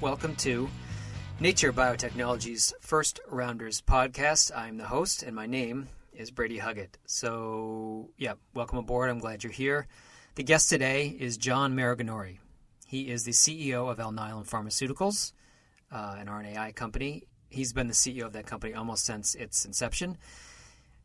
Welcome 0.00 0.34
to 0.36 0.70
Nature 1.40 1.74
Biotechnology's 1.74 2.72
First 2.80 3.20
Rounders 3.28 3.82
podcast. 3.82 4.50
I'm 4.56 4.78
the 4.78 4.86
host, 4.86 5.22
and 5.22 5.36
my 5.36 5.44
name 5.44 5.88
is 6.14 6.30
Brady 6.30 6.58
Huggett. 6.58 6.94
So, 7.04 8.08
yeah, 8.16 8.32
welcome 8.54 8.78
aboard. 8.78 9.10
I'm 9.10 9.18
glad 9.18 9.44
you're 9.44 9.52
here. 9.52 9.88
The 10.36 10.42
guest 10.42 10.70
today 10.70 11.08
is 11.08 11.36
John 11.36 11.76
Maraganore. 11.76 12.38
He 12.86 13.10
is 13.10 13.24
the 13.24 13.32
CEO 13.32 13.90
of 13.90 13.98
Alnylam 13.98 14.48
Pharmaceuticals, 14.48 15.34
uh, 15.92 16.16
an 16.18 16.28
RNAi 16.28 16.74
company. 16.74 17.24
He's 17.50 17.74
been 17.74 17.88
the 17.88 17.92
CEO 17.92 18.24
of 18.24 18.32
that 18.32 18.46
company 18.46 18.72
almost 18.72 19.04
since 19.04 19.34
its 19.34 19.66
inception. 19.66 20.16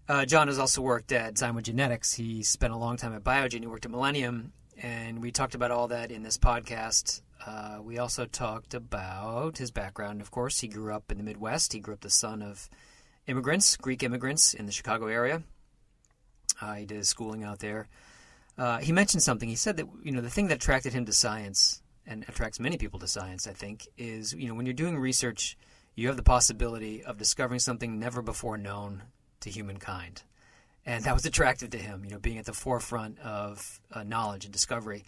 Uh, 0.08 0.24
John 0.24 0.48
has 0.48 0.58
also 0.58 0.82
worked 0.82 1.12
at 1.12 1.34
Zymogenetics. 1.34 2.16
He 2.16 2.44
spent 2.44 2.72
a 2.72 2.78
long 2.78 2.96
time 2.96 3.14
at 3.14 3.26
Biogen. 3.26 3.60
He 3.60 3.68
worked 3.68 3.84
at 3.84 3.92
Millennium, 3.92 4.54
and 4.82 5.22
we 5.22 5.32
talked 5.32 5.56
about 5.56 5.72
all 5.72 5.88
that 5.90 6.12
in 6.12 6.24
this 6.24 6.38
podcast. 6.38 7.22
Uh, 7.46 7.80
we 7.82 7.98
also 7.98 8.26
talked 8.26 8.74
about 8.74 9.58
his 9.58 9.72
background, 9.72 10.22
of 10.22 10.32
course. 10.32 10.60
He 10.60 10.68
grew 10.68 10.94
up 10.94 11.12
in 11.12 11.18
the 11.18 11.24
Midwest. 11.24 11.74
He 11.74 11.80
grew 11.80 11.94
up 11.94 12.02
the 12.02 12.10
son 12.10 12.42
of 12.42 12.70
immigrants, 13.28 13.78
Greek 13.78 14.04
immigrants 14.04 14.54
in 14.54 14.66
the 14.66 14.72
Chicago 14.72 15.08
area. 15.08 15.44
Uh, 16.62 16.74
he 16.76 16.86
did 16.86 16.98
his 16.98 17.10
schooling 17.10 17.44
out 17.44 17.60
there. 17.60 17.88
Uh, 18.58 18.78
he 18.78 18.92
mentioned 18.92 19.22
something. 19.22 19.50
He 19.50 19.56
said 19.56 19.78
that 19.78 19.88
you 20.04 20.12
know 20.12 20.22
the 20.22 20.30
thing 20.30 20.48
that 20.48 20.56
attracted 20.56 20.94
him 20.94 21.06
to 21.06 21.14
science 21.14 21.82
and 22.08 22.24
attracts 22.28 22.60
many 22.60 22.78
people 22.78 23.00
to 23.00 23.08
science, 23.08 23.48
I 23.48 23.54
think, 23.54 23.88
is 23.98 24.34
you 24.34 24.48
know 24.48 24.54
when 24.54 24.66
you're 24.66 24.74
doing 24.74 24.98
research, 24.98 25.58
you 25.96 26.08
have 26.08 26.18
the 26.18 26.24
possibility 26.24 27.04
of 27.04 27.18
discovering 27.18 27.60
something 27.60 28.00
never 28.00 28.22
before 28.22 28.58
known 28.58 29.04
to 29.42 29.50
humankind, 29.50 30.24
and 30.86 31.04
that 31.04 31.14
was 31.14 31.26
attractive 31.26 31.72
to 31.72 31.78
him. 31.78 32.04
You 32.04 32.12
know, 32.12 32.20
being 32.20 32.38
at 32.38 32.46
the 32.46 32.54
forefront 32.54 33.20
of 33.20 33.80
uh, 33.92 34.04
knowledge 34.04 34.46
and 34.46 34.54
discovery 34.54 35.06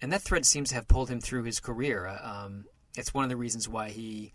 and 0.00 0.12
that 0.12 0.22
thread 0.22 0.46
seems 0.46 0.68
to 0.70 0.74
have 0.76 0.88
pulled 0.88 1.08
him 1.08 1.20
through 1.20 1.44
his 1.44 1.60
career. 1.60 2.06
Uh, 2.06 2.44
um, 2.44 2.64
it's 2.96 3.12
one 3.12 3.24
of 3.24 3.30
the 3.30 3.36
reasons 3.36 3.68
why 3.68 3.90
he 3.90 4.32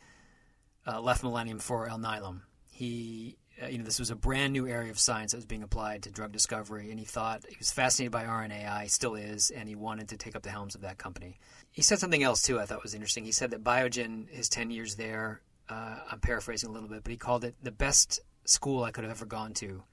uh, 0.85 0.99
left 0.99 1.23
Millennium 1.23 1.59
for 1.59 1.87
Alnylam. 1.87 2.41
He, 2.69 3.37
uh, 3.61 3.67
you 3.67 3.77
know, 3.77 3.83
this 3.83 3.99
was 3.99 4.09
a 4.09 4.15
brand 4.15 4.53
new 4.53 4.67
area 4.67 4.91
of 4.91 4.99
science 4.99 5.31
that 5.31 5.37
was 5.37 5.45
being 5.45 5.63
applied 5.63 6.03
to 6.03 6.11
drug 6.11 6.31
discovery, 6.31 6.89
and 6.89 6.99
he 6.99 7.05
thought 7.05 7.45
he 7.47 7.55
was 7.57 7.71
fascinated 7.71 8.11
by 8.11 8.25
RNAi, 8.25 8.89
still 8.89 9.15
is, 9.15 9.51
and 9.51 9.69
he 9.69 9.75
wanted 9.75 10.09
to 10.09 10.17
take 10.17 10.35
up 10.35 10.43
the 10.43 10.49
helms 10.49 10.75
of 10.75 10.81
that 10.81 10.97
company. 10.97 11.39
He 11.71 11.81
said 11.81 11.99
something 11.99 12.23
else 12.23 12.41
too. 12.41 12.59
I 12.59 12.65
thought 12.65 12.83
was 12.83 12.93
interesting. 12.93 13.25
He 13.25 13.31
said 13.31 13.51
that 13.51 13.63
Biogen, 13.63 14.29
his 14.29 14.49
ten 14.49 14.69
years 14.69 14.95
there, 14.95 15.41
uh, 15.69 15.97
I'm 16.11 16.19
paraphrasing 16.19 16.69
a 16.69 16.73
little 16.73 16.89
bit, 16.89 17.03
but 17.03 17.11
he 17.11 17.17
called 17.17 17.45
it 17.45 17.55
the 17.61 17.71
best 17.71 18.19
school 18.45 18.83
I 18.83 18.91
could 18.91 19.05
have 19.05 19.11
ever 19.11 19.25
gone 19.25 19.53
to, 19.55 19.83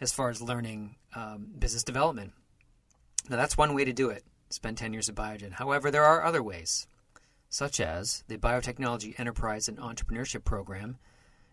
as 0.00 0.12
far 0.12 0.30
as 0.30 0.40
learning 0.40 0.96
um, 1.14 1.48
business 1.58 1.84
development. 1.84 2.32
Now 3.28 3.36
that's 3.36 3.56
one 3.56 3.74
way 3.74 3.84
to 3.84 3.92
do 3.92 4.10
it 4.10 4.24
spend 4.50 4.76
10 4.76 4.92
years 4.92 5.08
at 5.08 5.14
Biogen. 5.14 5.52
However, 5.52 5.90
there 5.90 6.04
are 6.04 6.24
other 6.24 6.42
ways, 6.42 6.86
such 7.48 7.80
as 7.80 8.24
the 8.28 8.36
Biotechnology 8.36 9.18
Enterprise 9.18 9.68
and 9.68 9.78
Entrepreneurship 9.78 10.44
Program 10.44 10.98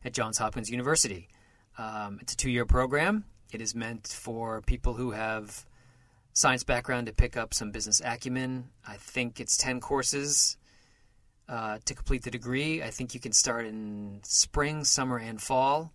at 0.04 0.14
Johns 0.14 0.40
Hopkins 0.40 0.70
University. 0.70 1.30
Um, 1.78 2.18
it's 2.22 2.34
a 2.34 2.38
two 2.38 2.50
year 2.50 2.66
program. 2.66 3.26
It 3.52 3.62
is 3.62 3.76
meant 3.76 4.08
for 4.08 4.62
people 4.62 4.96
who 4.96 5.12
have 5.12 5.66
science 6.34 6.64
background 6.64 7.08
to 7.08 7.14
pick 7.14 7.38
up 7.38 7.54
some 7.54 7.72
business 7.72 8.02
acumen. 8.04 8.70
I 8.88 8.96
think 8.98 9.40
it's 9.40 9.58
10 9.58 9.80
courses 9.80 10.58
uh, 11.48 11.78
to 11.86 11.96
complete 11.96 12.24
the 12.24 12.32
degree. 12.32 12.84
I 12.84 12.90
think 12.90 13.14
you 13.14 13.20
can 13.20 13.32
start 13.32 13.66
in 13.66 14.20
spring, 14.24 14.84
summer, 14.84 15.18
and 15.18 15.42
fall. 15.42 15.94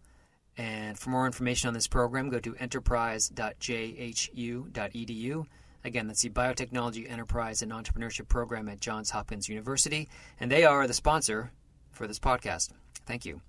And 0.56 0.98
for 0.98 1.10
more 1.10 1.26
information 1.26 1.68
on 1.68 1.74
this 1.74 1.86
program, 1.86 2.28
go 2.28 2.40
to 2.40 2.56
enterprise.jhu.edu. 2.56 5.46
Again, 5.84 6.06
that's 6.06 6.22
the 6.22 6.30
Biotechnology 6.30 7.10
Enterprise 7.10 7.62
and 7.62 7.72
Entrepreneurship 7.72 8.28
Program 8.28 8.68
at 8.68 8.80
Johns 8.80 9.10
Hopkins 9.10 9.48
University, 9.48 10.08
and 10.38 10.50
they 10.50 10.64
are 10.64 10.86
the 10.86 10.94
sponsor 10.94 11.50
for 11.90 12.06
this 12.06 12.20
podcast. 12.20 12.70
Thank 13.04 13.24
you. 13.24 13.40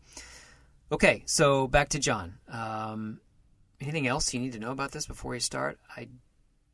Okay, 0.92 1.24
so 1.26 1.68
back 1.68 1.90
to 1.90 2.00
John. 2.00 2.40
Um, 2.48 3.20
anything 3.80 4.08
else 4.08 4.34
you 4.34 4.40
need 4.40 4.54
to 4.54 4.60
know 4.60 4.72
about 4.72 4.92
this 4.92 5.06
before 5.06 5.32
we 5.32 5.40
start? 5.40 5.78
I 5.96 6.08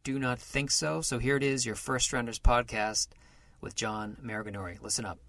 do 0.04 0.18
not 0.18 0.40
think 0.40 0.72
so. 0.72 1.02
So 1.02 1.20
here 1.20 1.36
it 1.36 1.44
is, 1.44 1.66
your 1.66 1.76
First 1.76 2.14
Rounders 2.14 2.40
podcast 2.40 3.10
with 3.60 3.76
John 3.76 4.18
Maraganore. 4.24 4.82
Listen 4.82 5.06
up. 5.06 5.20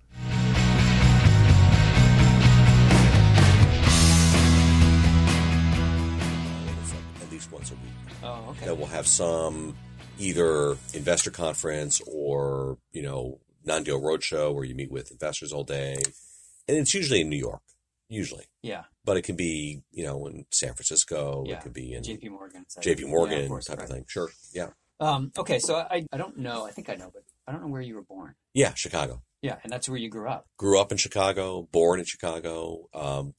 Oh, 8.23 8.49
okay. 8.51 8.67
That 8.67 8.77
we'll 8.77 8.87
have 8.89 9.07
some 9.07 9.77
either 10.19 10.77
investor 10.95 11.31
conference 11.31 12.01
or 12.07 12.79
you 12.93 13.03
know 13.03 13.41
non-deal 13.65 14.01
roadshow 14.01 14.55
where 14.55 14.65
you 14.65 14.75
meet 14.75 14.91
with 14.91 15.11
investors 15.11 15.53
all 15.53 15.65
day, 15.65 15.95
and 16.69 16.77
it's 16.77 16.95
usually 16.95 17.21
in 17.23 17.29
New 17.29 17.37
York, 17.39 17.63
usually. 18.09 18.45
Yeah. 18.63 18.85
But 19.05 19.17
it 19.17 19.23
can 19.23 19.37
be 19.37 19.83
you 19.93 20.05
know 20.05 20.27
in 20.27 20.45
San 20.51 20.75
Francisco. 20.75 21.45
Yeah. 21.47 21.55
It 21.57 21.63
could 21.63 21.73
be 21.73 21.95
in 21.95 22.03
J.P. 22.03 22.29
Morgan. 22.29 22.67
J.P. 22.81 23.05
Morgan 23.05 23.43
Yeah, 23.43 23.49
course, 23.49 23.67
type 23.67 23.79
right. 23.79 23.85
of 23.85 23.91
thing. 23.91 24.05
Sure. 24.09 24.29
Yeah. 24.53 24.69
Um, 25.01 25.33
okay, 25.39 25.59
so 25.59 25.77
I, 25.77 26.05
I 26.13 26.19
don't 26.19 26.37
know. 26.37 26.67
I 26.67 26.73
think 26.73 26.91
I 26.91 26.95
know, 26.95 27.11
but 27.11 27.23
I 27.47 27.53
don't 27.53 27.63
know 27.63 27.69
where 27.69 27.81
you 27.81 27.95
were 27.95 28.03
born. 28.03 28.35
Yeah. 28.53 28.75
Chicago. 28.75 29.23
Yeah, 29.41 29.57
and 29.65 29.73
that's 29.73 29.89
where 29.89 29.97
you 29.97 30.11
grew 30.11 30.29
up. 30.29 30.47
Grew 30.59 30.79
up 30.79 30.93
in 30.93 30.99
Chicago. 30.99 31.67
Born 31.73 31.99
in 31.99 32.05
Chicago. 32.05 32.91
Um, 32.93 33.33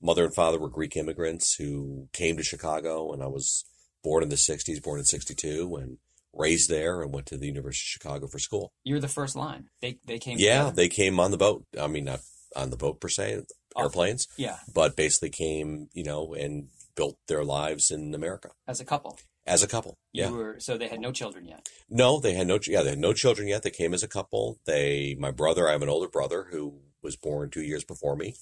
mother 0.00 0.24
and 0.24 0.34
father 0.34 0.58
were 0.58 0.70
Greek 0.70 0.96
immigrants 0.96 1.56
who 1.56 2.08
came 2.14 2.38
to 2.38 2.42
Chicago, 2.42 3.12
and 3.12 3.22
I 3.22 3.26
was 3.26 3.66
born 4.04 4.22
in 4.22 4.28
the 4.28 4.36
'60s. 4.36 4.80
Born 4.80 5.00
in 5.00 5.04
'62 5.04 5.74
and 5.74 5.98
raised 6.32 6.68
there, 6.70 7.02
and 7.02 7.12
went 7.12 7.26
to 7.26 7.36
the 7.36 7.46
University 7.48 7.82
of 7.86 7.90
Chicago 8.02 8.26
for 8.28 8.38
school. 8.38 8.72
You 8.84 8.94
were 8.94 9.00
the 9.00 9.08
first 9.08 9.34
line. 9.34 9.70
They 9.80 9.98
they 10.06 10.18
came. 10.18 10.38
Yeah, 10.38 10.58
together? 10.58 10.76
they 10.76 10.88
came 10.88 11.18
on 11.18 11.32
the 11.32 11.36
boat. 11.36 11.64
I 11.80 11.88
mean, 11.88 12.04
not 12.04 12.20
on 12.54 12.70
the 12.70 12.76
boat 12.76 13.00
per 13.00 13.08
se, 13.08 13.42
Off- 13.74 13.82
airplanes, 13.84 14.28
yeah, 14.36 14.58
but 14.72 14.94
basically 14.94 15.30
came, 15.30 15.88
you 15.92 16.04
know, 16.04 16.34
and 16.34 16.68
built 16.94 17.16
their 17.26 17.42
lives 17.42 17.90
in 17.90 18.14
America 18.14 18.50
as 18.68 18.80
a 18.80 18.84
couple. 18.84 19.18
as 19.46 19.62
a 19.64 19.66
couple. 19.68 19.98
You 20.12 20.22
Yeah. 20.22 20.30
were 20.30 20.56
so 20.60 20.78
they 20.78 20.86
had 20.88 21.00
no 21.00 21.10
children 21.12 21.46
yet. 21.46 21.68
No, 21.90 22.20
they 22.20 22.34
had 22.34 22.46
no. 22.46 22.58
Yeah, 22.66 22.82
they 22.82 22.90
had 22.90 22.98
no 23.00 23.12
children 23.12 23.48
yet. 23.48 23.62
They 23.64 23.70
came 23.70 23.92
as 23.94 24.02
a 24.04 24.08
couple. 24.08 24.58
They, 24.64 25.16
my 25.18 25.30
brother, 25.32 25.68
I 25.68 25.72
have 25.72 25.82
an 25.82 25.88
older 25.88 26.08
brother 26.08 26.44
who 26.50 26.80
was 27.02 27.16
born 27.16 27.50
two 27.50 27.62
years 27.62 27.84
before 27.84 28.16
me, 28.16 28.34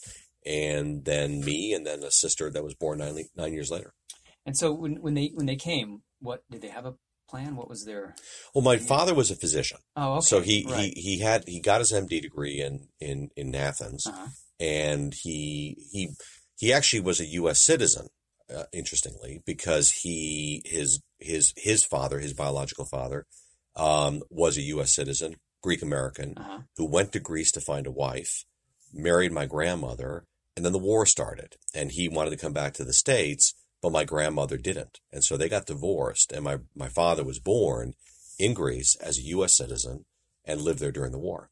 and 0.45 1.05
then 1.05 1.41
me, 1.45 1.73
and 1.73 1.87
then 1.87 2.03
a 2.03 2.11
sister 2.11 2.51
that 2.51 2.63
was 2.65 2.75
born 2.75 2.99
nine 2.99 3.29
nine 3.37 3.53
years 3.53 3.71
later. 3.71 3.95
And 4.47 4.57
so 4.57 4.73
when 4.73 4.97
when 5.03 5.15
they 5.15 5.31
when 5.35 5.47
they 5.47 5.57
came, 5.57 6.03
what 6.21 6.43
did 6.51 6.63
they 6.63 6.69
have 6.69 6.87
a 6.87 6.95
plan? 7.29 7.57
What 7.57 7.69
was 7.69 7.85
their 7.85 8.15
Well, 8.55 8.63
my 8.65 8.77
father 8.77 9.15
was 9.15 9.31
a 9.31 9.37
physician, 9.37 9.79
Oh, 9.97 10.15
okay. 10.17 10.21
so 10.27 10.41
he, 10.41 10.67
right. 10.69 10.93
he 10.95 11.01
he 11.01 11.19
had 11.21 11.45
he 11.49 11.61
got 11.61 11.81
his 11.81 11.93
MD 11.93 12.21
degree 12.21 12.61
in 12.61 12.89
in 13.01 13.31
in 13.37 13.55
Athens, 13.55 14.07
uh-huh. 14.07 14.27
and 14.61 15.15
he 15.15 15.77
he 15.93 16.11
he 16.57 16.73
actually 16.73 17.01
was 17.01 17.21
a 17.21 17.27
U.S. 17.27 17.61
citizen. 17.63 18.09
Uh, 18.55 18.65
interestingly, 18.73 19.41
because 19.47 19.91
he 20.03 20.61
his 20.67 21.01
his 21.19 21.55
his 21.57 21.85
father, 21.85 22.19
his 22.19 22.35
biological 22.35 22.85
father, 22.85 23.25
um, 23.77 24.23
was 24.29 24.59
a 24.59 24.63
U.S. 24.63 24.93
citizen, 24.95 25.37
Greek 25.63 25.81
American, 25.81 26.35
Uh-huh. 26.37 26.59
who 26.77 26.85
went 26.85 27.13
to 27.13 27.21
Greece 27.21 27.51
to 27.53 27.63
find 27.63 27.87
a 27.87 27.91
wife, 27.91 28.45
married 28.93 29.33
my 29.33 29.47
grandmother, 29.47 30.27
and 30.55 30.67
then 30.67 30.73
the 30.73 30.79
war 30.79 31.07
started, 31.07 31.57
and 31.75 31.93
he 31.93 32.09
wanted 32.11 32.31
to 32.31 32.37
come 32.37 32.53
back 32.53 32.75
to 32.75 32.85
the 32.85 32.93
states, 32.93 33.55
but 33.83 33.93
my 33.93 34.05
grandmother 34.05 34.57
didn't, 34.57 35.01
and 35.13 35.23
so 35.25 35.37
they 35.37 35.49
got 35.49 35.67
divorced, 35.67 36.33
and 36.33 36.45
my 36.45 36.59
my 36.75 36.89
father 36.89 37.25
was 37.25 37.39
born 37.39 37.95
in 38.39 38.55
Greece 38.55 38.97
as 38.97 39.19
a 39.19 39.23
U.S. 39.23 39.57
citizen 39.57 40.05
and 40.45 40.61
lived 40.61 40.79
there 40.79 40.93
during 40.93 41.13
the 41.13 41.19
war. 41.19 41.51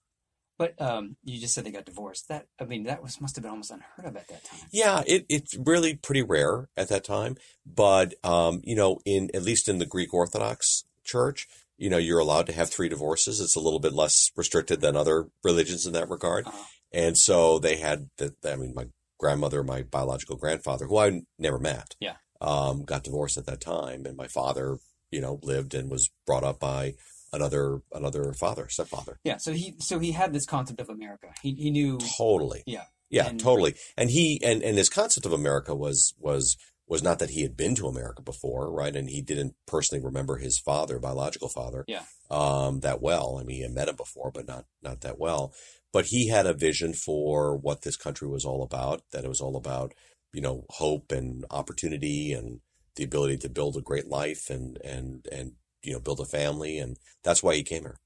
But 0.60 0.78
um, 0.78 1.16
you 1.24 1.40
just 1.40 1.54
said 1.54 1.64
they 1.64 1.70
got 1.70 1.86
divorced. 1.86 2.28
That 2.28 2.44
I 2.60 2.64
mean, 2.64 2.84
that 2.84 3.02
was 3.02 3.18
must 3.18 3.34
have 3.36 3.42
been 3.42 3.50
almost 3.50 3.70
unheard 3.70 4.04
of 4.04 4.14
at 4.14 4.28
that 4.28 4.44
time. 4.44 4.60
Yeah, 4.70 5.02
it, 5.06 5.24
it's 5.30 5.56
really 5.56 5.94
pretty 5.94 6.20
rare 6.20 6.68
at 6.76 6.88
that 6.90 7.02
time. 7.02 7.36
But, 7.64 8.12
um, 8.22 8.60
you 8.62 8.76
know, 8.76 8.98
in 9.06 9.30
at 9.32 9.42
least 9.42 9.70
in 9.70 9.78
the 9.78 9.86
Greek 9.86 10.12
Orthodox 10.12 10.84
Church, 11.02 11.48
you 11.78 11.88
know, 11.88 11.96
you're 11.96 12.18
allowed 12.18 12.44
to 12.48 12.52
have 12.52 12.68
three 12.68 12.90
divorces. 12.90 13.40
It's 13.40 13.56
a 13.56 13.60
little 13.60 13.80
bit 13.80 13.94
less 13.94 14.30
restricted 14.36 14.82
than 14.82 14.96
other 14.96 15.28
religions 15.42 15.86
in 15.86 15.94
that 15.94 16.10
regard. 16.10 16.46
Uh-huh. 16.46 16.64
And 16.92 17.16
so 17.16 17.58
they 17.58 17.76
had 17.76 18.10
that. 18.18 18.34
I 18.44 18.56
mean, 18.56 18.74
my 18.74 18.84
grandmother, 19.20 19.62
my 19.62 19.82
biological 19.82 20.36
grandfather, 20.36 20.86
who 20.86 20.96
I 20.98 21.20
never 21.38 21.58
met, 21.58 21.94
Yeah. 22.00 22.14
um, 22.40 22.84
got 22.84 23.04
divorced 23.04 23.36
at 23.36 23.46
that 23.46 23.60
time. 23.60 24.06
And 24.06 24.16
my 24.16 24.26
father, 24.26 24.78
you 25.12 25.20
know, 25.20 25.38
lived 25.42 25.74
and 25.74 25.90
was 25.90 26.10
brought 26.26 26.42
up 26.42 26.58
by 26.58 26.94
another, 27.32 27.82
another 27.92 28.32
father, 28.32 28.68
stepfather. 28.68 29.20
Yeah. 29.22 29.36
So 29.36 29.52
he 29.52 29.76
so 29.78 29.98
he 30.00 30.12
had 30.12 30.32
this 30.32 30.46
concept 30.46 30.80
of 30.80 30.88
America. 30.88 31.28
He 31.42 31.54
he 31.54 31.70
knew. 31.70 31.98
Totally. 32.18 32.62
Yeah. 32.66 32.84
Yeah, 33.10 33.26
And- 33.28 33.40
totally. 33.40 33.74
And 33.96 34.08
he 34.10 34.40
and 34.42 34.62
and 34.62 34.76
his 34.78 34.88
concept 34.88 35.26
of 35.26 35.32
America 35.32 35.74
was 35.74 36.14
was 36.18 36.56
was 36.90 37.02
not 37.02 37.20
that 37.20 37.30
he 37.30 37.42
had 37.42 37.56
been 37.56 37.74
to 37.76 37.86
America 37.86 38.20
before, 38.20 38.70
right? 38.70 38.96
And 38.96 39.08
he 39.08 39.22
didn't 39.22 39.54
personally 39.66 40.04
remember 40.04 40.36
his 40.38 40.58
father, 40.58 40.98
biological 40.98 41.48
father, 41.48 41.84
Yeah. 41.86 42.02
um, 42.30 42.80
that 42.80 43.00
well. 43.00 43.38
I 43.40 43.44
mean, 43.44 43.56
he 43.58 43.62
had 43.62 43.72
met 43.72 43.88
him 43.88 43.96
before, 43.96 44.30
but 44.34 44.46
not 44.46 44.64
not 44.82 45.00
that 45.02 45.18
well. 45.18 45.54
But 45.92 46.06
he 46.06 46.28
had 46.28 46.46
a 46.46 46.52
vision 46.68 46.92
for 46.92 47.56
what 47.56 47.82
this 47.82 47.96
country 47.96 48.28
was 48.28 48.44
all 48.44 48.62
about. 48.62 49.02
That 49.12 49.24
it 49.24 49.28
was 49.28 49.40
all 49.40 49.56
about, 49.56 49.94
you 50.32 50.40
know, 50.42 50.66
hope 50.68 51.12
and 51.12 51.44
opportunity 51.50 52.32
and 52.32 52.60
the 52.96 53.04
ability 53.04 53.38
to 53.38 53.48
build 53.48 53.76
a 53.76 53.80
great 53.80 54.08
life 54.08 54.50
and 54.50 54.76
and 54.84 55.26
and 55.30 55.52
you 55.82 55.92
know 55.92 56.00
build 56.00 56.20
a 56.20 56.24
family. 56.26 56.78
And 56.78 56.96
that's 57.22 57.42
why 57.42 57.54
he 57.54 57.62
came 57.62 57.82
here 57.82 57.98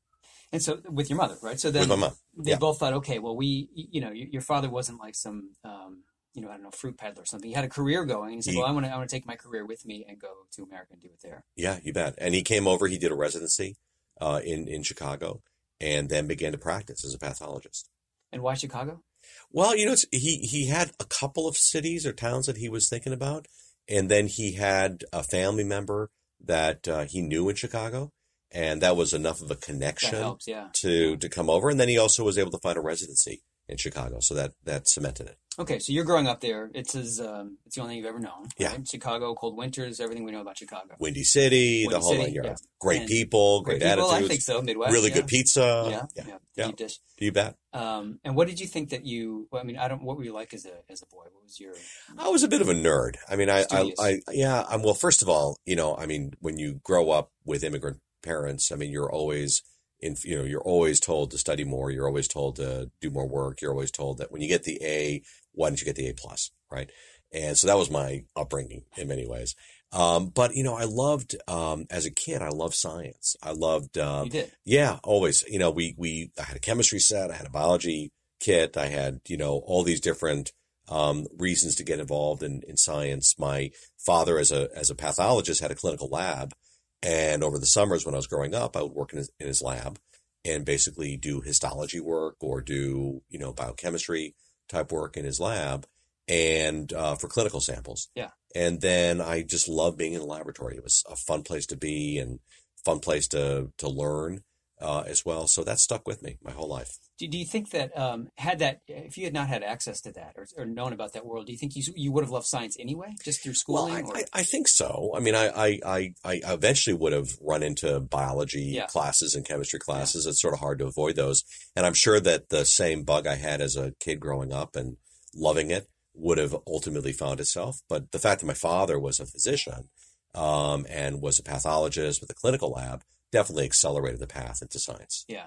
And 0.52 0.62
so 0.62 0.80
with 0.90 1.08
your 1.10 1.16
mother, 1.16 1.36
right? 1.42 1.58
So 1.58 1.70
then 1.70 1.80
with 1.88 1.88
my 1.88 1.96
mom. 1.96 2.14
they 2.36 2.50
yeah. 2.52 2.58
both 2.58 2.78
thought, 2.78 2.92
okay, 3.00 3.18
well, 3.18 3.34
we, 3.36 3.68
you 3.74 4.00
know, 4.02 4.12
your, 4.12 4.28
your 4.28 4.42
father 4.42 4.68
wasn't 4.68 5.00
like 5.00 5.14
some, 5.14 5.50
um, 5.64 6.02
you 6.34 6.42
know, 6.42 6.48
I 6.48 6.54
don't 6.54 6.64
know, 6.64 6.70
fruit 6.70 6.98
peddler 6.98 7.22
or 7.22 7.26
something. 7.26 7.48
He 7.48 7.54
had 7.54 7.64
a 7.64 7.68
career 7.68 8.04
going. 8.04 8.34
He 8.34 8.42
said, 8.42 8.54
He- 8.54 8.58
well, 8.58 8.66
I 8.66 8.72
want 8.72 8.86
to, 8.86 8.92
I 8.92 8.96
want 8.96 9.08
to 9.08 9.14
take 9.14 9.26
my 9.26 9.36
career 9.36 9.64
with 9.64 9.86
me 9.86 10.04
and 10.08 10.18
go 10.18 10.32
to 10.52 10.62
America 10.62 10.92
and 10.92 11.00
do 11.00 11.08
it 11.08 11.20
there. 11.22 11.44
Yeah, 11.56 11.78
you 11.82 11.92
bet. 11.92 12.14
And 12.18 12.34
he 12.34 12.42
came 12.42 12.66
over. 12.66 12.86
He 12.86 12.98
did 12.98 13.12
a 13.12 13.16
residency 13.16 13.76
uh, 14.20 14.40
in 14.44 14.68
in 14.68 14.82
Chicago, 14.82 15.42
and 15.80 16.08
then 16.08 16.26
began 16.26 16.52
to 16.52 16.58
practice 16.58 17.04
as 17.04 17.14
a 17.14 17.18
pathologist. 17.18 17.88
And 18.32 18.42
why 18.42 18.54
Chicago? 18.54 19.02
Well, 19.50 19.76
you 19.76 19.86
know, 19.86 19.92
it's, 19.92 20.06
he 20.10 20.38
he 20.38 20.66
had 20.66 20.90
a 21.00 21.04
couple 21.04 21.48
of 21.48 21.56
cities 21.56 22.06
or 22.06 22.12
towns 22.12 22.46
that 22.46 22.56
he 22.56 22.68
was 22.68 22.88
thinking 22.88 23.12
about, 23.12 23.46
and 23.88 24.10
then 24.10 24.26
he 24.26 24.54
had 24.54 25.04
a 25.12 25.22
family 25.22 25.64
member 25.64 26.10
that 26.44 26.86
uh, 26.88 27.04
he 27.04 27.22
knew 27.22 27.48
in 27.48 27.56
Chicago, 27.56 28.10
and 28.50 28.80
that 28.82 28.96
was 28.96 29.14
enough 29.14 29.40
of 29.40 29.50
a 29.50 29.56
connection 29.56 30.18
helps, 30.18 30.46
yeah. 30.46 30.68
to 30.82 31.16
to 31.16 31.28
come 31.28 31.48
over. 31.48 31.70
And 31.70 31.78
then 31.78 31.88
he 31.88 31.98
also 31.98 32.24
was 32.24 32.38
able 32.38 32.50
to 32.50 32.58
find 32.58 32.76
a 32.76 32.82
residency 32.82 33.42
in 33.68 33.76
Chicago, 33.76 34.18
so 34.20 34.34
that 34.34 34.52
that 34.64 34.88
cemented 34.88 35.28
it. 35.28 35.38
Okay, 35.58 35.78
so 35.78 35.92
you're 35.92 36.04
growing 36.04 36.26
up 36.26 36.40
there. 36.40 36.70
It's 36.74 36.94
as, 36.94 37.20
um, 37.20 37.58
it's 37.64 37.76
the 37.76 37.82
only 37.82 37.92
thing 37.92 37.98
you've 37.98 38.08
ever 38.08 38.18
known. 38.18 38.48
Yeah. 38.58 38.72
right? 38.72 38.88
Chicago, 38.88 39.34
cold 39.34 39.56
winters, 39.56 40.00
everything 40.00 40.24
we 40.24 40.32
know 40.32 40.40
about 40.40 40.58
Chicago. 40.58 40.96
Windy 40.98 41.22
City, 41.22 41.86
the 41.88 42.00
whole 42.00 42.16
City, 42.16 42.32
yards. 42.32 42.48
yeah. 42.62 42.68
Great 42.80 43.00
And 43.02 43.08
people, 43.08 43.62
great, 43.62 43.80
people, 43.80 44.10
I 44.10 44.22
think 44.22 44.40
so. 44.40 44.60
Midwest. 44.62 44.92
really 44.92 45.10
yeah. 45.10 45.14
good 45.14 45.26
pizza. 45.28 45.86
yeah, 45.90 46.02
yeah, 46.16 46.24
yeah, 46.26 46.36
yeah. 46.56 46.66
Deep 46.66 46.76
dish. 46.76 46.98
you 47.18 47.30
bet. 47.32 47.56
Um, 47.72 48.18
and 48.24 48.34
what 48.34 48.48
did 48.48 48.58
you 48.60 48.66
think 48.66 48.90
that 48.90 49.04
you? 49.06 49.48
Well, 49.50 49.62
I 49.62 49.64
mean, 49.64 49.76
I 49.76 49.88
don't. 49.88 50.02
What 50.02 50.16
were 50.16 50.24
you 50.24 50.32
like 50.32 50.54
as 50.54 50.66
a 50.66 50.72
as 50.90 51.02
a 51.02 51.06
boy? 51.06 51.24
What 51.32 51.44
was 51.44 51.58
your? 51.60 51.74
I 52.18 52.28
was 52.28 52.42
a 52.42 52.48
bit 52.48 52.60
of 52.60 52.68
a 52.68 52.74
nerd. 52.74 53.16
I 53.28 53.36
mean, 53.36 53.50
I, 53.50 53.64
I, 53.70 53.92
I, 53.98 54.18
yeah, 54.32 54.64
I'm, 54.68 54.82
well, 54.82 54.94
first 54.94 55.22
of 55.22 55.28
all, 55.28 55.58
you 55.64 55.76
know, 55.76 55.96
I 55.96 56.06
mean, 56.06 56.32
when 56.40 56.58
you 56.58 56.80
grow 56.82 57.10
up 57.10 57.30
with 57.44 57.64
immigrant 57.64 57.98
parents, 58.22 58.70
I 58.72 58.76
mean, 58.76 58.90
you're 58.90 59.10
always 59.10 59.62
in, 60.00 60.16
you 60.24 60.36
know, 60.36 60.44
you're 60.44 60.62
always 60.62 61.00
told 61.00 61.30
to 61.30 61.38
study 61.38 61.64
more. 61.64 61.90
You're 61.90 62.06
always 62.06 62.28
told 62.28 62.56
to 62.56 62.90
do 63.00 63.10
more 63.10 63.28
work. 63.28 63.60
You're 63.60 63.72
always 63.72 63.90
told 63.90 64.18
that 64.18 64.30
when 64.30 64.42
you 64.42 64.48
get 64.48 64.64
the 64.64 64.78
A, 64.82 65.22
why 65.54 65.68
didn't 65.68 65.80
you 65.80 65.86
get 65.86 65.96
the 65.96 66.08
A 66.08 66.14
plus, 66.14 66.50
right? 66.70 66.90
And 67.32 67.56
so 67.56 67.66
that 67.66 67.76
was 67.76 67.90
my 67.90 68.24
upbringing 68.36 68.84
in 68.96 69.08
many 69.08 69.26
ways. 69.26 69.54
Um, 69.92 70.28
but 70.28 70.54
you 70.54 70.64
know, 70.64 70.74
I 70.74 70.84
loved, 70.84 71.36
um, 71.46 71.86
as 71.90 72.04
a 72.04 72.10
kid, 72.10 72.42
I 72.42 72.48
loved 72.48 72.74
science. 72.74 73.36
I 73.42 73.52
loved, 73.52 73.96
um, 73.96 74.24
you 74.24 74.30
did. 74.30 74.52
yeah, 74.64 74.98
always. 75.04 75.44
You 75.48 75.58
know, 75.58 75.70
we 75.70 75.94
we 75.96 76.30
I 76.38 76.42
had 76.42 76.56
a 76.56 76.60
chemistry 76.60 76.98
set, 76.98 77.30
I 77.30 77.34
had 77.34 77.46
a 77.46 77.50
biology 77.50 78.12
kit, 78.40 78.76
I 78.76 78.86
had 78.86 79.20
you 79.28 79.36
know 79.36 79.62
all 79.64 79.84
these 79.84 80.00
different 80.00 80.52
um, 80.88 81.26
reasons 81.38 81.76
to 81.76 81.84
get 81.84 82.00
involved 82.00 82.42
in 82.42 82.62
in 82.66 82.76
science. 82.76 83.36
My 83.38 83.70
father, 84.04 84.38
as 84.38 84.50
a 84.50 84.68
as 84.74 84.90
a 84.90 84.96
pathologist, 84.96 85.60
had 85.60 85.70
a 85.70 85.76
clinical 85.76 86.08
lab, 86.08 86.54
and 87.02 87.44
over 87.44 87.58
the 87.58 87.66
summers 87.66 88.04
when 88.04 88.14
I 88.14 88.18
was 88.18 88.26
growing 88.26 88.54
up, 88.54 88.76
I 88.76 88.82
would 88.82 88.92
work 88.92 89.12
in 89.12 89.18
his 89.18 89.30
in 89.38 89.46
his 89.46 89.62
lab 89.62 89.98
and 90.44 90.64
basically 90.64 91.16
do 91.16 91.40
histology 91.40 92.00
work 92.00 92.36
or 92.40 92.60
do 92.60 93.22
you 93.28 93.38
know 93.38 93.52
biochemistry 93.52 94.34
type 94.74 94.92
work 94.92 95.16
in 95.16 95.24
his 95.24 95.40
lab 95.40 95.86
and 96.28 96.92
uh, 96.92 97.14
for 97.14 97.28
clinical 97.28 97.60
samples. 97.60 98.08
Yeah. 98.14 98.30
And 98.54 98.80
then 98.80 99.20
I 99.20 99.42
just 99.42 99.68
loved 99.68 99.98
being 99.98 100.12
in 100.12 100.20
the 100.20 100.26
laboratory. 100.26 100.76
It 100.76 100.84
was 100.84 101.04
a 101.10 101.16
fun 101.16 101.42
place 101.42 101.66
to 101.66 101.76
be 101.76 102.18
and 102.18 102.40
fun 102.84 103.00
place 103.00 103.28
to 103.28 103.72
to 103.78 103.88
learn 103.88 104.42
uh, 104.80 105.04
as 105.06 105.24
well. 105.24 105.46
So 105.46 105.64
that 105.64 105.80
stuck 105.80 106.06
with 106.06 106.22
me 106.22 106.38
my 106.42 106.52
whole 106.52 106.68
life. 106.68 106.98
Do, 107.18 107.28
do 107.28 107.38
you 107.38 107.44
think 107.46 107.70
that 107.70 107.96
um, 107.96 108.28
had 108.36 108.58
that 108.58 108.80
if 108.88 109.16
you 109.16 109.24
had 109.24 109.32
not 109.34 109.46
had 109.48 109.62
access 109.62 110.00
to 110.00 110.12
that 110.12 110.32
or, 110.36 110.46
or 110.56 110.66
known 110.66 110.92
about 110.92 111.12
that 111.12 111.24
world, 111.24 111.46
do 111.46 111.52
you 111.52 111.58
think 111.58 111.76
you 111.76 111.82
you 111.94 112.10
would 112.10 112.24
have 112.24 112.30
loved 112.32 112.46
science 112.46 112.76
anyway, 112.80 113.14
just 113.24 113.42
through 113.42 113.54
Well, 113.68 113.86
schooling? 113.86 114.06
I, 114.06 114.08
or? 114.08 114.16
I, 114.16 114.24
I 114.32 114.42
think 114.42 114.66
so. 114.66 115.12
I 115.16 115.20
mean, 115.20 115.34
I, 115.36 115.46
I, 115.48 115.80
I, 115.84 116.12
I 116.24 116.52
eventually 116.52 116.94
would 116.94 117.12
have 117.12 117.28
run 117.40 117.62
into 117.62 118.00
biology 118.00 118.72
Yeah. 118.74 118.86
classes 118.86 119.34
and 119.36 119.46
chemistry 119.46 119.78
classes. 119.78 120.26
It's 120.26 120.40
sort 120.42 120.54
of 120.54 120.60
hard 120.60 120.80
to 120.80 120.86
avoid 120.86 121.14
those. 121.14 121.44
And 121.76 121.86
I'm 121.86 121.94
sure 121.94 122.18
that 122.18 122.48
the 122.48 122.64
same 122.64 123.04
bug 123.04 123.26
I 123.28 123.36
had 123.36 123.60
as 123.60 123.76
a 123.76 123.92
kid 124.00 124.18
growing 124.18 124.52
up 124.52 124.74
and 124.74 124.96
loving 125.34 125.70
it 125.70 125.88
would 126.14 126.38
have 126.38 126.56
ultimately 126.66 127.12
found 127.12 127.38
itself. 127.38 127.78
But 127.88 128.10
the 128.10 128.18
fact 128.18 128.40
that 128.40 128.46
my 128.46 128.54
father 128.54 128.98
was 128.98 129.20
a 129.20 129.26
physician 129.26 129.88
um, 130.34 130.84
and 130.90 131.22
was 131.22 131.38
a 131.38 131.42
pathologist 131.44 132.20
with 132.20 132.30
a 132.30 132.34
clinical 132.34 132.70
lab 132.72 133.02
definitely 133.30 133.64
accelerated 133.66 134.18
the 134.20 134.26
path 134.26 134.58
into 134.62 134.78
science. 134.78 135.24
yeah, 135.28 135.46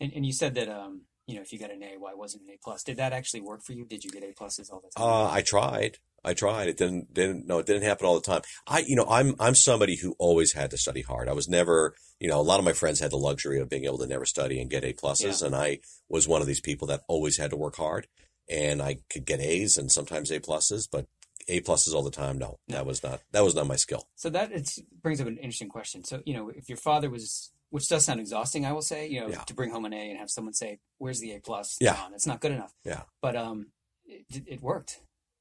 and 0.00 0.12
and 0.14 0.24
you 0.26 0.32
said 0.32 0.54
that 0.54 0.68
um, 0.68 1.02
you 1.26 1.34
know 1.34 1.42
if 1.42 1.52
you 1.52 1.58
got 1.58 1.70
an 1.70 1.82
A, 1.82 1.96
why 1.98 2.14
wasn't 2.14 2.44
an 2.44 2.50
A 2.50 2.58
plus? 2.62 2.82
Did 2.82 2.96
that 2.98 3.12
actually 3.12 3.40
work 3.40 3.62
for 3.62 3.72
you? 3.72 3.84
Did 3.84 4.04
you 4.04 4.10
get 4.10 4.22
A 4.22 4.32
pluses 4.32 4.72
all 4.72 4.80
the 4.80 4.90
time? 4.96 5.06
Uh, 5.06 5.30
I 5.30 5.42
tried. 5.42 5.98
I 6.24 6.34
tried. 6.34 6.68
It 6.68 6.76
didn't. 6.76 7.14
Didn't. 7.14 7.46
No, 7.46 7.58
it 7.58 7.66
didn't 7.66 7.84
happen 7.84 8.06
all 8.06 8.16
the 8.16 8.20
time. 8.20 8.42
I, 8.66 8.80
you 8.80 8.96
know, 8.96 9.06
I'm 9.08 9.36
I'm 9.38 9.54
somebody 9.54 9.96
who 9.96 10.16
always 10.18 10.52
had 10.52 10.70
to 10.72 10.78
study 10.78 11.02
hard. 11.02 11.28
I 11.28 11.32
was 11.32 11.48
never, 11.48 11.94
you 12.18 12.28
know, 12.28 12.40
a 12.40 12.42
lot 12.42 12.58
of 12.58 12.64
my 12.64 12.72
friends 12.72 12.98
had 12.98 13.12
the 13.12 13.16
luxury 13.16 13.60
of 13.60 13.68
being 13.68 13.84
able 13.84 13.98
to 13.98 14.06
never 14.08 14.24
study 14.24 14.60
and 14.60 14.68
get 14.68 14.84
A 14.84 14.92
pluses, 14.92 15.42
and 15.42 15.54
I 15.54 15.78
was 16.08 16.26
one 16.26 16.40
of 16.40 16.48
these 16.48 16.60
people 16.60 16.88
that 16.88 17.02
always 17.06 17.38
had 17.38 17.50
to 17.50 17.56
work 17.56 17.76
hard, 17.76 18.08
and 18.50 18.82
I 18.82 18.98
could 19.08 19.24
get 19.24 19.40
A's 19.40 19.78
and 19.78 19.90
sometimes 19.90 20.32
A 20.32 20.40
pluses, 20.40 20.88
but 20.90 21.06
A 21.46 21.60
pluses 21.60 21.94
all 21.94 22.02
the 22.02 22.10
time. 22.10 22.38
No, 22.38 22.58
that 22.68 22.86
was 22.86 23.04
not 23.04 23.20
that 23.30 23.44
was 23.44 23.54
not 23.54 23.68
my 23.68 23.76
skill. 23.76 24.08
So 24.16 24.28
that 24.30 24.50
it's, 24.50 24.80
brings 25.02 25.20
up 25.20 25.28
an 25.28 25.36
interesting 25.36 25.68
question. 25.68 26.02
So 26.02 26.22
you 26.24 26.34
know, 26.34 26.48
if 26.48 26.68
your 26.68 26.78
father 26.78 27.08
was, 27.08 27.52
which 27.70 27.88
does 27.88 28.04
sound 28.04 28.20
exhausting, 28.20 28.64
I 28.64 28.72
will 28.72 28.82
say, 28.82 29.08
you 29.08 29.20
know, 29.20 29.28
Yeah. 29.28 29.42
to 29.44 29.54
bring 29.54 29.70
home 29.70 29.84
an 29.84 29.92
A 29.92 30.10
and 30.10 30.18
have 30.18 30.30
someone 30.30 30.54
say, 30.54 30.78
"Where's 30.98 31.20
the 31.20 31.32
A 31.32 31.40
plus?" 31.40 31.76
Yeah. 31.80 31.94
John? 31.96 32.14
it's 32.14 32.26
not 32.26 32.40
good 32.40 32.52
enough. 32.52 32.72
Yeah. 32.84 33.02
but 33.20 33.36
um, 33.36 33.68
it, 34.06 34.24
it 34.46 34.62
worked. 34.62 35.00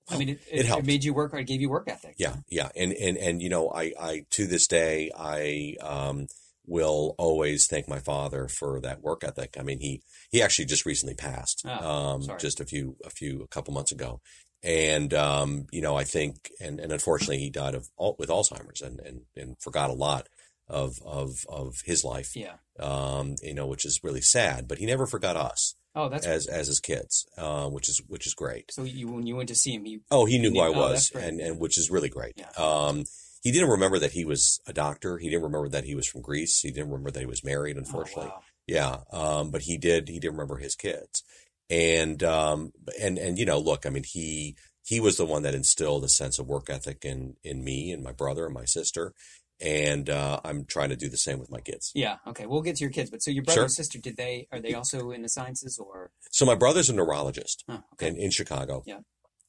I 0.10 0.17
mean, 0.17 0.29
it, 0.29 0.39
It 0.51 0.60
it, 0.62 0.65
helped. 0.67 0.86
made 0.86 1.03
you 1.03 1.13
work, 1.13 1.34
or 1.34 1.38
it 1.38 1.46
gave 1.48 1.62
you 1.62 1.70
work 1.70 1.88
ethic. 1.88 2.15
Yeah, 2.20 2.36
yeah, 2.48 2.70
and 2.75 2.94
and 2.94 3.17
and 3.17 3.41
you 3.41 3.50
know, 3.50 3.70
I 3.72 3.94
I 4.00 4.25
to 4.32 4.46
this 4.48 4.67
day 4.67 5.12
I 5.17 5.75
um 5.82 6.27
will 6.67 7.13
always 7.20 7.67
thank 7.67 7.88
my 7.88 8.00
father 8.00 8.48
for 8.48 8.79
that 8.82 9.01
work 9.01 9.24
ethic. 9.24 9.55
I 9.60 9.63
mean, 9.63 9.79
he 9.79 10.01
he 10.32 10.41
actually 10.41 10.65
just 10.65 10.86
recently 10.86 11.15
passed, 11.15 11.63
Oh, 11.65 11.89
um, 11.91 12.24
sorry. 12.24 12.39
just 12.39 12.60
a 12.60 12.65
few 12.65 12.98
a 13.03 13.10
few 13.10 13.41
a 13.44 13.48
couple 13.48 13.74
months 13.74 13.91
ago, 13.91 14.20
And 14.63 15.13
um, 15.13 15.67
you 15.72 15.82
know, 15.82 15.96
I 15.96 16.03
think, 16.03 16.50
and, 16.60 16.79
and 16.79 16.91
unfortunately, 16.91 17.38
he 17.39 17.50
died 17.51 17.75
of 17.75 17.88
with 18.20 18.29
Alzheimer's, 18.29 18.82
and, 18.82 19.00
and, 19.00 19.22
and 19.36 19.55
forgot 19.60 19.89
a 19.91 19.94
lot 19.94 20.27
of 20.67 21.00
of 21.05 21.45
of 21.50 21.81
his 21.86 22.03
life. 22.03 22.36
Yeah. 22.36 22.55
Um, 22.79 23.36
you 23.41 23.53
know, 23.53 23.67
which 23.67 23.86
is 23.86 24.01
really 24.03 24.22
sad. 24.22 24.67
But 24.67 24.79
he 24.79 24.86
never 24.86 25.05
forgot 25.05 25.36
us. 25.36 25.75
Oh, 25.95 26.10
that's 26.10 26.25
as 26.25 26.48
as 26.48 26.67
his 26.67 26.79
kids, 26.79 27.25
uh, 27.38 27.69
which 27.69 27.88
is 27.88 28.01
which 28.07 28.27
is 28.27 28.34
great. 28.34 28.72
So 28.72 28.84
you 28.84 29.07
when 29.07 29.25
you 29.25 29.36
went 29.36 29.50
to 29.50 29.55
see 29.55 29.74
him, 29.74 29.86
he 29.86 30.00
oh 30.12 30.25
he 30.25 30.38
knew 30.38 30.51
who 30.51 30.60
I 30.60 30.67
oh, 30.67 30.74
was, 30.74 31.12
and 31.15 31.39
and 31.39 31.60
which 31.60 31.77
is 31.77 31.89
really 31.89 32.10
great. 32.10 32.34
Yeah. 32.36 32.50
Um, 32.57 33.05
he 33.41 33.51
didn't 33.51 33.69
remember 33.69 34.00
that 34.00 34.12
he 34.12 34.25
was 34.25 34.60
a 34.67 34.74
doctor. 34.74 35.17
He 35.17 35.29
didn't 35.29 35.43
remember 35.43 35.69
that 35.69 35.86
he 35.86 35.95
was 35.95 36.07
from 36.07 36.22
Greece. 36.22 36.60
He 36.62 36.72
didn't 36.72 36.89
remember 36.89 37.12
that 37.12 37.19
he 37.19 37.25
was 37.25 37.43
married. 37.43 37.77
Unfortunately, 37.77 38.31
oh, 38.34 38.36
wow. 38.36 38.41
yeah. 38.67 38.98
Um, 39.13 39.51
but 39.51 39.62
he 39.62 39.77
did. 39.77 40.10
He 40.10 40.19
did 40.19 40.31
remember 40.31 40.57
his 40.57 40.75
kids, 40.75 41.24
and 41.69 42.22
um, 42.24 42.72
and 43.00 43.17
and 43.17 43.38
you 43.38 43.45
know, 43.45 43.60
look, 43.60 43.86
I 43.86 43.89
mean, 43.89 44.03
he 44.03 44.57
he 44.84 45.00
was 45.00 45.17
the 45.17 45.25
one 45.25 45.43
that 45.43 45.55
instilled 45.55 46.03
a 46.03 46.10
sense 46.10 46.39
of 46.39 46.48
work 46.48 46.69
ethic 46.69 47.05
in 47.05 47.36
in 47.43 47.63
me 47.63 47.91
and 47.91 48.03
my 48.03 48.12
brother 48.12 48.45
and 48.45 48.53
my 48.53 48.65
sister, 48.65 49.13
and 49.62 50.09
uh, 50.09 50.39
I'm 50.43 50.65
trying 50.65 50.89
to 50.89 50.95
do 50.95 51.09
the 51.09 51.17
same 51.17 51.39
with 51.39 51.50
my 51.51 51.59
kids. 51.62 51.91
Yeah. 51.95 52.17
Okay. 52.27 52.45
We'll 52.45 52.62
get 52.62 52.75
to 52.77 52.83
your 52.83 52.91
kids, 52.91 53.09
but 53.09 53.21
so 53.24 53.31
your 53.31 53.43
brother 53.43 53.55
Sure. 53.55 53.63
and 53.63 53.71
sister, 53.71 54.00
did 54.00 54.17
they 54.17 54.47
are 54.51 54.59
they 54.59 54.74
also 54.74 55.12
in 55.12 55.21
the 55.21 55.29
sciences 55.29 55.77
or? 55.79 56.12
So 56.31 56.45
my 56.45 56.55
brother's 56.55 56.89
a 56.89 56.93
neurologist 56.93 57.63
Oh, 57.69 57.81
okay. 57.93 58.07
in, 58.07 58.17
in 58.17 58.31
Chicago. 58.31 58.83
Yeah. 58.85 59.00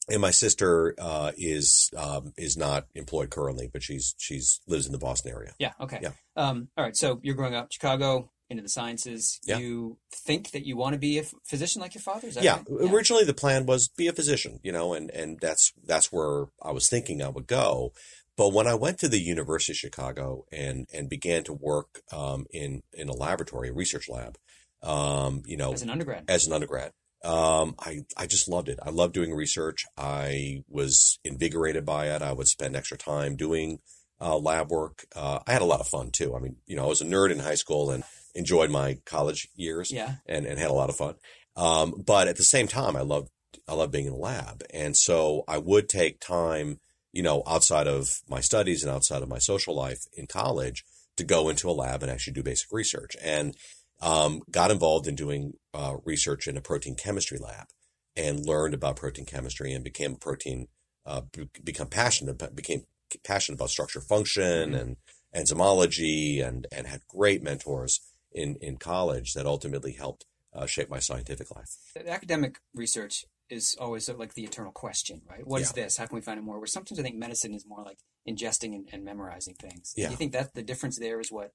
And 0.08 0.20
my 0.20 0.30
sister 0.30 0.94
uh, 1.00 1.32
is 1.36 1.90
um, 1.96 2.32
is 2.36 2.56
not 2.56 2.86
employed 2.94 3.30
currently, 3.30 3.68
but 3.72 3.82
she's 3.82 4.14
she's 4.18 4.60
lives 4.68 4.86
in 4.86 4.92
the 4.92 4.98
Boston 4.98 5.32
area. 5.32 5.52
Yeah. 5.58 5.72
Okay. 5.80 5.98
Yeah. 6.00 6.10
Um. 6.36 6.68
All 6.76 6.84
right. 6.84 6.96
So 6.96 7.18
you're 7.24 7.34
growing 7.34 7.56
up 7.56 7.72
Chicago 7.72 8.30
into 8.48 8.62
the 8.62 8.68
sciences. 8.68 9.40
Yeah. 9.44 9.58
You 9.58 9.98
think 10.12 10.52
that 10.52 10.64
you 10.64 10.76
want 10.76 10.92
to 10.92 11.00
be 11.00 11.18
a 11.18 11.24
physician 11.44 11.82
like 11.82 11.96
your 11.96 12.02
father? 12.02 12.28
Yeah. 12.40 12.60
right? 12.68 12.92
Originally, 12.92 13.24
the 13.24 13.34
plan 13.34 13.66
was 13.66 13.88
be 13.88 14.06
a 14.06 14.12
physician, 14.12 14.60
you 14.62 14.70
know, 14.70 14.94
and 14.94 15.10
and 15.10 15.40
that's 15.40 15.72
that's 15.84 16.12
where 16.12 16.44
I 16.62 16.70
was 16.70 16.88
thinking 16.88 17.20
I 17.20 17.28
would 17.28 17.48
go. 17.48 17.92
But 18.36 18.52
when 18.52 18.66
I 18.66 18.74
went 18.74 18.98
to 19.00 19.08
the 19.08 19.20
University 19.20 19.72
of 19.72 19.76
Chicago 19.78 20.44
and 20.52 20.86
and 20.92 21.08
began 21.08 21.42
to 21.44 21.52
work 21.52 22.02
um, 22.12 22.46
in 22.52 22.82
in 22.92 23.08
a 23.08 23.14
laboratory, 23.14 23.68
a 23.70 23.72
research 23.72 24.08
lab, 24.08 24.36
um, 24.82 25.42
you 25.46 25.56
know, 25.56 25.72
As 25.72 25.82
an 25.82 25.90
undergrad. 25.90 26.24
as 26.28 26.46
an 26.46 26.52
undergrad. 26.52 26.92
Um, 27.24 27.74
I, 27.80 28.00
I 28.16 28.26
just 28.26 28.46
loved 28.48 28.68
it. 28.68 28.78
I 28.80 28.90
loved 28.90 29.14
doing 29.14 29.32
research. 29.34 29.84
I 29.96 30.62
was 30.68 31.18
invigorated 31.24 31.84
by 31.84 32.10
it. 32.14 32.22
I 32.22 32.32
would 32.32 32.46
spend 32.46 32.76
extra 32.76 32.96
time 32.98 33.34
doing 33.36 33.78
uh, 34.20 34.36
lab 34.38 34.70
work. 34.70 35.06
Uh, 35.16 35.40
I 35.46 35.52
had 35.52 35.62
a 35.62 35.66
lot 35.66 35.80
of 35.80 35.88
fun 35.88 36.10
too. 36.12 36.36
I 36.36 36.40
mean, 36.40 36.56
you 36.66 36.76
know, 36.76 36.84
I 36.84 36.88
was 36.88 37.00
a 37.00 37.04
nerd 37.06 37.32
in 37.32 37.40
high 37.40 37.56
school 37.56 37.90
and 37.90 38.04
enjoyed 38.34 38.70
my 38.70 38.98
college 39.06 39.48
years 39.56 39.90
Yeah. 39.90 40.16
and, 40.26 40.46
and 40.46 40.58
had 40.58 40.70
a 40.70 40.74
lot 40.74 40.88
of 40.90 40.96
fun. 40.96 41.14
Um, 41.56 41.94
but 42.06 42.28
at 42.28 42.36
the 42.36 42.44
same 42.44 42.68
time, 42.68 42.94
I 42.96 43.00
loved, 43.00 43.30
I 43.66 43.74
loved 43.74 43.92
being 43.92 44.06
in 44.06 44.12
the 44.12 44.18
lab. 44.18 44.62
And 44.72 44.96
so 44.96 45.42
I 45.48 45.58
would 45.58 45.88
take 45.88 46.20
time, 46.20 46.78
you 47.16 47.22
know, 47.22 47.42
outside 47.46 47.86
of 47.86 48.20
my 48.28 48.40
studies 48.40 48.84
and 48.84 48.92
outside 48.92 49.22
of 49.22 49.28
my 49.28 49.38
social 49.38 49.74
life 49.74 50.04
in 50.12 50.26
college 50.26 50.84
to 51.16 51.24
go 51.24 51.48
into 51.48 51.70
a 51.70 51.72
lab 51.72 52.02
and 52.02 52.12
actually 52.12 52.34
do 52.34 52.42
basic 52.42 52.70
research. 52.70 53.16
And 53.24 53.56
um, 54.02 54.42
got 54.50 54.70
involved 54.70 55.06
in 55.08 55.14
doing 55.14 55.54
uh, 55.72 55.96
research 56.04 56.46
in 56.46 56.58
a 56.58 56.60
protein 56.60 56.94
chemistry 56.94 57.38
lab 57.38 57.68
and 58.14 58.44
learned 58.44 58.74
about 58.74 58.96
protein 58.96 59.24
chemistry 59.24 59.72
and 59.72 59.82
became 59.82 60.12
a 60.12 60.18
protein, 60.18 60.68
uh, 61.06 61.22
be- 61.32 61.48
become 61.64 61.88
passionate, 61.88 62.54
became 62.54 62.82
passionate 63.24 63.56
about 63.56 63.70
structure 63.70 64.02
function 64.02 64.74
and 64.74 64.96
enzymology 65.34 66.46
and, 66.46 66.66
and 66.70 66.86
had 66.86 67.00
great 67.08 67.42
mentors 67.42 68.00
in, 68.30 68.56
in 68.60 68.76
college 68.76 69.32
that 69.32 69.46
ultimately 69.46 69.92
helped 69.92 70.26
uh, 70.52 70.66
shape 70.66 70.90
my 70.90 70.98
scientific 70.98 71.50
life. 71.56 71.78
academic 72.06 72.58
research 72.74 73.24
is 73.48 73.76
always 73.80 74.08
like 74.08 74.34
the 74.34 74.44
eternal 74.44 74.72
question, 74.72 75.22
right? 75.28 75.46
What 75.46 75.60
is 75.62 75.72
Yeah. 75.76 75.84
this? 75.84 75.96
How 75.96 76.06
can 76.06 76.16
we 76.16 76.20
find 76.20 76.38
it 76.38 76.42
more? 76.42 76.58
Where 76.58 76.66
sometimes 76.66 76.98
I 76.98 77.02
think 77.02 77.16
medicine 77.16 77.54
is 77.54 77.64
more 77.66 77.82
like 77.84 77.98
ingesting 78.28 78.74
and, 78.74 78.88
and 78.92 79.04
memorizing 79.04 79.54
things. 79.54 79.92
Yeah. 79.96 80.06
Do 80.06 80.12
you 80.12 80.16
think 80.16 80.32
that 80.32 80.54
the 80.54 80.62
difference 80.62 80.98
there 80.98 81.20
is 81.20 81.30
what 81.30 81.52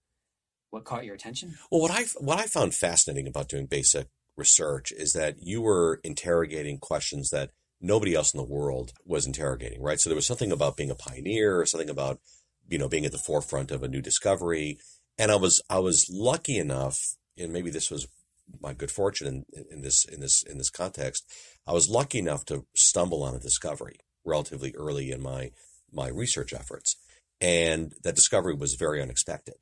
what 0.70 0.86
caught 0.86 1.04
your 1.04 1.16
attention? 1.16 1.58
Well, 1.70 1.82
what 1.82 1.92
I 1.92 2.04
what 2.20 2.40
I 2.40 2.44
found 2.44 2.74
fascinating 2.74 3.28
about 3.28 3.50
doing 3.50 3.66
basic 3.66 4.08
research 4.38 4.92
is 4.94 5.12
that 5.14 5.36
you 5.42 5.62
were 5.62 6.00
interrogating 6.04 6.78
questions 6.80 7.30
that 7.32 7.52
nobody 7.82 8.16
else 8.16 8.34
in 8.34 8.38
the 8.38 8.44
world 8.46 8.94
was 9.06 9.26
interrogating, 9.26 9.82
right? 9.82 10.00
So 10.00 10.10
there 10.10 10.16
was 10.16 10.26
something 10.26 10.52
about 10.52 10.78
being 10.78 10.92
a 10.92 10.96
pioneer, 10.96 11.60
or 11.60 11.66
something 11.66 11.90
about 11.90 12.22
you 12.70 12.78
know 12.78 12.88
being 12.88 13.06
at 13.06 13.12
the 13.12 13.18
forefront 13.18 13.70
of 13.72 13.84
a 13.84 13.90
new 13.90 14.02
discovery, 14.02 14.80
and 15.18 15.30
I 15.30 15.36
was 15.36 15.62
I 15.70 15.80
was 15.80 16.10
lucky 16.10 16.58
enough, 16.58 17.16
and 17.38 17.52
maybe 17.52 17.70
this 17.70 17.92
was 17.92 18.08
my 18.62 18.74
good 18.74 18.92
fortune 18.92 19.46
in, 19.52 19.66
in 19.72 19.82
this 19.82 20.06
in 20.06 20.22
this 20.22 20.42
in 20.44 20.58
this 20.58 20.70
context. 20.70 21.26
I 21.68 21.74
was 21.74 21.90
lucky 21.90 22.20
enough 22.20 22.46
to 22.46 22.66
stumble 22.76 23.24
on 23.24 23.36
a 23.36 23.40
discovery 23.40 23.98
relatively 24.26 24.74
early 24.76 25.12
in 25.12 25.22
my 25.22 25.52
my 25.92 26.08
research 26.08 26.54
efforts, 26.54 26.96
and 27.42 27.94
that 28.04 28.16
discovery 28.16 28.54
was 28.54 28.76
very 28.76 29.02
unexpected. 29.02 29.56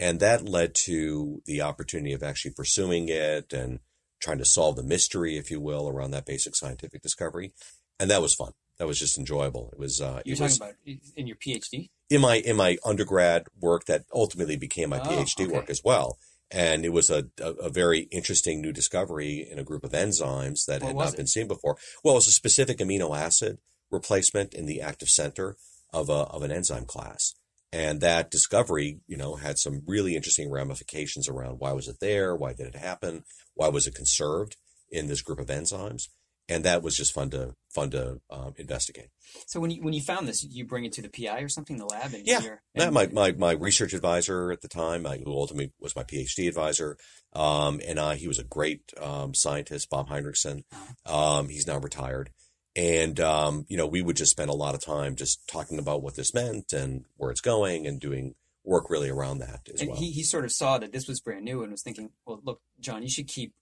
And 0.00 0.20
that 0.20 0.48
led 0.48 0.74
to 0.86 1.42
the 1.46 1.60
opportunity 1.62 2.12
of 2.12 2.22
actually 2.22 2.52
pursuing 2.52 3.08
it 3.08 3.52
and 3.52 3.80
trying 4.20 4.38
to 4.38 4.44
solve 4.44 4.76
the 4.76 4.82
mystery, 4.82 5.36
if 5.36 5.50
you 5.50 5.60
will, 5.60 5.88
around 5.88 6.12
that 6.12 6.26
basic 6.26 6.54
scientific 6.56 7.02
discovery. 7.02 7.52
And 8.00 8.10
that 8.10 8.22
was 8.22 8.34
fun. 8.34 8.52
That 8.78 8.86
was 8.86 8.98
just 8.98 9.18
enjoyable. 9.18 9.70
It 9.72 9.78
was, 9.78 10.00
uh, 10.00 10.20
You're 10.24 10.34
it 10.34 10.38
talking 10.38 10.44
was 10.44 10.56
about 10.56 10.74
in 11.16 11.26
your 11.26 11.36
PhD. 11.36 11.90
in 12.10 12.20
my, 12.20 12.36
in 12.36 12.56
my 12.56 12.78
undergrad 12.84 13.46
work 13.60 13.86
that 13.86 14.04
ultimately 14.14 14.56
became 14.56 14.90
my 14.90 14.98
Oh, 15.00 15.02
PhD 15.02 15.44
okay. 15.44 15.52
work 15.52 15.68
as 15.68 15.80
well. 15.84 16.18
And 16.50 16.84
it 16.84 16.92
was 16.92 17.10
a, 17.10 17.26
a, 17.40 17.52
a 17.52 17.70
very 17.70 18.00
interesting 18.10 18.62
new 18.62 18.72
discovery 18.72 19.46
in 19.50 19.58
a 19.58 19.64
group 19.64 19.84
of 19.84 19.92
enzymes 19.92 20.64
that 20.66 20.80
What 20.80 20.88
had 20.88 20.96
not 20.96 21.14
it? 21.14 21.16
been 21.18 21.26
seen 21.26 21.46
before. 21.46 21.76
Well, 22.02 22.14
it 22.14 22.18
was 22.18 22.28
a 22.28 22.32
specific 22.32 22.78
amino 22.78 23.16
acid 23.16 23.58
replacement 23.90 24.54
in 24.54 24.66
the 24.66 24.80
active 24.80 25.08
center 25.08 25.56
of 25.92 26.08
a, 26.08 26.12
of 26.12 26.42
an 26.42 26.50
enzyme 26.50 26.84
class. 26.86 27.34
And 27.70 28.00
that 28.00 28.30
discovery, 28.30 29.00
you 29.06 29.16
know, 29.16 29.36
had 29.36 29.58
some 29.58 29.82
really 29.86 30.16
interesting 30.16 30.50
ramifications 30.50 31.28
around 31.28 31.58
why 31.58 31.72
was 31.72 31.86
it 31.86 32.00
there? 32.00 32.34
Why 32.34 32.54
did 32.54 32.66
it 32.66 32.76
happen? 32.76 33.24
Why 33.54 33.68
was 33.68 33.86
it 33.86 33.94
conserved 33.94 34.56
in 34.90 35.06
this 35.06 35.20
group 35.20 35.38
of 35.38 35.48
enzymes? 35.48 36.04
And 36.48 36.64
that 36.64 36.82
was 36.82 36.96
just 36.96 37.12
fun 37.12 37.28
to 37.30 37.54
fun 37.78 37.90
to 37.90 38.20
um, 38.30 38.54
investigate. 38.56 39.08
So 39.46 39.60
when 39.60 39.70
you 39.70 39.82
when 39.82 39.92
you 39.94 40.00
found 40.00 40.26
this, 40.28 40.44
you 40.44 40.64
bring 40.66 40.84
it 40.84 40.92
to 40.92 41.02
the 41.02 41.08
PI 41.08 41.40
or 41.40 41.48
something, 41.48 41.76
the 41.76 41.86
lab, 41.86 42.12
and 42.14 42.26
Yeah. 42.26 42.40
you're, 42.40 42.62
Yeah, 42.74 42.90
my, 42.90 43.06
my, 43.08 43.32
my 43.32 43.52
research 43.52 43.92
advisor 43.94 44.50
at 44.52 44.60
the 44.62 44.68
time, 44.68 45.06
I, 45.06 45.18
who 45.18 45.32
ultimately 45.32 45.72
was 45.80 45.94
my 45.96 46.02
PhD 46.04 46.48
advisor, 46.48 46.96
um, 47.32 47.80
and 47.86 47.98
I, 48.00 48.16
he 48.16 48.28
was 48.28 48.38
a 48.38 48.44
great 48.44 48.92
um, 49.00 49.34
scientist, 49.34 49.90
Bob 49.90 50.08
Heinrikson. 50.08 50.64
Um, 51.06 51.48
he's 51.48 51.66
now 51.66 51.78
retired. 51.78 52.30
And, 52.76 53.18
um, 53.18 53.64
you 53.68 53.76
know, 53.76 53.86
we 53.88 54.02
would 54.02 54.16
just 54.16 54.30
spend 54.30 54.50
a 54.50 54.54
lot 54.54 54.74
of 54.76 54.80
time 54.84 55.16
just 55.16 55.48
talking 55.48 55.78
about 55.80 56.00
what 56.02 56.14
this 56.14 56.32
meant 56.32 56.72
and 56.72 57.04
where 57.16 57.30
it's 57.32 57.40
going 57.40 57.86
and 57.88 57.98
doing 58.00 58.34
work 58.64 58.88
really 58.90 59.08
around 59.08 59.38
that 59.38 59.60
as 59.74 59.80
and 59.80 59.90
well. 59.90 59.98
he, 59.98 60.12
he 60.12 60.22
sort 60.22 60.44
of 60.44 60.52
saw 60.52 60.78
that 60.78 60.92
this 60.92 61.08
was 61.08 61.20
brand 61.20 61.44
new 61.44 61.62
and 61.62 61.72
was 61.72 61.82
thinking, 61.82 62.10
well, 62.24 62.40
look, 62.44 62.60
John, 62.78 63.02
you 63.02 63.08
should 63.08 63.26
keep 63.26 63.52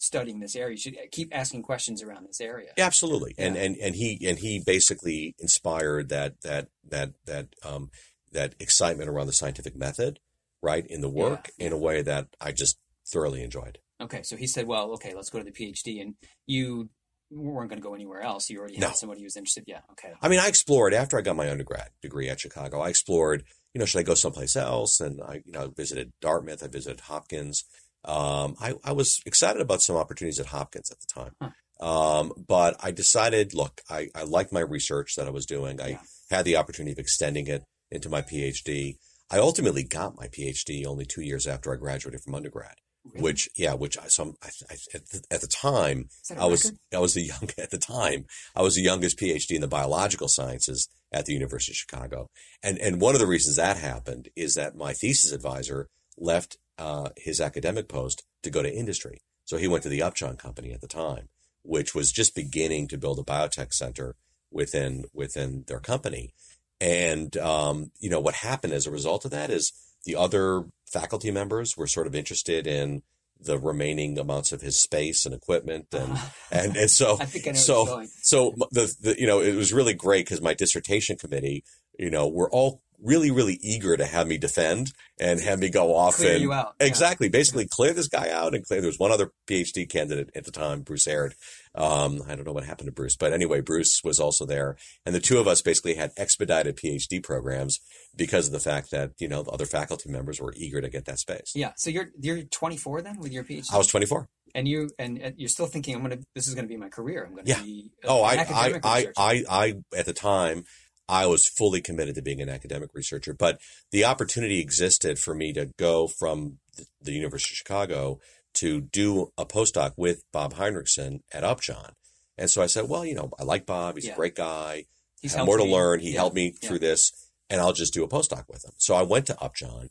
studying 0.00 0.40
this 0.40 0.56
area. 0.56 0.72
You 0.72 0.76
should 0.78 0.96
keep 1.12 1.28
asking 1.32 1.62
questions 1.62 2.02
around 2.02 2.26
this 2.26 2.40
area. 2.40 2.70
Yeah, 2.76 2.86
absolutely. 2.86 3.34
And 3.38 3.54
Yeah. 3.54 3.62
and 3.62 3.76
and 3.76 3.94
he 3.94 4.18
and 4.28 4.38
he 4.38 4.60
basically 4.64 5.34
inspired 5.38 6.08
that 6.08 6.40
that 6.40 6.68
that 6.88 7.12
that 7.26 7.48
um 7.62 7.90
that 8.32 8.54
excitement 8.58 9.10
around 9.10 9.26
the 9.26 9.32
scientific 9.32 9.76
method, 9.76 10.18
right, 10.62 10.86
in 10.86 11.00
the 11.02 11.08
work 11.10 11.50
in 11.58 11.72
a 11.72 11.78
way 11.78 12.00
that 12.02 12.28
I 12.40 12.52
just 12.52 12.78
thoroughly 13.12 13.42
enjoyed. 13.42 13.78
Okay, 14.00 14.22
so 14.22 14.36
he 14.36 14.46
said, 14.46 14.66
well, 14.66 14.92
okay, 14.92 15.14
let's 15.14 15.28
go 15.28 15.38
to 15.38 15.44
the 15.44 15.52
PhD, 15.52 16.00
and 16.00 16.14
you 16.46 16.88
weren't 17.30 17.68
going 17.68 17.80
to 17.80 17.86
go 17.86 17.94
anywhere 17.94 18.22
else. 18.22 18.48
You 18.48 18.58
already 18.60 18.78
No. 18.78 18.86
had 18.88 18.96
somebody 18.96 19.20
who 19.20 19.24
was 19.24 19.36
interested. 19.36 19.64
Yeah, 19.66 19.80
okay. 19.92 20.12
I 20.22 20.28
mean, 20.28 20.38
I 20.40 20.48
explored 20.48 20.94
after 20.94 21.18
I 21.18 21.20
got 21.20 21.36
my 21.36 21.50
undergrad 21.50 21.90
degree 22.00 22.28
at 22.30 22.40
Chicago. 22.40 22.80
I 22.80 22.88
explored, 22.88 23.44
you 23.74 23.78
know, 23.78 23.84
should 23.84 23.98
I 23.98 24.04
go 24.04 24.14
someplace 24.14 24.56
else? 24.56 25.00
And 25.00 25.20
I, 25.20 25.42
you 25.44 25.52
know, 25.52 25.68
visited 25.68 26.12
Dartmouth. 26.22 26.62
I 26.62 26.68
visited 26.68 27.00
Hopkins. 27.00 27.64
Um, 28.04 28.56
I, 28.60 28.74
I 28.84 28.92
was 28.92 29.20
excited 29.26 29.60
about 29.60 29.82
some 29.82 29.96
opportunities 29.96 30.38
at 30.40 30.46
Hopkins 30.46 30.90
at 30.90 30.98
the 31.00 31.06
time. 31.06 31.52
Um, 31.80 32.32
but 32.46 32.76
I 32.80 32.90
decided, 32.90 33.54
look, 33.54 33.80
I, 33.88 34.08
I 34.14 34.22
liked 34.24 34.52
my 34.52 34.60
research 34.60 35.14
that 35.16 35.26
I 35.26 35.30
was 35.30 35.46
doing. 35.46 35.80
I 35.80 35.88
Yeah. 35.88 35.98
had 36.30 36.44
the 36.44 36.56
opportunity 36.56 36.92
of 36.92 36.98
extending 36.98 37.46
it 37.46 37.64
into 37.90 38.08
my 38.08 38.22
PhD. 38.22 38.96
I 39.30 39.38
ultimately 39.38 39.84
got 39.84 40.16
my 40.16 40.26
PhD 40.28 40.84
only 40.86 41.04
two 41.06 41.22
years 41.22 41.46
after 41.46 41.72
I 41.72 41.76
graduated 41.76 42.20
from 42.22 42.34
undergrad, 42.34 42.74
Really? 43.04 43.22
which, 43.22 43.48
yeah, 43.56 43.74
which 43.74 43.96
I, 43.96 44.08
some, 44.08 44.34
I, 44.42 44.48
I, 44.70 44.74
at, 44.94 45.06
the, 45.08 45.22
at 45.30 45.40
the 45.40 45.46
time, 45.46 46.08
Is 46.22 46.28
that 46.28 46.38
a 46.38 46.42
I 46.42 46.46
was 46.46 46.64
record? 46.66 46.78
I 46.94 46.98
was 46.98 47.14
the 47.14 47.22
young 47.22 47.48
at 47.58 47.70
the 47.70 47.78
time. 47.78 48.26
I 48.54 48.62
was 48.62 48.74
the 48.74 48.82
youngest 48.82 49.18
PhD 49.18 49.52
in 49.54 49.60
the 49.62 49.68
biological 49.68 50.28
sciences 50.28 50.88
at 51.12 51.24
the 51.26 51.32
University 51.32 51.72
of 51.72 51.76
Chicago, 51.76 52.28
and 52.62 52.78
and 52.78 53.00
one 53.00 53.14
of 53.14 53.20
the 53.20 53.26
reasons 53.26 53.56
that 53.56 53.76
happened 53.76 54.28
is 54.36 54.54
that 54.54 54.76
my 54.76 54.92
thesis 54.92 55.32
advisor 55.32 55.88
left 56.18 56.56
uh, 56.80 57.10
his 57.16 57.40
academic 57.40 57.88
post 57.88 58.24
to 58.42 58.50
go 58.50 58.62
to 58.62 58.74
industry. 58.74 59.20
So 59.44 59.58
he 59.58 59.68
went 59.68 59.82
to 59.82 59.88
the 59.88 60.02
Upjohn 60.02 60.36
Company 60.36 60.72
at 60.72 60.80
the 60.80 60.88
time, 60.88 61.28
which 61.62 61.94
was 61.94 62.10
just 62.10 62.34
beginning 62.34 62.88
to 62.88 62.98
build 62.98 63.18
a 63.18 63.22
biotech 63.22 63.72
center 63.72 64.16
within 64.50 65.04
within 65.12 65.64
their 65.66 65.80
company. 65.80 66.32
And 66.80 67.36
um, 67.36 67.92
you 68.00 68.08
know 68.10 68.20
what 68.20 68.36
happened 68.36 68.72
as 68.72 68.86
a 68.86 68.90
result 68.90 69.24
of 69.24 69.30
that 69.32 69.50
is 69.50 69.72
the 70.04 70.16
other 70.16 70.64
faculty 70.90 71.30
members 71.30 71.76
were 71.76 71.86
sort 71.86 72.06
of 72.06 72.14
interested 72.14 72.66
in 72.66 73.02
the 73.38 73.58
remaining 73.58 74.18
amounts 74.18 74.52
of 74.52 74.60
his 74.60 74.78
space 74.78 75.24
and 75.24 75.34
equipment 75.34 75.86
and 75.92 76.18
and, 76.50 76.76
and 76.76 76.90
so 76.90 77.16
I 77.20 77.24
think 77.24 77.46
I 77.46 77.50
know 77.52 77.56
so 77.56 78.06
so 78.22 78.54
the, 78.70 78.94
the 79.00 79.20
you 79.20 79.26
know 79.26 79.40
it 79.40 79.54
was 79.54 79.72
really 79.72 79.94
great 79.94 80.26
because 80.26 80.40
my 80.40 80.54
dissertation 80.54 81.16
committee 81.16 81.64
you 81.98 82.10
know 82.10 82.28
were 82.28 82.50
all 82.50 82.82
really 83.02 83.30
really 83.30 83.58
eager 83.62 83.96
to 83.96 84.04
have 84.04 84.26
me 84.26 84.36
defend 84.38 84.92
and 85.18 85.40
have 85.40 85.58
me 85.58 85.68
go 85.70 85.94
off 85.94 86.16
Clear 86.16 86.32
and 86.34 86.42
you 86.42 86.52
out, 86.52 86.74
yeah. 86.80 86.86
exactly 86.86 87.28
basically 87.28 87.66
clear 87.66 87.92
this 87.92 88.08
guy 88.08 88.30
out 88.30 88.54
and 88.54 88.64
clear 88.64 88.80
there 88.80 88.88
was 88.88 88.98
one 88.98 89.10
other 89.12 89.30
phd 89.48 89.88
candidate 89.88 90.30
at 90.34 90.44
the 90.44 90.50
time 90.50 90.82
bruce 90.82 91.06
Aird. 91.06 91.34
um, 91.74 92.22
i 92.28 92.34
don't 92.34 92.46
know 92.46 92.52
what 92.52 92.64
happened 92.64 92.86
to 92.86 92.92
bruce 92.92 93.16
but 93.16 93.32
anyway 93.32 93.60
bruce 93.60 94.02
was 94.04 94.20
also 94.20 94.44
there 94.44 94.76
and 95.06 95.14
the 95.14 95.20
two 95.20 95.38
of 95.38 95.48
us 95.48 95.62
basically 95.62 95.94
had 95.94 96.10
expedited 96.16 96.76
phd 96.76 97.22
programs 97.22 97.80
because 98.16 98.46
of 98.46 98.52
the 98.52 98.60
fact 98.60 98.90
that 98.90 99.12
you 99.18 99.28
know 99.28 99.42
the 99.42 99.50
other 99.50 99.66
faculty 99.66 100.10
members 100.10 100.40
were 100.40 100.52
eager 100.56 100.80
to 100.80 100.88
get 100.88 101.04
that 101.06 101.18
space 101.18 101.52
Yeah. 101.54 101.72
So 101.76 101.90
you're 101.90 102.10
you're 102.20 102.42
24 102.42 103.02
then 103.02 103.18
with 103.18 103.32
your 103.32 103.44
PhD, 103.44 103.72
i 103.72 103.78
was 103.78 103.86
24 103.86 104.28
and 104.54 104.66
you 104.66 104.90
and, 104.98 105.34
you're 105.36 105.48
still 105.48 105.66
thinking 105.66 105.94
I'm 105.94 106.02
gonna 106.02 106.18
this 106.34 106.48
is 106.48 106.54
gonna 106.54 106.66
be 106.66 106.76
my 106.76 106.88
career. 106.88 107.24
I'm 107.24 107.36
gonna 107.36 107.42
Yeah. 107.46 107.62
be 107.62 107.92
uh, 108.04 108.08
Oh, 108.08 108.22
I, 108.22 108.34
I, 108.34 108.80
I. 108.82 109.06
I, 109.16 109.44
I, 109.48 109.74
at 109.96 110.06
the 110.06 110.12
time, 110.12 110.64
I 111.10 111.26
was 111.26 111.48
fully 111.48 111.80
committed 111.80 112.14
to 112.14 112.22
being 112.22 112.40
an 112.40 112.48
academic 112.48 112.90
researcher, 112.94 113.34
but 113.34 113.60
the 113.90 114.04
opportunity 114.04 114.60
existed 114.60 115.18
for 115.18 115.34
me 115.34 115.52
to 115.54 115.66
go 115.76 116.06
from 116.06 116.58
the- 117.02 117.12
University 117.12 117.52
of 117.54 117.56
Chicago 117.58 118.20
to 118.54 118.80
do 118.80 119.32
a 119.36 119.44
postdoc 119.44 119.92
with 119.96 120.22
Bob 120.32 120.54
Heinrikson 120.54 121.22
at 121.32 121.42
Upjohn. 121.44 121.94
And 122.38 122.48
so 122.50 122.62
I 122.62 122.66
said, 122.66 122.88
well, 122.88 123.04
you 123.04 123.14
know, 123.14 123.30
I 123.38 123.42
like 123.42 123.66
Bob. 123.66 123.96
He's 123.96 124.06
Yeah. 124.06 124.12
a 124.12 124.16
great 124.16 124.34
guy. 124.36 124.86
He's 125.20 125.36
more 125.36 125.58
to 125.58 125.64
me. 125.64 125.72
learn. 125.72 126.00
He 126.00 126.10
Yeah, 126.12 126.20
helped 126.20 126.36
me 126.36 126.54
yeah. 126.62 126.68
through 126.68 126.78
this, 126.78 127.12
and 127.50 127.60
I'll 127.60 127.72
just 127.74 127.92
do 127.92 128.04
a 128.04 128.08
postdoc 128.08 128.44
with 128.48 128.64
him. 128.64 128.72
So 128.78 128.94
I 128.94 129.02
went 129.02 129.26
to 129.26 129.38
Upjohn, 129.40 129.90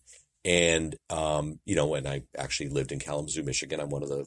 and 0.49 0.95
um, 1.11 1.59
you 1.65 1.75
know, 1.75 1.93
and 1.93 2.07
I 2.07 2.23
actually 2.37 2.69
lived 2.69 2.91
in 2.91 2.99
Kalamazoo, 2.99 3.43
Michigan. 3.43 3.79
I'm 3.79 3.89
one 3.89 4.01
of 4.03 4.09
the 4.09 4.25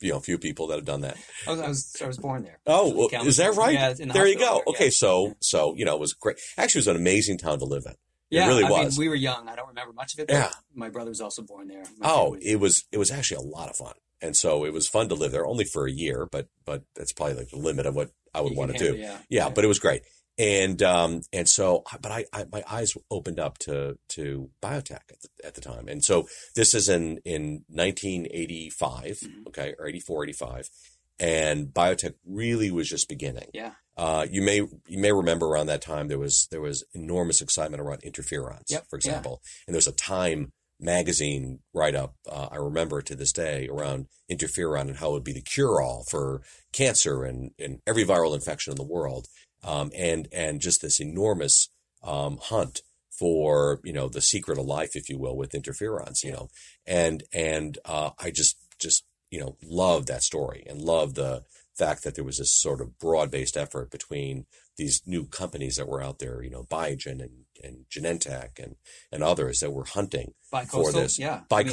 you 0.00 0.12
know 0.12 0.20
few 0.20 0.38
people 0.38 0.68
that 0.68 0.76
have 0.76 0.84
done 0.84 1.00
that. 1.02 1.16
I 1.46 1.50
was, 1.50 1.60
I 1.60 1.68
was 1.68 1.96
I 2.02 2.06
was 2.06 2.18
born 2.18 2.44
there. 2.44 2.60
Oh, 2.66 3.08
Kalamazoo. 3.10 3.28
is 3.28 3.36
that 3.38 3.54
right? 3.56 3.74
Yeah, 3.74 3.94
in 3.98 4.08
the 4.08 4.14
there 4.14 4.26
you 4.26 4.38
go. 4.38 4.54
there, 4.64 4.74
Okay, 4.74 4.84
yeah. 4.86 4.90
so 4.92 5.34
so 5.40 5.74
you 5.76 5.84
know, 5.84 5.94
it 5.94 6.00
was 6.00 6.12
great. 6.14 6.36
Actually, 6.56 6.78
it 6.80 6.82
was 6.82 6.88
an 6.88 6.96
amazing 6.96 7.38
town 7.38 7.58
to 7.58 7.64
live 7.64 7.84
in. 7.86 7.92
It 7.92 7.98
Yeah, 8.30 8.46
really 8.48 8.64
I 8.64 8.70
was. 8.70 8.98
Mean, 8.98 9.04
we 9.04 9.08
were 9.08 9.14
young. 9.16 9.48
I 9.48 9.56
don't 9.56 9.68
remember 9.68 9.92
much 9.92 10.14
of 10.14 10.20
it. 10.20 10.28
But 10.28 10.34
Yeah. 10.34 10.50
My 10.74 10.88
brother 10.90 11.10
was 11.10 11.20
also 11.20 11.42
born 11.42 11.68
there. 11.68 11.84
My 11.98 12.08
oh, 12.10 12.32
family- 12.32 12.46
it 12.46 12.60
was 12.60 12.84
it 12.92 12.98
was 12.98 13.10
actually 13.10 13.44
a 13.44 13.48
lot 13.48 13.68
of 13.68 13.76
fun, 13.76 13.94
and 14.22 14.36
so 14.36 14.64
it 14.64 14.72
was 14.72 14.86
fun 14.88 15.08
to 15.08 15.14
live 15.16 15.32
there. 15.32 15.46
Only 15.46 15.64
for 15.64 15.86
a 15.86 15.92
year, 15.92 16.26
but 16.30 16.46
but 16.64 16.82
that's 16.94 17.12
probably 17.12 17.34
like 17.34 17.50
the 17.50 17.58
limit 17.58 17.86
of 17.86 17.94
what 17.96 18.10
I 18.32 18.40
would 18.40 18.52
You 18.52 18.58
want 18.58 18.72
to 18.72 18.78
can 18.78 18.86
do. 18.86 18.92
handle, 18.98 19.10
Yeah, 19.28 19.44
yeah. 19.46 19.48
but 19.50 19.64
it 19.64 19.68
was 19.68 19.78
great. 19.78 20.02
And 20.36 20.82
um 20.82 21.20
and 21.32 21.48
so 21.48 21.84
but 22.00 22.10
I, 22.10 22.24
I 22.32 22.44
my 22.52 22.64
eyes 22.68 22.92
opened 23.10 23.38
up 23.38 23.58
to 23.58 23.98
to 24.10 24.50
biotech 24.62 25.02
at 25.10 25.20
the, 25.22 25.28
at 25.46 25.54
the 25.54 25.60
time. 25.60 25.86
And 25.88 26.04
so 26.04 26.26
this 26.56 26.74
is 26.74 26.88
in 26.88 27.18
in 27.24 27.64
1985, 27.68 29.04
Mm-hmm. 29.20 29.48
okay, 29.48 29.74
or 29.78 29.86
84 29.86 30.24
85 30.24 30.68
and 31.20 31.68
biotech 31.68 32.14
really 32.26 32.72
was 32.72 32.88
just 32.88 33.08
beginning. 33.08 33.48
Yeah. 33.54 33.72
Uh, 33.96 34.26
you 34.28 34.42
may 34.42 34.56
you 34.88 34.98
may 34.98 35.12
remember 35.12 35.46
around 35.46 35.66
that 35.66 35.80
time 35.82 36.08
there 36.08 36.18
was 36.18 36.48
there 36.50 36.60
was 36.60 36.82
enormous 36.92 37.40
excitement 37.40 37.80
around 37.80 38.02
interferons, 38.02 38.64
Yep, 38.70 38.86
for 38.90 38.96
yeah. 38.96 38.98
example, 39.10 39.40
and 39.66 39.74
there 39.74 39.78
was 39.78 39.86
a 39.86 39.92
Time 39.92 40.50
magazine 40.80 41.60
write 41.72 41.94
up. 41.94 42.16
Uh, 42.28 42.48
I 42.50 42.56
remember 42.56 43.00
to 43.00 43.14
this 43.14 43.32
day 43.32 43.68
around 43.68 44.08
interferon 44.30 44.88
and 44.88 44.96
how 44.96 45.10
it 45.10 45.12
would 45.12 45.24
be 45.24 45.32
the 45.32 45.40
cure 45.40 45.80
all 45.80 46.04
for 46.10 46.42
cancer 46.72 47.22
and, 47.22 47.52
and 47.60 47.78
every 47.86 48.04
viral 48.04 48.34
infection 48.34 48.72
in 48.72 48.76
the 48.76 48.82
world, 48.82 49.28
um, 49.64 49.90
and 49.96 50.28
and 50.32 50.60
just 50.60 50.82
this 50.82 51.00
enormous 51.00 51.68
um, 52.02 52.38
hunt 52.40 52.82
for 53.10 53.80
you 53.84 53.92
know 53.92 54.08
the 54.08 54.20
secret 54.20 54.58
of 54.58 54.66
life, 54.66 54.94
if 54.94 55.08
you 55.08 55.18
will, 55.18 55.36
with 55.36 55.52
interferons, 55.52 56.22
you 56.22 56.32
know, 56.32 56.48
and 56.86 57.24
and 57.32 57.78
uh, 57.84 58.10
I 58.18 58.30
just 58.30 58.56
just 58.78 59.04
you 59.30 59.40
know 59.40 59.56
loved 59.62 60.08
that 60.08 60.22
story 60.22 60.64
and 60.68 60.80
love 60.80 61.14
the 61.14 61.44
fact 61.76 62.04
that 62.04 62.14
there 62.14 62.24
was 62.24 62.38
this 62.38 62.54
sort 62.54 62.80
of 62.80 62.98
broad-based 62.98 63.56
effort 63.56 63.90
between 63.90 64.46
these 64.76 65.02
new 65.06 65.26
companies 65.26 65.76
that 65.76 65.88
were 65.88 66.02
out 66.02 66.18
there, 66.18 66.42
you 66.42 66.50
know, 66.50 66.64
Biogen 66.64 67.20
and, 67.20 67.43
and 67.64 67.86
Genentech 67.90 68.58
and, 68.62 68.76
and 69.10 69.22
others 69.22 69.60
that 69.60 69.72
were 69.72 69.84
hunting 69.86 70.32
for 70.66 70.92
this. 70.92 71.18
yeah. 71.18 71.40
I 71.50 71.62
mean, 71.64 71.70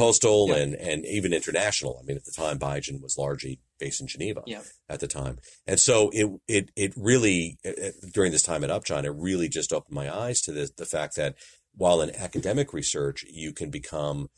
yeah. 0.49 0.55
and, 0.55 0.75
and 0.75 1.05
even 1.05 1.33
international. 1.33 1.99
I 2.01 2.05
mean, 2.05 2.17
at 2.17 2.25
the 2.25 2.31
time, 2.31 2.57
Biogen 2.59 3.01
was 3.01 3.17
largely 3.17 3.59
based 3.79 4.01
in 4.01 4.07
Geneva 4.07 4.41
Yeah. 4.45 4.61
at 4.89 4.99
the 4.99 5.07
time. 5.07 5.37
And 5.67 5.79
so 5.79 6.09
it, 6.13 6.29
it, 6.47 6.71
it 6.75 6.93
really, 6.95 7.57
it- 7.63 7.95
during 8.13 8.31
this 8.31 8.43
time 8.43 8.63
at 8.63 8.71
Upjohn, 8.71 9.05
it 9.05 9.13
really 9.15 9.49
just 9.49 9.73
opened 9.73 9.95
my 9.95 10.15
eyes 10.15 10.41
to 10.41 10.51
the, 10.51 10.69
the 10.77 10.85
fact 10.85 11.15
that 11.17 11.35
while 11.75 12.01
in 12.01 12.13
academic 12.15 12.73
research, 12.73 13.23
you 13.29 13.53
can 13.53 13.69
become 13.69 14.29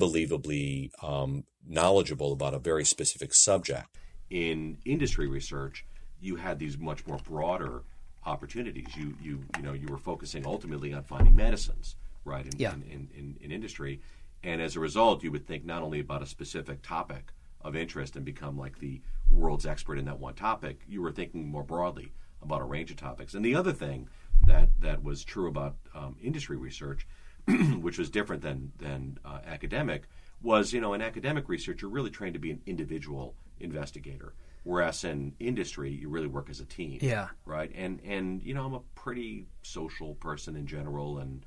unbelievably 0.00 0.90
um, 1.02 1.44
knowledgeable 1.66 2.32
about 2.32 2.54
a 2.54 2.58
very 2.58 2.84
specific 2.84 3.34
subject. 3.34 3.88
In 4.30 4.78
industry 4.84 5.26
research, 5.26 5.84
you 6.20 6.36
had 6.36 6.58
these 6.58 6.76
much 6.78 7.06
more 7.06 7.18
broader 7.18 7.82
opportunities. 8.26 8.94
You 8.96 9.16
you 9.22 9.44
you 9.56 9.62
know 9.62 9.72
you 9.72 9.86
were 9.88 9.98
focusing 9.98 10.44
ultimately 10.46 10.92
on 10.92 11.04
finding 11.04 11.34
medicines, 11.34 11.96
right? 12.24 12.44
In, 12.44 12.58
Yeah. 12.58 12.74
in, 12.74 12.82
in, 12.82 13.08
in, 13.14 13.36
in 13.40 13.52
industry, 13.52 14.00
and 14.42 14.60
as 14.60 14.76
a 14.76 14.80
result, 14.80 15.22
you 15.22 15.30
would 15.32 15.46
think 15.46 15.64
not 15.64 15.82
only 15.82 16.00
about 16.00 16.22
a 16.22 16.26
specific 16.26 16.82
topic 16.82 17.32
of 17.62 17.74
interest 17.74 18.16
and 18.16 18.24
become 18.24 18.56
like 18.58 18.78
the 18.78 19.00
world's 19.30 19.66
expert 19.66 19.98
in 19.98 20.04
that 20.04 20.20
one 20.20 20.34
topic. 20.34 20.82
You 20.86 21.02
were 21.02 21.12
thinking 21.12 21.48
more 21.48 21.64
broadly 21.64 22.12
about 22.42 22.60
a 22.60 22.64
range 22.64 22.90
of 22.90 22.96
topics. 22.96 23.34
And 23.34 23.44
the 23.44 23.54
other 23.56 23.72
thing 23.72 24.08
that 24.46 24.68
that 24.80 25.02
was 25.02 25.24
true 25.24 25.48
about 25.48 25.76
um, 25.94 26.16
industry 26.22 26.56
research, 26.56 27.06
which 27.80 27.98
was 27.98 28.10
different 28.10 28.42
than 28.42 28.72
than 28.78 29.18
uh, 29.24 29.38
academic, 29.46 30.02
was 30.42 30.72
you 30.72 30.80
know 30.80 30.94
in 30.94 31.02
academic 31.02 31.48
research 31.48 31.82
you're 31.82 31.90
really 31.90 32.10
trained 32.10 32.34
to 32.34 32.40
be 32.40 32.50
an 32.50 32.60
individual 32.66 33.34
investigator, 33.58 34.34
whereas 34.66 35.04
in 35.04 35.32
industry 35.38 35.92
you 35.92 36.08
really 36.08 36.26
work 36.26 36.50
as 36.50 36.58
a 36.58 36.64
team 36.64 36.98
Yeah. 37.00 37.28
right? 37.44 37.70
And 37.74 38.00
and 38.04 38.42
you 38.42 38.52
know, 38.52 38.64
I'm 38.64 38.74
a 38.74 38.80
pretty 38.96 39.46
social 39.62 40.14
person 40.16 40.56
in 40.56 40.66
general, 40.66 41.18
and 41.18 41.46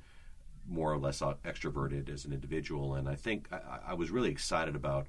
more 0.66 0.90
or 0.92 0.98
less 0.98 1.20
extroverted 1.20 2.08
as 2.08 2.24
an 2.24 2.32
individual. 2.32 2.94
And 2.94 3.08
I 3.08 3.16
think 3.16 3.48
I, 3.52 3.90
I- 3.90 3.94
was 3.94 4.10
really 4.10 4.30
excited 4.30 4.74
about 4.74 5.06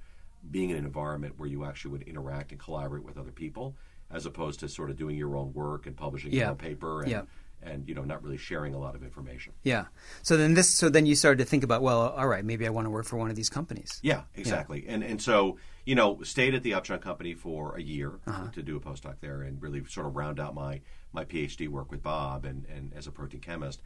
being 0.50 0.71
in 0.71 0.78
an 0.78 0.86
environment 0.86 1.36
where 1.38 1.47
you 1.47 1.63
actually 1.65 1.91
would 1.91 2.02
interact 2.04 2.52
and 2.52 2.60
collaborate 2.60 3.04
with 3.04 3.17
other 3.17 3.32
people, 3.32 3.76
as 4.10 4.26
opposed 4.26 4.60
to 4.62 4.67
sort 4.67 4.89
of 4.89 4.97
doing 4.97 5.15
your 5.15 5.36
own 5.38 5.54
work 5.54 5.86
and 5.88 5.95
publishing 5.95 6.32
Yeah. 6.34 6.39
your 6.39 6.50
own 6.50 6.56
paper 6.58 7.02
and 7.04 7.12
Yeah. 7.12 7.21
and 7.62 7.88
you 7.88 7.95
know 7.95 8.04
not 8.04 8.24
really 8.24 8.38
sharing 8.38 8.74
a 8.74 8.80
lot 8.80 8.93
of 8.95 9.04
information. 9.04 9.54
Yeah. 9.63 9.86
So 10.24 10.36
then 10.36 10.54
this. 10.56 10.76
So 10.76 10.89
then 10.89 11.06
you 11.06 11.15
started 11.15 11.38
to 11.43 11.45
think 11.50 11.63
about, 11.63 11.82
well, 11.82 12.10
all 12.10 12.28
right, 12.28 12.43
maybe 12.43 12.65
I 12.67 12.71
want 12.71 12.86
to 12.88 12.89
work 12.89 13.06
for 13.06 13.15
one 13.17 13.30
of 13.30 13.36
these 13.38 13.50
companies. 13.50 14.00
Yeah, 14.02 14.24
exactly. 14.36 14.86
And 14.88 15.02
and 15.04 15.21
so 15.21 15.58
you 15.86 15.96
know, 15.96 16.22
stayed 16.24 16.54
at 16.56 16.63
the 16.63 16.74
Upjohn 16.74 17.00
Company 17.00 17.34
for 17.34 17.76
a 17.76 17.82
year 17.82 18.20
to 18.54 18.62
do 18.62 18.78
a 18.78 18.80
postdoc 18.80 19.15
there, 19.20 19.41
and 19.41 19.62
really 19.62 19.84
sort 19.86 20.06
of 20.08 20.15
round 20.15 20.39
out 20.39 20.54
my 20.54 20.82
my 21.13 21.26
PhD 21.26 21.67
work 21.67 21.91
with 21.91 22.02
Bob 22.04 22.46
and 22.46 22.65
and 22.65 22.94
as 22.96 23.08
a 23.08 23.12
protein 23.12 23.41
chemist, 23.41 23.82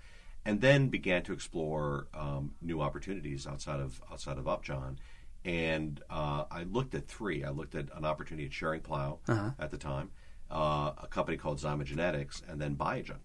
and 0.46 0.62
then 0.62 0.90
began 0.90 1.24
to 1.24 1.34
explore 1.34 2.08
um, 2.14 2.54
new 2.62 2.82
opportunities 2.82 3.48
outside 3.48 3.80
of 3.80 4.02
outside 4.12 4.38
of 4.38 4.48
Upjohn. 4.48 5.00
And 5.44 6.02
uh, 6.10 6.46
I 6.50 6.64
looked 6.64 6.96
at 6.96 7.08
three. 7.08 7.44
I 7.44 7.50
looked 7.52 7.76
at 7.76 7.96
an 7.96 8.04
opportunity 8.04 8.46
at 8.48 8.52
Schering-Plough 8.52 9.20
at 9.60 9.70
the 9.70 9.78
time, 9.78 10.10
uh, 10.50 10.92
a 10.98 11.08
company 11.08 11.38
called 11.38 11.60
Zymogenetics, 11.60 12.42
and 12.50 12.60
then 12.60 12.76
Biogen. 12.76 13.20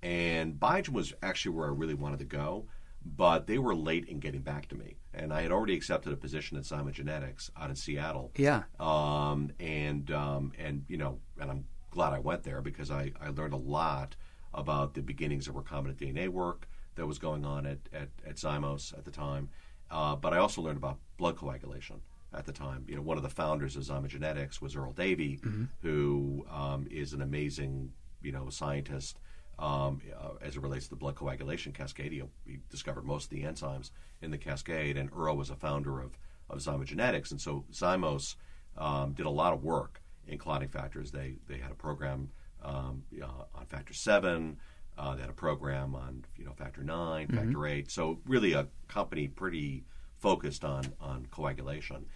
And 0.00 0.54
Biogen 0.54 0.90
was 0.90 1.14
actually 1.20 1.56
where 1.56 1.66
I 1.66 1.72
really 1.72 1.94
wanted 1.94 2.20
to 2.20 2.26
go, 2.26 2.66
but 3.04 3.46
they 3.46 3.58
were 3.58 3.74
late 3.74 4.06
in 4.06 4.18
getting 4.18 4.40
back 4.40 4.68
to 4.68 4.74
me. 4.74 4.96
And 5.12 5.32
I 5.32 5.42
had 5.42 5.52
already 5.52 5.74
accepted 5.74 6.12
a 6.12 6.16
position 6.16 6.56
at 6.56 6.64
Zymogenetics 6.64 7.50
out 7.56 7.70
in 7.70 7.76
Seattle. 7.76 8.32
Yeah. 8.36 8.62
Um, 8.80 9.52
and 9.60 10.10
um, 10.10 10.52
and 10.58 10.84
you 10.88 10.96
know, 10.96 11.18
and 11.40 11.50
I'm 11.50 11.64
glad 11.90 12.12
I 12.12 12.18
went 12.18 12.42
there 12.42 12.60
because 12.60 12.90
I, 12.90 13.12
I 13.20 13.28
learned 13.28 13.54
a 13.54 13.58
lot 13.58 14.16
about 14.52 14.94
the 14.94 15.02
beginnings 15.02 15.48
of 15.48 15.54
recombinant 15.54 15.96
DNA 15.96 16.28
work 16.28 16.68
that 16.96 17.06
was 17.06 17.18
going 17.18 17.44
on 17.44 17.66
at, 17.66 17.78
at, 17.92 18.08
at 18.26 18.36
Zymos 18.36 18.96
at 18.96 19.04
the 19.04 19.10
time. 19.10 19.48
Uh, 19.90 20.16
but 20.16 20.32
I 20.32 20.38
also 20.38 20.62
learned 20.62 20.78
about 20.78 20.98
blood 21.18 21.36
coagulation 21.36 22.00
at 22.32 22.46
the 22.46 22.52
time. 22.52 22.84
You 22.88 22.96
know, 22.96 23.02
one 23.02 23.16
of 23.16 23.22
the 23.22 23.30
founders 23.30 23.76
of 23.76 23.82
Zymogenetics 23.82 24.60
was 24.60 24.74
Earl 24.76 24.92
Davie, 24.92 25.40
who 25.82 26.44
um, 26.50 26.86
is 26.90 27.12
an 27.12 27.22
amazing, 27.22 27.92
you 28.22 28.32
know, 28.32 28.48
scientist 28.48 29.18
um, 29.58 30.00
uh, 30.16 30.30
as 30.40 30.56
it 30.56 30.62
relates 30.62 30.84
to 30.86 30.90
the 30.90 30.96
blood 30.96 31.14
coagulation 31.14 31.72
cascade. 31.72 32.12
He, 32.12 32.22
he 32.46 32.58
discovered 32.70 33.04
most 33.04 33.24
of 33.24 33.30
the 33.30 33.42
enzymes 33.42 33.90
in 34.22 34.30
the 34.30 34.38
cascade, 34.38 34.96
and 34.96 35.10
Earl 35.16 35.36
was 35.36 35.50
a 35.50 35.56
founder 35.56 36.00
of, 36.00 36.18
of 36.50 36.58
Zymogenetics. 36.58 37.30
And 37.30 37.40
so 37.40 37.64
Zymos 37.72 38.36
um, 38.76 39.12
did 39.12 39.26
a 39.26 39.30
lot 39.30 39.52
of 39.52 39.62
work 39.62 40.02
in 40.26 40.38
clotting 40.38 40.68
factors. 40.68 41.10
They, 41.10 41.36
they 41.48 41.58
had 41.58 41.70
a 41.70 41.76
program 41.76 42.30
um, 42.62 43.04
uh, 43.22 43.44
on 43.54 43.66
factor 43.66 43.94
seven. 43.94 44.58
Uh, 44.96 45.14
they 45.14 45.20
had 45.22 45.30
a 45.30 45.34
program 45.34 45.94
on 45.94 46.24
you 46.36 46.44
know 46.44 46.52
factor 46.52 46.82
9 46.82 47.28
factor 47.28 47.66
eight. 47.66 47.90
So 47.90 48.20
really 48.26 48.52
a 48.52 48.68
company 48.88 49.28
pretty 49.28 49.84
focused 50.18 50.64
on 50.64 50.84
on 51.00 51.26
coagulation. 51.30 52.06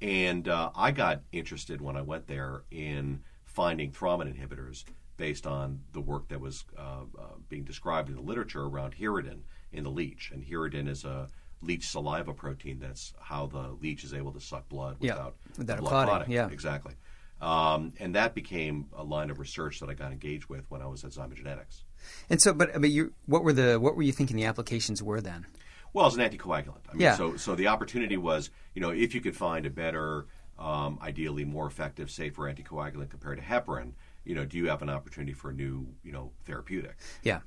And 0.00 0.46
uh, 0.46 0.70
I 0.76 0.90
got 0.90 1.22
interested 1.32 1.80
when 1.80 1.96
I 1.96 2.02
went 2.02 2.26
there 2.26 2.64
in 2.70 3.20
finding 3.44 3.90
thrombin 3.90 4.36
inhibitors 4.36 4.84
based 5.16 5.46
on 5.46 5.80
the 5.92 6.00
work 6.00 6.28
that 6.28 6.40
was 6.40 6.64
uh, 6.78 7.04
uh, 7.18 7.22
being 7.48 7.64
described 7.64 8.08
in 8.08 8.16
the 8.16 8.22
literature 8.22 8.64
around 8.64 8.94
Hirudin 8.94 9.40
in 9.72 9.84
the 9.84 9.90
leech. 9.90 10.30
And 10.32 10.44
Hirudin 10.44 10.88
is 10.88 11.04
a, 11.04 11.28
leech 11.62 11.88
saliva 11.88 12.32
protein. 12.32 12.78
That's 12.78 13.12
how 13.20 13.46
the 13.46 13.76
leech 13.80 14.04
is 14.04 14.14
able 14.14 14.32
to 14.32 14.40
suck 14.40 14.68
blood 14.68 14.96
Yeah, 15.00 15.12
without, 15.12 15.34
without 15.58 15.78
it 15.78 15.80
blood 15.80 16.08
clotting, 16.08 16.32
yeah. 16.32 16.48
exactly. 16.50 16.94
Um, 17.40 17.92
and 18.00 18.14
that 18.14 18.34
became 18.34 18.86
a 18.96 19.04
line 19.04 19.30
of 19.30 19.38
research 19.38 19.80
that 19.80 19.90
I 19.90 19.94
got 19.94 20.10
engaged 20.10 20.46
with 20.46 20.70
when 20.70 20.80
I 20.80 20.86
was 20.86 21.04
at 21.04 21.10
Zymogenetics. 21.10 21.82
And 22.30 22.40
so, 22.40 22.54
but 22.54 22.80
but 22.80 22.90
you, 22.90 23.12
what 23.26 23.44
were 23.44 23.52
the 23.52 23.78
what 23.78 23.96
were 23.96 24.02
you 24.02 24.12
thinking 24.12 24.36
the 24.36 24.44
applications 24.44 25.02
were 25.02 25.20
then? 25.20 25.44
Well, 25.92 26.06
as 26.06 26.16
an 26.16 26.20
anticoagulant. 26.20 26.82
I 26.88 26.92
mean, 26.92 27.00
Yeah. 27.00 27.16
So, 27.16 27.36
so 27.36 27.54
the 27.54 27.68
opportunity 27.68 28.16
was, 28.16 28.50
you 28.74 28.82
know, 28.82 28.90
if 28.90 29.14
you 29.14 29.20
could 29.20 29.36
find 29.36 29.66
a 29.66 29.70
better, 29.70 30.26
um, 30.58 30.98
ideally 31.02 31.44
more 31.44 31.66
effective, 31.66 32.10
safer 32.10 32.42
anticoagulant 32.42 33.10
compared 33.10 33.38
to 33.38 33.44
heparin, 33.44 33.92
you 34.26 34.34
know, 34.34 34.44
do 34.44 34.58
you 34.58 34.68
have 34.68 34.82
an 34.82 34.90
opportunity 34.90 35.32
for 35.32 35.50
a 35.50 35.54
new, 35.54 35.86
you 36.02 36.12
know, 36.12 36.32
therapeutic? 36.44 36.96
Yeah, 37.22 37.40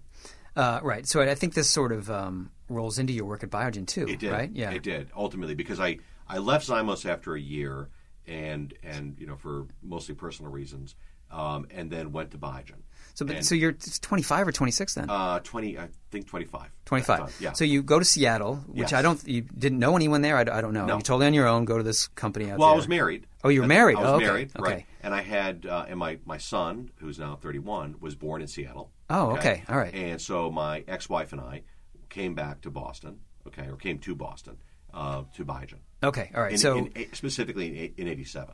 uh, 0.55 0.79
right. 0.81 1.07
So 1.07 1.21
I 1.21 1.35
think 1.35 1.53
this 1.53 1.69
sort 1.69 1.91
of 1.91 2.09
um, 2.09 2.51
rolls 2.69 2.97
into 2.99 3.13
your 3.13 3.25
work 3.25 3.43
at 3.43 3.49
Biogen 3.49 3.85
too, 3.85 4.07
It 4.07 4.19
did. 4.19 4.31
right? 4.31 4.49
Yeah, 4.53 4.71
It 4.71 4.83
did 4.83 5.09
ultimately 5.15 5.55
because 5.55 5.79
I 5.79 5.97
I 6.27 6.37
left 6.39 6.67
Zymos 6.67 7.05
after 7.07 7.35
a 7.35 7.39
year, 7.41 7.89
and 8.27 8.73
and 8.83 9.17
you 9.19 9.27
know 9.27 9.35
for 9.35 9.67
mostly 9.83 10.15
personal 10.15 10.51
reasons, 10.51 10.95
um, 11.31 11.67
and 11.71 11.91
then 11.91 12.11
went 12.11 12.31
to 12.31 12.37
Biogen. 12.37 12.81
So, 13.15 13.25
but, 13.25 13.37
And, 13.37 13.45
so 13.45 13.53
you're 13.55 13.73
25 13.73 14.47
or 14.47 14.51
26 14.53 14.93
then? 14.93 15.09
uh, 15.09 15.39
twenty, 15.39 15.77
I 15.77 15.89
think 16.09 16.27
twenty 16.27 16.45
five. 16.45 16.69
25. 16.85 17.35
Yeah. 17.41 17.51
So 17.53 17.65
you 17.65 17.83
go 17.83 17.99
to 17.99 18.05
Seattle, 18.05 18.57
which 18.67 18.91
Yes. 18.91 18.93
I 18.93 19.01
don't. 19.01 19.21
You 19.27 19.41
didn't 19.41 19.79
know 19.79 19.95
anyone 19.97 20.21
there. 20.21 20.37
I, 20.37 20.41
I 20.41 20.61
don't 20.61 20.73
know. 20.73 20.85
No. 20.85 20.95
You 20.97 21.01
totally 21.01 21.27
on 21.27 21.33
your 21.33 21.47
own. 21.47 21.65
Go 21.65 21.77
to 21.77 21.83
this 21.83 22.07
company 22.09 22.49
out 22.49 22.59
Well, 22.59 22.69
there. 22.69 22.73
I 22.75 22.77
was 22.77 22.87
married. 22.87 23.25
Oh, 23.43 23.49
you 23.49 23.59
were 23.59 23.63
And 23.63 23.69
married. 23.69 23.97
I 23.97 24.01
was 24.01 24.09
Oh, 24.09 24.15
okay. 24.15 24.25
married, 24.25 24.51
Okay. 24.57 24.71
right? 24.73 24.85
And 25.01 25.13
I 25.13 25.21
had, 25.21 25.65
uh, 25.65 25.85
and 25.87 25.97
my 25.97 26.19
my 26.25 26.37
son, 26.37 26.91
who's 26.97 27.17
now 27.19 27.35
31, 27.35 27.95
was 27.99 28.15
born 28.15 28.41
in 28.41 28.47
Seattle. 28.47 28.91
Oh, 29.09 29.31
okay. 29.37 29.63
All 29.69 29.77
right. 29.77 29.93
And 29.93 30.21
so 30.21 30.51
my 30.51 30.83
ex-wife 30.87 31.31
and 31.31 31.39
I 31.41 31.63
came 32.09 32.35
back 32.35 32.61
to 32.61 32.69
Boston. 32.71 33.19
Okay, 33.47 33.67
or 33.67 33.77
came 33.77 33.97
to 33.99 34.13
Boston 34.15 34.57
uh, 34.93 35.23
to 35.35 35.45
Biogen. 35.45 35.79
Okay. 36.03 36.29
All 36.35 36.41
right. 36.43 36.51
In, 36.51 36.57
so 36.57 36.77
in, 36.77 37.07
specifically 37.13 37.93
in, 37.97 38.05
in 38.05 38.07
'87. 38.09 38.53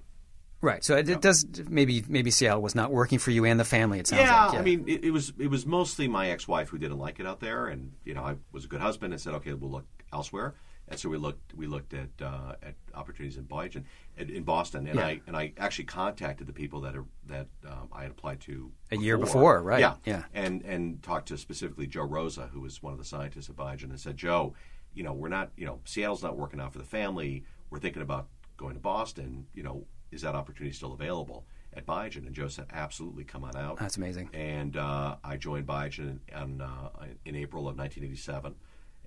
right. 0.62 0.84
So 0.84 0.96
it, 0.96 1.10
it 1.10 1.20
does 1.22 1.46
maybe 1.68 2.04
maybe 2.08 2.30
Seattle 2.32 2.62
was 2.62 2.76
not 2.76 2.92
working 2.92 3.18
for 3.20 3.32
you 3.32 3.44
and 3.46 3.60
the 3.60 3.66
family. 3.66 4.00
It 4.00 4.08
sounds 4.08 4.22
Yeah, 4.22 4.46
like. 4.46 4.54
Yeah. 4.54 4.60
I 4.60 4.62
mean, 4.62 4.88
it, 4.88 5.06
it 5.06 5.12
was 5.12 5.34
it 5.40 5.48
was 5.48 5.66
mostly 5.66 6.08
my 6.08 6.30
ex-wife 6.30 6.70
who 6.70 6.78
didn't 6.78 7.00
like 7.00 7.20
it 7.20 7.26
out 7.26 7.40
there, 7.40 7.66
and 7.68 7.94
you 8.06 8.14
know, 8.14 8.22
I 8.24 8.36
was 8.52 8.66
a 8.66 8.68
good 8.68 8.82
husband 8.82 9.14
and 9.14 9.22
said, 9.22 9.34
okay, 9.36 9.54
we'll 9.54 9.72
look 9.72 9.88
elsewhere. 10.14 10.54
And 10.88 11.00
so 11.00 11.10
we 11.10 11.18
looked 11.18 11.54
we 11.56 11.66
looked 11.66 11.94
at 11.94 12.10
uh, 12.22 12.54
at 12.62 12.76
opportunities 12.94 13.38
in 13.38 13.46
Biogen, 13.46 13.84
in, 14.18 14.30
in 14.30 14.44
Boston, 14.44 14.88
and 14.88 14.98
Yeah. 15.00 15.06
I 15.08 15.22
and 15.26 15.36
I 15.36 15.54
actually 15.58 15.86
contacted 15.86 16.46
the 16.46 16.54
people 16.54 16.82
that 16.82 16.96
are, 16.96 17.06
that 17.28 17.48
um, 17.68 17.90
I 17.92 18.04
had 18.04 18.12
applied 18.12 18.40
to 18.42 18.72
A 18.92 18.98
year 18.98 19.18
before, 19.18 19.62
right, 19.64 19.80
Yeah, 19.80 19.96
yeah. 20.06 20.24
and 20.34 20.62
and 20.64 21.02
talked 21.02 21.28
to 21.30 21.38
specifically 21.38 21.88
Joe 21.88 22.04
Rosa, 22.04 22.48
who 22.54 22.62
was 22.62 22.84
one 22.84 22.94
of 22.94 23.00
the 23.00 23.06
scientists 23.06 23.50
at 23.50 23.56
Biogen, 23.56 23.86
and 23.90 24.00
said, 24.00 24.16
Joe, 24.16 24.54
you 24.94 25.04
know, 25.04 25.14
we're 25.14 25.30
not, 25.30 25.50
you 25.58 25.66
know, 25.66 25.80
Seattle's 25.86 26.22
not 26.24 26.38
working 26.38 26.60
out 26.60 26.72
for 26.72 26.78
the 26.80 26.86
family. 26.86 27.44
We're 27.72 27.80
thinking 27.80 28.04
about 28.04 28.28
going 28.56 28.76
to 28.76 28.80
Boston. 28.80 29.48
You 29.56 29.64
know, 29.64 29.88
is 30.12 30.22
that 30.22 30.36
opportunity 30.36 30.74
still 30.76 30.94
available 30.94 31.46
at 31.74 31.86
Biogen? 31.88 32.28
And 32.28 32.34
Joe 32.36 32.48
said, 32.48 32.68
absolutely, 32.72 33.24
come 33.24 33.44
on 33.44 33.56
out. 33.58 33.80
That's 33.80 33.98
amazing. 33.98 34.30
And 34.34 34.78
uh, 34.78 35.16
I 35.24 35.36
joined 35.38 35.66
Biogen 35.66 36.20
in, 36.30 36.42
in, 36.42 36.62
uh, 36.62 36.90
in 37.26 37.36
April 37.36 37.68
of 37.68 37.76
1987 37.76 38.54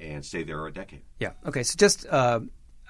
and 0.00 0.24
stay 0.24 0.42
there 0.42 0.66
a 0.66 0.72
decade. 0.72 1.02
Yeah. 1.18 1.32
Okay. 1.46 1.62
So 1.62 1.74
just 1.76 2.06
uh, 2.06 2.40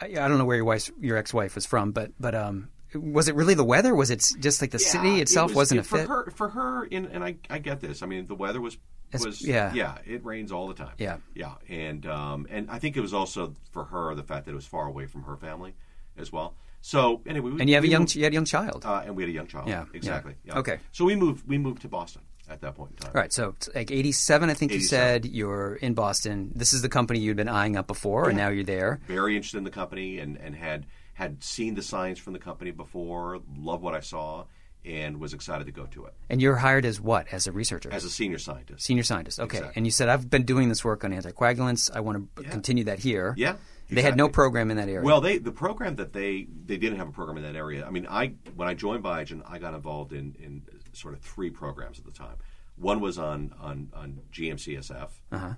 I, 0.01 0.07
I 0.07 0.29
don't 0.29 0.39
know 0.39 0.45
where 0.45 0.57
your 0.57 0.65
wife, 0.65 0.91
your 1.01 1.17
ex-wife 1.17 1.55
was 1.55 1.67
from, 1.67 1.93
but 1.93 2.13
but 2.21 2.35
um, 2.35 2.69
was 2.95 3.29
it 3.29 3.35
really 3.35 3.55
the 3.55 3.65
weather? 3.65 3.95
Was 3.95 4.11
it 4.11 4.27
just 4.41 4.61
like 4.63 4.71
the 4.71 4.79
city 4.79 5.21
itself 5.21 5.51
it 5.51 5.57
was, 5.57 5.71
not 5.73 5.79
it- 5.79 5.81
a 5.81 5.85
for 5.85 5.99
fit? 5.99 6.09
her. 6.09 6.31
For 6.31 6.49
her, 6.51 6.85
in, 6.85 7.07
and 7.07 7.23
I, 7.25 7.37
I 7.51 7.59
get 7.59 7.81
this. 7.81 8.03
I 8.03 8.07
mean, 8.07 8.27
the 8.27 8.35
weather 8.35 8.61
was 8.61 8.77
was 9.13 9.41
yeah. 9.47 9.73
yeah. 9.73 9.97
It 10.07 10.25
rains 10.25 10.53
all 10.53 10.69
the 10.69 10.75
time. 10.75 10.93
Yeah. 10.99 11.17
yeah, 11.35 11.55
and 11.69 12.05
um, 12.07 12.47
and 12.51 12.71
I 12.71 12.79
think 12.79 12.97
it 12.97 13.01
was 13.01 13.15
also 13.15 13.55
for 13.73 13.85
her 13.85 14.15
the 14.15 14.23
fact 14.23 14.45
that 14.47 14.53
it 14.53 14.55
was 14.55 14.67
far 14.67 14.87
away 14.87 15.07
from 15.07 15.23
her 15.25 15.37
family 15.37 15.75
as 16.17 16.31
well. 16.33 16.55
So 16.81 17.23
anyway, 17.27 17.51
we, 17.51 17.61
And 17.61 17.69
you 17.69 17.75
have 17.75 17.85
a 17.85 17.89
young 17.89 18.03
moved- 18.03 18.15
you 18.15 18.23
had 18.25 18.33
a 18.33 18.35
young 18.35 18.45
child. 18.45 18.85
uh, 18.87 19.03
and 19.05 19.17
we 19.17 19.23
had 19.25 19.31
a 19.31 19.33
young 19.33 19.47
child. 19.49 19.67
Yeah, 19.69 19.81
yeah. 19.91 19.97
exactly. 19.97 20.35
Yeah. 20.45 20.59
Okay. 20.59 20.79
So 20.93 21.05
we 21.05 21.17
moved 21.17 21.47
we 21.49 21.59
moved 21.59 21.83
to 21.83 21.89
Boston 21.89 22.23
at 22.51 22.61
that 22.61 22.75
point 22.75 22.93
in 22.93 22.97
time. 22.97 23.13
Right. 23.15 23.33
So 23.33 23.55
like 23.75 23.91
87, 23.91 24.51
I 24.51 24.55
think 24.55 24.73
you 24.73 24.81
said. 24.81 25.27
You're 25.27 25.75
in 25.77 25.95
Boston. 25.95 26.53
This 26.55 26.73
is 26.73 26.83
the 26.83 26.89
company 26.89 27.21
you'd 27.21 27.37
been 27.37 27.49
eyeing 27.49 27.77
up 27.77 27.87
before, 27.87 28.29
and 28.29 28.37
now 28.37 28.49
you're 28.49 28.65
there. 28.65 29.01
very 29.07 29.37
interested 29.37 29.59
in 29.59 29.65
the 29.65 29.71
company 29.71 30.19
and, 30.19 30.37
and 30.39 30.55
had 30.55 30.87
had 31.15 31.43
seen 31.43 31.75
the 31.75 31.83
signs 31.83 32.19
from 32.19 32.33
the 32.33 32.39
company 32.39 32.71
before, 32.71 33.41
loved 33.57 33.83
what 33.83 33.93
I 33.93 33.99
saw, 33.99 34.45
and 34.85 35.19
was 35.19 35.35
excited 35.35 35.67
to 35.67 35.73
go 35.73 35.85
to 35.87 36.07
it 36.07 36.15
And 36.31 36.41
you're 36.41 36.55
hired 36.55 36.85
as 36.85 37.01
what? 37.01 37.27
As 37.33 37.49
a 37.49 37.53
researcher? 37.53 37.93
as 37.93 38.05
a 38.05 38.11
senior 38.11 38.39
scientist. 38.39 38.85
Senior 38.87 39.03
scientist. 39.03 39.41
Okay. 39.41 39.59
Exactly. 39.59 39.73
And 39.77 39.87
you 39.87 39.91
said, 39.91 40.09
I've 40.09 40.31
been 40.31 40.45
doing 40.45 40.69
this 40.69 40.85
work 40.85 41.03
on 41.05 41.11
anticoagulants. 41.11 41.91
I 41.93 42.01
want 42.01 42.37
to 42.37 42.43
continue 42.45 42.85
that 42.85 43.01
here. 43.01 43.35
Yeah, 43.37 43.57
They 43.91 44.03
had 44.03 44.17
no 44.17 44.29
program 44.29 44.71
in 44.71 44.77
that 44.77 44.89
area. 44.89 45.03
Well, 45.03 45.21
they 45.21 45.39
the 45.39 45.51
program 45.51 45.97
that 45.97 46.13
they 46.13 46.47
they 46.67 46.77
didn't 46.77 46.99
have 46.99 47.09
a 47.09 47.13
program 47.13 47.37
in 47.39 47.43
that 47.43 47.57
area. 47.57 47.85
I 47.85 47.91
mean, 47.91 48.07
I 48.09 48.35
when 48.55 48.69
I 48.69 48.75
joined 48.75 49.03
Biogen, 49.03 49.43
I 49.45 49.59
got 49.59 49.75
involved 49.75 50.13
in 50.13 50.37
in 50.39 50.63
sort 50.99 51.15
of 51.15 51.21
three 51.21 51.51
programs 51.51 51.99
at 51.99 52.05
the 52.05 52.11
time. 52.13 52.37
One 52.77 53.01
was 53.01 53.19
on 53.19 53.53
on 53.61 53.89
on 53.95 54.21
GMCSF, 54.33 55.09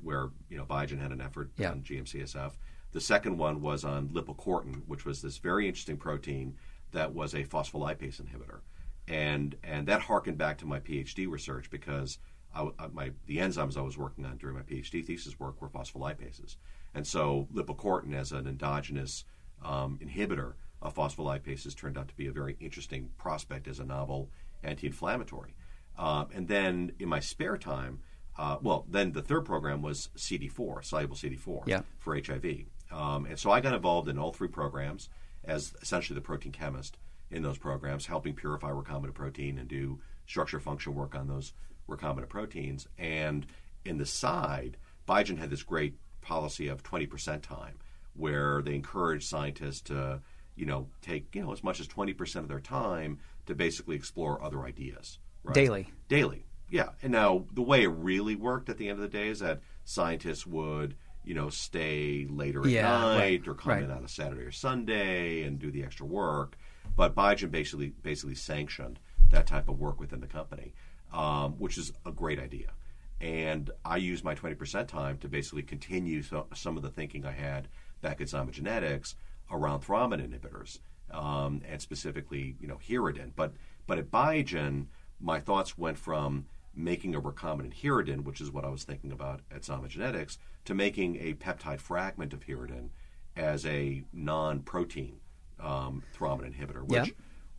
where 0.02 0.28
you 0.48 0.56
know 0.56 0.64
Biogen 0.64 1.00
had 1.00 1.12
an 1.12 1.20
effort 1.20 1.50
Yeah. 1.56 1.70
on 1.72 1.82
GMCSF. 1.82 2.52
The 2.92 3.00
second 3.00 3.38
one 3.38 3.60
was 3.60 3.84
on 3.84 4.08
lipocortin, 4.08 4.82
which 4.86 5.04
was 5.04 5.22
this 5.22 5.38
very 5.38 5.66
interesting 5.68 5.96
protein 5.96 6.56
that 6.92 7.14
was 7.14 7.34
a 7.34 7.44
phospholipase 7.44 8.20
inhibitor, 8.22 8.60
and 9.06 9.54
and 9.62 9.86
that 9.88 10.00
harkened 10.02 10.38
back 10.38 10.58
to 10.58 10.66
my 10.66 10.80
PhD 10.80 11.28
research 11.28 11.70
because 11.70 12.18
I, 12.54 12.68
I- 12.78 12.88
my 12.88 13.10
the 13.26 13.38
enzymes 13.38 13.76
I 13.76 13.82
was 13.82 13.98
working 13.98 14.24
on 14.24 14.38
during 14.38 14.56
my 14.56 14.62
PhD 14.62 15.04
thesis 15.04 15.38
work 15.38 15.60
were 15.60 15.68
phospholipases, 15.68 16.56
and 16.94 17.06
so 17.06 17.48
lipocortin 17.54 18.14
as 18.14 18.32
an 18.32 18.46
endogenous 18.46 19.24
um, 19.62 19.98
inhibitor 20.02 20.54
of 20.82 20.94
phospholipases 20.94 21.76
turned 21.76 21.98
out 21.98 22.08
to 22.08 22.16
be 22.16 22.26
a 22.28 22.32
very 22.32 22.56
interesting 22.60 23.10
prospect 23.18 23.68
as 23.68 23.78
a 23.78 23.84
novel 23.84 24.30
anti-inflammatory. 24.62 25.54
Um, 25.98 26.28
and 26.34 26.48
then 26.48 26.92
in 26.98 27.08
my 27.08 27.20
spare 27.20 27.56
time, 27.58 28.00
uh, 28.38 28.56
well, 28.62 28.86
then 28.88 29.12
the 29.12 29.22
third 29.22 29.44
program 29.44 29.82
was 29.82 30.08
CD4, 30.16 30.84
soluble 30.84 31.16
CD4 31.16 31.66
Yeah. 31.66 31.82
for 31.98 32.14
HIV. 32.14 32.66
Um, 32.90 33.26
and 33.26 33.38
so 33.38 33.50
I 33.50 33.60
got 33.60 33.74
involved 33.74 34.08
in 34.08 34.18
all 34.18 34.32
three 34.32 34.48
programs 34.48 35.08
as 35.44 35.74
essentially 35.82 36.14
the 36.14 36.20
protein 36.22 36.52
chemist 36.52 36.96
in 37.30 37.42
those 37.42 37.58
programs, 37.58 38.06
helping 38.06 38.34
purify 38.34 38.70
recombinant 38.70 39.14
protein 39.14 39.58
and 39.58 39.68
do 39.68 40.00
structure 40.26 40.58
function 40.60 40.94
work 40.94 41.14
on 41.14 41.28
those 41.28 41.52
recombinant 41.88 42.28
proteins. 42.28 42.88
And 42.98 43.46
in 43.84 43.98
the 43.98 44.06
side, 44.06 44.76
Biogen 45.08 45.38
had 45.38 45.50
this 45.50 45.62
great 45.62 45.96
policy 46.20 46.68
of 46.68 46.82
20% 46.82 47.42
time 47.42 47.78
where 48.14 48.62
they 48.62 48.74
encourage 48.74 49.26
scientists 49.26 49.80
to, 49.82 50.20
you 50.56 50.66
know, 50.66 50.88
take, 51.02 51.34
you 51.34 51.42
know, 51.42 51.52
as 51.52 51.62
much 51.64 51.80
as 51.80 51.86
20% 51.88 52.36
of 52.36 52.48
their 52.48 52.60
time 52.60 53.18
to 53.46 53.54
basically 53.54 53.96
explore 53.96 54.42
other 54.42 54.64
ideas. 54.64 55.18
Right? 55.42 55.54
Daily. 55.54 55.92
Daily. 56.08 56.44
Yeah. 56.70 56.90
And 57.02 57.12
now 57.12 57.46
the 57.52 57.62
way 57.62 57.82
it 57.82 57.88
really 57.88 58.36
worked 58.36 58.68
at 58.68 58.78
the 58.78 58.88
end 58.88 58.98
of 58.98 59.02
the 59.02 59.18
day 59.18 59.28
is 59.28 59.40
that 59.40 59.60
scientists 59.84 60.46
would, 60.46 60.94
you 61.24 61.34
know, 61.34 61.50
stay 61.50 62.26
later 62.28 62.60
at 62.60 62.68
Yeah, 62.68 62.82
night 62.82 63.18
right, 63.18 63.48
or 63.48 63.54
come 63.54 63.78
in 63.78 63.90
on 63.90 64.04
a 64.04 64.08
Saturday 64.08 64.42
or 64.42 64.52
Sunday 64.52 65.42
and 65.42 65.58
do 65.58 65.70
the 65.70 65.82
extra 65.82 66.06
work. 66.06 66.56
But 66.96 67.14
Biogen 67.14 67.50
basically 67.50 67.92
basically 68.02 68.34
sanctioned 68.34 68.98
that 69.30 69.46
type 69.46 69.68
of 69.68 69.78
work 69.78 70.00
within 70.00 70.20
the 70.20 70.26
company, 70.26 70.74
um, 71.12 71.52
which 71.52 71.78
is 71.78 71.92
a 72.04 72.12
great 72.12 72.38
idea. 72.38 72.72
And 73.20 73.70
I 73.84 73.98
used 73.98 74.24
my 74.24 74.34
20% 74.34 74.86
time 74.88 75.18
to 75.18 75.28
basically 75.28 75.62
continue 75.62 76.22
so, 76.22 76.46
some 76.54 76.76
of 76.76 76.82
the 76.82 76.88
thinking 76.88 77.26
I 77.26 77.32
had 77.32 77.68
back 78.00 78.20
at 78.20 78.28
Zymogenetics 78.28 79.14
around 79.50 79.82
thrombin 79.82 80.26
inhibitors, 80.26 80.78
um, 81.12 81.62
and 81.68 81.80
specifically, 81.80 82.56
you 82.60 82.68
know, 82.68 82.78
Hirudin. 82.86 83.32
But 83.34 83.52
but 83.86 83.98
at 83.98 84.10
Biogen, 84.10 84.86
my 85.20 85.40
thoughts 85.40 85.76
went 85.76 85.98
from 85.98 86.46
making 86.74 87.14
a 87.14 87.20
recombinant 87.20 87.74
Hirudin, 87.82 88.24
which 88.24 88.40
is 88.40 88.50
what 88.50 88.64
I 88.64 88.68
was 88.68 88.84
thinking 88.84 89.12
about 89.12 89.40
at 89.50 89.62
Zymogenetics, 89.62 90.38
to 90.64 90.74
making 90.74 91.16
a 91.16 91.34
peptide 91.34 91.80
fragment 91.80 92.32
of 92.32 92.46
Hirudin 92.46 92.90
as 93.36 93.66
a 93.66 94.04
non-protein 94.12 95.18
um, 95.58 96.02
thrombin 96.16 96.54
inhibitor, 96.54 96.82
which 96.82 97.08
Yeah. 97.08 97.14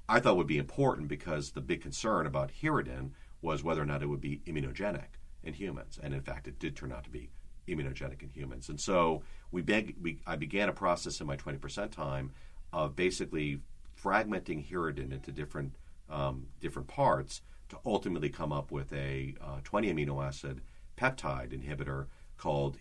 I 0.10 0.20
thought 0.20 0.38
would 0.38 0.48
be 0.48 0.58
important 0.58 1.08
because 1.08 1.52
the 1.52 1.62
big 1.62 1.82
concern 1.82 2.26
about 2.26 2.52
Hirudin 2.62 3.12
was 3.42 3.64
whether 3.64 3.82
or 3.82 3.86
not 3.86 4.02
it 4.04 4.08
would 4.08 4.22
be 4.22 4.42
immunogenic 4.46 5.18
in 5.44 5.54
humans, 5.54 6.00
and 6.02 6.14
in 6.14 6.22
fact, 6.22 6.48
it 6.48 6.60
did 6.60 6.76
turn 6.76 6.92
out 6.92 7.04
to 7.06 7.10
be 7.10 7.32
immunogenic 7.68 8.22
in 8.22 8.30
humans. 8.30 8.70
And 8.70 8.80
so 8.80 9.24
we, 9.52 9.62
beg, 9.62 9.96
we 10.02 10.20
I 10.26 10.36
began 10.36 10.70
a 10.70 10.74
process 10.74 11.22
in 11.22 11.28
my 11.28 11.38
20% 11.38 11.92
time 11.92 12.32
of 12.74 12.96
basically 12.96 13.60
fragmenting 14.02 14.68
Hirudin 14.70 15.12
into 15.12 15.32
different 15.32 15.76
um, 16.10 16.48
different 16.60 16.88
parts 16.90 17.42
to 17.70 17.78
ultimately 17.86 18.30
come 18.30 18.52
up 18.52 18.70
with 18.70 18.92
a 18.92 19.34
uh, 19.42 19.60
20 19.64 19.94
amino 19.94 20.26
acid 20.26 20.60
peptide 20.98 21.52
inhibitor 21.54 22.08
called, 22.38 22.78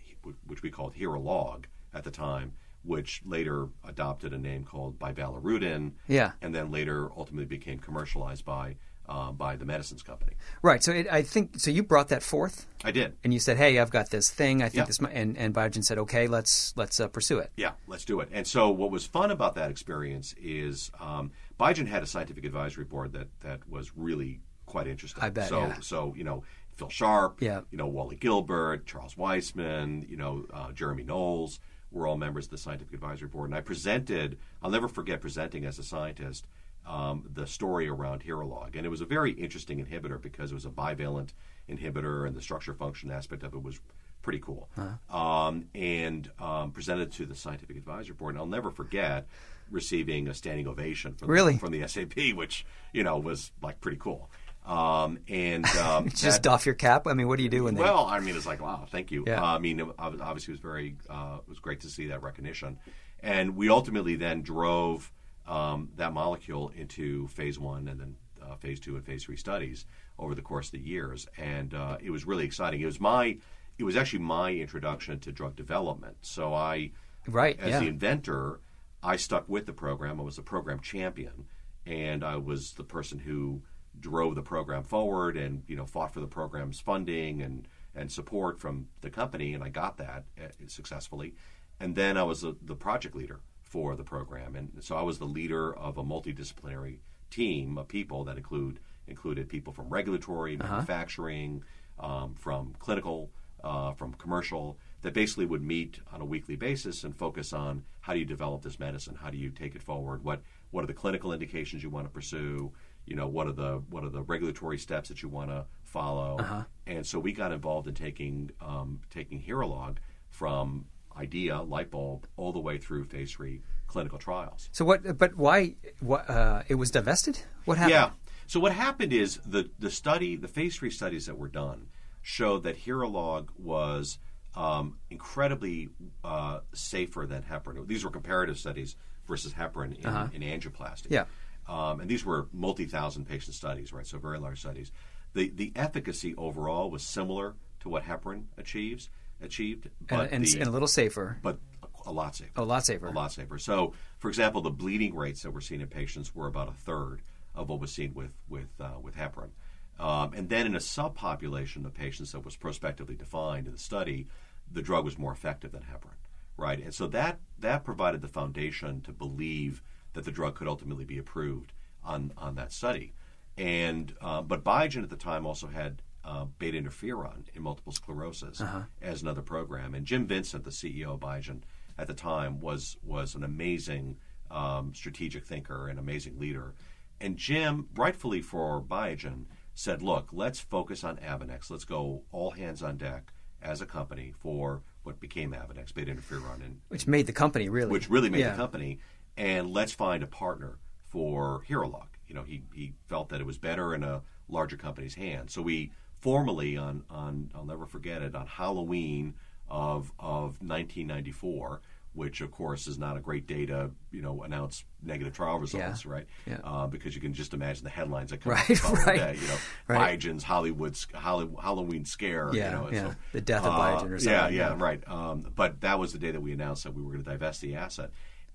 which 0.47 0.63
we 0.63 0.71
called 0.71 0.95
Hirulog 0.97 1.67
at 1.95 2.03
the 2.03 2.11
time, 2.11 2.55
which 2.83 3.23
later 3.25 3.69
adopted 3.87 4.33
a 4.33 4.39
name 4.39 4.65
called 4.65 4.99
bivalirudin, 4.99 5.93
Yeah. 6.09 6.33
and 6.43 6.53
then 6.53 6.73
later 6.73 7.09
ultimately 7.17 7.45
became 7.45 7.79
commercialized 7.79 8.45
by 8.45 8.77
uh, 9.11 9.33
by 9.33 9.57
the 9.57 9.65
medicines 9.67 10.03
company. 10.03 10.33
Right. 10.63 10.83
So 10.83 10.93
it, 10.93 11.07
I 11.11 11.23
think 11.23 11.59
so. 11.59 11.71
You 11.71 11.83
brought 11.83 12.09
that 12.09 12.23
forth, 12.23 12.67
I 12.85 12.93
did. 12.93 13.17
and 13.25 13.35
you 13.35 13.41
said, 13.41 13.57
"Hey, 13.59 13.79
I've 13.79 13.91
got 13.91 14.11
this 14.11 14.31
thing. 14.31 14.63
I 14.63 14.69
think 14.69 14.77
Yeah. 14.83 14.85
this." 14.85 15.01
Might, 15.01 15.13
and 15.15 15.37
and 15.37 15.53
Biogen 15.55 15.85
said, 15.85 15.99
"Okay, 15.99 16.29
let's 16.29 16.73
let's 16.77 17.01
uh, 17.01 17.09
pursue 17.09 17.39
it." 17.41 17.51
Yeah, 17.57 17.73
let's 17.87 18.05
do 18.05 18.21
it. 18.21 18.29
And 18.33 18.47
so, 18.47 18.71
what 18.71 18.91
was 18.91 19.05
fun 19.05 19.31
about 19.33 19.57
that 19.57 19.71
experience 19.71 20.35
is 20.41 20.91
um, 21.01 21.33
Biogen 21.59 21.87
had 21.89 22.03
a 22.03 22.07
scientific 22.07 22.45
advisory 22.45 22.85
board 22.85 23.13
that 23.13 23.29
that 23.41 23.69
was 23.69 23.93
really 23.97 24.41
quite 24.67 24.87
interesting. 24.87 25.23
I 25.23 25.31
bet, 25.31 25.49
So, 25.49 25.61
yeah. 25.67 25.81
so 25.81 26.15
you 26.17 26.23
know, 26.25 26.45
Phil 26.77 26.89
Sharp, 26.89 27.43
Yeah. 27.43 27.63
you 27.73 27.79
know, 27.79 27.89
Wally 27.89 28.15
Gilbert, 28.17 28.87
Charles 28.87 29.17
Weissmann, 29.17 30.09
you 30.09 30.17
know, 30.17 30.47
uh, 30.55 30.71
Jeremy 30.73 31.03
Knowles 31.03 31.59
were 31.91 32.07
all 32.07 32.17
members 32.17 32.45
of 32.45 32.53
the 32.53 32.59
scientific 32.59 32.95
advisory 32.95 33.27
board. 33.27 33.51
And 33.51 33.57
I 33.57 33.61
presented. 33.63 34.39
I'll 34.63 34.71
never 34.71 34.87
forget 34.87 35.21
presenting 35.21 35.65
as 35.65 35.79
a 35.81 35.83
scientist. 35.83 36.47
Um, 36.91 37.25
the 37.33 37.47
story 37.47 37.87
around 37.89 38.25
Hirulog, 38.25 38.75
and 38.77 38.85
it 38.85 38.89
was 38.89 39.01
a 39.01 39.05
very 39.07 39.31
interesting 39.31 39.85
inhibitor 39.85 40.21
because 40.21 40.51
it 40.51 40.55
was 40.55 40.67
a 40.67 40.71
bivalent 40.71 41.29
inhibitor, 41.69 42.27
and 42.27 42.35
the 42.35 42.43
structure 42.43 42.75
function 42.75 43.13
aspect 43.13 43.45
of 43.45 43.55
it 43.55 43.63
was 43.63 43.79
pretty 44.23 44.41
cool. 44.41 44.69
Um, 45.09 45.67
and 45.75 46.29
um, 46.41 46.73
presented 46.73 47.13
to 47.13 47.27
the 47.27 47.37
scientific 47.37 47.77
advisory 47.77 48.15
board. 48.15 48.35
And 48.35 48.41
I'll 48.41 48.47
never 48.47 48.71
forget 48.73 49.29
receiving 49.71 50.27
a 50.27 50.35
standing 50.35 50.67
ovation 50.67 51.15
from 51.15 51.29
Really? 51.29 51.53
the, 51.55 51.59
from 51.61 51.71
the 51.71 51.87
SAB, 51.87 52.33
which 52.37 52.67
you 52.93 53.05
know 53.05 53.19
was 53.19 53.53
like 53.63 53.81
pretty 53.81 53.99
cool. 53.99 54.29
Um, 54.67 55.19
and 55.29 55.65
um, 55.77 56.09
Just 56.09 56.23
that- 56.23 56.43
doff 56.43 56.67
your 56.67 56.75
cap. 56.75 57.07
I 57.07 57.15
mean, 57.15 57.29
what 57.29 57.37
do 57.37 57.45
you 57.45 57.49
do 57.51 57.65
when 57.65 57.77
they? 57.77 57.83
well, 57.83 58.07
I 58.07 58.19
mean, 58.19 58.35
it's 58.37 58.47
like, 58.47 58.61
wow, 58.61 58.87
thank 58.91 59.13
you. 59.13 59.25
Yeah. 59.29 59.41
Uh, 59.43 59.55
I 59.55 59.59
mean, 59.59 59.81
obviously, 59.99 60.53
it 60.53 60.55
was 60.55 60.61
very, 60.61 60.97
uh, 61.09 61.39
it 61.39 61.49
was 61.49 61.61
great 61.61 61.81
to 61.83 61.89
see 61.89 62.09
that 62.09 62.23
recognition, 62.23 62.79
and 63.21 63.55
we 63.57 63.69
ultimately 63.69 64.17
then 64.17 64.43
drove 64.43 65.13
um, 65.51 65.91
that 65.97 66.13
molecule 66.13 66.71
into 66.77 67.27
phase 67.29 67.59
one 67.59 67.89
and 67.89 68.01
then 68.01 68.17
uh, 68.41 68.55
phase 68.57 68.81
two 68.81 68.97
and 68.97 69.05
phase 69.05 69.25
three 69.25 69.37
studies 69.37 69.85
over 70.19 70.35
the 70.35 70.43
course 70.43 70.67
of 70.69 70.73
the 70.73 70.81
years, 70.81 71.27
and 71.37 71.75
uh, 71.75 71.97
it 72.01 72.11
was 72.11 72.27
really 72.27 72.45
exciting. 72.45 72.81
It 72.81 72.87
was 72.87 73.01
my, 73.01 73.39
it 73.79 73.85
was 73.85 73.97
actually 73.97 74.21
my 74.21 74.53
introduction 74.53 75.19
to 75.21 75.33
drug 75.33 75.57
development. 75.57 76.17
So 76.23 76.55
I, 76.55 76.93
Right, 77.27 77.59
as 77.61 77.71
yeah. 77.71 77.81
the 77.81 77.87
inventor, 77.89 78.61
I 79.03 79.17
stuck 79.17 79.49
with 79.49 79.67
the 79.67 79.73
program. 79.73 80.21
I 80.21 80.25
was 80.25 80.37
the 80.37 80.43
program 80.43 80.81
champion, 80.81 81.47
and 81.85 82.25
I 82.25 82.37
was 82.37 82.73
the 82.73 82.85
person 82.85 83.19
who 83.19 83.63
drove 83.99 84.35
the 84.35 84.43
program 84.43 84.83
forward 84.83 85.37
and 85.37 85.63
you 85.67 85.77
know 85.77 85.85
fought 85.85 86.15
for 86.15 86.21
the 86.21 86.27
program's 86.27 86.81
funding 86.81 87.43
and 87.43 87.69
and 87.95 88.11
support 88.11 88.61
from 88.61 88.87
the 89.01 89.11
company, 89.11 89.53
and 89.53 89.65
I 89.65 89.69
got 89.69 89.97
that 89.99 90.25
uh, 90.41 90.49
successfully. 90.69 91.35
And 91.81 91.97
then 91.97 92.17
I 92.17 92.23
was 92.23 92.43
the, 92.43 92.57
the 92.63 92.77
project 92.77 93.17
leader 93.17 93.41
for 93.71 93.97
the 93.97 94.05
program, 94.05 94.57
and 94.57 94.69
so 94.81 94.97
I 94.97 95.03
was 95.03 95.19
the 95.19 95.25
leader 95.25 95.75
of 95.77 95.97
a 95.97 96.03
multidisciplinary 96.03 96.99
team 97.31 97.79
of 97.79 97.87
people 97.89 98.25
that 98.25 98.37
include 98.37 98.81
included 99.07 99.49
people 99.49 99.73
from 99.73 99.89
regulatory, 99.89 100.57
manufacturing, 100.57 101.65
um, 101.99 102.35
from 102.35 102.75
clinical, 102.79 103.31
uh, 103.65 103.93
from 103.93 104.13
commercial, 104.15 104.79
that 105.03 105.15
basically 105.15 105.47
would 105.47 105.63
meet 105.63 106.01
on 106.13 106.21
a 106.21 106.25
weekly 106.25 106.57
basis 106.57 107.05
and 107.05 107.17
focus 107.17 107.53
on 107.53 107.85
how 108.01 108.13
do 108.13 108.19
you 108.19 108.25
develop 108.25 108.63
this 108.63 108.79
medicine, 108.79 109.15
how 109.15 109.31
do 109.31 109.39
you 109.39 109.51
take 109.51 109.75
it 109.75 109.83
forward, 109.83 110.23
what 110.25 110.43
what 110.73 110.83
are 110.85 110.87
the 110.89 110.95
clinical 110.95 111.33
indications 111.33 111.83
you 111.83 111.91
want 111.91 112.07
to 112.07 112.11
pursue, 112.11 112.73
you 113.07 113.17
know, 113.17 113.29
what 113.29 113.47
are 113.47 113.53
the 113.53 113.83
what 113.91 114.05
are 114.05 114.11
the 114.11 114.23
regulatory 114.23 114.79
steps 114.79 115.09
that 115.09 115.23
you 115.23 115.29
want 115.29 115.51
to 115.51 115.65
follow, 115.85 116.39
and 116.87 117.07
so 117.07 117.19
we 117.21 117.33
got 117.33 117.53
involved 117.53 117.87
in 117.87 117.95
taking 117.95 118.51
um, 118.61 119.01
taking 119.11 119.41
Hirulog 119.41 119.99
from 120.29 120.87
idea, 121.17 121.61
light 121.61 121.91
bulb, 121.91 122.27
all 122.37 122.53
the 122.53 122.61
way 122.61 122.79
through 122.79 123.05
phase 123.05 123.33
three 123.33 123.63
clinical 123.87 124.19
trials. 124.19 124.69
So 124.73 124.85
what? 124.85 125.19
But 125.19 125.37
why? 125.37 125.77
What? 126.01 126.29
Uh, 126.29 126.63
it 126.69 126.77
was 126.77 126.91
divested. 126.91 127.41
What 127.65 127.79
happened? 127.79 127.93
Yeah. 127.93 128.11
So 128.47 128.61
what 128.61 128.73
happened 128.73 129.13
is 129.13 129.39
the 129.47 129.71
the 129.79 129.91
study, 129.91 130.37
the 130.37 130.49
phase 130.49 130.77
three 130.77 130.91
studies 130.91 131.27
that 131.27 131.39
were 131.39 131.49
done, 131.49 131.89
showed 132.23 132.65
that 132.65 132.85
Hirulog 132.85 133.49
was 133.59 134.19
um, 134.55 134.99
incredibly 135.11 135.89
uh, 136.25 136.61
safer 136.73 137.27
than 137.27 137.43
heparin. 137.43 137.87
These 137.87 138.05
were 138.05 138.11
comparative 138.11 138.59
studies 138.59 138.97
versus 139.27 139.53
heparin 139.53 139.97
in, 139.99 140.43
in 140.43 140.61
angioplasty. 140.61 141.07
Yeah. 141.11 141.25
Um, 141.69 142.01
and 142.01 142.11
these 142.11 142.25
were 142.25 142.49
multi-thousand 142.53 143.27
patient 143.27 143.55
studies, 143.55 143.93
right? 143.93 144.07
So 144.07 144.19
very 144.19 144.39
large 144.39 144.59
studies. 144.61 144.91
The 145.35 145.51
the 145.51 145.73
efficacy 145.77 146.35
overall 146.37 146.91
was 146.91 147.05
similar 147.05 147.55
to 147.81 147.89
what 147.89 148.05
heparin 148.05 148.45
achieves 148.59 149.09
achieved, 149.43 149.89
but 150.09 150.21
and, 150.25 150.33
and, 150.33 150.45
the, 150.45 150.61
and 150.61 150.69
a 150.69 150.71
little 150.71 150.89
safer. 150.89 151.39
but 151.43 151.59
a 152.07 152.13
lot 152.13 152.35
safer. 152.35 152.53
A 152.57 152.65
lot 152.65 152.85
safer. 152.85 153.07
A 153.07 153.13
lot 153.13 153.33
safer. 153.33 153.59
So, 153.59 153.95
for 154.19 154.29
example, 154.29 154.61
the 154.61 154.71
bleeding 154.71 155.15
rates 155.15 155.43
that 155.43 155.51
we're 155.51 155.61
seeing 155.61 155.81
in 155.81 155.89
patients 155.89 156.35
were 156.35 156.47
about 156.47 156.69
a 156.69 156.73
third 156.73 157.23
of 157.55 157.69
what 157.69 157.81
was 157.81 157.93
seen 157.93 158.15
with 158.15 158.33
with 158.49 158.69
uh, 158.81 158.99
with 159.01 159.17
heparin. 159.17 159.51
Um, 159.99 160.33
and 160.35 160.49
then 160.49 160.67
in 160.67 160.75
a 160.75 160.79
subpopulation 160.79 161.85
of 161.85 161.93
patients 161.93 162.33
that 162.33 162.45
was 162.45 162.57
prospectively 162.57 163.15
defined 163.15 163.67
in 163.67 163.73
the 163.73 163.79
study, 163.79 164.29
the 164.73 164.81
drug 164.81 165.05
was 165.05 165.19
more 165.19 165.33
effective 165.33 165.73
than 165.73 165.83
heparin, 165.83 166.17
right? 166.57 166.83
And 166.83 166.95
so 166.95 167.07
that 167.09 167.39
that 167.59 167.85
provided 167.85 168.23
the 168.23 168.29
foundation 168.29 169.03
to 169.03 169.13
believe 169.13 169.83
that 170.15 170.25
the 170.25 170.33
drug 170.33 170.55
could 170.55 170.69
ultimately 170.69 171.05
be 171.05 171.19
approved 171.19 171.73
on 172.03 172.33
on 172.37 172.55
that 172.55 172.73
study. 172.73 173.13
And 173.59 174.15
uh, 174.21 174.43
but 174.43 174.65
Biogen 174.65 175.03
at 175.03 175.11
the 175.11 175.17
time 175.17 175.47
also 175.47 175.67
had 175.67 176.03
uh, 176.25 176.45
beta 176.59 176.81
interferon 176.81 177.45
in 177.55 177.63
multiple 177.63 177.93
sclerosis 177.93 178.63
as 179.01 179.23
another 179.23 179.43
program. 179.43 179.95
And 179.95 180.07
Jim 180.07 180.27
Vincent, 180.27 180.65
the 180.65 180.71
CEO 180.71 181.15
of 181.15 181.21
Biogen 181.21 181.63
at 181.99 182.07
the 182.07 182.15
time, 182.15 182.61
was 182.61 182.97
was 183.03 183.35
an 183.35 183.45
amazing 183.45 184.17
um, 184.51 184.93
strategic 184.95 185.47
thinker 185.47 185.89
and 185.89 185.99
amazing 185.99 186.39
leader. 186.39 186.75
And 187.21 187.37
Jim, 187.37 187.89
rightfully 187.95 188.43
for 188.43 188.81
Biogen, 188.83 189.45
said, 189.75 190.03
"Look, 190.03 190.29
let's 190.33 190.61
focus 190.61 191.05
on 191.05 191.17
Avonex. 191.19 191.71
Let's 191.71 191.85
go 191.85 192.23
all 192.33 192.51
hands 192.51 192.83
on 192.83 192.97
deck 192.97 193.33
as 193.63 193.81
a 193.81 193.87
company 193.87 194.33
for 194.39 194.83
what 195.03 195.21
became 195.21 195.53
Avonex, 195.53 195.95
beta 195.95 196.13
interferon, 196.13 196.65
and 196.65 196.81
which 196.89 197.07
made 197.07 197.27
the 197.27 197.33
company 197.33 197.69
really. 197.69 197.91
which 197.91 198.11
really 198.11 198.31
made 198.31 198.41
yeah. 198.41 198.51
the 198.51 198.57
company. 198.57 198.99
And 199.37 199.71
let's 199.71 199.93
find 199.93 200.23
a 200.23 200.27
partner 200.27 200.79
for 201.09 201.63
Hirulog. 201.69 202.09
You 202.29 202.35
know, 202.35 202.43
he, 202.43 202.63
he 202.75 202.93
felt 203.09 203.31
that 203.31 203.41
it 203.41 203.47
was 203.47 203.59
better 203.59 203.95
in 203.95 204.03
a 204.03 204.23
larger 204.49 204.77
company's 204.77 205.15
hands. 205.15 205.53
So 205.53 205.63
we 205.63 205.93
formally 206.21 206.77
on 206.77 207.05
on 207.11 207.51
I'll 207.55 207.65
never 207.65 207.87
forget 207.87 208.23
it 208.23 208.35
on 208.35 208.47
Halloween 208.47 209.35
of 209.69 210.13
of 210.19 210.61
1994, 210.63 211.81
which 212.13 212.41
of 212.41 212.51
course 212.51 212.87
is 212.87 212.99
not 212.99 213.17
a 213.17 213.21
great 213.21 213.47
day 213.47 213.67
to 213.67 213.91
you 214.11 214.21
know 214.23 214.43
announce 214.43 214.85
negative 215.03 215.33
trial 215.33 215.59
results, 215.59 216.05
right? 216.05 216.27
Yeah. 216.47 216.59
Uh, 216.65 216.87
because 216.87 217.15
you 217.15 217.21
can 217.21 217.33
just 217.33 217.55
imagine 217.55 217.85
the 217.85 217.91
headlines 217.91 218.31
that 218.31 218.41
come 218.43 218.53
Right, 218.53 218.67
the 218.69 219.03
right. 219.07 219.17
day. 219.19 219.39
You 219.41 219.49
know, 219.49 219.57
Right. 219.89 220.19
Biogen's 220.21 220.43
Hollywood 220.45 220.97
Holly, 221.15 221.49
Halloween 221.63 222.05
scare. 222.05 222.51
Yeah, 222.53 222.71
you 222.71 222.77
know, 222.77 222.91
yeah. 222.93 223.11
so- 223.13 223.17
The 223.33 223.41
death 223.41 223.65
of 223.65 223.73
uh, 223.75 223.79
Biogen 223.79 224.11
or 224.11 224.17
Yeah, 224.19 224.49
yeah, 224.49 224.71
yeah. 224.71 224.77
right. 224.79 225.03
Um, 225.09 225.47
but 225.55 225.81
that 225.83 225.99
was 225.99 226.13
the 226.13 226.19
day 226.19 226.33
that 226.33 226.41
we 226.43 226.53
announced 226.53 226.85
that 226.85 226.95
we 226.95 227.03
were 227.03 227.13
going 227.13 227.25
to 227.25 227.31
divest 227.31 227.61
the 227.61 227.77
asset. 227.77 228.11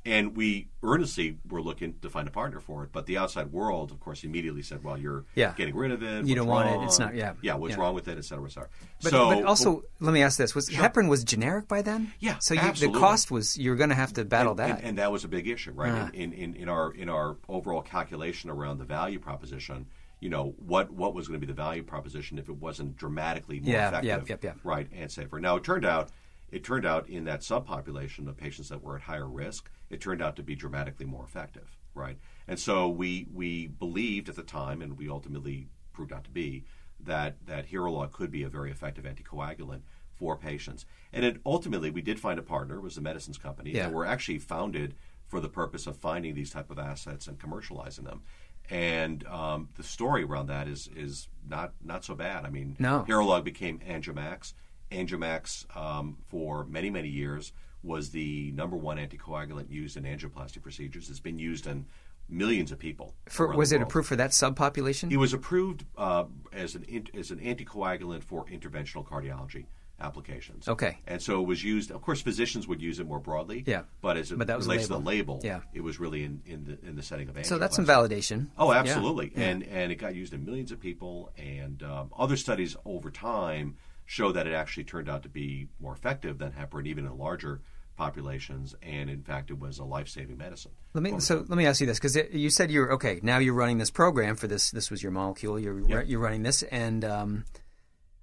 And 0.08 0.38
we 0.38 0.68
earnestly 0.84 1.40
were 1.50 1.64
looking 1.64 1.96
to 2.04 2.12
find 2.12 2.28
a 2.28 2.32
partner 2.32 2.60
for 2.60 2.84
it. 2.84 2.92
But 2.92 3.08
the 3.08 3.18
outside 3.18 3.52
world, 3.52 3.90
of 3.90 4.00
course, 4.00 4.24
immediately 4.24 4.62
said, 4.62 4.84
well, 4.84 5.00
you're 5.00 5.26
Yeah. 5.34 5.54
getting 5.58 5.76
rid 5.76 5.90
of 5.92 6.04
it. 6.04 6.28
You 6.28 6.36
don't 6.36 6.46
What's 6.46 6.70
want 6.70 6.84
it. 6.84 6.86
It's 6.86 7.00
not- 7.00 7.16
yeah. 7.16 7.34
Yeah, 7.42 7.56
what's 7.56 7.74
Yeah. 7.76 7.82
wrong 7.82 7.96
with 7.96 8.08
it, 8.08 8.18
et 8.20 8.24
cetera, 8.24 8.46
et 8.46 8.52
cetera. 8.52 8.70
But, 9.02 9.10
so, 9.10 9.30
but 9.30 9.44
also, 9.46 9.84
let 10.00 10.14
me 10.14 10.22
ask 10.22 10.38
this: 10.38 10.54
Was 10.54 10.70
heparin 10.70 11.10
was 11.10 11.24
generic 11.24 11.68
by 11.68 11.82
then? 11.82 12.14
Yeah, 12.20 12.38
So 12.40 12.54
you, 12.54 12.72
the 12.74 12.92
cost 12.92 13.32
was 13.32 13.58
you're 13.58 13.76
going 13.76 13.90
to 13.90 13.96
have 13.96 14.14
to 14.14 14.26
battle 14.26 14.52
and, 14.52 14.60
that. 14.60 14.70
And, 14.78 14.84
and 14.90 14.98
that 15.00 15.12
was 15.12 15.24
a 15.24 15.28
big 15.28 15.48
issue, 15.48 15.72
right? 15.72 15.92
Ah. 15.92 16.10
In, 16.14 16.34
in, 16.34 16.54
in 16.56 16.70
our 16.70 16.92
in 16.94 17.10
our 17.10 17.38
overall 17.50 17.82
calculation 17.82 18.52
around 18.52 18.78
the 18.78 18.86
value 18.86 19.18
proposition, 19.18 19.88
you 20.20 20.30
know, 20.30 20.54
what 20.60 20.92
what 20.92 21.16
was 21.16 21.28
going 21.28 21.40
to 21.42 21.46
be 21.48 21.52
the 21.52 21.58
value 21.58 21.82
proposition 21.82 22.38
if 22.38 22.48
it 22.48 22.56
wasn't 22.58 22.96
dramatically 22.96 23.60
more 23.60 23.74
Yeah, 23.74 23.88
effective, 23.90 24.30
yep, 24.30 24.44
yep. 24.44 24.58
right, 24.64 24.88
and 24.94 25.12
safer. 25.12 25.40
Now 25.40 25.56
it 25.56 25.64
turned 25.64 25.84
out 25.86 26.12
it 26.52 26.64
turned 26.64 26.86
out 26.86 27.10
in 27.10 27.24
that 27.26 27.42
subpopulation 27.42 28.28
of 28.30 28.38
patients 28.38 28.70
that 28.70 28.82
were 28.84 28.96
at 28.96 29.02
higher 29.02 29.28
risk, 29.28 29.70
it 29.96 30.02
turned 30.02 30.22
out 30.22 30.36
to 30.36 30.44
be 30.44 30.56
dramatically 30.56 31.06
more 31.06 31.24
effective, 31.24 31.78
right? 31.94 32.18
And 32.48 32.60
so 32.60 32.90
we 32.90 33.28
we 33.34 33.68
believed 33.68 34.28
at 34.30 34.36
the 34.36 34.44
time, 34.44 34.82
and 34.82 34.98
we 34.98 35.10
ultimately 35.10 35.68
proved 35.94 36.12
out 36.12 36.26
to 36.26 36.30
be 36.30 36.66
that 37.00 37.38
that 37.48 37.70
Hirulog 37.72 38.12
could 38.12 38.30
be 38.30 38.44
a 38.44 38.50
very 38.50 38.72
effective 38.72 39.06
anticoagulant 39.06 39.82
for 40.14 40.38
patients. 40.38 40.86
And 41.14 41.24
it, 41.26 41.38
ultimately, 41.46 41.90
we 41.92 42.02
did 42.02 42.20
find 42.20 42.38
a 42.40 42.42
partner. 42.44 42.76
It 42.76 42.82
was 42.82 42.96
the 42.96 43.02
medicines 43.02 43.38
company 43.38 43.72
Yeah. 43.72 43.84
that 43.84 43.94
were 43.94 44.06
actually 44.06 44.40
founded 44.40 44.96
for 45.28 45.40
the 45.40 45.50
purpose 45.50 45.88
of 45.88 45.96
finding 45.98 46.36
these 46.36 46.52
type 46.52 46.70
of 46.70 46.78
assets 46.78 47.28
and 47.28 47.40
commercializing 47.40 48.04
them. 48.04 48.22
And 48.70 49.26
um, 49.28 49.70
the 49.76 49.84
story 49.84 50.24
around 50.24 50.48
that 50.48 50.68
is 50.68 50.90
is 50.96 51.30
not 51.48 51.72
not 51.84 52.04
so 52.04 52.16
bad. 52.16 52.46
I 52.46 52.50
mean, 52.50 52.76
No. 52.80 53.06
Hirulog 53.08 53.44
became 53.46 53.80
Angiomax. 53.80 54.54
Angiomax 54.92 55.66
um, 55.76 56.18
for 56.28 56.66
many 56.66 56.90
many 56.90 57.10
years 57.10 57.54
was 57.86 58.10
the 58.10 58.52
number 58.52 58.76
one 58.76 58.98
anticoagulant 58.98 59.70
used 59.70 59.98
in 59.98 60.04
angioplasty 60.04 60.62
procedures. 60.62 61.10
It's 61.10 61.20
been 61.20 61.40
used 61.40 61.68
in 61.68 61.86
millions 62.28 62.72
of 62.72 62.80
people. 62.80 63.14
for, 63.30 63.56
was 63.56 63.72
it 63.72 63.82
approved 63.82 64.08
for 64.08 64.16
that 64.16 64.32
subpopulation? 64.32 65.12
It 65.12 65.18
was 65.18 65.34
approved 65.34 65.86
uh, 65.98 66.26
as 66.52 66.76
an 66.76 66.86
as 67.14 67.32
an 67.32 67.40
anticoagulant 67.40 68.24
for 68.24 68.46
interventional 68.46 69.06
cardiology 69.08 69.66
applications. 70.00 70.68
Okay. 70.68 70.98
And 71.08 71.22
so 71.22 71.42
it 71.42 71.48
was 71.48 71.64
used. 71.64 71.92
Of 71.92 72.02
course, 72.02 72.22
physicians 72.22 72.68
would 72.68 72.82
use 72.82 73.00
it 73.00 73.08
more 73.08 73.20
broadly. 73.20 73.64
Yeah. 73.66 73.84
But 74.02 74.18
as 74.18 74.32
it 74.32 74.38
But 74.38 74.48
that 74.48 74.58
was 74.58 74.66
a 74.66 74.70
relates 74.70 74.88
to 74.88 74.94
the 74.94 75.00
label, 75.00 75.40
Yeah. 75.44 75.62
it 75.74 75.82
was 75.82 76.00
really 76.00 76.24
in, 76.24 76.42
in 76.46 76.66
the 76.66 76.88
in 76.88 76.96
the 76.96 77.04
setting 77.04 77.30
of 77.30 77.36
angioplasty. 77.36 77.46
So 77.46 77.58
that's 77.58 77.76
some 77.76 77.86
validation. 77.86 78.48
Oh, 78.58 78.74
absolutely, 78.74 79.32
Yeah. 79.36 79.44
and 79.50 79.64
and 79.64 79.92
it 79.92 79.96
got 79.96 80.16
used 80.16 80.34
in 80.34 80.44
millions 80.46 80.72
of 80.72 80.80
people, 80.80 81.32
and 81.38 81.82
um, 81.84 82.12
other 82.18 82.36
studies 82.36 82.76
over 82.86 83.10
time 83.12 83.78
show 84.06 84.32
that 84.32 84.46
it 84.48 84.54
actually 84.54 84.84
turned 84.84 85.10
out 85.10 85.24
to 85.24 85.30
be 85.30 85.68
more 85.80 85.94
effective 85.94 86.38
than 86.38 86.52
heparin, 86.52 86.86
even 86.88 87.06
in 87.06 87.18
larger 87.18 87.62
populations, 87.96 88.76
and 88.82 89.10
in 89.10 89.22
fact, 89.22 89.50
it 89.50 89.60
was 89.60 89.80
a 89.80 89.84
life-saving 89.84 90.38
medicine. 90.38 90.72
Let 90.94 91.04
me 91.04 91.20
so 91.20 91.46
let 91.48 91.58
me 91.58 91.66
ask 91.66 91.82
you 91.82 91.88
this 91.88 92.00
because 92.00 92.16
you 92.32 92.50
said 92.50 92.72
you're 92.72 92.94
okay. 92.94 93.20
Now 93.24 93.38
you're 93.38 93.54
running 93.54 93.78
this 93.78 93.92
program 93.92 94.36
for 94.36 94.48
this. 94.48 94.72
This 94.72 94.92
was 94.92 95.02
your 95.02 95.12
molecule. 95.12 95.60
You're 95.60 95.80
Yep. 95.80 96.06
you're 96.08 96.20
running 96.20 96.44
this, 96.44 96.64
and 96.64 97.04
um, 97.06 97.46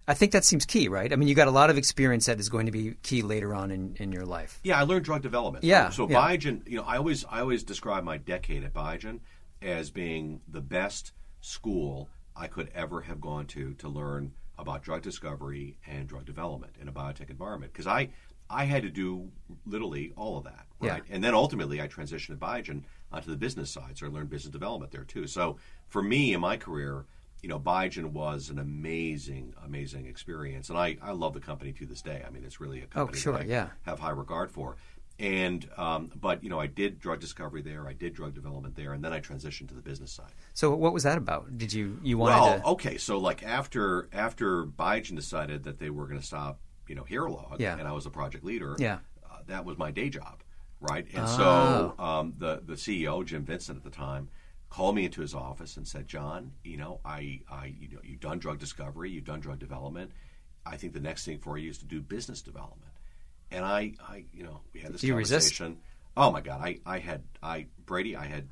I 0.06 0.14
think 0.14 0.32
that 0.32 0.44
seems 0.44 0.64
key, 0.64 0.88
right? 0.88 1.12
I 1.12 1.16
mean, 1.16 1.28
you 1.28 1.34
got 1.34 1.48
a 1.48 1.52
lot 1.52 1.70
of 1.70 1.78
experience 1.78 2.26
that 2.26 2.40
is 2.40 2.48
going 2.48 2.66
to 2.66 2.72
be 2.72 2.94
key 3.02 3.22
later 3.22 3.54
on 3.54 3.70
in, 3.70 3.94
in 3.98 4.12
your 4.12 4.26
life. 4.26 4.58
Yeah, 4.64 4.78
I 4.78 4.82
learned 4.82 5.04
drug 5.04 5.22
development. 5.22 5.64
Yeah, 5.64 5.90
So, 5.90 6.08
so 6.08 6.12
yeah. 6.12 6.18
Biogen, 6.18 6.68
you 6.68 6.76
know, 6.76 6.84
I 6.84 6.96
always 6.96 7.24
I 7.24 7.40
always 7.40 7.62
describe 7.62 8.04
my 8.04 8.16
decade 8.16 8.64
at 8.64 8.74
Biogen 8.74 9.20
as 9.60 9.90
being 9.90 10.40
the 10.48 10.60
best 10.60 11.12
school 11.40 12.08
I 12.34 12.48
could 12.48 12.70
ever 12.74 13.02
have 13.02 13.20
gone 13.20 13.46
to 13.48 13.74
to 13.74 13.88
learn 13.88 14.32
about 14.58 14.82
drug 14.82 15.02
discovery 15.02 15.78
and 15.86 16.08
drug 16.08 16.24
development 16.24 16.74
in 16.80 16.88
a 16.88 16.92
biotech 16.92 17.30
environment 17.30 17.72
because 17.72 17.86
I 17.86 18.10
I 18.52 18.64
had 18.64 18.82
to 18.82 18.90
do 18.90 19.30
literally 19.66 20.12
all 20.16 20.36
of 20.38 20.44
that, 20.44 20.66
Yeah. 20.80 20.90
right? 20.92 21.02
And 21.10 21.24
then 21.24 21.34
ultimately 21.34 21.80
I 21.80 21.88
transitioned 21.88 22.28
to 22.28 22.36
Biogen 22.36 22.82
onto 23.10 23.30
the 23.30 23.36
business 23.36 23.70
side, 23.70 23.98
so 23.98 24.06
I 24.06 24.10
learned 24.10 24.30
business 24.30 24.52
development 24.52 24.92
there 24.92 25.04
too. 25.04 25.26
So 25.26 25.56
for 25.88 26.02
me 26.02 26.34
in 26.34 26.40
my 26.40 26.56
career, 26.56 27.06
you 27.42 27.48
know, 27.48 27.58
Biogen 27.58 28.12
was 28.12 28.50
an 28.50 28.58
amazing, 28.58 29.54
amazing 29.64 30.06
experience, 30.06 30.68
and 30.70 30.78
I, 30.78 30.96
I 31.02 31.12
love 31.12 31.34
the 31.34 31.40
company 31.40 31.72
to 31.72 31.86
this 31.86 32.00
day. 32.02 32.22
I 32.26 32.30
mean, 32.30 32.44
it's 32.44 32.60
really 32.60 32.80
a 32.82 32.86
company 32.86 33.18
Oh, 33.18 33.20
sure, 33.20 33.32
that 33.32 33.42
I 33.42 33.46
yeah. 33.46 33.68
have 33.82 33.98
high 33.98 34.10
regard 34.10 34.50
for. 34.50 34.76
And 35.18 35.68
um, 35.76 36.10
but 36.20 36.42
you 36.42 36.48
know, 36.50 36.58
I 36.58 36.66
did 36.66 36.98
drug 36.98 37.20
discovery 37.20 37.60
there, 37.62 37.86
I 37.86 37.92
did 37.92 38.14
drug 38.14 38.34
development 38.34 38.76
there, 38.76 38.92
and 38.92 39.04
then 39.04 39.12
I 39.12 39.20
transitioned 39.20 39.68
to 39.68 39.74
the 39.74 39.82
business 39.82 40.10
side. 40.12 40.32
So 40.54 40.74
what 40.74 40.92
was 40.92 41.02
that 41.02 41.18
about? 41.18 41.58
Did 41.58 41.72
you 41.72 41.98
you 42.02 42.16
wanted 42.18 42.40
Well, 42.40 42.60
to? 42.60 42.66
okay, 42.68 42.96
so 42.96 43.18
like 43.18 43.42
after 43.42 44.08
after 44.12 44.64
Biogen 44.64 45.16
decided 45.16 45.64
that 45.64 45.78
they 45.78 45.90
were 45.90 46.06
going 46.06 46.18
to 46.20 46.26
stop, 46.26 46.60
you 46.92 46.96
know, 46.96 47.04
Hirulog, 47.04 47.58
Yeah. 47.58 47.78
and 47.78 47.88
I 47.88 47.92
was 47.92 48.04
a 48.04 48.10
project 48.10 48.44
leader, 48.44 48.76
Yeah. 48.78 48.98
uh, 49.24 49.38
that 49.46 49.64
was 49.64 49.78
my 49.78 49.90
day 49.90 50.10
job, 50.10 50.42
right? 50.78 51.06
And 51.14 51.24
Oh. 51.24 51.26
so 51.26 51.94
um, 51.98 52.34
the 52.36 52.60
the 52.66 52.74
CEO 52.74 53.24
Jim 53.24 53.46
Vincent 53.46 53.78
at 53.78 53.82
the 53.82 53.88
time 53.88 54.28
called 54.68 54.94
me 54.94 55.06
into 55.06 55.22
his 55.22 55.34
office 55.34 55.78
and 55.78 55.88
said, 55.88 56.06
"John, 56.06 56.52
you 56.62 56.76
know, 56.76 57.00
I 57.02 57.40
I 57.50 57.74
you 57.80 57.88
know 57.94 58.00
you've 58.04 58.20
done 58.20 58.38
drug 58.40 58.58
discovery, 58.58 59.10
you've 59.10 59.24
done 59.24 59.40
drug 59.40 59.58
development. 59.58 60.10
I 60.66 60.76
think 60.76 60.92
the 60.92 61.00
next 61.00 61.24
thing 61.24 61.38
for 61.38 61.56
you 61.56 61.70
is 61.70 61.78
to 61.78 61.86
do 61.86 62.02
business 62.02 62.42
development." 62.42 62.92
And 63.50 63.64
I, 63.64 63.94
I 64.06 64.26
you 64.34 64.44
know, 64.44 64.60
we 64.74 64.80
had 64.80 64.92
this 64.92 65.00
Do 65.00 65.06
you 65.06 65.14
resist? 65.14 65.56
conversation. 65.56 65.82
Oh 66.14 66.30
my 66.30 66.42
God, 66.42 66.60
I, 66.60 66.78
I 66.84 66.98
had 66.98 67.22
I 67.42 67.68
Brady, 67.86 68.16
I 68.16 68.26
had 68.26 68.48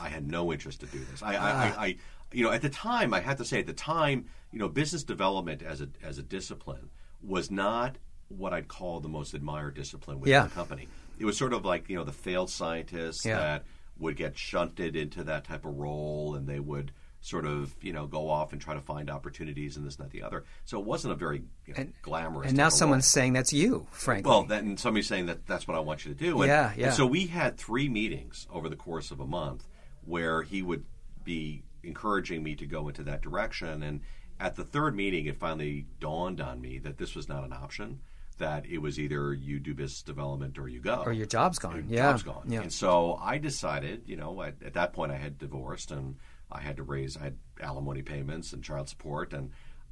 I 0.00 0.08
had 0.08 0.26
no 0.28 0.52
interest 0.52 0.80
to 0.80 0.86
do 0.86 0.98
this. 1.04 1.22
I, 1.22 1.34
I, 1.36 1.50
I, 1.50 1.84
I, 1.86 1.96
you 2.32 2.42
know, 2.42 2.50
at 2.50 2.62
the 2.62 2.68
time, 2.68 3.14
I 3.14 3.20
have 3.20 3.36
to 3.38 3.44
say, 3.44 3.60
at 3.60 3.66
the 3.66 3.72
time, 3.72 4.26
you 4.50 4.58
know, 4.58 4.68
business 4.68 5.04
development 5.04 5.62
as 5.62 5.80
a 5.80 5.88
as 6.02 6.18
a 6.18 6.22
discipline 6.24 6.90
was 7.22 7.50
not 7.50 7.96
what 8.28 8.52
I'd 8.52 8.68
call 8.68 9.00
the 9.00 9.08
most 9.08 9.34
admired 9.34 9.74
discipline 9.74 10.20
within 10.20 10.32
Yeah. 10.32 10.44
the 10.44 10.50
company. 10.50 10.88
It 11.18 11.24
was 11.24 11.36
sort 11.36 11.52
of 11.52 11.64
like 11.64 11.88
you 11.88 11.96
know 11.96 12.04
the 12.04 12.12
failed 12.12 12.50
scientists 12.50 13.24
Yeah. 13.24 13.38
that 13.38 13.64
would 13.98 14.16
get 14.16 14.38
shunted 14.38 14.96
into 14.96 15.24
that 15.24 15.44
type 15.44 15.64
of 15.64 15.76
role, 15.76 16.34
and 16.34 16.48
they 16.48 16.60
would 16.60 16.92
sort 17.22 17.44
of 17.44 17.74
you 17.82 17.92
know 17.92 18.06
go 18.06 18.30
off 18.30 18.52
and 18.52 18.62
try 18.62 18.72
to 18.72 18.80
find 18.80 19.10
opportunities 19.10 19.76
and 19.76 19.86
this 19.86 19.96
and 19.96 20.06
that 20.06 20.10
the 20.12 20.22
other. 20.22 20.44
So 20.64 20.78
it 20.78 20.86
wasn't 20.86 21.12
a 21.12 21.16
very 21.16 21.42
you 21.66 21.74
know, 21.74 21.86
glamorous. 22.00 22.48
and 22.48 22.56
now 22.56 22.70
someone's 22.70 23.04
role. 23.04 23.22
saying 23.22 23.32
that's 23.34 23.52
you, 23.52 23.86
frankly. 23.90 24.30
Well, 24.30 24.44
then 24.44 24.78
somebody's 24.78 25.08
saying 25.08 25.26
that 25.26 25.46
that's 25.46 25.68
what 25.68 25.76
I 25.76 25.80
want 25.80 26.06
you 26.06 26.14
to 26.14 26.18
do. 26.18 26.40
And, 26.40 26.48
Yeah, 26.48 26.72
yeah. 26.76 26.86
And 26.86 26.94
so 26.94 27.04
we 27.06 27.26
had 27.26 27.58
three 27.58 27.88
meetings 27.90 28.46
over 28.50 28.68
the 28.70 28.76
course 28.76 29.10
of 29.10 29.20
a 29.20 29.26
month 29.26 29.66
where 30.06 30.42
he 30.42 30.62
would 30.62 30.84
be 31.22 31.62
encouraging 31.82 32.42
me 32.42 32.54
to 32.54 32.64
go 32.66 32.88
into 32.88 33.02
that 33.02 33.20
direction. 33.20 33.82
And 33.82 34.00
at 34.40 34.56
the 34.56 34.64
third 34.64 34.96
meeting, 34.96 35.26
it 35.26 35.36
finally 35.38 35.86
dawned 36.00 36.40
on 36.40 36.60
me 36.60 36.78
that 36.78 36.98
this 36.98 37.14
was 37.14 37.28
not 37.28 37.44
an 37.44 37.52
option. 37.52 38.00
That 38.38 38.64
it 38.64 38.78
was 38.78 38.98
either 38.98 39.34
you 39.34 39.60
do 39.60 39.74
business 39.74 40.02
development 40.02 40.58
or 40.58 40.66
you 40.66 40.80
go, 40.80 41.02
or 41.04 41.12
your 41.12 41.26
job's 41.26 41.58
gone. 41.58 41.76
your 41.76 41.84
yeah. 41.86 42.10
job's 42.10 42.22
gone. 42.22 42.44
Yeah. 42.48 42.62
And 42.62 42.72
so 42.72 43.18
I 43.20 43.36
decided, 43.36 44.04
you 44.06 44.16
know, 44.16 44.42
at, 44.42 44.54
at 44.64 44.72
that 44.74 44.94
point 44.94 45.12
I 45.12 45.16
had 45.16 45.38
divorced 45.38 45.90
and 45.90 46.16
I 46.50 46.60
had 46.62 46.78
to 46.78 46.82
raise, 46.82 47.18
I 47.18 47.24
had 47.24 47.36
alimony 47.60 48.00
payments 48.00 48.54
and 48.54 48.64
child 48.64 48.88
support, 48.88 49.34
and 49.34 49.50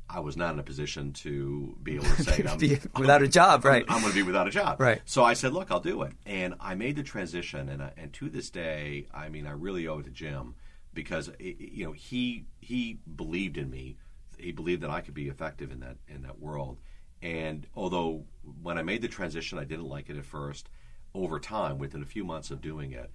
I 0.08 0.20
was 0.20 0.36
not 0.36 0.54
in 0.54 0.58
a 0.58 0.62
position 0.62 1.12
to 1.14 1.76
be 1.82 1.96
able 1.96 2.06
to 2.06 2.22
say, 2.22 2.44
I'm, 2.48 2.58
Be 2.58 2.78
without 2.98 3.22
a 3.22 3.28
job, 3.28 3.64
right. 3.64 3.84
I'm, 3.86 4.00
going 4.00 4.12
to 4.12 4.18
be 4.18 4.22
without 4.22 4.48
a 4.48 4.50
job. 4.50 4.80
Right. 4.80 5.02
So 5.04 5.22
I 5.22 5.34
said, 5.34 5.52
look, 5.52 5.70
I'll 5.70 5.80
do 5.80 6.02
it. 6.02 6.12
And 6.24 6.54
I 6.58 6.74
made 6.74 6.96
the 6.96 7.02
transition, 7.02 7.68
and, 7.68 7.82
I, 7.82 7.92
and 7.96 8.12
to 8.14 8.30
this 8.30 8.48
day, 8.48 9.08
I 9.12 9.28
mean, 9.28 9.46
I 9.46 9.50
really 9.50 9.86
owe 9.86 9.98
it 9.98 10.04
to 10.04 10.10
Jim 10.10 10.54
because, 10.94 11.28
it, 11.38 11.56
you 11.60 11.84
know, 11.84 11.92
he 11.92 12.46
he 12.60 12.98
believed 13.14 13.58
in 13.58 13.70
me. 13.70 13.98
He 14.38 14.52
believed 14.52 14.82
that 14.82 14.90
I 14.90 15.00
could 15.00 15.14
be 15.14 15.28
effective 15.28 15.70
in 15.70 15.80
that 15.80 15.96
in 16.08 16.22
that 16.22 16.38
world. 16.38 16.78
And 17.22 17.66
although 17.74 18.24
when 18.62 18.78
I 18.78 18.82
made 18.82 19.02
the 19.02 19.08
transition, 19.08 19.58
I 19.58 19.64
didn't 19.64 19.86
like 19.88 20.08
it 20.08 20.16
at 20.16 20.24
first. 20.24 20.68
Over 21.14 21.40
time, 21.40 21.78
within 21.78 22.02
a 22.02 22.06
few 22.06 22.24
months 22.24 22.50
of 22.50 22.60
doing 22.60 22.92
it, 22.92 23.10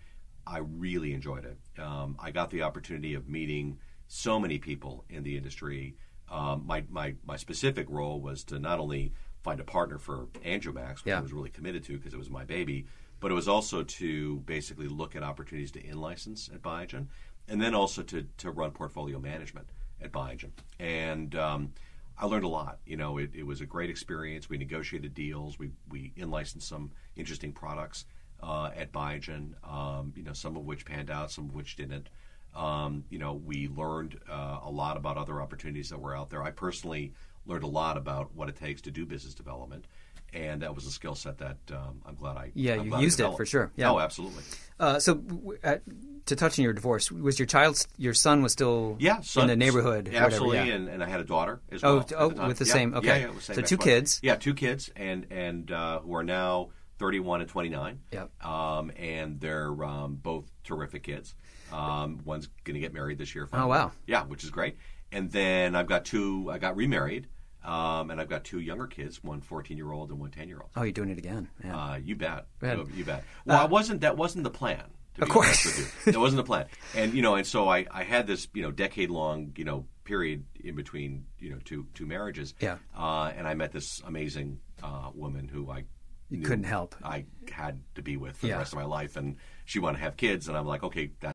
I 0.45 0.57
really 0.57 1.13
enjoyed 1.13 1.45
it. 1.45 1.57
Um, 1.81 2.17
I 2.19 2.31
got 2.31 2.49
the 2.49 2.63
opportunity 2.63 3.13
of 3.13 3.29
meeting 3.29 3.77
so 4.07 4.39
many 4.39 4.57
people 4.57 5.05
in 5.09 5.23
the 5.23 5.37
industry. 5.37 5.95
Um, 6.29 6.63
my, 6.65 6.83
my, 6.89 7.15
my 7.25 7.37
specific 7.37 7.87
role 7.89 8.19
was 8.19 8.43
to 8.45 8.59
not 8.59 8.79
only 8.79 9.13
find 9.43 9.59
a 9.59 9.63
partner 9.63 9.97
for 9.97 10.27
Angiomax, 10.43 10.95
which 10.95 11.07
Yeah. 11.07 11.19
I 11.19 11.21
was 11.21 11.31
really 11.31 11.49
committed 11.49 11.83
to 11.85 11.97
because 11.97 12.13
it 12.13 12.17
was 12.17 12.29
my 12.29 12.43
baby, 12.43 12.87
but 13.19 13.31
it 13.31 13.35
was 13.35 13.47
also 13.47 13.83
to 13.83 14.39
basically 14.41 14.87
look 14.87 15.15
at 15.15 15.23
opportunities 15.23 15.71
to 15.71 15.85
in-license 15.85 16.49
at 16.53 16.61
Biogen, 16.61 17.07
and 17.47 17.61
then 17.61 17.73
also 17.73 18.01
to, 18.03 18.25
to 18.37 18.51
run 18.51 18.71
portfolio 18.71 19.19
management 19.19 19.67
at 20.01 20.11
Biogen. 20.11 20.51
And 20.79 21.35
um, 21.35 21.73
I 22.17 22.25
learned 22.25 22.45
a 22.45 22.49
lot. 22.49 22.79
You 22.85 22.97
know, 22.97 23.17
it, 23.17 23.31
it 23.33 23.45
was 23.45 23.61
a 23.61 23.65
great 23.65 23.89
experience. 23.89 24.49
We 24.49 24.57
negotiated 24.57 25.13
deals. 25.13 25.57
We, 25.57 25.71
we 25.89 26.13
in-licensed 26.15 26.67
some 26.67 26.91
interesting 27.15 27.53
products 27.53 28.05
uh, 28.41 28.71
at 28.75 28.91
Biogen, 28.91 29.53
um, 29.63 30.13
you 30.15 30.23
know, 30.23 30.33
some 30.33 30.57
of 30.57 30.65
which 30.65 30.85
panned 30.85 31.09
out, 31.09 31.31
some 31.31 31.45
of 31.45 31.55
which 31.55 31.75
didn't. 31.75 32.09
Um, 32.55 33.05
you 33.09 33.17
know, 33.17 33.33
we 33.33 33.67
learned 33.67 34.19
uh, 34.29 34.59
a 34.63 34.69
lot 34.69 34.97
about 34.97 35.17
other 35.17 35.41
opportunities 35.41 35.89
that 35.89 35.99
were 35.99 36.15
out 36.15 36.29
there. 36.29 36.43
I 36.43 36.51
personally 36.51 37.13
learned 37.45 37.63
a 37.63 37.67
lot 37.67 37.97
about 37.97 38.35
what 38.35 38.49
it 38.49 38.55
takes 38.55 38.81
to 38.81 38.91
do 38.91 39.05
business 39.05 39.33
development, 39.33 39.85
and 40.33 40.61
that 40.61 40.75
was 40.75 40.85
a 40.85 40.91
skill 40.91 41.15
set 41.15 41.39
that 41.39 41.57
um, 41.71 42.01
I'm 42.05 42.15
glad 42.15 42.37
I 42.37 42.51
Yeah, 42.53 42.75
I'm 42.75 42.91
you 42.91 42.97
used 42.99 43.19
it 43.19 43.35
for 43.35 43.45
sure. 43.45 43.71
Yeah. 43.75 43.91
Oh, 43.91 43.99
absolutely. 43.99 44.43
Uh, 44.79 44.99
so, 44.99 45.15
w- 45.15 45.57
uh, 45.63 45.77
to 46.25 46.35
touch 46.35 46.57
on 46.59 46.63
your 46.63 46.73
divorce, 46.73 47.11
was 47.11 47.37
your 47.39 47.45
child, 47.45 47.85
your 47.97 48.13
son, 48.13 48.41
was 48.41 48.51
still 48.53 48.95
Yeah, 48.99 49.21
in 49.35 49.47
the 49.47 49.55
neighborhood? 49.55 50.07
Yeah, 50.07 50.23
whatever, 50.23 50.25
absolutely. 50.35 50.57
yeah. 50.69 50.75
And, 50.75 50.89
and 50.89 51.03
I 51.03 51.07
had 51.09 51.19
a 51.19 51.23
daughter 51.25 51.61
as 51.71 51.83
Oh, 51.83 51.95
well. 51.97 52.07
oh, 52.17 52.29
the 52.29 52.47
with 52.47 52.59
the 52.59 52.65
Yeah. 52.65 52.73
same- 52.73 52.93
okay. 52.95 53.07
Yeah, 53.07 53.15
yeah, 53.17 53.23
it 53.25 53.35
was 53.35 53.47
the 53.47 53.53
So 53.55 53.61
two 53.61 53.77
kids. 53.77 54.19
Yeah, 54.23 54.35
two 54.35 54.53
kids, 54.53 54.89
and 54.95 55.27
and 55.31 55.71
uh, 55.71 55.99
who 55.99 56.15
are 56.15 56.23
now 56.23 56.69
31 56.99 57.41
and 57.41 57.49
29. 57.49 57.99
Yep. 58.11 58.45
Um, 58.45 58.91
and 58.95 59.39
they're 59.41 59.83
um, 59.83 60.15
both 60.15 60.45
terrific 60.63 61.03
kids. 61.03 61.35
Um, 61.71 62.21
one's 62.23 62.47
going 62.63 62.75
to 62.75 62.79
get 62.79 62.93
married 62.93 63.17
this 63.17 63.33
year. 63.35 63.49
Oh, 63.51 63.67
wow. 63.67 63.91
Yeah, 64.05 64.23
which 64.23 64.43
is 64.43 64.51
great. 64.51 64.77
And 65.11 65.31
then 65.31 65.75
I've 65.75 65.87
got 65.87 66.05
two. 66.05 66.49
I 66.51 66.59
got 66.59 66.75
remarried. 66.77 67.27
Um, 67.65 68.11
and 68.11 68.19
I've 68.19 68.29
got 68.29 68.43
two 68.43 68.59
younger 68.59 68.87
kids, 68.87 69.23
one 69.23 69.39
14 69.41 69.77
year 69.77 69.91
old 69.91 70.09
and 70.11 70.19
one 70.19 70.31
10 70.31 70.49
year 70.49 70.59
old. 70.59 70.69
Oh, 70.75 70.83
you're 70.83 70.91
doing 70.91 71.09
it 71.09 71.17
again. 71.17 71.47
Yeah. 71.63 71.77
Uh, 71.77 71.95
you 71.95 72.15
bet. 72.15 72.45
You, 72.61 72.87
you 72.95 73.05
bet. 73.05 73.23
Well, 73.45 73.57
I 73.59 73.65
wasn't. 73.65 74.01
That 74.01 74.17
wasn't 74.17 74.43
the 74.43 74.49
plan. 74.51 74.83
To 75.15 75.21
Of 75.21 75.27
be 75.27 75.31
course. 75.31 75.47
honest 75.47 75.65
with 75.65 76.05
you. 76.07 76.11
that 76.13 76.19
wasn't 76.19 76.37
the 76.37 76.43
plan. 76.43 76.65
And 76.95 77.13
you 77.13 77.21
know, 77.21 77.35
and 77.35 77.45
so 77.45 77.67
I, 77.69 77.85
I 77.91 78.03
had 78.03 78.25
this 78.27 78.47
you 78.53 78.61
know 78.63 78.71
decade 78.71 79.09
long 79.09 79.53
you 79.57 79.63
know 79.65 79.85
period 80.05 80.43
in 80.63 80.75
between 80.75 81.25
you 81.39 81.51
know 81.51 81.59
two 81.63 81.85
two 81.93 82.05
marriages. 82.05 82.53
Yeah. 82.59 82.77
Uh, 82.97 83.31
and 83.37 83.47
I 83.47 83.53
met 83.53 83.71
this 83.71 84.01
amazing 84.05 84.59
uh, 84.81 85.11
woman 85.13 85.47
who 85.47 85.69
I 85.69 85.85
You 86.29 86.37
knew 86.39 86.45
couldn't 86.45 86.63
help. 86.65 86.95
I 87.03 87.25
had 87.51 87.79
to 87.95 88.01
be 88.01 88.17
with 88.17 88.37
for 88.37 88.47
Yeah. 88.47 88.53
the 88.53 88.59
rest 88.59 88.73
of 88.73 88.79
my 88.79 88.85
life, 88.85 89.15
and 89.15 89.37
she 89.65 89.79
wanted 89.79 89.99
to 89.99 90.03
have 90.05 90.17
kids, 90.17 90.47
and 90.47 90.57
I'm 90.57 90.65
like, 90.65 90.83
okay, 90.83 91.11
that 91.21 91.33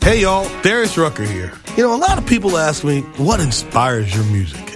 Hey 0.00 0.20
y'all, 0.22 0.48
Darius 0.62 0.96
Rucker 0.96 1.24
here. 1.24 1.52
You 1.76 1.82
know, 1.82 1.94
a 1.94 1.96
lot 1.98 2.16
of 2.18 2.26
people 2.26 2.56
ask 2.56 2.84
me, 2.84 3.00
what 3.18 3.40
inspires 3.40 4.14
your 4.14 4.24
music? 4.26 4.75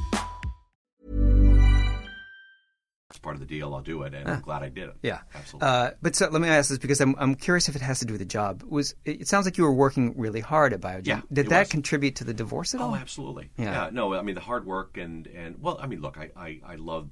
Part 3.21 3.35
of 3.35 3.39
the 3.39 3.45
deal. 3.45 3.73
I'll 3.73 3.81
do 3.81 4.03
it, 4.03 4.13
and 4.13 4.29
I'm 4.29 4.41
glad 4.41 4.63
I 4.63 4.69
did 4.69 4.89
it. 4.89 4.95
Yeah, 5.03 5.19
absolutely. 5.33 5.67
Uh, 5.67 5.91
but 6.01 6.15
so, 6.15 6.29
let 6.29 6.41
me 6.41 6.47
ask 6.47 6.69
this 6.69 6.77
because 6.77 7.01
I'm 7.01 7.15
I'm 7.17 7.35
curious 7.35 7.69
if 7.69 7.75
it 7.75 7.81
has 7.81 7.99
to 7.99 8.05
do 8.05 8.13
with 8.13 8.19
the 8.19 8.25
job. 8.25 8.63
Was 8.67 8.95
it 9.05 9.27
sounds 9.27 9.45
like 9.45 9.57
you 9.57 9.63
were 9.63 9.73
working 9.73 10.13
really 10.17 10.39
hard 10.39 10.73
at 10.73 10.81
Biogen? 10.81 11.07
Yeah, 11.07 11.21
Did 11.31 11.49
that 11.49 11.59
was. 11.61 11.69
contribute 11.69 12.15
to 12.17 12.23
the 12.23 12.33
divorce 12.33 12.73
at 12.73 12.81
all? 12.81 12.91
Oh, 12.91 12.95
absolutely. 12.95 13.49
Yeah. 13.57 13.89
No, 13.91 14.13
I 14.13 14.21
mean 14.21 14.35
the 14.35 14.41
hard 14.41 14.65
work 14.65 14.97
and 14.97 15.27
and 15.27 15.61
well, 15.61 15.77
I 15.81 15.87
mean, 15.87 16.01
look, 16.01 16.17
I 16.17 16.31
I, 16.35 16.61
I 16.65 16.75
love 16.75 17.09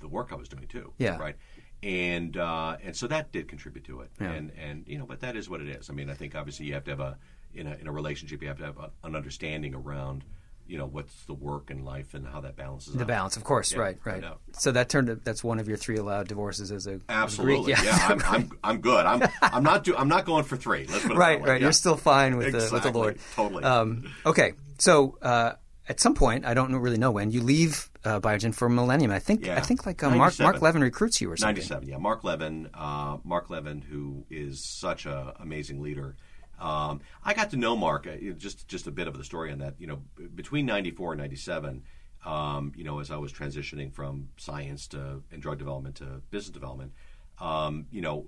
the 0.00 0.08
work 0.08 0.32
I 0.32 0.36
was 0.36 0.48
doing 0.48 0.66
too. 0.66 0.92
Yeah. 0.98 1.18
Right. 1.18 1.36
And 1.82 2.36
uh, 2.36 2.76
and 2.82 2.96
so 2.96 3.06
that 3.06 3.30
did 3.32 3.48
contribute 3.48 3.84
to 3.84 4.00
it. 4.00 4.10
Yeah. 4.20 4.32
And 4.32 4.52
and 4.58 4.84
you 4.86 4.98
know, 4.98 5.06
but 5.06 5.20
that 5.20 5.36
is 5.36 5.48
what 5.48 5.60
it 5.60 5.68
is. 5.68 5.90
I 5.90 5.92
mean, 5.92 6.10
I 6.10 6.14
think 6.14 6.34
obviously 6.34 6.66
you 6.66 6.74
have 6.74 6.84
to 6.84 6.90
have 6.90 7.00
a 7.00 7.18
in 7.54 7.66
a 7.66 7.74
in 7.76 7.86
a 7.86 7.92
relationship 7.92 8.42
you 8.42 8.48
have 8.48 8.58
to 8.58 8.64
have 8.64 8.78
a, 8.78 8.90
an 9.04 9.14
understanding 9.16 9.74
around 9.74 10.24
you 10.68 10.78
know 10.78 10.86
what's 10.86 11.24
the 11.24 11.34
work 11.34 11.70
and 11.70 11.84
life 11.84 12.14
and 12.14 12.26
how 12.26 12.40
that 12.42 12.54
balances 12.56 12.92
The 12.94 13.00
out. 13.00 13.06
balance, 13.08 13.36
of 13.36 13.42
course, 13.44 13.72
Yeah, 13.72 13.78
right, 13.80 13.98
right. 14.04 14.24
So 14.52 14.70
that 14.72 14.88
turned. 14.88 15.08
That's 15.24 15.42
one 15.42 15.58
of 15.58 15.66
your 15.66 15.76
three 15.78 15.96
allowed 15.96 16.28
divorces 16.28 16.70
as 16.70 16.86
a 16.86 16.92
as 16.92 17.00
a 17.00 17.02
Absolutely, 17.12 17.72
Greek. 17.74 17.86
yeah. 17.86 17.98
I'm, 18.08 18.22
I'm, 18.24 18.50
I'm 18.62 18.80
good. 18.90 19.04
I'm 19.06 19.22
I'm 19.42 19.62
not 19.64 19.82
do, 19.84 19.96
I'm 19.96 20.08
not 20.08 20.24
going 20.26 20.44
for 20.44 20.56
three. 20.56 20.86
Right, 21.06 21.40
right. 21.40 21.46
Yeah. 21.60 21.66
You're 21.66 21.72
still 21.72 21.96
fine 21.96 22.36
with 22.36 22.52
the 22.52 22.68
with 22.72 22.82
the 22.82 22.92
Lord. 22.92 23.18
Totally. 23.34 23.64
Um, 23.64 24.12
okay, 24.26 24.52
so 24.78 25.18
uh, 25.22 25.52
at 25.88 26.00
some 26.00 26.14
point, 26.14 26.44
I 26.44 26.54
don't 26.54 26.74
really 26.76 26.98
know 26.98 27.10
when 27.10 27.30
you 27.30 27.40
leave 27.42 27.90
uh, 28.04 28.20
Biogen 28.20 28.54
for 28.54 28.68
Millennium. 28.68 29.10
I 29.10 29.18
think 29.20 29.46
Yeah. 29.46 29.56
I 29.56 29.60
think 29.60 29.86
like 29.86 30.02
uh, 30.02 30.10
Mark 30.10 30.38
Mark 30.38 30.60
Levin 30.60 30.82
recruits 30.82 31.20
you 31.20 31.30
or 31.30 31.36
something. 31.36 31.56
97, 31.56 31.88
yeah. 31.88 31.96
Mark 31.96 32.24
Levin, 32.24 32.68
uh, 32.74 33.16
Mark 33.24 33.48
Levin, 33.48 33.80
who 33.80 34.24
is 34.30 34.62
such 34.64 35.06
a 35.06 35.34
amazing 35.40 35.80
leader. 35.82 36.16
Um, 36.60 37.00
I 37.24 37.34
got 37.34 37.50
to 37.50 37.56
know 37.56 37.76
Mark. 37.76 38.06
uh, 38.06 38.16
Just 38.36 38.68
just 38.68 38.86
a 38.86 38.90
bit 38.90 39.08
of 39.08 39.16
the 39.16 39.24
story 39.24 39.52
on 39.52 39.58
that. 39.58 39.74
You 39.78 39.86
know, 39.86 40.02
between 40.34 40.66
94 40.66 41.12
and 41.12 41.20
97, 41.20 41.82
um, 42.24 42.72
you 42.76 42.84
know, 42.84 42.98
as 43.00 43.10
I 43.10 43.16
was 43.16 43.32
transitioning 43.32 43.92
from 43.92 44.28
science 44.36 44.86
to 44.88 45.22
and 45.30 45.40
drug 45.40 45.58
development 45.58 45.96
to 45.96 46.20
business 46.30 46.52
development, 46.52 46.92
um, 47.40 47.86
you 47.90 48.00
know, 48.00 48.26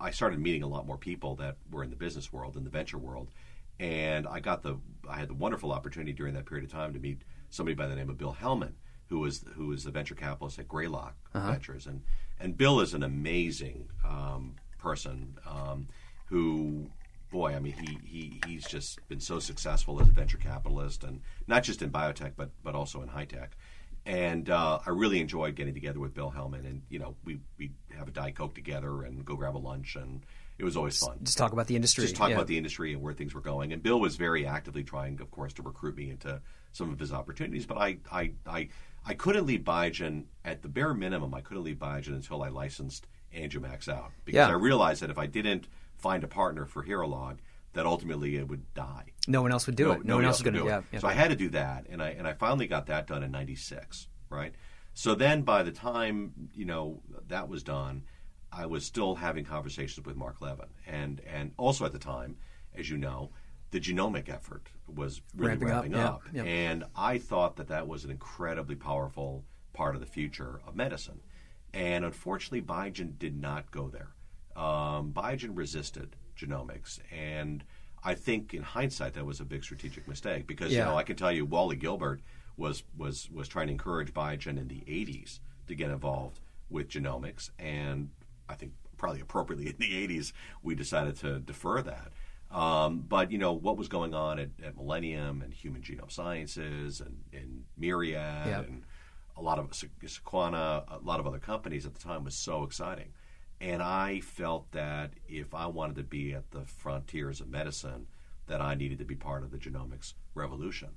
I 0.00 0.10
started 0.10 0.40
meeting 0.40 0.62
a 0.62 0.68
lot 0.68 0.86
more 0.86 0.96
people 0.96 1.34
that 1.36 1.56
were 1.70 1.84
in 1.84 1.90
the 1.90 1.96
business 1.96 2.32
world, 2.32 2.56
in 2.56 2.64
the 2.64 2.70
venture 2.70 2.98
world, 2.98 3.28
and 3.78 4.26
I 4.26 4.40
got 4.40 4.62
the 4.62 4.78
I 5.08 5.18
had 5.18 5.28
the 5.28 5.34
wonderful 5.34 5.72
opportunity 5.72 6.12
during 6.12 6.34
that 6.34 6.46
period 6.46 6.64
of 6.64 6.72
time 6.72 6.92
to 6.94 6.98
meet 6.98 7.22
somebody 7.50 7.74
by 7.74 7.86
the 7.86 7.94
name 7.94 8.08
of 8.08 8.16
Bill 8.16 8.32
Helman, 8.32 8.74
who 9.08 9.20
was 9.20 9.44
who 9.54 9.66
was 9.68 9.84
the 9.84 9.90
venture 9.90 10.14
capitalist 10.14 10.58
at 10.58 10.66
Greylock 10.66 11.14
Ventures, 11.50 11.86
and 11.86 12.02
and 12.40 12.56
Bill 12.56 12.80
is 12.80 12.94
an 12.94 13.02
amazing 13.02 13.88
um, 14.04 14.56
person 14.78 15.38
um, 15.46 15.88
who. 16.26 16.90
Boy, 17.30 17.54
I 17.54 17.58
mean, 17.58 17.74
he, 17.74 17.98
he 18.04 18.40
he's 18.46 18.66
just 18.66 19.06
been 19.08 19.20
so 19.20 19.38
successful 19.38 20.00
as 20.00 20.08
a 20.08 20.12
venture 20.12 20.38
capitalist, 20.38 21.04
and 21.04 21.20
not 21.46 21.64
just 21.64 21.82
in 21.82 21.90
biotech, 21.90 22.32
but 22.36 22.50
but 22.62 22.74
also 22.74 23.02
in 23.02 23.08
high 23.08 23.24
tech. 23.24 23.56
And 24.04 24.48
uh, 24.48 24.78
I 24.86 24.90
really 24.90 25.20
enjoyed 25.20 25.56
getting 25.56 25.74
together 25.74 25.98
with 25.98 26.14
Bill 26.14 26.30
Helman, 26.30 26.64
and 26.64 26.82
you 26.88 26.98
know, 27.00 27.16
we 27.24 27.40
we 27.58 27.72
have 27.96 28.06
a 28.08 28.12
diet 28.12 28.36
coke 28.36 28.54
together 28.54 29.02
and 29.02 29.24
go 29.24 29.34
grab 29.34 29.56
a 29.56 29.58
lunch, 29.58 29.96
and 29.96 30.24
it 30.58 30.64
was 30.64 30.76
always 30.76 30.98
fun 30.98 31.18
Just 31.22 31.36
talk 31.36 31.52
about 31.52 31.66
the 31.66 31.74
industry. 31.76 32.04
just 32.04 32.14
talk 32.16 32.28
yeah. 32.30 32.36
about 32.36 32.46
the 32.46 32.56
industry 32.56 32.92
and 32.92 33.02
where 33.02 33.12
things 33.12 33.34
were 33.34 33.40
going. 33.40 33.72
And 33.72 33.82
Bill 33.82 33.98
was 34.00 34.16
very 34.16 34.46
actively 34.46 34.84
trying, 34.84 35.20
of 35.20 35.30
course, 35.30 35.52
to 35.54 35.62
recruit 35.62 35.96
me 35.96 36.08
into 36.10 36.40
some 36.72 36.90
of 36.92 36.98
his 37.00 37.12
opportunities. 37.12 37.66
But 37.66 37.78
I, 37.78 37.98
I, 38.10 38.32
I, 38.46 38.68
I 39.04 39.14
couldn't 39.14 39.44
leave 39.44 39.60
Biogen 39.62 40.24
at 40.44 40.62
the 40.62 40.68
bare 40.68 40.94
minimum. 40.94 41.34
I 41.34 41.40
couldn't 41.42 41.64
leave 41.64 41.76
Biogen 41.76 42.14
until 42.14 42.42
I 42.42 42.48
licensed 42.48 43.06
Angiomax 43.36 43.88
out 43.88 44.12
because 44.24 44.36
Yeah. 44.36 44.48
I 44.48 44.52
realized 44.52 45.02
that 45.02 45.10
if 45.10 45.18
I 45.18 45.26
didn't 45.26 45.68
find 45.98 46.24
a 46.24 46.28
partner 46.28 46.66
for 46.66 46.84
Hirulog, 46.84 47.38
that 47.72 47.86
ultimately 47.86 48.36
it 48.36 48.48
would 48.48 48.72
die. 48.74 49.12
No 49.28 49.42
one 49.42 49.52
else 49.52 49.66
would 49.66 49.76
do 49.76 49.92
it. 49.92 50.04
No, 50.04 50.16
one 50.16 50.24
else 50.24 50.36
is 50.36 50.42
going 50.42 50.54
would 50.54 50.60
to. 50.60 50.64
do 50.64 50.70
Yeah, 50.70 50.78
it. 50.78 50.84
yeah. 50.92 50.98
So 51.00 51.08
I 51.08 51.12
had 51.12 51.28
to 51.30 51.36
do 51.36 51.50
that, 51.50 51.86
and 51.90 52.02
I 52.02 52.10
and 52.10 52.26
I 52.26 52.32
finally 52.32 52.66
got 52.66 52.86
that 52.86 53.06
done 53.06 53.22
in 53.22 53.30
'96, 53.30 54.08
right? 54.30 54.54
So 54.94 55.14
then, 55.14 55.42
by 55.42 55.62
the 55.62 55.72
time 55.72 56.32
you 56.54 56.64
know 56.64 57.02
that 57.28 57.48
was 57.48 57.62
done, 57.62 58.04
I 58.52 58.66
was 58.66 58.84
still 58.86 59.14
having 59.16 59.44
conversations 59.44 60.06
with 60.06 60.16
Mark 60.16 60.40
Levin, 60.40 60.68
and 60.86 61.20
and 61.26 61.52
also 61.58 61.84
at 61.84 61.92
the 61.92 61.98
time, 61.98 62.36
as 62.74 62.88
you 62.88 62.96
know, 62.96 63.30
the 63.72 63.80
genomic 63.80 64.28
effort 64.30 64.68
was 64.86 65.20
really 65.34 65.50
Ramping 65.50 65.68
up, 65.70 65.74
ramping 65.82 65.92
yeah, 65.92 66.08
up, 66.08 66.22
yeah. 66.32 66.42
and 66.44 66.84
I 66.94 67.18
thought 67.18 67.56
that 67.56 67.68
that 67.68 67.86
was 67.88 68.04
an 68.04 68.10
incredibly 68.10 68.76
powerful 68.76 69.44
part 69.74 69.94
of 69.94 70.00
the 70.00 70.06
future 70.06 70.60
of 70.66 70.74
medicine, 70.76 71.20
and 71.74 72.04
unfortunately, 72.04 72.62
Biogen 72.62 73.18
did 73.18 73.38
not 73.38 73.70
go 73.70 73.88
there. 73.88 74.14
Um, 74.56 75.12
Biogen 75.12 75.50
resisted 75.56 76.16
genomics, 76.38 76.98
and 77.12 77.62
I 78.02 78.14
think 78.14 78.54
in 78.54 78.62
hindsight 78.62 79.14
that 79.14 79.26
was 79.26 79.40
a 79.40 79.44
big 79.44 79.62
strategic 79.64 80.08
mistake 80.08 80.46
because 80.46 80.72
Yeah. 80.72 80.78
you 80.80 80.84
know 80.86 80.96
I 80.96 81.02
can 81.02 81.16
tell 81.16 81.30
you 81.32 81.44
Wally 81.44 81.76
Gilbert 81.76 82.20
was 82.56 82.82
was 82.96 83.28
was 83.30 83.48
trying 83.48 83.66
to 83.66 83.72
encourage 83.72 84.12
Biogen 84.14 84.58
in 84.58 84.68
the 84.68 84.80
80s 84.86 85.40
to 85.66 85.74
get 85.74 85.90
involved 85.90 86.40
with 86.70 86.88
genomics, 86.88 87.50
and 87.58 88.10
I 88.48 88.54
think 88.54 88.72
probably 88.96 89.20
appropriately 89.20 89.66
in 89.68 89.76
the 89.78 90.06
80s 90.08 90.32
we 90.62 90.74
decided 90.74 91.16
to 91.16 91.38
defer 91.40 91.82
that. 91.82 92.12
Um, 92.50 93.00
but 93.00 93.30
you 93.32 93.38
know 93.38 93.52
what 93.52 93.76
was 93.76 93.88
going 93.88 94.14
on 94.14 94.38
at, 94.38 94.50
at 94.64 94.76
Millennium 94.76 95.42
and 95.42 95.52
Human 95.52 95.82
Genome 95.82 96.10
Sciences 96.10 97.00
and, 97.00 97.16
and 97.32 97.64
Myriad 97.76 98.46
Yep. 98.46 98.68
and 98.68 98.82
a 99.36 99.42
lot 99.42 99.58
of 99.58 99.70
Sequana, 99.72 100.84
a 100.88 100.98
lot 101.04 101.20
of 101.20 101.26
other 101.26 101.38
companies 101.40 101.84
at 101.84 101.92
the 101.94 102.00
time 102.00 102.24
was 102.24 102.34
so 102.34 102.62
exciting. 102.62 103.08
And 103.60 103.82
I 103.82 104.20
felt 104.20 104.70
that 104.72 105.12
if 105.28 105.54
I 105.54 105.66
wanted 105.66 105.96
to 105.96 106.02
be 106.02 106.34
at 106.34 106.50
the 106.50 106.62
frontiers 106.66 107.40
of 107.40 107.48
medicine, 107.48 108.06
that 108.46 108.60
I 108.60 108.74
needed 108.74 108.98
to 108.98 109.04
be 109.04 109.14
part 109.16 109.42
of 109.42 109.50
the 109.50 109.58
genomics 109.58 110.14
revolution. 110.34 110.90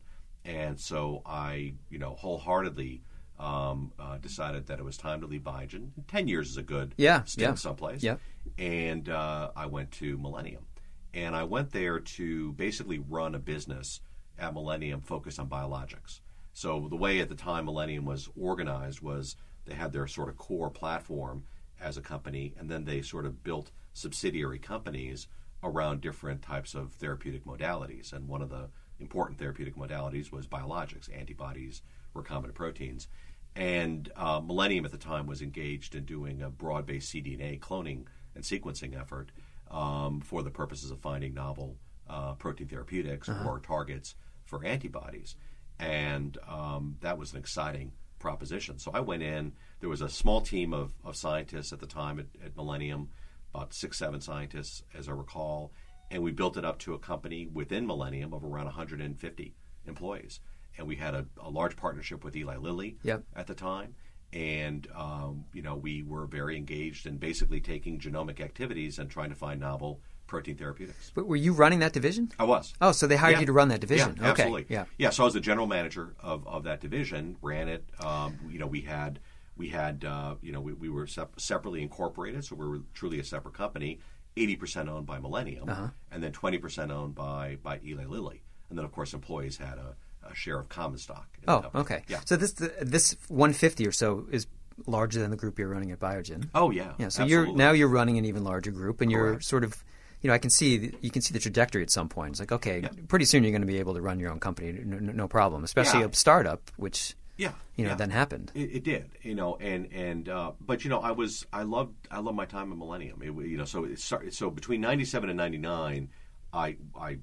And 0.45 0.79
so 0.79 1.21
I, 1.25 1.73
you 1.89 1.99
know, 1.99 2.15
wholeheartedly 2.15 3.01
um, 3.39 3.91
uh, 3.97 4.17
decided 4.17 4.67
that 4.67 4.79
it 4.79 4.85
was 4.85 4.97
time 4.97 5.21
to 5.21 5.27
leave 5.27 5.41
Biogen. 5.41 5.89
Ten 6.07 6.27
years 6.27 6.49
is 6.49 6.57
a 6.57 6.63
good 6.63 6.93
Yeah, 6.97 7.23
stint 7.23 7.51
yeah, 7.51 7.55
someplace. 7.55 8.03
yeah. 8.03 8.17
And 8.57 9.09
uh, 9.09 9.51
I 9.55 9.65
went 9.65 9.91
to 9.93 10.17
Millennium, 10.17 10.65
and 11.13 11.35
I 11.35 11.43
went 11.43 11.71
there 11.71 11.99
to 11.99 12.53
basically 12.53 12.99
run 12.99 13.35
a 13.35 13.39
business 13.39 14.01
at 14.37 14.53
Millennium 14.53 15.01
focused 15.01 15.39
on 15.39 15.47
biologics. 15.47 16.19
So 16.53 16.87
the 16.89 16.95
way 16.95 17.19
at 17.19 17.29
the 17.29 17.35
time 17.35 17.65
Millennium 17.65 18.05
was 18.05 18.29
organized 18.39 19.01
was 19.01 19.35
they 19.65 19.75
had 19.75 19.93
their 19.93 20.07
sort 20.07 20.29
of 20.29 20.37
core 20.37 20.69
platform 20.69 21.43
as 21.81 21.97
a 21.97 22.01
company, 22.01 22.53
and 22.57 22.69
then 22.69 22.85
they 22.85 23.01
sort 23.01 23.25
of 23.25 23.43
built 23.43 23.71
subsidiary 23.93 24.59
companies 24.59 25.27
around 25.63 26.01
different 26.01 26.41
types 26.41 26.73
of 26.73 26.93
therapeutic 26.93 27.45
modalities. 27.45 28.13
And 28.13 28.27
one 28.27 28.41
of 28.41 28.49
the 28.49 28.69
important 28.99 29.39
therapeutic 29.39 29.75
modalities 29.75 30.31
was 30.31 30.47
biologics, 30.47 31.09
antibodies, 31.15 31.81
recombinant 32.15 32.53
proteins. 32.53 33.07
And 33.55 34.11
uh, 34.15 34.39
Millennium 34.39 34.85
at 34.85 34.91
the 34.91 34.97
time 34.97 35.25
was 35.25 35.41
engaged 35.41 35.95
in 35.95 36.05
doing 36.05 36.41
a 36.41 36.49
broad 36.49 36.85
based 36.85 37.13
cDNA 37.13 37.59
cloning 37.59 38.05
and 38.35 38.43
sequencing 38.43 38.99
effort 38.99 39.31
um, 39.69 40.21
for 40.21 40.43
the 40.43 40.51
purposes 40.51 40.91
of 40.91 40.99
finding 40.99 41.33
novel 41.33 41.77
uh, 42.09 42.33
protein 42.33 42.67
therapeutics 42.67 43.29
or 43.29 43.59
targets 43.59 44.15
for 44.45 44.63
antibodies. 44.63 45.35
And 45.77 46.37
um, 46.47 46.97
that 47.01 47.17
was 47.17 47.33
an 47.33 47.39
exciting 47.39 47.91
proposition. 48.19 48.77
So 48.79 48.91
I 48.93 48.99
went 48.99 49.23
in. 49.23 49.53
There 49.79 49.89
was 49.89 50.01
a 50.01 50.09
small 50.09 50.41
team 50.41 50.73
of, 50.73 50.93
of 51.03 51.15
scientists 51.15 51.73
at 51.73 51.79
the 51.79 51.87
time 51.87 52.19
at, 52.19 52.25
at 52.45 52.55
Millennium, 52.55 53.09
about 53.53 53.73
six, 53.73 53.97
seven 53.97 54.21
scientists, 54.21 54.83
as 54.93 55.07
I 55.09 55.13
recall. 55.13 55.71
And 56.11 56.23
we 56.23 56.31
built 56.31 56.57
it 56.57 56.65
up 56.65 56.79
to 56.79 56.93
a 56.93 56.99
company 56.99 57.47
within 57.51 57.87
Millennium 57.87 58.33
of 58.33 58.43
around 58.43 58.65
150 58.65 59.55
employees. 59.85 60.39
And 60.77 60.87
we 60.87 60.95
had 60.95 61.13
a, 61.13 61.25
a 61.41 61.49
large 61.49 61.75
partnership 61.75 62.23
with 62.23 62.35
Eli 62.35 62.57
Lilly 62.57 62.97
Yep. 63.03 63.23
at 63.35 63.47
the 63.47 63.55
time. 63.55 63.95
And, 64.31 64.87
um, 64.95 65.45
you 65.53 65.61
know, 65.61 65.75
we 65.75 66.03
were 66.03 66.27
very 66.27 66.55
engaged 66.55 67.07
in 67.07 67.17
basically 67.17 67.61
taking 67.61 67.99
genomic 67.99 68.39
activities 68.39 68.99
and 68.99 69.09
trying 69.09 69.29
to 69.29 69.35
find 69.35 69.59
novel 69.59 70.01
protein 70.29 70.55
therapeutics. 70.55 71.11
But 71.13 71.27
were 71.27 71.35
you 71.35 71.51
running 71.51 71.79
that 71.79 71.91
division? 71.91 72.31
I 72.39 72.45
was. 72.45 72.73
Oh, 72.79 72.93
so 72.93 73.05
they 73.07 73.17
hired 73.17 73.33
Yeah. 73.33 73.39
you 73.41 73.45
to 73.47 73.53
run 73.53 73.67
that 73.69 73.81
division. 73.81 74.15
Yeah, 74.15 74.31
okay. 74.31 74.43
absolutely. 74.43 74.65
Yeah. 74.69 74.85
yeah. 74.97 75.09
So 75.09 75.23
I 75.23 75.25
was 75.25 75.33
the 75.33 75.41
general 75.41 75.67
manager 75.67 76.15
of, 76.21 76.47
of 76.47 76.63
that 76.63 76.79
division, 76.79 77.35
ran 77.41 77.67
it. 77.67 77.83
Um, 77.99 78.39
you 78.49 78.59
know, 78.59 78.67
we 78.67 78.81
had 78.81 79.19
we 79.57 79.67
had 79.69 80.05
uh, 80.05 80.35
you 80.41 80.51
know 80.53 80.61
we, 80.61 80.71
we 80.73 80.87
were 80.89 81.07
sep- 81.07 81.39
separately 81.39 81.81
incorporated, 81.81 82.45
so 82.45 82.55
we 82.55 82.65
were 82.67 82.79
truly 82.93 83.19
a 83.19 83.23
separate 83.25 83.55
company. 83.55 83.99
Eighty 84.37 84.55
percent 84.55 84.87
owned 84.87 85.05
by 85.05 85.19
Millennium, 85.19 85.67
Uh-huh. 85.67 85.87
and 86.11 86.23
then 86.23 86.31
twenty 86.31 86.57
percent 86.59 86.91
owned 86.91 87.15
by 87.15 87.57
by 87.61 87.81
Eli 87.83 88.05
Lilly, 88.05 88.43
and 88.69 88.77
then 88.77 88.85
of 88.85 88.91
course 88.93 89.13
employees 89.13 89.57
had 89.57 89.77
a, 89.79 89.95
a 90.31 90.33
share 90.35 90.59
of 90.59 90.69
common 90.69 90.97
stock. 90.99 91.27
in 91.41 91.49
Oh, 91.49 91.65
okay. 91.75 92.03
Yeah. 92.07 92.19
So 92.25 92.37
this 92.37 92.53
this 92.53 93.17
150 93.27 93.85
or 93.87 93.91
so 93.91 94.27
is 94.31 94.47
larger 94.87 95.19
than 95.19 95.29
the 95.31 95.35
group 95.35 95.59
you're 95.59 95.67
running 95.67 95.91
at 95.91 95.99
Biogen. 95.99 96.47
Oh 96.55 96.69
yeah, 96.71 96.93
Yeah, 96.97 97.09
so 97.09 97.23
absolutely. 97.23 97.31
you're 97.31 97.55
now 97.57 97.71
you're 97.71 97.89
running 97.89 98.17
an 98.17 98.23
even 98.23 98.45
larger 98.45 98.71
group, 98.71 99.01
and 99.01 99.11
you're 99.11 99.41
sort 99.41 99.65
of, 99.65 99.83
you 100.21 100.27
know, 100.27 100.33
I 100.33 100.37
can 100.37 100.49
see 100.49 100.91
you 101.01 101.09
can 101.11 101.21
see 101.21 101.33
the 101.33 101.39
trajectory 101.39 101.81
at 101.83 101.89
some 101.89 102.09
point. 102.09 102.31
It's 102.31 102.39
like, 102.39 102.51
okay, 102.51 102.83
pretty 103.07 103.25
soon 103.25 103.43
you're 103.43 103.51
going 103.51 103.61
to 103.61 103.67
be 103.67 103.79
able 103.79 103.93
to 103.93 104.01
run 104.01 104.19
your 104.19 104.31
own 104.31 104.39
company, 104.39 104.71
no, 104.83 104.97
no 104.99 105.27
problem. 105.27 105.63
Especially 105.63 106.01
Yeah. 106.01 106.07
a 106.07 106.13
startup, 106.15 106.71
which 106.77 107.15
Yeah, 107.37 107.53
you 107.77 107.85
know 107.85 107.91
yeah. 107.91 107.95
then 107.95 108.09
happened. 108.09 108.51
It, 108.53 108.69
it 108.77 108.83
did, 108.83 109.09
you 109.21 109.35
know, 109.35 109.55
and 109.57 109.87
and 109.93 110.27
uh, 110.27 110.51
but 110.59 110.83
you 110.83 110.89
know, 110.89 110.99
I 110.99 111.11
was 111.11 111.45
I 111.53 111.63
loved 111.63 111.93
I 112.11 112.19
loved 112.19 112.35
my 112.35 112.45
time 112.45 112.71
at 112.71 112.77
Millennium. 112.77 113.21
It, 113.21 113.27
you 113.47 113.57
know, 113.57 113.65
so 113.65 113.85
it 113.85 113.99
started, 113.99 114.33
so 114.33 114.49
between 114.49 114.81
ninety 114.81 115.05
seven 115.05 115.29
and 115.29 115.37
ninety 115.37 115.57
nine, 115.57 116.09
I 116.51 116.75
I 116.99 117.19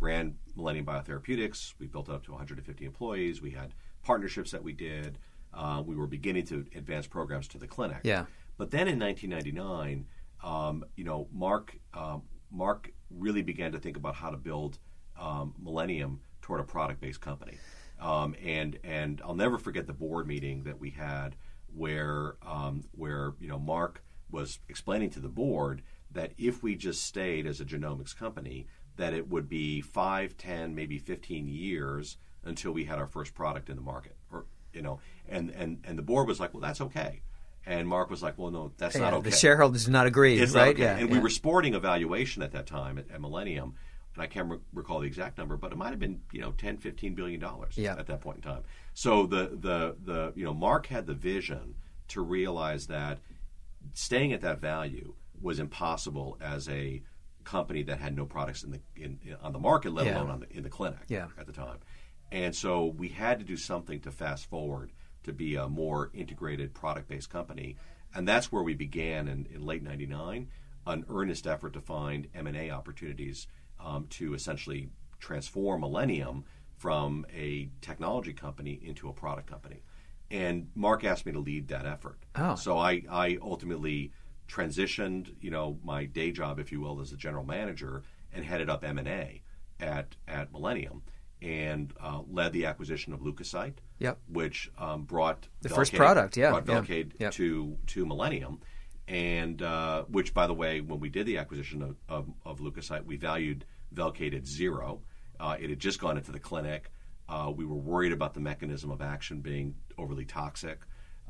ran 0.00 0.36
Millennium 0.56 0.86
Biotherapeutics. 0.86 1.74
We 1.78 1.86
built 1.86 2.08
it 2.08 2.14
up 2.14 2.24
to 2.24 2.32
150 2.32 2.84
employees. 2.84 3.40
We 3.40 3.50
had 3.50 3.74
partnerships 4.02 4.50
that 4.52 4.62
we 4.64 4.72
did. 4.72 5.18
Uh, 5.54 5.82
we 5.86 5.94
were 5.94 6.06
beginning 6.06 6.46
to 6.46 6.64
advance 6.74 7.06
programs 7.06 7.46
to 7.48 7.58
the 7.58 7.66
clinic. 7.68 7.98
Yeah. 8.02 8.24
But 8.56 8.70
then 8.72 8.88
in 8.88 8.98
1999, 8.98 10.06
um, 10.42 10.84
you 10.96 11.04
know, 11.04 11.28
Mark 11.32 11.76
um, 11.94 12.22
Mark 12.50 12.92
really 13.10 13.42
began 13.42 13.72
to 13.72 13.78
think 13.78 13.96
about 13.96 14.14
how 14.14 14.30
to 14.30 14.36
build 14.36 14.78
um, 15.18 15.54
Millennium 15.58 16.20
toward 16.42 16.60
a 16.60 16.64
product 16.64 17.00
based 17.00 17.20
company. 17.20 17.58
Um, 18.00 18.34
and 18.44 18.78
and 18.84 19.20
I'll 19.24 19.34
never 19.34 19.58
forget 19.58 19.86
the 19.86 19.92
board 19.92 20.26
meeting 20.26 20.64
that 20.64 20.78
we 20.78 20.90
had 20.90 21.36
where 21.74 22.36
um, 22.46 22.84
where 22.92 23.34
you 23.40 23.48
know 23.48 23.58
Mark 23.58 24.02
was 24.30 24.60
explaining 24.68 25.10
to 25.10 25.20
the 25.20 25.28
board 25.28 25.82
that 26.10 26.32
if 26.38 26.62
we 26.62 26.74
just 26.74 27.02
stayed 27.02 27.46
as 27.46 27.60
a 27.60 27.64
genomics 27.64 28.16
company, 28.16 28.66
that 28.96 29.12
it 29.12 29.28
would 29.28 29.48
be 29.48 29.80
five, 29.80 30.36
ten, 30.36 30.74
maybe 30.74 30.98
fifteen 30.98 31.48
years 31.48 32.16
until 32.44 32.72
we 32.72 32.84
had 32.84 32.98
our 32.98 33.06
first 33.06 33.34
product 33.34 33.68
in 33.68 33.76
the 33.76 33.82
market, 33.82 34.16
or 34.30 34.46
you 34.72 34.82
know, 34.82 35.00
and 35.28 35.50
and 35.50 35.80
and 35.84 35.98
the 35.98 36.02
board 36.02 36.28
was 36.28 36.38
like, 36.38 36.54
well, 36.54 36.60
that's 36.60 36.80
okay. 36.80 37.20
And 37.68 37.86
Mark 37.86 38.08
was 38.08 38.22
like, 38.22 38.38
well, 38.38 38.50
no, 38.50 38.72
that's 38.78 38.94
Yeah, 38.94 39.02
not 39.02 39.12
okay. 39.14 39.28
The 39.28 39.36
shareholders 39.36 39.84
did 39.84 39.90
not 39.92 40.06
agree, 40.06 40.38
It's 40.40 40.54
not 40.54 40.60
right? 40.62 40.74
okay. 40.74 40.84
Yeah, 40.84 40.96
and 40.96 41.10
we 41.10 41.18
were 41.18 41.28
sporting 41.28 41.74
a 41.74 41.78
valuation 41.80 42.42
at 42.42 42.52
that 42.52 42.66
time 42.66 42.96
at, 42.96 43.10
at 43.10 43.20
Millennium, 43.20 43.74
and 44.14 44.22
I 44.22 44.26
can't 44.26 44.50
re- 44.50 44.58
recall 44.72 45.00
the 45.00 45.06
exact 45.06 45.36
number, 45.36 45.58
but 45.58 45.70
it 45.70 45.76
might 45.76 45.90
have 45.90 45.98
been 45.98 46.22
you 46.32 46.40
know 46.40 46.52
10, 46.52 46.78
15 46.78 47.14
billion 47.14 47.38
dollars 47.38 47.76
Yeah. 47.76 47.94
at 47.98 48.06
that 48.06 48.22
point 48.22 48.36
in 48.38 48.42
time. 48.42 48.62
So 48.94 49.26
the 49.26 49.50
the 49.60 49.96
the 50.02 50.32
you 50.34 50.44
know 50.46 50.54
Mark 50.54 50.86
had 50.86 51.06
the 51.06 51.12
vision 51.14 51.74
to 52.08 52.22
realize 52.22 52.86
that 52.86 53.18
staying 53.92 54.32
at 54.32 54.40
that 54.40 54.60
value 54.60 55.12
was 55.42 55.58
impossible 55.58 56.38
as 56.40 56.70
a 56.70 57.02
company 57.44 57.82
that 57.82 58.00
had 58.00 58.16
no 58.16 58.24
products 58.24 58.62
in 58.64 58.70
the 58.70 58.80
in, 58.96 59.18
in- 59.26 59.36
on 59.42 59.52
the 59.52 59.58
market, 59.58 59.92
let 59.92 60.06
Yeah. 60.06 60.16
alone 60.18 60.30
on 60.30 60.40
the, 60.40 60.50
in 60.56 60.62
the 60.62 60.70
clinic 60.70 61.00
Yeah. 61.08 61.26
at 61.38 61.46
the 61.46 61.52
time. 61.52 61.78
And 62.32 62.56
so 62.56 62.86
we 62.86 63.08
had 63.08 63.38
to 63.40 63.44
do 63.44 63.58
something 63.58 64.00
to 64.00 64.10
fast 64.10 64.48
forward 64.48 64.90
to 65.24 65.32
be 65.32 65.56
a 65.56 65.68
more 65.68 66.10
integrated 66.14 66.74
product 66.74 67.08
based 67.08 67.30
company. 67.30 67.76
And 68.14 68.26
that's 68.26 68.50
where 68.50 68.62
we 68.62 68.74
began 68.74 69.28
in, 69.28 69.46
in 69.52 69.64
late 69.64 69.82
99, 69.82 70.48
an 70.86 71.04
earnest 71.08 71.46
effort 71.46 71.74
to 71.74 71.80
find 71.80 72.28
M&A 72.34 72.70
opportunities 72.70 73.46
um, 73.78 74.06
to 74.10 74.34
essentially 74.34 74.88
transform 75.20 75.80
Millennium 75.80 76.44
from 76.76 77.26
a 77.34 77.68
technology 77.80 78.32
company 78.32 78.80
into 78.82 79.08
a 79.08 79.12
product 79.12 79.48
company. 79.48 79.82
And 80.30 80.68
Mark 80.74 81.04
asked 81.04 81.26
me 81.26 81.32
to 81.32 81.38
lead 81.38 81.68
that 81.68 81.86
effort. 81.86 82.18
Oh. 82.36 82.54
So 82.54 82.78
I, 82.78 83.02
I 83.10 83.38
ultimately 83.42 84.12
transitioned, 84.48 85.34
you 85.40 85.50
know, 85.50 85.78
my 85.82 86.04
day 86.04 86.30
job, 86.30 86.58
if 86.58 86.72
you 86.72 86.80
will, 86.80 87.00
as 87.00 87.12
a 87.12 87.16
general 87.16 87.44
manager 87.44 88.02
and 88.32 88.44
headed 88.44 88.70
up 88.70 88.84
M&A 88.84 89.42
at, 89.80 90.16
at 90.26 90.52
Millennium 90.52 91.02
and 91.42 91.92
uh, 92.00 92.20
led 92.30 92.52
the 92.52 92.66
acquisition 92.66 93.12
of 93.12 93.20
LeukoSite, 93.20 93.74
Yep. 94.00 94.18
which 94.28 94.70
um, 94.78 95.04
brought 95.04 95.48
The 95.62 95.68
first 95.68 95.92
product, 95.94 96.36
yeah, 96.36 96.50
brought 96.50 96.66
yeah, 96.68 96.80
Velcade 96.80 97.12
yep. 97.18 97.32
to 97.34 97.76
to 97.88 98.06
Millennium, 98.06 98.60
and 99.06 99.62
uh, 99.62 100.02
which, 100.04 100.34
by 100.34 100.46
the 100.46 100.54
way, 100.54 100.80
when 100.80 101.00
we 101.00 101.08
did 101.08 101.26
the 101.26 101.38
acquisition 101.38 101.82
of, 101.82 101.96
of, 102.08 102.28
of 102.44 102.58
LeukoSite, 102.60 103.04
we 103.04 103.16
valued 103.16 103.64
Velcade 103.94 104.36
at 104.36 104.46
zero. 104.46 105.00
Uh, 105.40 105.56
it 105.60 105.70
had 105.70 105.78
just 105.78 106.00
gone 106.00 106.16
into 106.16 106.32
the 106.32 106.40
clinic. 106.40 106.90
Uh, 107.28 107.52
we 107.54 107.64
were 107.64 107.76
worried 107.76 108.12
about 108.12 108.34
the 108.34 108.40
mechanism 108.40 108.90
of 108.90 109.00
action 109.00 109.40
being 109.40 109.74
overly 109.98 110.24
toxic, 110.24 110.80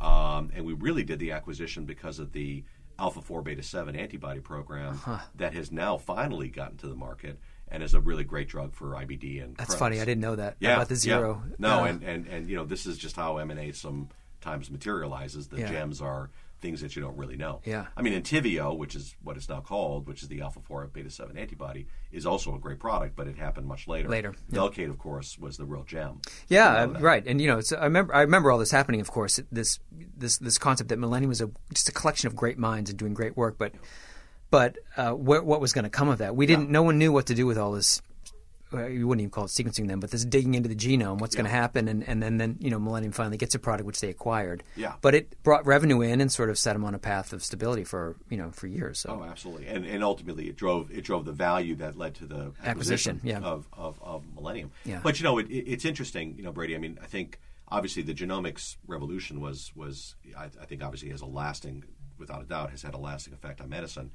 um, 0.00 0.50
and 0.54 0.64
we 0.64 0.72
really 0.72 1.02
did 1.04 1.18
the 1.18 1.32
acquisition 1.32 1.84
because 1.84 2.18
of 2.18 2.32
the 2.32 2.64
alpha 3.00 3.20
four 3.20 3.42
beta 3.42 3.62
seven 3.62 3.94
antibody 3.94 4.40
program 4.40 4.98
that 5.36 5.52
has 5.54 5.70
now 5.70 5.96
finally 5.96 6.48
gotten 6.48 6.76
to 6.76 6.88
the 6.88 6.94
market 6.96 7.38
and 7.70 7.82
is 7.82 7.94
a 7.94 8.00
really 8.00 8.24
great 8.24 8.48
drug 8.48 8.74
for 8.74 8.94
IBD 8.94 9.42
and 9.42 9.56
That's 9.56 9.70
Crohn's. 9.74 9.78
funny. 9.78 10.00
I 10.00 10.04
didn't 10.04 10.22
know 10.22 10.36
that 10.36 10.56
Yeah, 10.60 10.74
about 10.76 10.88
the 10.88 10.94
yeah. 10.94 10.98
zero. 10.98 11.42
No, 11.58 11.80
Uh, 11.80 11.84
and, 11.86 12.02
and 12.02 12.26
and 12.26 12.48
you 12.48 12.56
know 12.56 12.64
this 12.64 12.86
is 12.86 12.98
just 12.98 13.16
how 13.16 13.38
M 13.38 13.50
and 13.50 13.60
A 13.60 13.72
sometimes 13.72 14.70
materializes. 14.70 15.48
The 15.48 15.58
Yeah. 15.60 15.70
gems 15.70 16.00
are 16.00 16.30
things 16.60 16.80
that 16.80 16.96
you 16.96 17.02
don't 17.02 17.16
really 17.16 17.36
know. 17.36 17.60
Yeah. 17.64 17.86
I 17.96 18.02
mean, 18.02 18.20
Entyvio, 18.20 18.76
which 18.76 18.96
is 18.96 19.14
what 19.22 19.36
it's 19.36 19.48
now 19.48 19.60
called, 19.60 20.08
which 20.08 20.22
is 20.24 20.28
the 20.28 20.40
alpha 20.40 20.58
four 20.60 20.84
beta 20.88 21.08
seven 21.08 21.38
antibody, 21.38 21.86
is 22.10 22.26
also 22.26 22.52
a 22.52 22.58
great 22.58 22.80
product, 22.80 23.14
but 23.14 23.28
it 23.28 23.36
happened 23.36 23.68
much 23.68 23.86
later. 23.86 24.08
Later, 24.08 24.34
yeah. 24.50 24.58
Velcade, 24.58 24.90
of 24.90 24.98
course, 24.98 25.38
was 25.38 25.56
the 25.56 25.64
real 25.64 25.84
gem. 25.84 26.20
Yeah, 26.48 26.84
You 26.86 26.92
know 26.94 26.98
right. 27.00 27.24
And 27.24 27.40
you 27.40 27.46
know, 27.46 27.58
it's, 27.58 27.72
I 27.72 27.84
remember 27.84 28.12
I 28.12 28.22
remember 28.22 28.50
all 28.50 28.58
this 28.58 28.72
happening. 28.72 29.00
Of 29.00 29.08
course, 29.10 29.38
this 29.52 29.78
this 30.16 30.38
this 30.38 30.58
concept 30.58 30.88
that 30.88 30.98
Millennium 30.98 31.28
was 31.28 31.40
a, 31.40 31.48
just 31.72 31.88
a 31.88 31.92
collection 31.92 32.26
of 32.26 32.34
great 32.34 32.58
minds 32.58 32.90
and 32.90 32.98
doing 32.98 33.14
great 33.14 33.36
work. 33.36 33.56
But 33.56 33.72
but 34.50 34.78
uh, 34.96 35.12
what 35.12 35.44
what 35.44 35.60
was 35.60 35.72
going 35.72 35.84
to 35.84 35.90
come 35.90 36.08
of 36.08 36.18
that? 36.18 36.36
We 36.36 36.46
didn't. 36.46 36.70
No 36.70 36.82
one 36.82 36.98
knew 36.98 37.12
what 37.12 37.26
to 37.26 37.34
do 37.34 37.46
with 37.46 37.58
all 37.58 37.72
this. 37.72 38.02
Uh, 38.70 38.86
you 38.86 39.08
wouldn't 39.08 39.22
even 39.22 39.30
call 39.30 39.44
it 39.44 39.48
sequencing 39.48 39.88
then, 39.88 39.98
but 39.98 40.10
this 40.10 40.26
digging 40.26 40.54
into 40.54 40.68
the 40.68 40.76
genome, 40.76 41.20
what's 41.20 41.34
going 41.34 41.46
to 41.46 41.50
happen, 41.50 41.88
and, 41.88 42.06
and 42.06 42.22
then 42.22 42.36
then 42.36 42.58
you 42.60 42.70
know 42.70 42.78
Millennium 42.78 43.12
finally 43.12 43.38
gets 43.38 43.54
a 43.54 43.58
product 43.58 43.86
which 43.86 44.00
they 44.00 44.10
acquired. 44.10 44.62
Yeah. 44.76 44.92
But 45.00 45.14
it 45.14 45.42
brought 45.42 45.64
revenue 45.64 46.02
in 46.02 46.20
and 46.20 46.30
sort 46.30 46.50
of 46.50 46.58
set 46.58 46.74
them 46.74 46.84
on 46.84 46.94
a 46.94 46.98
path 46.98 47.32
of 47.32 47.42
stability 47.42 47.84
for 47.84 48.16
you 48.28 48.36
know 48.36 48.50
for 48.50 48.66
years. 48.66 49.00
So 49.00 49.20
Oh, 49.22 49.24
absolutely, 49.24 49.68
and 49.68 49.86
and 49.86 50.04
ultimately 50.04 50.48
it 50.48 50.56
drove 50.56 50.90
it 50.90 51.02
drove 51.02 51.24
the 51.24 51.32
value 51.32 51.76
that 51.76 51.96
led 51.96 52.14
to 52.16 52.26
the 52.26 52.52
Acquisition, 52.62 53.16
acquisition, 53.16 53.20
yeah. 53.24 53.38
of, 53.38 53.66
of 53.72 53.98
of 54.02 54.22
Millennium. 54.34 54.70
Yeah. 54.84 55.00
But 55.02 55.18
you 55.18 55.24
know, 55.24 55.38
it, 55.38 55.48
it, 55.48 55.64
it's 55.66 55.86
interesting, 55.86 56.34
you 56.36 56.42
know, 56.42 56.52
Brady. 56.52 56.74
I 56.74 56.78
mean, 56.78 56.98
I 57.02 57.06
think 57.06 57.40
obviously 57.68 58.02
the 58.02 58.14
genomics 58.14 58.76
revolution 58.86 59.40
was 59.40 59.72
was 59.74 60.14
I, 60.36 60.44
I 60.44 60.66
think 60.66 60.82
obviously 60.82 61.08
has 61.10 61.22
a 61.22 61.26
lasting, 61.26 61.84
without 62.18 62.42
a 62.42 62.44
doubt, 62.44 62.70
has 62.70 62.82
had 62.82 62.94
a 62.94 62.98
lasting 62.98 63.32
effect 63.32 63.62
on 63.62 63.70
medicine. 63.70 64.10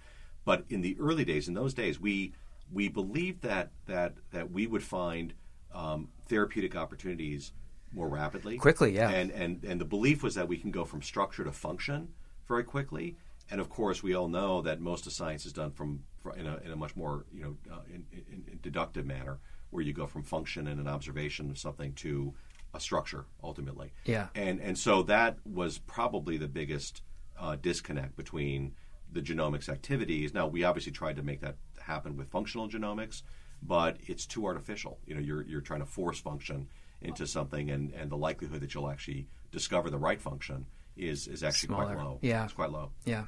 But 0.46 0.66
in 0.70 0.82
the 0.82 0.98
early 1.00 1.26
days, 1.26 1.48
in 1.48 1.54
those 1.54 1.74
days, 1.74 2.00
we 2.00 2.34
we 2.72 2.90
believed 2.90 3.42
that 3.44 3.72
that 3.86 4.16
that 4.32 4.52
we 4.52 4.68
would 4.68 4.84
find 4.84 5.34
um, 5.74 6.10
therapeutic 6.28 6.76
opportunities 6.76 7.54
more 7.94 8.10
rapidly, 8.10 8.58
Quickly, 8.58 8.96
yeah. 8.96 9.10
and 9.10 9.32
and 9.32 9.64
and 9.64 9.80
the 9.80 9.86
belief 9.86 10.24
was 10.24 10.36
that 10.36 10.48
we 10.48 10.58
can 10.58 10.72
go 10.72 10.84
from 10.86 11.02
structure 11.02 11.44
to 11.44 11.52
function 11.52 12.10
very 12.48 12.64
quickly. 12.64 13.18
And 13.52 13.60
of 13.62 13.70
course, 13.70 14.02
we 14.02 14.16
all 14.16 14.30
know 14.30 14.62
that 14.62 14.80
most 14.80 15.06
of 15.06 15.14
science 15.14 15.46
is 15.46 15.54
done 15.54 15.72
from 15.72 16.04
fr- 16.22 16.32
in 16.32 16.48
a, 16.48 16.58
in 16.58 16.72
a 16.72 16.76
much 16.76 16.96
more 16.96 17.26
you 17.32 17.44
know 17.44 17.58
uh, 17.72 17.82
in, 17.88 18.06
in, 18.12 18.44
in 18.52 18.60
deductive 18.62 19.06
manner, 19.06 19.40
where 19.70 19.84
you 19.84 19.94
go 19.94 20.08
from 20.08 20.24
function 20.24 20.68
and 20.68 20.80
an 20.80 20.88
observation 20.88 21.50
of 21.52 21.58
something 21.58 21.94
to 21.94 22.34
a 22.74 22.80
structure 22.80 23.26
ultimately. 23.44 23.94
Yeah. 24.06 24.28
And 24.36 24.60
and 24.60 24.78
so 24.78 25.04
that 25.04 25.38
was 25.46 25.78
probably 25.78 26.38
the 26.38 26.48
biggest 26.48 27.04
uh, 27.40 27.56
disconnect 27.58 28.16
between 28.16 28.74
the 29.14 29.22
genomics 29.22 29.70
activities. 29.70 30.34
Now 30.34 30.48
we 30.48 30.64
obviously 30.64 30.92
tried 30.92 31.16
to 31.18 31.24
make 31.24 31.42
that 31.42 31.56
happen 31.80 32.18
with 32.18 32.30
functional 32.30 32.68
genomics, 32.70 33.22
but 33.62 33.98
it's 34.08 34.26
too 34.26 34.46
artificial. 34.46 35.00
You 35.06 35.16
know, 35.16 35.22
you're 35.22 35.44
you're 35.44 35.62
trying 35.62 35.80
to 35.82 35.86
force 35.86 36.20
function 36.20 36.68
into 37.02 37.28
something, 37.28 37.70
and, 37.70 37.94
and 37.94 38.10
the 38.10 38.18
likelihood 38.18 38.62
that 38.62 38.74
you'll 38.74 38.90
actually 38.90 39.28
discover 39.52 39.90
the 39.90 39.98
right 39.98 40.22
function 40.22 40.66
is 40.96 41.28
is 41.28 41.44
actually 41.44 41.68
Smaller. 41.68 41.94
quite 41.96 41.98
low. 42.06 42.20
Yeah. 42.22 42.44
it's 42.44 42.54
quite 42.54 42.72
low. 42.72 42.92
Yeah. 43.06 43.26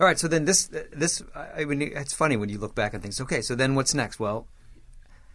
All 0.00 0.06
right. 0.06 0.18
So 0.18 0.28
then 0.28 0.44
this 0.44 0.68
this 0.92 1.22
I 1.34 1.64
mean 1.64 1.82
it's 1.82 2.14
funny 2.14 2.36
when 2.36 2.48
you 2.48 2.58
look 2.58 2.74
back 2.74 2.94
and 2.94 3.02
things. 3.02 3.20
Okay. 3.20 3.42
So 3.42 3.54
then 3.54 3.74
what's 3.74 3.94
next? 3.94 4.18
Well, 4.18 4.46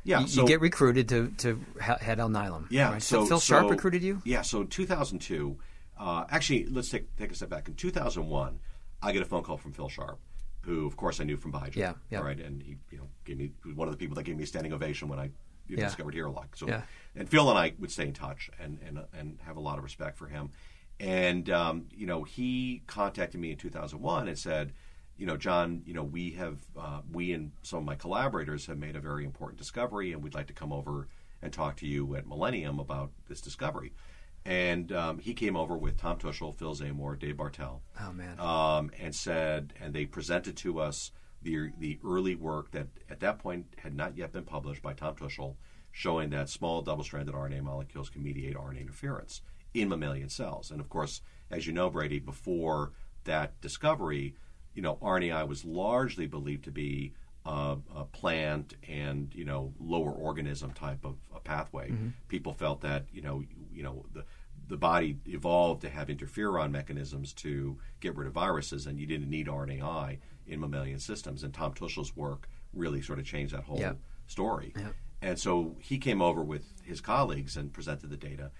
Yeah, 0.03 0.21
you, 0.21 0.27
so 0.27 0.41
you 0.41 0.47
get 0.47 0.61
recruited 0.61 1.07
to 1.09 1.29
to 1.37 1.59
he- 1.75 2.05
head 2.05 2.17
Alnylam. 2.19 2.65
Yeah. 2.69 2.91
right? 2.93 3.01
So, 3.01 3.25
Phil 3.25 3.39
Sharp 3.39 3.65
so- 3.65 3.69
recruited 3.69 4.03
you. 4.03 4.21
Yeah. 4.25 4.41
So 4.41 4.61
in 4.61 4.67
2002, 4.67 5.57
uh, 5.99 6.25
actually, 6.29 6.65
let's 6.65 6.89
take 6.89 7.15
take 7.17 7.31
a 7.31 7.35
step 7.35 7.49
back. 7.49 7.67
In 7.67 7.75
2001, 7.75 8.59
I 9.01 9.11
get 9.11 9.21
a 9.21 9.25
phone 9.25 9.43
call 9.43 9.57
from 9.57 9.73
Phil 9.73 9.89
Sharp, 9.89 10.19
who, 10.61 10.85
of 10.87 10.97
course, 10.97 11.19
I 11.19 11.23
knew 11.23 11.37
from 11.37 11.51
Biogen. 11.51 11.75
Yeah, 11.75 11.93
yeah. 12.09 12.19
Right. 12.19 12.39
And 12.39 12.61
he, 12.61 12.77
you 12.91 12.97
know, 12.97 13.07
gave 13.25 13.37
me 13.37 13.51
he 13.63 13.67
was 13.69 13.77
one 13.77 13.87
of 13.87 13.93
the 13.93 13.97
people 13.97 14.15
that 14.15 14.23
gave 14.23 14.35
me 14.37 14.43
a 14.43 14.47
standing 14.47 14.73
ovation 14.73 15.07
when 15.07 15.19
I 15.19 15.29
you 15.67 15.75
know, 15.75 15.81
Yeah. 15.81 15.87
discovered 15.87 16.15
Hirulog. 16.15 16.47
So, 16.55 16.67
Yeah. 16.67 16.81
and 17.15 17.29
Phil 17.29 17.49
and 17.49 17.59
I 17.59 17.73
would 17.79 17.91
stay 17.91 18.07
in 18.07 18.13
touch 18.13 18.49
and 18.59 18.79
and 18.85 18.99
and 19.13 19.39
have 19.45 19.57
a 19.57 19.59
lot 19.59 19.77
of 19.77 19.83
respect 19.83 20.17
for 20.17 20.27
him. 20.27 20.49
And 20.99 21.49
um, 21.49 21.85
you 21.91 22.07
know, 22.07 22.23
he 22.23 22.81
contacted 22.87 23.39
me 23.39 23.51
in 23.51 23.57
2001 23.57 24.27
and 24.27 24.37
said. 24.37 24.73
You 25.19 25.25
know, 25.25 25.35
John. 25.35 25.81
You 25.83 25.95
know, 25.95 26.03
we 26.03 26.29
have 26.33 26.59
uh, 26.79 27.01
we 27.11 27.31
and 27.33 27.51
some 27.63 27.79
of 27.79 27.85
my 27.85 27.95
collaborators 27.95 28.67
have 28.67 28.77
made 28.77 28.95
a 28.95 28.99
very 28.99 29.25
important 29.25 29.57
discovery, 29.57 30.11
and 30.13 30.21
we'd 30.23 30.35
like 30.35 30.45
to 30.45 30.53
come 30.53 30.71
over 30.71 31.07
and 31.41 31.51
talk 31.51 31.75
to 31.77 31.87
you 31.87 32.15
at 32.15 32.27
Millennium 32.27 32.77
about 32.79 33.09
this 33.27 33.41
discovery. 33.41 33.93
And 34.47 34.93
um, 34.93 35.19
he 35.19 35.33
came 35.33 35.57
over 35.57 35.75
with 35.77 35.97
Tom 35.97 36.17
Tuschl, 36.17 36.55
Phil 36.55 36.73
Zamore, 36.73 37.19
Dave 37.19 37.35
Bartel, 37.35 37.81
Oh 37.99 38.13
man. 38.13 38.39
um, 38.39 38.91
and 38.97 39.13
said, 39.13 39.73
and 39.81 39.93
they 39.93 40.05
presented 40.05 40.55
to 40.57 40.79
us 40.79 41.11
the 41.41 41.69
the 41.77 41.99
early 42.03 42.33
work 42.35 42.71
that 42.71 42.87
at 43.09 43.19
that 43.19 43.39
point 43.39 43.65
had 43.83 43.93
not 43.93 44.15
yet 44.17 44.31
been 44.31 44.45
published 44.45 44.81
by 44.81 44.93
Tom 44.93 45.15
Tuschl, 45.15 45.55
showing 45.91 46.29
that 46.29 46.49
small 46.49 46.81
double-stranded 46.81 47.35
RNA 47.35 47.61
molecules 47.61 48.09
can 48.09 48.23
mediate 48.23 48.55
RNA 48.55 48.79
interference 48.81 49.41
in 49.73 49.89
mammalian 49.89 50.29
cells. 50.29 50.71
And 50.71 50.79
of 50.79 50.87
course, 50.87 51.21
as 51.51 51.67
you 51.67 51.73
know, 51.73 51.89
Brady, 51.89 52.19
before 52.19 52.93
that 53.25 53.59
discovery, 53.59 54.35
you 54.73 54.81
know, 54.81 54.95
RNAi 55.01 55.45
was 55.45 55.65
largely 55.65 56.25
believed 56.25 56.63
to 56.63 56.71
be 56.71 57.13
uh, 57.45 57.75
a 57.95 58.03
plant 58.03 58.75
and 58.87 59.33
you 59.33 59.45
know 59.45 59.73
lower 59.79 60.11
organism 60.11 60.71
type 60.71 61.03
of 61.05 61.17
a 61.35 61.39
pathway. 61.39 61.89
Mm-hmm. 61.91 62.09
People 62.27 62.53
felt 62.53 62.81
that 62.81 63.05
you 63.11 63.21
know 63.21 63.43
you 63.71 63.83
know 63.83 64.05
the 64.13 64.25
the 64.67 64.77
body 64.77 65.17
evolved 65.25 65.81
to 65.81 65.89
have 65.89 66.07
interferon 66.07 66.71
mechanisms 66.71 67.33
to 67.33 67.77
get 67.99 68.15
rid 68.15 68.27
of 68.27 68.33
viruses, 68.33 68.85
and 68.87 68.99
you 68.99 69.05
didn't 69.07 69.29
need 69.29 69.47
RNAi 69.47 70.17
in 70.47 70.59
mammalian 70.59 70.99
systems. 70.99 71.43
And 71.43 71.53
Tom 71.53 71.73
Tuschl's 71.73 72.15
work 72.15 72.47
really 72.73 73.01
sort 73.01 73.19
of 73.19 73.25
changed 73.25 73.53
that 73.53 73.63
whole 73.63 73.79
Yep. 73.79 73.97
story. 74.27 74.73
Yep. 74.77 74.95
And 75.21 75.39
so 75.39 75.75
he 75.79 75.97
came 75.97 76.21
over 76.21 76.43
with 76.43 76.65
his 76.83 77.01
colleagues 77.01 77.57
and 77.57 77.73
presented 77.73 78.09
the 78.09 78.17
data, 78.17 78.51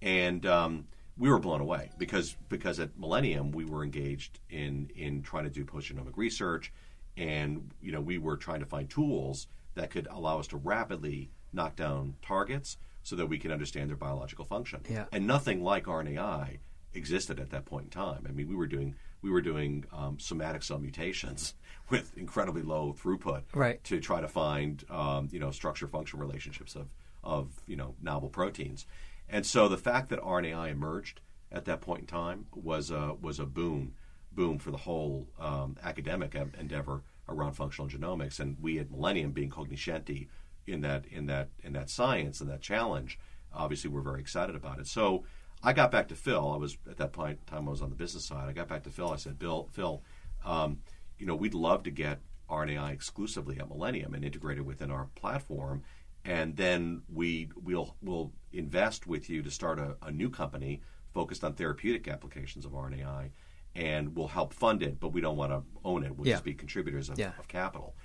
and 0.00 0.46
um, 0.46 0.86
we 1.18 1.28
were 1.28 1.38
blown 1.38 1.60
away 1.60 1.90
because 1.98 2.36
because 2.48 2.78
at 2.80 2.98
Millennium 2.98 3.50
we 3.50 3.64
were 3.64 3.82
engaged 3.84 4.38
in 4.48 4.90
in 4.94 5.22
trying 5.22 5.44
to 5.44 5.50
do 5.50 5.64
post-genomic 5.64 6.16
research, 6.16 6.72
and 7.16 7.70
you 7.82 7.92
know 7.92 8.00
we 8.00 8.16
were 8.18 8.36
trying 8.36 8.60
to 8.60 8.66
find 8.66 8.88
tools 8.88 9.46
that 9.74 9.90
could 9.90 10.06
allow 10.10 10.38
us 10.38 10.46
to 10.48 10.56
rapidly 10.56 11.30
knock 11.52 11.76
down 11.76 12.14
targets 12.22 12.78
so 13.06 13.14
that 13.14 13.26
we 13.26 13.38
can 13.38 13.52
understand 13.52 13.88
their 13.88 13.96
biological 13.96 14.44
function. 14.44 14.80
Yeah. 14.90 15.04
And 15.12 15.28
nothing 15.28 15.62
like 15.62 15.84
RNAi 15.84 16.58
existed 16.92 17.38
at 17.38 17.50
that 17.50 17.64
point 17.64 17.84
in 17.84 17.90
time. 17.90 18.26
I 18.28 18.32
mean, 18.32 18.48
we 18.48 18.56
were 18.56 18.66
doing 18.66 18.96
we 19.22 19.30
were 19.30 19.40
doing 19.40 19.84
um, 19.92 20.18
somatic 20.18 20.64
cell 20.64 20.78
mutations 20.78 21.54
with 21.88 22.18
incredibly 22.18 22.62
low 22.62 22.92
throughput 23.00 23.42
Right. 23.54 23.82
to 23.84 24.00
try 24.00 24.20
to 24.20 24.26
find 24.26 24.84
um, 24.90 25.28
you 25.30 25.38
know 25.38 25.52
structure 25.52 25.86
function 25.86 26.18
relationships 26.18 26.74
of 26.74 26.88
of 27.22 27.62
you 27.68 27.76
know 27.76 27.94
novel 28.02 28.28
proteins, 28.28 28.86
and 29.28 29.46
so 29.46 29.68
the 29.68 29.78
fact 29.78 30.08
that 30.08 30.20
RNAi 30.20 30.68
emerged 30.72 31.20
at 31.52 31.64
that 31.66 31.80
point 31.82 32.00
in 32.00 32.06
time 32.08 32.46
was 32.56 32.90
a 32.90 33.14
was 33.22 33.38
a 33.38 33.46
boon 33.46 33.94
boom 34.32 34.58
for 34.58 34.72
the 34.72 34.78
whole 34.78 35.28
um, 35.38 35.76
academic 35.84 36.34
endeavor 36.58 37.04
around 37.28 37.52
functional 37.52 37.88
genomics, 37.88 38.40
and 38.40 38.56
we 38.60 38.80
at 38.80 38.90
Millennium 38.90 39.30
being 39.30 39.48
cognoscenti 39.50 40.28
in 40.66 40.80
that 40.82 41.06
in 41.06 41.26
that 41.26 41.48
in 41.62 41.72
that 41.74 41.90
science 41.90 42.40
and 42.40 42.50
that 42.50 42.60
challenge, 42.60 43.18
obviously 43.52 43.90
we're 43.90 44.00
very 44.02 44.20
excited 44.20 44.54
about 44.56 44.78
it. 44.78 44.86
So. 44.86 45.24
I 45.62 45.72
got 45.72 45.90
back 45.90 46.08
to 46.08 46.14
Phil. 46.14 46.52
I 46.52 46.58
was 46.58 46.76
at 46.88 46.98
that 46.98 47.12
point 47.14 47.44
time 47.46 47.66
I 47.66 47.70
was 47.70 47.80
on 47.80 47.88
the 47.88 47.96
business 47.96 48.26
side. 48.26 48.46
I 48.46 48.52
got 48.52 48.68
back 48.68 48.82
to 48.84 48.90
Phil. 48.90 49.10
I 49.10 49.16
said, 49.16 49.38
"Bill, 49.38 49.68
Phil, 49.72 50.02
um, 50.44 50.80
you 51.18 51.26
know, 51.26 51.34
we'd 51.34 51.54
love 51.54 51.82
to 51.84 51.90
get 51.90 52.20
RNAi 52.50 52.92
exclusively 52.92 53.58
at 53.58 53.66
Millennium 53.66 54.12
and 54.14 54.22
integrate 54.22 54.58
it 54.58 54.66
within 54.66 54.90
our 54.90 55.06
platform, 55.16 55.82
and 56.26 56.54
then 56.56 57.02
we 57.12 57.48
we'll 57.56 57.96
we'll 58.02 58.32
invest 58.52 59.06
with 59.06 59.30
you 59.30 59.42
to 59.42 59.50
start 59.50 59.78
a, 59.78 59.96
a 60.02 60.12
new 60.12 60.28
company 60.28 60.82
focused 61.14 61.42
on 61.42 61.54
therapeutic 61.54 62.06
applications 62.06 62.66
of 62.66 62.72
RNAi, 62.72 63.30
and 63.74 64.14
we'll 64.14 64.28
help 64.28 64.52
fund 64.52 64.82
it, 64.82 65.00
but 65.00 65.08
we 65.08 65.22
don't 65.22 65.38
want 65.38 65.52
to 65.52 65.62
own 65.86 66.04
it. 66.04 66.14
We'll 66.14 66.28
Yeah. 66.28 66.34
just 66.34 66.44
be 66.44 66.54
contributors 66.54 67.08
of, 67.08 67.18
Yeah. 67.18 67.32
of 67.38 67.48
capital." 67.48 67.96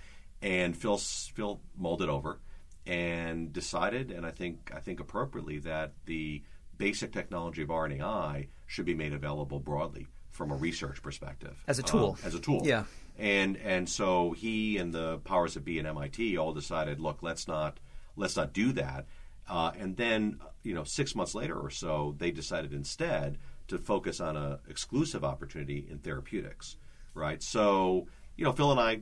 And 0.42 0.76
Phil 0.76 0.98
Phil 0.98 1.62
mulled 1.78 2.02
it 2.02 2.10
over 2.10 2.40
and 2.86 3.54
decided, 3.54 4.12
and 4.12 4.26
I 4.26 4.32
think 4.32 4.72
I 4.76 4.80
think 4.80 5.00
appropriately, 5.00 5.60
that 5.60 5.94
the 6.06 6.42
basic 6.78 7.12
technology 7.12 7.62
of 7.62 7.70
RNAi 7.70 8.48
should 8.66 8.86
be 8.86 8.96
made 8.96 9.14
available 9.14 9.60
broadly 9.60 10.08
from 10.32 10.50
a 10.50 10.56
research 10.56 11.04
perspective 11.04 11.62
As 11.68 11.78
a 11.78 11.84
tool. 11.84 12.18
Um, 12.20 12.26
as 12.26 12.34
a 12.34 12.40
tool. 12.40 12.62
Yeah. 12.64 12.86
And 13.20 13.58
and 13.58 13.88
so 13.88 14.32
he 14.32 14.78
and 14.78 14.94
the 14.94 15.20
powers 15.20 15.54
that 15.54 15.66
be 15.66 15.80
at 15.80 15.86
MIT 15.86 16.38
all 16.38 16.54
decided, 16.54 17.00
look, 17.00 17.22
let's 17.22 17.48
not 17.48 17.80
let's 18.16 18.36
not 18.36 18.54
do 18.54 18.72
that. 18.74 19.06
Uh, 19.48 19.72
and 19.78 19.98
then 19.98 20.40
you 20.64 20.74
know 20.74 20.84
six 20.84 21.14
months 21.14 21.36
later 21.36 21.56
or 21.60 21.70
so, 21.70 22.16
they 22.18 22.32
decided 22.32 22.74
instead 22.74 23.38
to 23.68 23.78
focus 23.78 24.20
on 24.20 24.36
a 24.36 24.60
exclusive 24.68 25.24
opportunity 25.24 25.86
in 25.90 26.00
therapeutics. 26.00 26.78
Right. 27.14 27.44
So 27.44 28.08
you 28.38 28.46
know 28.46 28.54
Phil 28.54 28.72
and 28.72 28.80
I, 28.80 29.02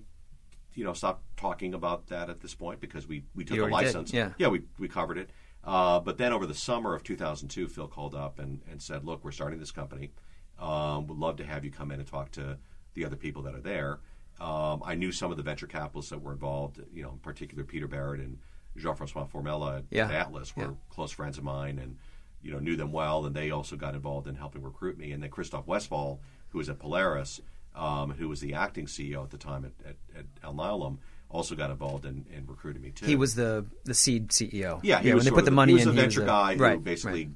you 0.76 0.84
know, 0.84 0.94
stop 0.94 1.24
talking 1.38 1.74
about 1.74 2.08
that 2.08 2.30
at 2.30 2.40
this 2.42 2.54
point 2.56 2.80
because 2.80 3.08
we 3.08 3.24
we 3.36 3.44
took 3.44 3.58
a 3.58 3.62
did, 3.64 3.72
license. 3.72 4.14
yeah. 4.14 4.32
Yeah, 4.38 4.48
we 4.50 4.62
we 4.78 4.88
covered 4.88 5.18
it. 5.18 5.30
Uh, 5.64 6.00
but 6.00 6.18
then 6.18 6.32
over 6.32 6.46
the 6.46 6.54
summer 6.54 6.96
of 6.96 7.04
2002, 7.04 7.68
Phil 7.68 7.88
called 7.88 8.16
up 8.16 8.40
and, 8.40 8.62
and 8.72 8.82
said, 8.82 9.04
"Look, 9.04 9.24
we're 9.24 9.32
starting 9.32 9.60
this 9.60 9.72
company. 9.72 10.12
Um, 10.60 11.08
would 11.08 11.18
love 11.18 11.38
to 11.38 11.46
have 11.46 11.64
you 11.66 11.72
come 11.72 11.92
in 11.92 12.00
and 12.00 12.08
talk 12.08 12.32
to 12.32 12.58
the 12.94 13.06
other 13.06 13.16
people 13.16 13.42
that 13.44 13.56
are 13.56 13.62
there." 13.62 14.00
Um, 14.40 14.82
I 14.86 14.96
knew 14.96 15.12
some 15.12 15.32
of 15.32 15.38
the 15.38 15.44
venture 15.44 15.68
capitalists 15.68 16.12
that 16.12 16.22
were 16.22 16.32
involved. 16.32 16.80
You 16.94 17.04
know, 17.04 17.12
in 17.12 17.18
particular, 17.20 17.64
Peter 17.66 17.88
Barrett 17.88 18.22
and 18.22 18.38
Jean-François 18.78 19.30
Formela 19.30 19.80
at, 19.80 19.84
Yeah. 19.90 20.06
at 20.06 20.12
Atlas 20.12 20.56
were 20.56 20.64
Yeah. 20.64 20.72
close 20.90 21.12
friends 21.12 21.38
of 21.38 21.44
mine, 21.44 21.78
and 21.80 21.98
you 22.42 22.52
know 22.54 22.60
knew 22.60 22.78
them 22.78 22.94
well. 22.94 23.26
And 23.26 23.36
they 23.36 23.52
also 23.52 23.76
got 23.76 23.96
involved 23.96 24.28
in 24.28 24.36
helping 24.36 24.62
recruit 24.62 24.98
me. 24.98 25.12
And 25.12 25.22
then 25.22 25.30
Christoph 25.30 25.68
Westphal, 25.68 26.22
who 26.50 26.58
was 26.58 26.70
at 26.70 26.80
Polaris, 26.80 27.42
um, 27.76 28.12
who 28.12 28.28
was 28.30 28.40
the 28.42 28.54
acting 28.54 28.86
CEO 28.86 29.24
at 29.24 29.30
the 29.30 29.38
time 29.38 29.66
at, 29.66 29.72
at, 29.88 29.96
at 30.20 30.42
Alnylam, 30.42 30.98
also 31.30 31.56
got 31.56 31.70
involved 31.70 32.06
in, 32.06 32.26
in 32.36 32.46
recruiting 32.48 32.82
me 32.82 32.92
too. 32.92 33.06
He 33.06 33.16
was 33.16 33.36
the 33.36 33.66
the 33.86 33.94
seed 33.94 34.30
CEO. 34.30 34.80
Yeah, 34.84 35.00
he 35.00 35.10
when 35.10 35.16
was 35.16 35.26
they 35.26 35.32
put 35.32 35.40
of 35.40 35.46
the 35.46 35.52
money 35.52 35.72
he 35.72 35.76
was 35.76 35.84
in. 35.84 35.90
a 35.90 35.94
venture 35.94 36.22
he 36.22 36.26
was 36.26 36.30
guy 36.32 36.56
who 36.56 36.64
right, 36.64 36.84
basically, 36.84 37.26
right. 37.26 37.34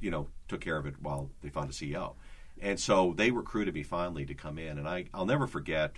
you 0.00 0.10
know, 0.10 0.28
took 0.48 0.60
care 0.60 0.76
of 0.76 0.86
it 0.86 0.94
while 1.00 1.30
they 1.42 1.48
found 1.48 1.70
a 1.70 1.72
CEO. 1.72 2.14
And 2.60 2.80
so 2.80 3.12
they 3.16 3.30
recruited 3.30 3.74
me 3.74 3.82
finally 3.82 4.24
to 4.26 4.34
come 4.34 4.58
in, 4.58 4.78
and 4.78 4.88
I 4.88 5.06
I'll 5.14 5.26
never 5.26 5.46
forget. 5.46 5.92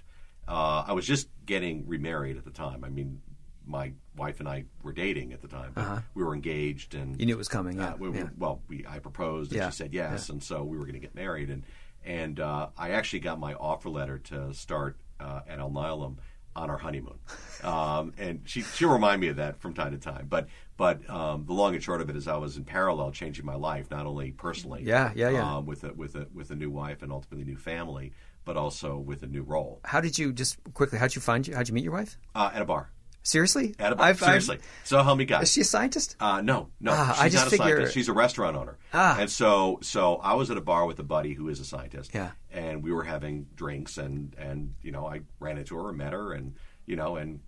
Uh, 0.46 0.84
I 0.86 0.92
was 0.92 1.06
just 1.06 1.28
getting 1.46 1.86
remarried 1.86 2.36
at 2.38 2.44
the 2.44 2.50
time. 2.50 2.82
I 2.82 2.88
mean, 2.88 3.20
my 3.66 3.92
wife 4.16 4.40
and 4.40 4.48
I 4.48 4.64
were 4.82 4.92
dating 4.92 5.32
at 5.34 5.42
the 5.42 5.48
time, 5.48 5.72
but 5.74 6.02
we 6.14 6.24
were 6.24 6.34
engaged, 6.34 6.94
and 6.94 7.10
Uh-huh. 7.12 7.16
You 7.18 7.26
knew 7.26 7.34
it 7.34 7.38
was 7.38 7.48
coming, 7.48 7.76
yeah, 7.76 7.90
uh, 7.92 7.96
we, 7.98 8.08
we- 8.08 8.18
yeah. 8.18 8.28
Well, 8.38 8.62
we 8.66 8.84
I 8.88 8.98
proposed, 8.98 9.52
and 9.52 9.58
Yeah, 9.60 9.70
she 9.70 9.76
said 9.76 9.92
yes, 9.92 10.30
and 10.30 10.42
so 10.42 10.64
we 10.64 10.78
were 10.78 10.84
going 10.84 10.94
to 10.94 11.00
get 11.00 11.14
married, 11.14 11.50
and 11.50 11.64
and 12.04 12.40
uh, 12.40 12.68
I 12.76 12.90
actually 12.90 13.20
got 13.20 13.38
my 13.38 13.54
offer 13.54 13.88
letter 13.90 14.18
to 14.18 14.52
start 14.54 14.96
uh, 15.20 15.40
at 15.48 15.58
Alnylam 15.58 16.16
on 16.56 16.70
our 16.70 16.78
honeymoon, 16.78 17.18
um, 17.62 18.12
and 18.18 18.40
she 18.44 18.62
she'll 18.62 18.90
remind 18.90 19.20
me 19.20 19.28
of 19.28 19.36
that 19.36 19.60
from 19.60 19.74
time 19.74 19.92
to 19.92 19.98
time. 19.98 20.26
But 20.28 20.48
but 20.76 21.08
um, 21.10 21.44
the 21.46 21.52
long 21.52 21.74
and 21.74 21.82
short 21.82 22.00
of 22.00 22.10
it 22.10 22.16
is, 22.16 22.26
I 22.28 22.36
was 22.36 22.56
in 22.56 22.64
parallel 22.64 23.10
changing 23.12 23.44
my 23.44 23.54
life, 23.54 23.90
not 23.90 24.06
only 24.06 24.32
personally, 24.32 24.82
Yeah, 24.84 25.12
yeah, 25.14 25.30
yeah. 25.30 25.56
um, 25.56 25.66
with 25.66 25.84
a 25.84 25.92
with 25.92 26.14
a 26.16 26.26
with 26.34 26.50
a 26.50 26.54
new 26.56 26.70
wife 26.70 27.02
and 27.02 27.12
ultimately 27.12 27.44
new 27.44 27.58
family, 27.58 28.12
but 28.44 28.56
also 28.56 28.96
with 28.96 29.22
a 29.22 29.26
new 29.26 29.42
role 29.42 29.80
How 29.84 30.00
did 30.00 30.18
you 30.18 30.32
just 30.32 30.56
quickly? 30.74 30.98
How'd 30.98 31.14
you 31.14 31.20
find 31.20 31.46
you? 31.46 31.54
How'd 31.54 31.68
you 31.68 31.74
meet 31.74 31.84
your 31.84 31.92
wife? 31.92 32.16
uh, 32.34 32.50
at 32.52 32.62
a 32.62 32.64
bar. 32.64 32.90
Seriously? 33.28 33.74
I've- 33.78 33.94
I've- 34.00 34.18
Seriously. 34.18 34.58
so 34.84 35.02
help 35.02 35.18
me 35.18 35.26
God. 35.26 35.42
is 35.42 35.52
she 35.52 35.60
a 35.60 35.64
scientist? 35.64 36.16
Uh, 36.18 36.40
no, 36.40 36.70
no. 36.80 36.92
Ah, 36.94 37.12
she's 37.14 37.22
I 37.22 37.28
just 37.28 37.36
not 37.44 37.46
a 37.46 37.50
figure- 37.50 37.66
scientist. 37.66 37.94
She's 37.94 38.08
a 38.08 38.12
restaurant 38.14 38.56
owner. 38.56 38.78
Ah. 38.94 39.18
And 39.20 39.30
so, 39.30 39.78
so 39.82 40.16
I 40.16 40.32
was 40.34 40.50
at 40.50 40.56
a 40.56 40.62
bar 40.62 40.86
with 40.86 40.98
a 40.98 41.02
buddy 41.02 41.34
who 41.34 41.48
is 41.50 41.60
a 41.60 41.64
scientist. 41.64 42.12
Yeah. 42.14 42.30
And 42.50 42.82
we 42.82 42.90
were 42.92 43.04
having 43.04 43.46
drinks, 43.54 43.98
and 43.98 44.34
and 44.38 44.74
you 44.82 44.90
know, 44.92 45.06
I 45.06 45.20
ran 45.40 45.58
into 45.58 45.76
her 45.76 45.90
and 45.90 45.98
met 45.98 46.14
her, 46.14 46.32
and 46.32 46.54
you 46.86 46.96
know, 46.96 47.16
and 47.16 47.40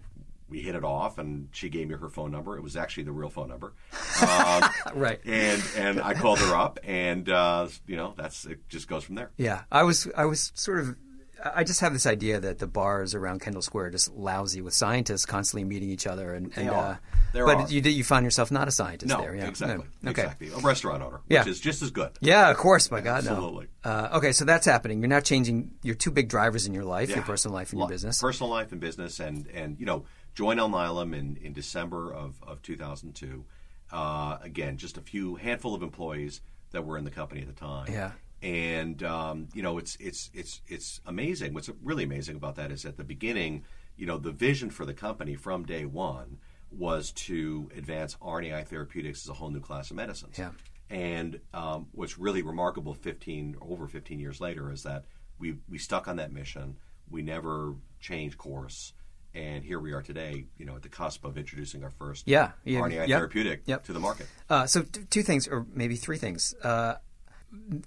we 0.51 0.61
hit 0.61 0.75
it 0.75 0.85
off, 0.85 1.17
and 1.17 1.49
she 1.53 1.69
gave 1.71 1.89
me 1.89 1.95
her 1.95 2.09
phone 2.11 2.31
number. 2.33 2.57
It 2.59 2.63
was 2.63 2.77
actually 2.77 3.05
the 3.05 3.13
real 3.13 3.31
phone 3.31 3.49
number. 3.49 3.73
Um, 4.21 4.65
Right. 4.95 5.21
And 5.25 5.63
and 5.77 6.03
I 6.03 6.13
called 6.13 6.41
her 6.41 6.55
up, 6.55 6.79
and 6.85 7.27
uh, 7.31 7.69
you 7.87 7.97
know, 7.97 8.13
that's 8.19 8.45
it. 8.45 8.69
Just 8.69 8.87
goes 8.89 9.05
from 9.05 9.15
there. 9.15 9.31
Yeah, 9.39 9.63
I 9.73 9.85
was. 9.85 10.07
I 10.15 10.27
was 10.27 10.53
sort 10.55 10.81
of. 10.81 10.97
I 11.43 11.65
just 11.65 11.81
have 11.81 11.93
this 11.93 12.07
idea 12.07 12.39
that 12.41 12.59
the 12.59 12.67
bars 12.67 13.15
around 13.15 13.41
Kendall 13.41 13.63
Square 13.63 13.87
are 13.87 13.91
just 13.91 14.13
lousy 14.15 14.61
with 14.61 14.75
scientists 14.75 15.25
constantly 15.27 15.65
meeting 15.65 15.89
each 15.91 16.07
other, 16.07 16.35
and, 16.35 16.47
and 16.47 16.55
They 16.55 16.69
are. 16.69 16.93
Uh, 16.93 16.97
but 17.33 17.57
are. 17.57 17.69
you 17.69 17.81
did- 17.81 17.93
you 17.95 18.05
find 18.05 18.25
yourself 18.25 18.51
not 18.51 18.69
a 18.69 18.71
scientist 18.71 19.09
No, 19.09 19.21
there, 19.23 19.35
yeah? 19.35 19.47
exactly, 19.49 19.87
Yeah. 20.03 20.11
Okay. 20.11 20.23
exactly. 20.23 20.49
A 20.53 20.59
restaurant 20.59 21.03
owner, 21.03 21.21
Yeah. 21.29 21.41
which 21.41 21.49
is 21.49 21.61
just 21.61 21.83
as 21.83 21.91
good. 21.91 22.11
Yeah, 22.21 22.51
of 22.51 22.57
course. 22.57 22.91
My 22.91 23.01
God, 23.01 23.25
no. 23.25 23.31
Absolutely. 23.31 23.69
Uh, 23.85 24.09
okay, 24.15 24.33
so 24.33 24.45
that's 24.45 24.67
happening. 24.67 25.01
You're 25.01 25.09
now 25.09 25.21
changing 25.21 25.71
your 25.83 25.95
two 25.95 26.11
big 26.11 26.29
drivers 26.29 26.67
in 26.67 26.75
your 26.75 26.85
life: 26.85 27.09
your 27.11 27.23
personal 27.23 27.55
life 27.55 27.71
and 27.73 27.79
your 27.81 27.89
business. 27.89 28.21
Personal 28.21 28.51
life 28.51 28.73
and 28.73 28.81
business, 28.81 29.21
and 29.21 29.47
and 29.49 29.79
you 29.81 29.87
know, 29.87 30.05
joined 30.35 30.61
Alnylam 30.61 31.17
in 31.17 31.37
in 31.43 31.53
December 31.53 32.13
of 32.13 32.35
of 32.43 32.61
2002. 32.63 33.45
Uh, 33.93 34.39
again, 34.43 34.77
just 34.77 34.97
a 34.97 35.01
few 35.01 35.35
handful 35.37 35.75
of 35.75 35.83
employees 35.83 36.41
that 36.73 36.85
were 36.85 36.97
in 36.97 37.05
the 37.05 37.11
company 37.11 37.41
at 37.41 37.47
the 37.49 37.53
time. 37.53 37.87
Yeah. 37.91 38.13
And 38.43 39.03
um, 39.03 39.49
you 39.53 39.63
know, 39.63 39.79
it's 39.79 39.97
it's 40.01 40.31
it's 40.33 40.63
it's 40.67 41.01
amazing. 41.05 41.53
What's 41.53 41.69
really 41.83 42.05
amazing 42.05 42.37
about 42.37 42.57
that 42.57 42.71
is 42.71 42.87
at 42.87 42.97
the 42.97 43.05
beginning, 43.05 43.65
you 43.97 44.07
know, 44.07 44.17
the 44.17 44.33
vision 44.33 44.71
for 44.71 44.87
the 44.87 44.95
company 44.95 45.35
from 45.35 45.67
day 45.67 45.85
one 45.85 46.39
was 46.71 47.13
to 47.13 47.69
advance 47.77 48.17
RNAi 48.23 48.67
therapeutics 48.67 49.25
as 49.25 49.29
a 49.29 49.35
whole 49.35 49.51
new 49.51 49.61
class 49.61 49.91
of 49.91 49.97
medicines. 49.97 50.39
Yeah. 50.39 50.53
And 50.89 51.41
um, 51.53 51.89
what's 51.93 52.19
really 52.19 52.43
remarkable, 52.43 52.95
fifteen 52.95 53.57
over 53.61 53.87
fifteen 53.87 54.19
years 54.19 54.41
later, 54.41 54.73
is 54.73 54.85
that 54.85 55.05
we 55.39 55.57
we 55.69 55.79
stuck 55.79 56.09
on 56.09 56.17
that 56.17 56.33
mission. 56.33 56.77
We 57.11 57.23
never 57.23 57.75
changed 58.01 58.39
course, 58.39 58.95
and 59.35 59.63
here 59.65 59.79
we 59.79 59.93
are 59.93 60.03
today. 60.03 60.47
You 60.57 60.65
know, 60.65 60.77
at 60.77 60.83
the 60.83 60.89
cusp 60.89 61.25
of 61.25 61.37
introducing 61.37 61.85
our 61.85 61.91
first 61.91 62.27
Yeah, 62.27 62.53
yeah, 62.65 62.81
RNAi 62.81 63.07
yep, 63.07 63.09
therapeutic 63.09 63.63
yep. 63.67 63.85
to 63.85 63.93
the 63.93 64.01
market. 64.01 64.27
Uh, 64.49 64.67
so 64.67 64.83
t- 64.83 65.03
two 65.11 65.23
things, 65.23 65.47
or 65.47 65.67
maybe 65.75 65.97
three 65.97 66.19
things. 66.19 66.55
Uh, 66.63 66.95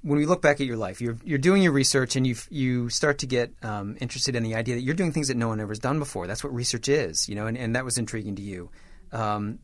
when 0.02 0.18
we 0.18 0.26
look 0.26 0.42
back 0.42 0.60
at 0.60 0.68
your 0.68 0.78
life, 0.78 1.02
you're 1.02 1.18
you're 1.24 1.38
doing 1.38 1.62
your 1.62 1.72
research, 1.72 2.16
and 2.16 2.28
you 2.28 2.36
you 2.50 2.90
start 2.90 3.20
to 3.20 3.28
get 3.28 3.54
um, 3.64 3.98
interested 4.02 4.36
in 4.36 4.44
the 4.44 4.56
idea 4.56 4.76
that 4.76 4.82
you're 4.82 4.94
doing 4.94 5.12
things 5.12 5.30
that 5.30 5.38
no 5.38 5.48
one 5.48 5.60
ever 5.60 5.72
has 5.72 5.80
done 5.80 6.00
before. 6.00 6.28
That's 6.28 6.44
what 6.44 6.54
research 6.54 6.90
is, 6.90 7.30
you 7.30 7.36
know, 7.36 7.48
and, 7.48 7.58
and 7.58 7.76
that 7.76 7.86
was 7.86 7.98
intriguing 7.98 8.36
to 8.36 8.42
you. 8.42 8.70
Um, 9.12 9.60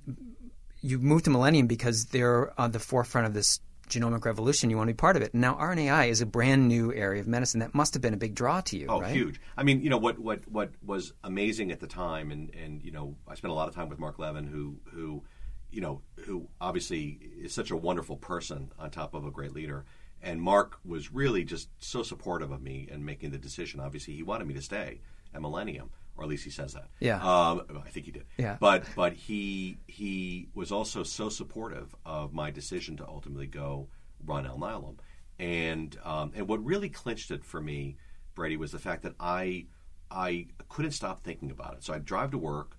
you 0.82 1.00
moved 1.00 1.26
to 1.26 1.32
Millennium 1.32 1.68
because 1.68 2.06
they're 2.06 2.58
on 2.60 2.72
the 2.72 2.80
forefront 2.80 3.28
of 3.28 3.34
this 3.34 3.60
genomic 3.90 4.24
revolution. 4.24 4.70
You 4.70 4.78
want 4.78 4.88
to 4.88 4.94
be 4.94 4.98
part 4.98 5.16
of 5.18 5.22
it. 5.22 5.34
Now 5.34 5.56
RNAi 5.56 6.10
is 6.10 6.22
a 6.22 6.26
brand 6.26 6.68
new 6.68 6.94
area 6.94 7.20
of 7.20 7.28
medicine 7.28 7.60
that 7.60 7.74
must 7.74 7.94
have 7.96 8.02
been 8.02 8.14
a 8.14 8.18
big 8.18 8.36
draw 8.36 8.62
to 8.62 8.78
you. 8.78 8.88
Oh, 8.88 9.02
right? 9.02 9.12
huge! 9.12 9.42
I 9.58 9.64
mean, 9.64 9.82
you 9.82 9.90
know 9.90 9.98
what 9.98 10.20
what 10.20 10.48
what 10.50 10.72
was 10.86 11.14
amazing 11.24 11.72
at 11.72 11.80
the 11.80 11.88
time, 11.88 12.32
and 12.32 12.54
and 12.56 12.82
you 12.84 12.92
know, 12.92 13.16
I 13.28 13.36
spent 13.36 13.52
a 13.52 13.56
lot 13.56 13.68
of 13.68 13.76
time 13.76 13.90
with 13.90 14.00
Mark 14.00 14.20
Levin, 14.20 14.48
who 14.48 14.78
who 14.92 15.24
you 15.72 15.82
know 15.82 16.02
who 16.26 16.48
obviously 16.60 17.20
is 17.40 17.54
such 17.54 17.72
a 17.72 17.78
wonderful 17.78 18.18
person 18.18 18.72
on 18.78 18.90
top 18.90 19.14
of 19.14 19.26
a 19.26 19.32
great 19.32 19.54
leader. 19.54 19.86
And 20.22 20.42
Mark 20.42 20.80
was 20.84 21.14
really 21.14 21.46
just 21.46 21.70
so 21.80 22.04
supportive 22.04 22.52
of 22.52 22.62
me 22.62 22.90
and 22.92 23.06
making 23.06 23.32
the 23.32 23.38
decision. 23.38 23.80
Obviously, 23.80 24.16
he 24.16 24.24
wanted 24.24 24.48
me 24.48 24.54
to 24.56 24.62
stay 24.62 25.00
at 25.34 25.42
Millennium, 25.42 25.92
or 26.18 26.24
at 26.24 26.30
least 26.30 26.44
he 26.44 26.50
says 26.50 26.74
that. 26.74 26.90
Yeah. 27.00 27.18
Um, 27.18 27.62
I 27.86 27.90
think 27.90 28.06
he 28.06 28.12
did. 28.12 28.26
Yeah. 28.38 28.58
But 28.60 28.84
but 28.96 29.14
he 29.14 29.78
he 29.88 30.50
was 30.54 30.72
also 30.72 31.04
so 31.04 31.30
supportive 31.30 31.96
of 32.06 32.34
my 32.34 32.52
decision 32.52 32.98
to 32.98 33.08
ultimately 33.08 33.48
go 33.48 33.88
run 34.26 34.46
Alnylam, 34.46 34.98
and 35.38 35.98
um, 36.04 36.34
and 36.36 36.48
what 36.48 36.64
really 36.66 36.90
clinched 36.90 37.32
it 37.32 37.46
for 37.46 37.62
me, 37.62 37.96
Brady, 38.36 38.58
was 38.58 38.72
the 38.72 38.80
fact 38.80 39.04
that 39.04 39.14
I 39.20 39.68
I 40.12 40.48
couldn't 40.68 40.92
stop 40.92 41.24
thinking 41.24 41.52
about 41.52 41.76
it. 41.76 41.84
So 41.84 41.94
I'd 41.94 42.06
drive 42.06 42.32
to 42.32 42.38
work, 42.38 42.76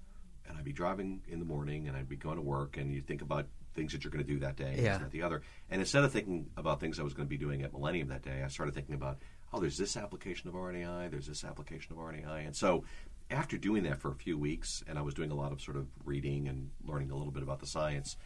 and 0.51 0.59
I'd 0.59 0.65
be 0.65 0.73
driving 0.73 1.23
in 1.29 1.39
the 1.39 1.45
morning, 1.45 1.89
and 1.89 1.97
I'd 1.97 2.09
be 2.09 2.17
going 2.17 2.37
to 2.37 2.43
work, 2.43 2.77
and 2.77 2.93
you 2.93 3.01
think 3.01 3.23
about 3.23 3.47
things 3.75 3.93
that 3.93 4.03
you're 4.05 4.11
going 4.11 4.25
to 4.25 4.31
do 4.31 4.41
that 4.41 4.57
day, 4.57 4.75
Yeah. 4.83 4.99
that, 4.99 5.11
the 5.13 5.23
other. 5.23 5.43
And 5.71 5.81
instead 5.81 6.03
of 6.05 6.13
thinking 6.13 6.51
about 6.57 6.81
things 6.81 6.99
I 6.99 7.05
was 7.05 7.15
going 7.15 7.27
to 7.27 7.31
be 7.31 7.39
doing 7.39 7.63
at 7.63 7.73
Millennium 7.73 8.09
that 8.09 8.23
day, 8.23 8.43
I 8.45 8.49
started 8.49 8.75
thinking 8.75 8.95
about, 8.97 9.19
oh, 9.53 9.61
there's 9.61 9.79
this 9.79 9.97
application 9.97 10.49
of 10.49 10.55
RNAi, 10.55 11.11
there's 11.11 11.27
this 11.29 11.45
application 11.45 11.93
of 11.93 11.99
RNAi. 11.99 12.45
And 12.47 12.55
so 12.57 12.85
after 13.31 13.57
doing 13.57 13.85
that 13.85 13.99
for 14.01 14.11
a 14.11 14.15
few 14.17 14.37
weeks, 14.37 14.83
and 14.89 14.99
I 14.99 15.03
was 15.03 15.15
doing 15.15 15.31
a 15.31 15.35
lot 15.37 15.53
of 15.53 15.61
sort 15.61 15.77
of 15.77 15.87
reading 16.05 16.49
and 16.49 16.71
learning 16.85 17.11
a 17.13 17.17
little 17.17 17.31
bit 17.33 17.45
about 17.45 17.61
the 17.61 17.67
science, 17.67 18.17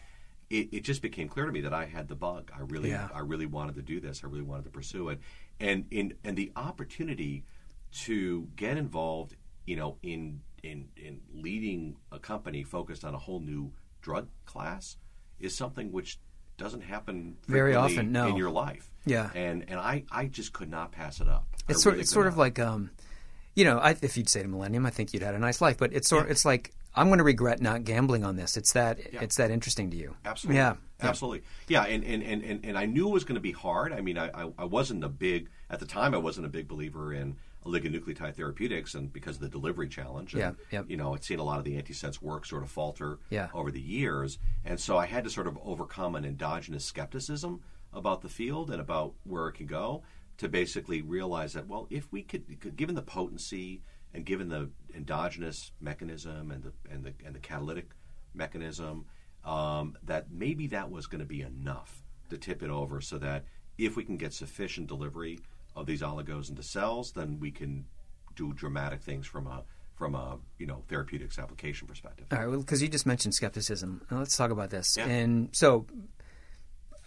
it, 0.49 0.69
it 0.73 0.81
just 0.85 1.03
became 1.03 1.29
clear 1.29 1.45
to 1.47 1.53
me 1.53 1.61
that 1.61 1.75
I 1.75 1.85
had 1.85 2.09
the 2.09 2.15
bug. 2.15 2.51
I 2.57 2.61
really, 2.61 2.89
Yeah. 2.91 3.09
I 3.15 3.21
really 3.21 3.47
wanted 3.47 3.75
to 3.77 3.83
do 3.83 4.01
this. 4.01 4.23
I 4.25 4.29
really 4.29 4.43
wanted 4.43 4.65
to 4.65 4.71
pursue 4.71 5.11
it, 5.11 5.21
and 5.61 5.85
in 5.91 6.15
and 6.25 6.37
the 6.37 6.53
opportunity 6.57 7.45
to 8.05 8.49
get 8.57 8.77
involved, 8.77 9.37
you 9.67 9.77
know, 9.77 9.97
in 10.03 10.41
in 10.65 10.89
in 10.97 11.21
leading 11.33 11.97
a 12.11 12.19
company 12.19 12.63
focused 12.63 13.05
on 13.05 13.15
a 13.15 13.19
whole 13.19 13.41
new 13.41 13.73
drug 14.01 14.29
class 14.47 14.97
is 15.39 15.57
something 15.57 15.93
which 15.93 16.19
doesn't 16.57 16.83
happen 16.83 17.37
Very 17.49 17.75
often, 17.75 18.13
no. 18.13 18.29
in 18.29 18.37
your 18.37 18.51
life. 18.51 18.91
Yeah. 19.05 19.31
and 19.35 19.65
and 19.69 19.79
I 19.79 20.05
I 20.11 20.27
just 20.27 20.53
could 20.53 20.71
not 20.71 20.93
pass 20.93 21.21
it 21.21 21.29
up. 21.29 21.47
I 21.69 21.73
It's 21.73 21.83
sort, 21.83 21.95
really 21.95 22.03
it's 22.03 22.11
sort 22.11 22.27
of 22.27 22.37
like, 22.39 22.59
um, 22.59 22.91
you 23.55 23.65
know, 23.65 23.79
I, 23.79 23.97
if 24.03 24.17
you'd 24.17 24.29
say 24.29 24.43
to 24.43 24.49
Millennium, 24.49 24.87
I 24.87 24.91
think 24.91 25.13
you'd 25.13 25.23
had 25.23 25.35
a 25.35 25.39
nice 25.39 25.61
life. 25.61 25.79
But 25.79 25.93
it's 25.93 26.09
sort, 26.09 26.31
it's 26.31 26.45
like 26.45 26.73
I'm 26.95 27.09
going 27.09 27.19
to 27.19 27.25
regret 27.25 27.61
not 27.61 27.85
gambling 27.85 28.25
on 28.25 28.37
this. 28.37 28.57
It's 28.57 28.73
that, 28.73 28.99
it's 29.01 29.37
that 29.37 29.51
interesting 29.51 29.91
to 29.91 29.97
you. 29.97 30.17
Absolutely. 30.25 30.59
Yeah. 30.59 30.77
Absolutely. 31.03 31.43
Yeah, 31.69 31.83
and, 31.85 32.05
and, 32.05 32.23
and, 32.23 32.43
and, 32.43 32.65
and 32.65 32.79
I 32.79 32.87
knew 32.87 33.09
it 33.09 33.13
was 33.13 33.25
going 33.25 33.35
to 33.35 33.41
be 33.41 33.53
hard. 33.53 33.93
I 33.93 34.01
mean, 34.01 34.17
I, 34.17 34.31
I, 34.33 34.53
I 34.61 34.65
wasn't 34.65 35.05
a 35.05 35.09
big, 35.09 35.51
at 35.69 35.81
the 35.81 35.87
time, 35.87 36.15
I 36.15 36.19
wasn't 36.19 36.47
a 36.47 36.49
big 36.49 36.67
believer 36.69 37.13
in 37.13 37.37
oligonucleotide 37.67 38.35
therapeutics 38.35 38.95
and 38.95 39.13
because 39.13 39.37
of 39.37 39.43
the 39.43 39.49
delivery 39.49 39.89
challenge. 39.89 40.35
And, 40.35 40.41
Yeah, 40.41 40.53
yep. 40.71 40.87
You 40.89 40.97
know, 40.97 41.15
I'd 41.15 41.25
seen 41.25 41.39
a 41.39 41.45
lot 41.45 41.59
of 41.59 41.65
the 41.65 41.81
antisense 41.81 42.21
work 42.21 42.45
sort 42.47 42.63
of 42.63 42.71
falter 42.71 43.19
Yeah. 43.31 43.49
over 43.55 43.71
the 43.71 43.81
years. 43.81 44.39
And 44.65 44.79
so 44.79 44.97
I 44.99 45.07
had 45.07 45.25
to 45.25 45.31
sort 45.31 45.47
of 45.47 45.59
overcome 45.63 46.15
an 46.15 46.25
endogenous 46.25 46.85
skepticism 46.85 47.61
about 47.93 48.23
the 48.23 48.29
field 48.29 48.71
and 48.71 48.81
about 48.81 49.15
where 49.25 49.49
it 49.49 49.55
can 49.55 49.67
go 49.67 50.03
to 50.37 50.49
basically 50.49 51.01
realize 51.01 51.53
that, 51.53 51.67
well, 51.69 51.87
if 51.91 52.11
we 52.13 52.23
could, 52.23 52.77
given 52.77 52.95
the 52.95 53.03
potency 53.03 53.83
and 54.13 54.25
given 54.27 54.49
the 54.49 54.69
endogenous 54.95 55.73
mechanism 55.81 56.51
and 56.51 56.63
the, 56.65 56.73
and 56.91 57.05
the, 57.05 57.15
and 57.25 57.35
the 57.35 57.39
catalytic 57.41 57.91
mechanism, 58.35 59.07
um, 59.45 59.97
that 60.03 60.31
maybe 60.31 60.67
that 60.69 60.91
was 60.91 61.07
going 61.07 61.21
to 61.21 61.27
be 61.27 61.43
enough 61.43 62.03
to 62.31 62.37
tip 62.39 62.63
it 62.63 62.71
over 62.71 63.01
so 63.01 63.19
that 63.19 63.45
if 63.79 63.97
we 63.97 64.05
can 64.05 64.17
get 64.17 64.33
sufficient 64.33 64.87
delivery 64.87 65.39
of 65.77 65.87
these 65.87 66.03
oligos 66.03 66.49
into 66.49 66.63
cells, 66.63 67.13
then 67.13 67.39
we 67.41 67.51
can 67.51 67.85
do 68.37 68.53
dramatic 68.53 69.03
things 69.03 69.27
from 69.27 69.47
a 69.47 69.63
from 69.97 70.15
a 70.15 70.39
you 70.59 70.67
know 70.67 70.83
therapeutics 70.89 71.39
application 71.39 71.87
perspective. 71.87 72.27
All 72.33 72.39
right, 72.39 72.49
well, 72.49 72.61
because 72.61 72.83
you 72.83 72.89
just 72.89 73.07
mentioned 73.07 73.35
skepticism. 73.35 74.03
Now 74.11 74.19
let's 74.19 74.37
talk 74.37 74.51
about 74.51 74.71
this. 74.71 74.97
Yeah. 74.97 75.07
And 75.07 75.49
so, 75.53 75.87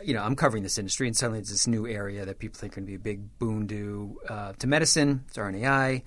you 0.03 0.13
know, 0.13 0.23
I'm 0.23 0.35
covering 0.35 0.63
this 0.63 0.77
industry, 0.77 1.07
and 1.07 1.15
suddenly 1.15 1.39
it's 1.39 1.49
this 1.49 1.67
new 1.67 1.87
area 1.87 2.25
that 2.25 2.39
people 2.39 2.57
think 2.59 2.73
are 2.73 2.81
going 2.81 2.85
to 2.85 2.91
be 2.91 2.95
a 2.95 2.99
big 2.99 3.39
boon 3.39 3.67
to 3.67 4.19
uh, 4.29 4.53
to 4.59 4.67
medicine. 4.67 5.23
It's 5.27 5.37
RNAi. 5.37 6.03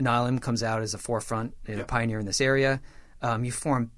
Alnylam 0.00 0.40
comes 0.40 0.62
out 0.62 0.80
as 0.82 0.94
a 0.94 0.98
forefront, 0.98 1.54
a 1.68 1.84
pioneer 1.84 2.18
in 2.18 2.24
this 2.26 2.40
area. 2.40 2.80
Um, 3.22 3.44
you 3.44 3.52
form 3.52 3.90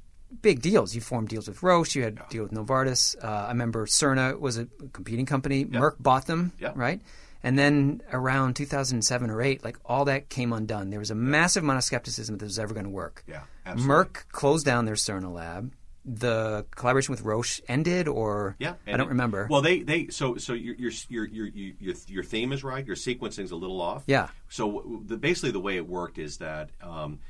big 0.42 0.60
deals. 0.60 0.94
You 0.96 1.00
formed 1.00 1.28
deals 1.28 1.46
with 1.46 1.62
Roche. 1.62 1.94
You 1.94 2.02
had 2.02 2.18
a 2.18 2.26
deal 2.30 2.42
with 2.42 2.52
Novartis. 2.52 3.14
Uh, 3.22 3.28
I 3.28 3.48
remember 3.48 3.86
Sirna 3.86 4.38
was 4.38 4.58
a 4.58 4.66
competing 4.92 5.26
company. 5.26 5.64
Merck 5.64 5.96
bought 6.00 6.26
them, 6.26 6.52
Yeah. 6.58 6.72
right? 6.74 7.00
And 7.42 7.58
then 7.58 8.02
around 8.12 8.54
2007 8.54 9.30
or 9.30 9.42
8, 9.42 9.64
like 9.64 9.76
all 9.84 10.04
that 10.06 10.28
came 10.28 10.52
undone. 10.52 10.90
There 10.90 10.98
was 10.98 11.10
a 11.10 11.14
massive 11.14 11.62
amount 11.64 11.78
of 11.78 11.84
skepticism 11.84 12.36
that 12.36 12.44
this 12.44 12.50
was 12.50 12.58
ever 12.58 12.74
going 12.74 12.84
to 12.84 12.90
work. 12.90 13.24
Yeah, 13.26 13.42
absolutely. 13.66 13.94
Merck 13.94 14.28
closed 14.30 14.64
down 14.64 14.84
their 14.84 14.94
Sirna 14.94 15.32
lab. 15.32 15.72
The 16.04 16.66
collaboration 16.74 17.12
with 17.12 17.22
Roche 17.22 17.60
ended, 17.68 18.08
or 18.08 18.56
Yeah, 18.58 18.74
I 18.88 18.96
don't 18.96 19.10
remember. 19.10 19.46
Well, 19.48 19.62
they 19.62 19.82
they 19.82 20.08
so 20.08 20.36
so 20.36 20.52
your 20.52 20.74
your 20.74 20.90
your 21.08 21.26
your 21.26 21.46
your, 21.46 21.94
your 22.08 22.24
theme 22.24 22.52
is 22.52 22.64
right. 22.64 22.84
Your 22.84 22.96
sequencing's 22.96 23.52
a 23.52 23.56
little 23.56 23.80
off. 23.80 24.02
Yeah. 24.06 24.30
So 24.48 25.00
the, 25.06 25.16
basically, 25.16 25.52
the 25.52 25.60
way 25.60 25.76
it 25.76 25.86
worked 25.86 26.18
is 26.18 26.38
that 26.38 26.70
um, 26.82 27.20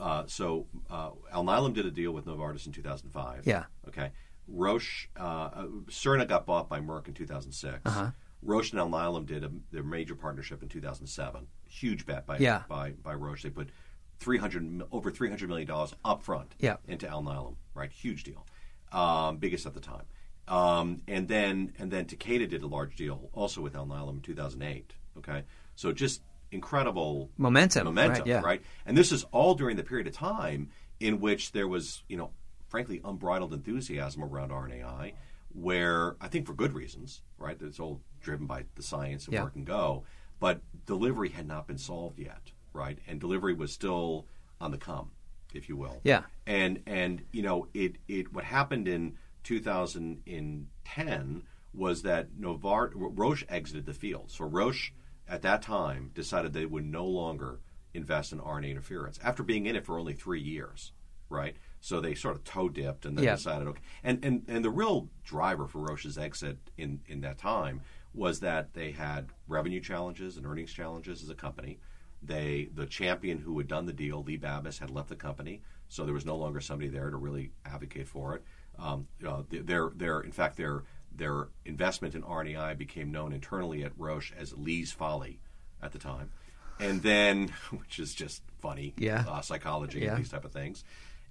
uh, 0.00 0.24
so 0.26 0.66
uh, 0.90 1.10
Alnylam 1.34 1.74
did 1.74 1.86
a 1.86 1.90
deal 1.90 2.12
with 2.12 2.24
Novartis 2.24 2.66
in 2.66 2.72
2005. 2.72 3.46
Yeah. 3.46 3.64
Okay. 3.88 4.12
Roche, 4.48 5.08
uh, 5.18 5.22
uh, 5.22 5.66
Sirna 5.88 6.26
got 6.26 6.46
bought 6.46 6.68
by 6.68 6.80
Merck 6.80 7.08
in 7.08 7.14
2006. 7.14 7.80
Uh-huh. 7.84 8.10
Roche 8.42 8.72
and 8.72 8.80
Alnylam 8.80 9.26
did 9.26 9.44
a, 9.44 9.50
their 9.70 9.82
major 9.82 10.14
partnership 10.14 10.62
in 10.62 10.68
2007. 10.68 11.46
Huge 11.68 12.04
bet 12.06 12.26
by 12.26 12.38
Yeah. 12.38 12.62
by 12.68 12.90
by 12.90 13.14
Roche. 13.14 13.42
They 13.44 13.50
put 13.50 13.70
300 14.18 14.82
over 14.92 15.10
300 15.10 15.48
million 15.48 15.66
dollars 15.68 15.94
upfront 16.04 16.48
Yeah. 16.58 16.76
into 16.86 17.06
Alnylam. 17.06 17.56
Right, 17.74 17.90
huge 17.90 18.24
deal, 18.24 18.46
um, 18.92 19.38
biggest 19.38 19.64
at 19.66 19.74
the 19.74 19.80
time. 19.80 20.04
Um, 20.48 21.02
and 21.08 21.26
then 21.28 21.72
and 21.78 21.90
then 21.90 22.04
Takeda 22.06 22.48
did 22.48 22.62
a 22.62 22.66
large 22.66 22.96
deal 22.96 23.30
also 23.32 23.60
with 23.60 23.74
Alnylam 23.74 24.16
in 24.16 24.20
2008. 24.20 24.92
Okay, 25.18 25.44
so 25.74 25.92
just 25.92 26.22
incredible 26.50 27.30
Momentum, 27.38 27.84
momentum, 27.86 28.28
right, 28.42 28.60
yeah. 28.60 28.66
And 28.84 28.96
this 28.96 29.10
is 29.12 29.24
all 29.32 29.54
during 29.54 29.76
the 29.76 29.82
period 29.82 30.06
of 30.06 30.12
time 30.14 30.68
in 31.00 31.18
which 31.18 31.52
there 31.52 31.66
was, 31.66 32.02
you 32.08 32.16
know, 32.18 32.30
frankly, 32.68 33.00
unbridled 33.04 33.52
enthusiasm 33.54 34.22
around 34.22 34.50
RNAi, 34.50 35.14
where 35.54 36.16
I 36.20 36.28
think 36.28 36.46
for 36.46 36.54
good 36.54 36.72
reasons, 36.72 37.22
right? 37.38 37.56
It's 37.60 37.80
all 37.80 38.00
driven 38.20 38.46
by 38.46 38.64
the 38.74 38.82
science 38.82 39.26
and 39.26 39.34
Yeah. 39.34 39.40
where 39.40 39.48
it 39.48 39.52
can 39.52 39.64
go, 39.64 40.04
but 40.40 40.60
delivery 40.86 41.30
had 41.30 41.46
not 41.46 41.66
been 41.66 41.78
solved 41.78 42.18
yet, 42.18 42.52
right? 42.72 42.98
And 43.06 43.20
delivery 43.20 43.54
was 43.54 43.72
still 43.72 44.26
on 44.60 44.70
the 44.70 44.78
come, 44.78 45.10
if 45.52 45.68
you 45.68 45.76
will. 45.76 46.00
Yeah. 46.04 46.22
And 46.46 46.82
and 46.86 47.22
you 47.32 47.42
know, 47.42 47.68
it 47.74 47.96
it 48.08 48.32
what 48.32 48.44
happened 48.44 48.88
in 48.88 49.16
2010 49.42 51.42
was 51.74 52.02
that 52.02 52.38
Novart 52.38 52.92
Roche 52.94 53.44
exited 53.48 53.86
the 53.86 53.94
field. 53.94 54.30
So 54.30 54.44
Roche 54.44 54.92
at 55.28 55.42
that 55.42 55.62
time 55.62 56.10
decided 56.14 56.52
they 56.52 56.66
would 56.66 56.84
no 56.84 57.06
longer 57.06 57.60
invest 57.94 58.32
in 58.32 58.40
RNA 58.40 58.70
interference 58.70 59.18
after 59.22 59.42
being 59.42 59.66
in 59.66 59.76
it 59.76 59.84
for 59.84 59.98
only 59.98 60.14
three 60.14 60.40
years, 60.40 60.92
right? 61.28 61.56
So 61.84 62.00
they 62.00 62.14
sort 62.14 62.36
of 62.36 62.44
toe 62.44 62.68
dipped 62.68 63.04
and 63.06 63.18
then 63.18 63.24
Yeah. 63.24 63.34
decided, 63.34 63.66
okay. 63.68 63.80
And, 64.04 64.24
and 64.24 64.44
and 64.46 64.64
the 64.64 64.70
real 64.70 65.08
driver 65.24 65.66
for 65.66 65.80
Roche's 65.80 66.16
exit 66.16 66.56
in 66.78 67.00
in 67.08 67.20
that 67.22 67.38
time 67.38 67.80
was 68.14 68.38
that 68.40 68.72
they 68.74 68.92
had 68.92 69.30
revenue 69.48 69.80
challenges 69.80 70.36
and 70.36 70.46
earnings 70.46 70.72
challenges 70.72 71.22
as 71.24 71.28
a 71.28 71.34
company. 71.34 71.80
They 72.22 72.68
the 72.72 72.86
champion 72.86 73.38
who 73.38 73.58
had 73.58 73.66
done 73.66 73.86
the 73.86 73.92
deal, 73.92 74.22
Lee 74.22 74.38
Babiss, 74.38 74.78
had 74.78 74.90
left 74.90 75.08
the 75.08 75.16
company, 75.16 75.60
so 75.88 76.04
there 76.04 76.14
was 76.14 76.24
no 76.24 76.36
longer 76.36 76.60
somebody 76.60 76.88
there 76.88 77.10
to 77.10 77.16
really 77.16 77.50
advocate 77.66 78.06
for 78.06 78.36
it. 78.36 78.44
Um, 78.78 79.08
uh, 79.26 79.42
their 79.50 79.90
their 79.94 80.20
in 80.20 80.30
fact 80.30 80.56
their 80.56 80.84
their 81.14 81.48
investment 81.64 82.14
in 82.14 82.22
RNAi 82.22 82.78
became 82.78 83.10
known 83.10 83.32
internally 83.32 83.82
at 83.82 83.90
Roche 83.98 84.32
as 84.38 84.56
Lee's 84.56 84.92
Folly 84.92 85.40
at 85.82 85.90
the 85.90 85.98
time, 85.98 86.30
and 86.78 87.02
then 87.02 87.48
which 87.70 87.98
is 87.98 88.14
just 88.14 88.42
funny, 88.60 88.94
Yeah. 88.96 89.24
uh, 89.28 89.40
psychology 89.40 89.98
Yeah. 89.98 90.10
and 90.14 90.18
these 90.20 90.30
type 90.30 90.44
of 90.44 90.52
things. 90.52 90.84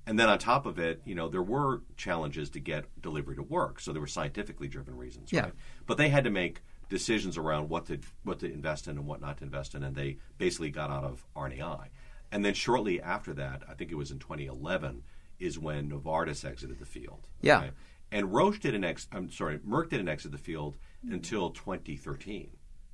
And 0.07 0.19
then 0.19 0.29
on 0.29 0.39
top 0.39 0.65
of 0.65 0.79
it, 0.79 1.01
you 1.05 1.13
know, 1.15 1.29
there 1.29 1.43
were 1.43 1.83
challenges 1.95 2.49
to 2.51 2.59
get 2.59 2.85
delivery 3.01 3.35
to 3.35 3.43
work. 3.43 3.79
So 3.79 3.91
there 3.91 4.01
were 4.01 4.07
scientifically 4.07 4.67
driven 4.67 4.97
reasons, 4.97 5.31
Yeah. 5.31 5.41
right? 5.43 5.53
But 5.85 5.97
they 5.97 6.09
had 6.09 6.23
to 6.23 6.29
make 6.31 6.61
decisions 6.89 7.37
around 7.37 7.69
what 7.69 7.85
to 7.85 7.99
what 8.23 8.39
to 8.39 8.51
invest 8.51 8.87
in 8.87 8.97
and 8.97 9.05
what 9.05 9.21
not 9.21 9.37
to 9.37 9.43
invest 9.45 9.75
in, 9.75 9.83
and 9.83 9.95
they 9.95 10.17
basically 10.37 10.71
got 10.71 10.89
out 10.89 11.03
of 11.03 11.25
RNAi. 11.35 11.87
And 12.31 12.43
then 12.43 12.53
shortly 12.53 13.01
after 13.01 13.33
that, 13.35 13.63
I 13.69 13.73
think 13.75 13.91
it 13.91 13.95
was 13.95 14.11
in 14.11 14.19
2011, 14.19 15.03
is 15.39 15.57
when 15.59 15.89
Novartis 15.89 16.43
exited 16.45 16.79
the 16.79 16.85
field. 16.85 17.27
Yeah. 17.41 17.69
And 18.11 18.33
Roche 18.33 18.59
did 18.59 18.75
an 18.75 18.83
ex. 18.83 19.07
I'm 19.11 19.29
sorry, 19.31 19.59
Merck 19.59 19.89
did 19.89 19.99
an 20.01 20.09
exit 20.09 20.31
the 20.31 20.37
field 20.37 20.77
until 21.09 21.51
2013, 21.51 22.49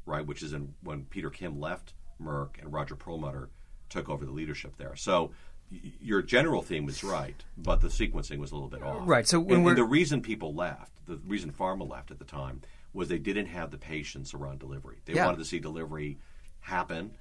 right? 0.06 0.26
Which 0.26 0.44
is 0.44 0.54
in, 0.54 0.74
when 0.84 1.06
Peter 1.06 1.30
Kim 1.30 1.60
left 1.60 1.94
Merck 2.22 2.60
and 2.62 2.72
Roger 2.72 2.96
Perlmutter 2.96 3.50
took 3.90 4.10
over 4.10 4.26
the 4.26 4.32
leadership 4.32 4.76
there. 4.78 4.96
So 4.96 5.32
your 5.70 6.22
general 6.22 6.62
theme 6.62 6.86
was 6.86 7.04
right, 7.04 7.44
but 7.58 7.82
the 7.82 7.88
sequencing 7.90 8.38
was 8.38 8.52
a 8.52 8.56
little 8.56 8.70
bit 8.70 8.82
off. 8.84 9.08
Right, 9.08 9.28
so 9.28 9.40
when 9.40 9.60
and, 9.60 9.68
and 9.68 9.78
the 9.78 9.84
reason 9.84 10.22
people 10.22 10.54
left, 10.54 10.92
the 11.06 11.18
reason 11.28 11.52
pharma 11.52 11.90
left 11.90 12.12
at 12.12 12.20
the 12.20 12.26
time, 12.26 12.62
was 12.94 13.10
they 13.10 13.18
didn't 13.20 13.48
have 13.48 13.72
the 13.72 13.78
patience 13.78 14.34
around 14.34 14.60
delivery. 14.60 14.98
They 15.06 15.14
Yeah. 15.14 15.26
wanted 15.26 15.38
to 15.40 15.46
see 15.46 15.60
delivery 15.60 16.18
happen 16.62 17.12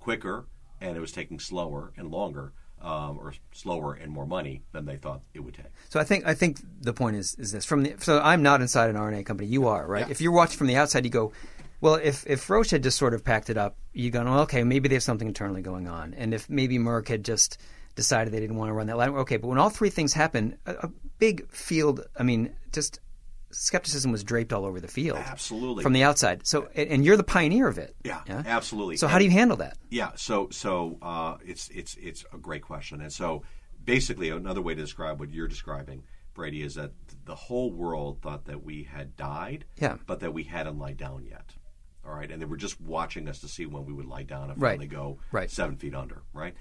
quicker, 0.00 0.46
and 0.80 0.96
it 0.96 1.00
was 1.00 1.12
taking 1.12 1.38
slower 1.40 1.92
and 1.96 2.10
longer, 2.10 2.52
um, 2.82 3.18
or 3.18 3.32
slower 3.52 3.94
and 3.94 4.12
more 4.12 4.26
money 4.26 4.62
than 4.72 4.84
they 4.84 4.96
thought 4.96 5.22
it 5.32 5.40
would 5.40 5.54
take. 5.54 5.66
So 5.88 5.98
I 5.98 6.04
think 6.04 6.26
I 6.26 6.34
think 6.34 6.60
the 6.82 6.92
point 6.92 7.16
is 7.16 7.34
is 7.36 7.52
this 7.52 7.64
from 7.64 7.82
the 7.82 7.94
so 7.98 8.20
I'm 8.20 8.42
not 8.42 8.60
inside 8.60 8.90
an 8.90 8.96
RNA 8.96 9.24
company. 9.24 9.48
You 9.48 9.66
are 9.68 9.86
right. 9.86 10.06
Yeah. 10.06 10.10
If 10.10 10.20
you're 10.20 10.32
watching 10.32 10.58
from 10.58 10.66
the 10.66 10.76
outside, 10.76 11.04
you 11.04 11.10
go, 11.10 11.32
well, 11.80 11.94
if 11.94 12.26
if 12.26 12.48
Roche 12.50 12.70
had 12.70 12.82
just 12.82 12.98
sort 12.98 13.14
of 13.14 13.24
packed 13.24 13.48
it 13.48 13.56
up, 13.56 13.76
you 13.94 14.10
go, 14.10 14.22
well, 14.24 14.40
okay, 14.40 14.62
maybe 14.62 14.88
they 14.88 14.96
have 14.96 15.02
something 15.02 15.28
internally 15.28 15.62
going 15.62 15.88
on, 15.88 16.12
and 16.14 16.34
if 16.34 16.50
maybe 16.50 16.78
Merck 16.78 17.08
had 17.08 17.24
just 17.24 17.58
decided 17.94 18.32
they 18.32 18.40
didn't 18.40 18.56
want 18.56 18.68
to 18.70 18.72
run 18.72 18.86
that 18.88 18.96
line, 18.96 19.10
okay. 19.10 19.36
But 19.36 19.48
when 19.48 19.58
all 19.58 19.70
three 19.70 19.90
things 19.90 20.12
happen, 20.12 20.58
a, 20.66 20.72
a 20.74 20.90
big 21.18 21.48
field. 21.50 22.00
I 22.18 22.22
mean, 22.24 22.54
just 22.72 23.00
skepticism 23.50 24.10
was 24.10 24.24
draped 24.24 24.52
all 24.52 24.64
over 24.64 24.80
the 24.80 24.88
field. 24.88 25.18
Absolutely. 25.18 25.82
from 25.82 25.92
the 25.92 26.02
outside. 26.02 26.46
So 26.46 26.68
and 26.74 26.88
and 26.90 27.04
you're 27.04 27.16
the 27.16 27.22
pioneer 27.24 27.68
of 27.68 27.78
it. 27.78 27.94
Yeah, 28.04 28.22
absolutely. 28.28 28.96
So 28.96 29.06
how 29.06 29.18
do 29.18 29.24
you 29.24 29.30
handle 29.30 29.56
that? 29.58 29.78
Yeah, 29.90 30.10
so 30.16 30.48
so 30.50 30.98
uh, 31.02 31.36
it's 31.44 31.68
it's 31.68 31.96
it's 32.00 32.24
a 32.32 32.38
great 32.38 32.62
question, 32.62 33.00
and 33.00 33.12
so 33.12 33.42
basically 33.84 34.30
another 34.30 34.60
way 34.62 34.74
to 34.74 34.80
describe 34.80 35.20
what 35.20 35.30
you're 35.30 35.48
describing, 35.48 36.02
Brady, 36.34 36.62
is 36.62 36.74
that 36.74 36.92
the 37.26 37.34
whole 37.34 37.70
world 37.70 38.20
thought 38.22 38.46
that 38.46 38.64
we 38.64 38.82
had 38.84 39.16
died, 39.16 39.66
Yeah. 39.80 39.96
but 40.06 40.20
that 40.20 40.32
we 40.34 40.42
hadn't 40.44 40.78
lied 40.78 40.96
down 40.96 41.24
yet. 41.24 41.54
All 42.06 42.14
right, 42.14 42.30
and 42.30 42.40
they 42.40 42.46
were 42.46 42.56
just 42.56 42.80
watching 42.80 43.28
us 43.28 43.38
to 43.40 43.48
see 43.48 43.66
when 43.66 43.86
we 43.86 43.92
would 43.92 44.04
lie 44.06 44.24
down 44.24 44.50
and 44.50 44.60
Right. 44.60 44.72
finally 44.72 44.88
go 44.88 45.18
Right. 45.32 45.50
seven 45.50 45.76
feet 45.76 45.94
under, 45.94 46.22
right? 46.34 46.54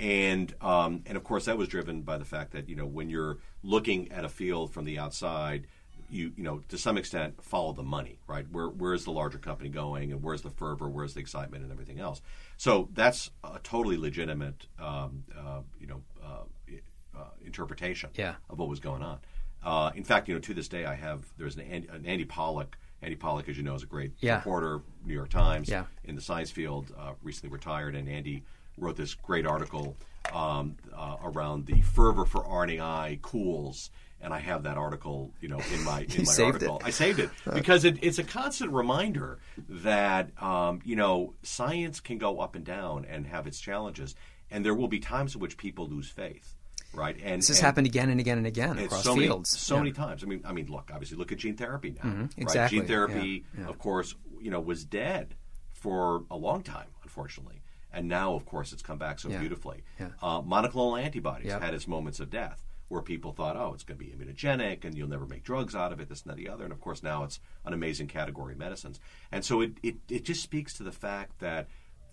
And 0.00 0.54
um, 0.62 1.02
and 1.06 1.16
of 1.18 1.24
course 1.24 1.44
that 1.44 1.58
was 1.58 1.68
driven 1.68 2.00
by 2.00 2.16
the 2.16 2.24
fact 2.24 2.52
that 2.52 2.68
you 2.70 2.74
know 2.74 2.86
when 2.86 3.10
you're 3.10 3.36
looking 3.62 4.10
at 4.10 4.24
a 4.24 4.30
field 4.30 4.72
from 4.72 4.86
the 4.86 4.98
outside, 4.98 5.66
you 6.08 6.32
you 6.36 6.42
know 6.42 6.62
to 6.70 6.78
some 6.78 6.96
extent 6.96 7.42
follow 7.44 7.74
the 7.74 7.82
money, 7.82 8.18
right? 8.26 8.46
Where 8.50 8.68
where's 8.68 9.04
the 9.04 9.10
larger 9.12 9.36
company 9.36 9.68
going, 9.68 10.10
and 10.10 10.22
where's 10.22 10.40
the 10.40 10.48
fervor, 10.50 10.88
where's 10.88 11.12
the 11.12 11.20
excitement, 11.20 11.64
and 11.64 11.70
everything 11.70 12.00
else. 12.00 12.22
So 12.56 12.88
that's 12.94 13.30
a 13.44 13.58
totally 13.62 13.98
legitimate, 13.98 14.66
um, 14.78 15.24
uh, 15.38 15.60
you 15.78 15.86
know, 15.86 16.00
uh, 16.24 16.78
uh, 17.18 17.24
interpretation 17.44 18.08
Yeah. 18.14 18.36
of 18.48 18.58
what 18.58 18.68
was 18.70 18.80
going 18.80 19.02
on. 19.02 19.18
Uh, 19.62 19.90
in 19.94 20.04
fact, 20.04 20.28
you 20.28 20.34
know, 20.34 20.40
to 20.40 20.54
this 20.54 20.68
day, 20.68 20.86
I 20.86 20.94
have 20.94 21.26
there's 21.36 21.56
an, 21.56 21.62
Andy- 21.62 21.88
an 21.88 22.06
Andy 22.06 22.24
Pollack. 22.24 22.78
Andy 23.02 23.16
Pollack, 23.16 23.48
as 23.50 23.56
you 23.58 23.62
know, 23.62 23.74
is 23.74 23.82
a 23.82 23.86
great 23.86 24.12
Yeah. 24.20 24.36
reporter, 24.36 24.80
New 25.04 25.12
York 25.14 25.28
Times, 25.28 25.68
Yeah. 25.68 25.84
in 26.04 26.14
the 26.14 26.20
science 26.22 26.50
field, 26.50 26.90
uh, 26.98 27.12
recently 27.22 27.52
retired, 27.52 27.94
and 27.94 28.08
Andy 28.08 28.42
wrote 28.80 28.96
this 28.96 29.14
great 29.14 29.46
article 29.46 29.96
um, 30.32 30.76
uh, 30.96 31.16
around 31.22 31.66
the 31.66 31.80
fervor 31.82 32.24
for 32.24 32.40
RNAi 32.42 33.20
cools. 33.22 33.90
And 34.22 34.34
I 34.34 34.38
have 34.38 34.64
that 34.64 34.76
article, 34.76 35.32
you 35.40 35.48
know, 35.48 35.60
in 35.72 35.82
my 35.82 36.00
in 36.14 36.24
my 36.26 36.44
article. 36.44 36.78
it. 36.80 36.84
I 36.86 36.90
saved 36.90 37.20
it 37.20 37.30
because 37.54 37.86
it, 37.86 37.98
it's 38.02 38.18
a 38.18 38.22
constant 38.24 38.70
reminder 38.72 39.38
that 39.68 40.30
um, 40.42 40.80
you 40.84 40.94
know 40.94 41.32
science 41.42 42.00
can 42.00 42.18
go 42.18 42.38
up 42.38 42.54
and 42.54 42.62
down 42.62 43.06
and 43.08 43.26
have 43.26 43.46
its 43.46 43.58
challenges, 43.58 44.14
and 44.50 44.62
there 44.62 44.74
will 44.74 44.88
be 44.88 44.98
times 45.00 45.34
in 45.36 45.40
which 45.40 45.56
people 45.56 45.88
lose 45.88 46.10
faith, 46.10 46.54
right? 46.92 47.16
And 47.22 47.40
This 47.40 47.48
has 47.48 47.60
and- 47.60 47.64
happened 47.64 47.86
again 47.86 48.10
and 48.10 48.20
again 48.20 48.36
and 48.36 48.46
again 48.46 48.78
across 48.78 49.04
so 49.04 49.14
fields. 49.16 49.54
Many, 49.54 49.58
so 49.60 49.74
Yeah. 49.76 49.80
many 49.80 49.92
times. 49.92 50.22
I 50.22 50.26
mean, 50.26 50.42
I 50.44 50.52
mean, 50.52 50.66
look. 50.66 50.90
Obviously, 50.92 51.16
look 51.16 51.32
at 51.32 51.38
gene 51.38 51.56
therapy 51.56 51.94
now. 52.04 52.10
Right? 52.10 52.28
exactly. 52.36 52.78
Gene 52.80 52.86
therapy, 52.88 53.44
Yeah, 53.56 53.62
yeah. 53.62 53.68
of 53.70 53.78
course, 53.78 54.14
you 54.38 54.50
know, 54.50 54.60
was 54.60 54.84
dead 54.84 55.34
for 55.72 56.24
a 56.30 56.36
long 56.36 56.62
time, 56.62 56.88
unfortunately, 57.04 57.59
and 57.92 58.08
now, 58.08 58.34
of 58.34 58.44
course, 58.46 58.72
it's 58.72 58.82
come 58.82 58.98
back 58.98 59.18
so 59.18 59.28
Yeah. 59.28 59.40
beautifully. 59.40 59.82
Yeah. 59.98 60.10
Uh, 60.22 60.40
monoclonal 60.42 61.02
antibodies 61.02 61.48
Yep. 61.48 61.62
had 61.62 61.74
its 61.74 61.88
moments 61.88 62.20
of 62.20 62.30
death, 62.30 62.64
where 62.88 63.02
people 63.02 63.32
thought, 63.32 63.56
oh, 63.56 63.72
it's 63.74 63.84
going 63.84 63.98
to 63.98 64.04
be 64.04 64.10
immunogenic, 64.12 64.84
and 64.84 64.96
you'll 64.96 65.08
never 65.08 65.26
make 65.26 65.42
drugs 65.44 65.74
out 65.74 65.92
of 65.92 66.00
it, 66.00 66.08
this 66.08 66.22
and 66.22 66.30
that, 66.30 66.36
the 66.36 66.48
other. 66.48 66.64
And 66.64 66.72
of 66.72 66.80
course, 66.80 67.02
now 67.02 67.22
it's 67.24 67.40
an 67.64 67.72
amazing 67.72 68.08
category 68.08 68.52
of 68.54 68.58
medicines. 68.58 69.00
And 69.30 69.44
so 69.44 69.60
it, 69.60 69.72
it, 69.82 69.96
it 70.08 70.24
just 70.24 70.42
speaks 70.42 70.74
to 70.74 70.82
the 70.82 70.92
fact 70.92 71.38
that, 71.40 71.68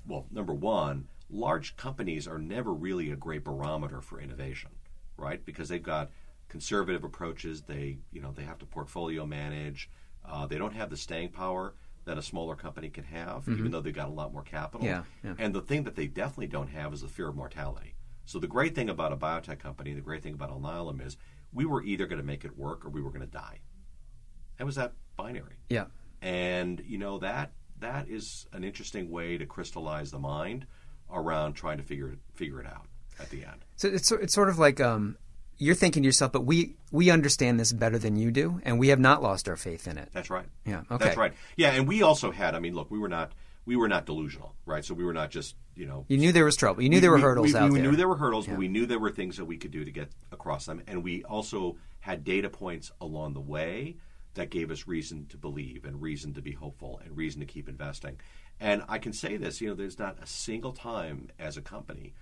well, 0.05 0.25
number 0.31 0.53
one, 0.53 1.07
large 1.29 1.75
companies 1.77 2.27
are 2.27 2.37
never 2.39 2.73
really 2.73 3.11
a 3.11 3.15
great 3.15 3.43
barometer 3.43 4.01
for 4.01 4.19
innovation, 4.21 4.71
right? 5.17 5.43
Because 5.45 5.67
they've 5.69 5.81
got 5.83 6.09
conservative 6.47 7.03
approaches. 7.03 7.63
They, 7.63 7.97
you 8.11 8.21
know, 8.21 8.31
they 8.31 8.43
have 8.43 8.59
to 8.59 8.65
portfolio 8.65 9.25
manage. 9.25 9.89
Uh, 10.23 10.45
they 10.45 10.57
don't 10.57 10.73
have 10.73 10.89
the 10.89 10.97
staying 10.97 11.29
power 11.29 11.73
that 12.07 12.17
a 12.17 12.21
smaller 12.21 12.55
company 12.55 12.89
can 12.89 13.03
have, 13.03 13.47
even 13.47 13.69
though 13.71 13.81
they've 13.81 13.93
got 13.93 14.07
a 14.07 14.11
lot 14.11 14.33
more 14.33 14.41
capital. 14.41 14.85
Yeah, 14.85 15.03
yeah. 15.23 15.35
And 15.37 15.53
the 15.53 15.61
thing 15.61 15.83
that 15.83 15.95
they 15.95 16.07
definitely 16.07 16.47
don't 16.47 16.69
have 16.69 16.93
is 16.93 17.01
the 17.01 17.07
fear 17.07 17.27
of 17.27 17.35
mortality. 17.35 17.95
So 18.25 18.39
the 18.39 18.47
great 18.47 18.75
thing 18.75 18.89
about 18.89 19.13
a 19.13 19.17
biotech 19.17 19.59
company, 19.59 19.93
the 19.93 20.01
great 20.01 20.23
thing 20.23 20.33
about 20.33 20.49
Alnylam 20.49 21.05
is 21.05 21.17
we 21.53 21.65
were 21.65 21.83
either 21.83 22.07
going 22.07 22.19
to 22.19 22.25
make 22.25 22.43
it 22.43 22.57
work 22.57 22.85
or 22.85 22.89
we 22.89 23.01
were 23.01 23.09
going 23.09 23.21
to 23.21 23.27
die. 23.27 23.59
That 24.57 24.65
was 24.65 24.75
that 24.75 24.93
binary. 25.15 25.57
Yeah. 25.69 25.85
And 26.21 26.81
you 26.85 26.97
know 26.97 27.19
that 27.19 27.51
that 27.79 28.09
is 28.09 28.47
an 28.53 28.63
interesting 28.63 29.09
way 29.09 29.37
to 29.37 29.45
crystallize 29.45 30.11
the 30.11 30.19
mind 30.19 30.65
around 31.11 31.53
trying 31.53 31.77
to 31.77 31.83
figure 31.83 32.09
it, 32.09 32.19
figure 32.33 32.59
it 32.59 32.67
out 32.67 32.87
at 33.19 33.29
the 33.29 33.43
end. 33.43 33.65
So 33.75 33.87
it's 33.87 34.11
it's 34.11 34.33
sort 34.33 34.49
of 34.49 34.57
like 34.57 34.81
um, 34.81 35.17
you're 35.57 35.75
thinking 35.75 36.03
to 36.03 36.07
yourself, 36.07 36.31
but 36.31 36.45
we 36.45 36.75
we 36.91 37.09
understand 37.09 37.59
this 37.59 37.71
better 37.73 37.97
than 37.97 38.15
you 38.15 38.31
do, 38.31 38.59
and 38.63 38.79
we 38.79 38.89
have 38.89 38.99
not 38.99 39.21
lost 39.23 39.47
our 39.49 39.55
faith 39.55 39.87
in 39.87 39.97
it. 39.97 40.09
That's 40.13 40.29
right. 40.29 40.45
Yeah, 40.65 40.81
okay. 40.91 41.05
That's 41.05 41.17
right. 41.17 41.33
Yeah, 41.55 41.71
and 41.71 41.87
we 41.87 42.01
also 42.03 42.31
had. 42.31 42.55
I 42.55 42.59
mean, 42.59 42.73
look, 42.75 42.91
we 42.91 42.99
were 42.99 43.09
not 43.09 43.31
we 43.65 43.75
were 43.75 43.87
not 43.87 44.05
delusional, 44.05 44.55
right? 44.65 44.83
So 44.85 44.93
we 44.93 45.03
were 45.03 45.13
not 45.13 45.29
just 45.31 45.55
you 45.75 45.85
know. 45.85 46.05
You 46.07 46.17
knew 46.17 46.31
there 46.31 46.45
was 46.45 46.55
trouble. 46.55 46.81
You 46.83 46.89
knew 46.89 46.97
we- 46.97 47.01
there 47.01 47.11
were 47.11 47.17
we- 47.17 47.23
hurdles 47.23 47.47
we, 47.47 47.55
out 47.55 47.61
there. 47.63 47.71
we 47.71 47.81
knew 47.81 47.95
there 47.95 48.07
were 48.07 48.17
hurdles, 48.17 48.47
Yeah. 48.47 48.53
but 48.53 48.59
we 48.59 48.67
knew 48.67 48.85
there 48.85 48.99
were 48.99 49.11
things 49.11 49.37
that 49.37 49.45
we 49.45 49.57
could 49.57 49.71
do 49.71 49.83
to 49.83 49.91
get 49.91 50.09
across 50.31 50.65
them, 50.65 50.81
and 50.87 51.03
we 51.03 51.23
also 51.23 51.77
had 51.99 52.23
data 52.23 52.49
points 52.49 52.91
along 53.01 53.33
the 53.33 53.41
way 53.41 53.97
that 54.35 54.49
gave 54.51 54.69
us 54.69 54.87
reason 54.87 55.25
to 55.27 55.37
believe 55.37 55.83
and 55.83 55.99
reason 56.01 56.33
to 56.35 56.41
be 56.41 56.51
hopeful 56.51 57.01
and 57.03 57.17
reason 57.17 57.39
to 57.39 57.45
keep 57.47 57.67
investing. 57.67 58.19
And 58.59 58.83
I 58.87 58.99
can 58.99 59.11
say 59.11 59.35
this, 59.37 59.59
you 59.61 59.67
know, 59.69 59.73
there's 59.73 59.97
not 59.99 60.17
a 60.21 60.27
single 60.27 60.71
time 60.73 61.29
as 61.39 61.57
a 61.57 61.61
company 61.61 62.13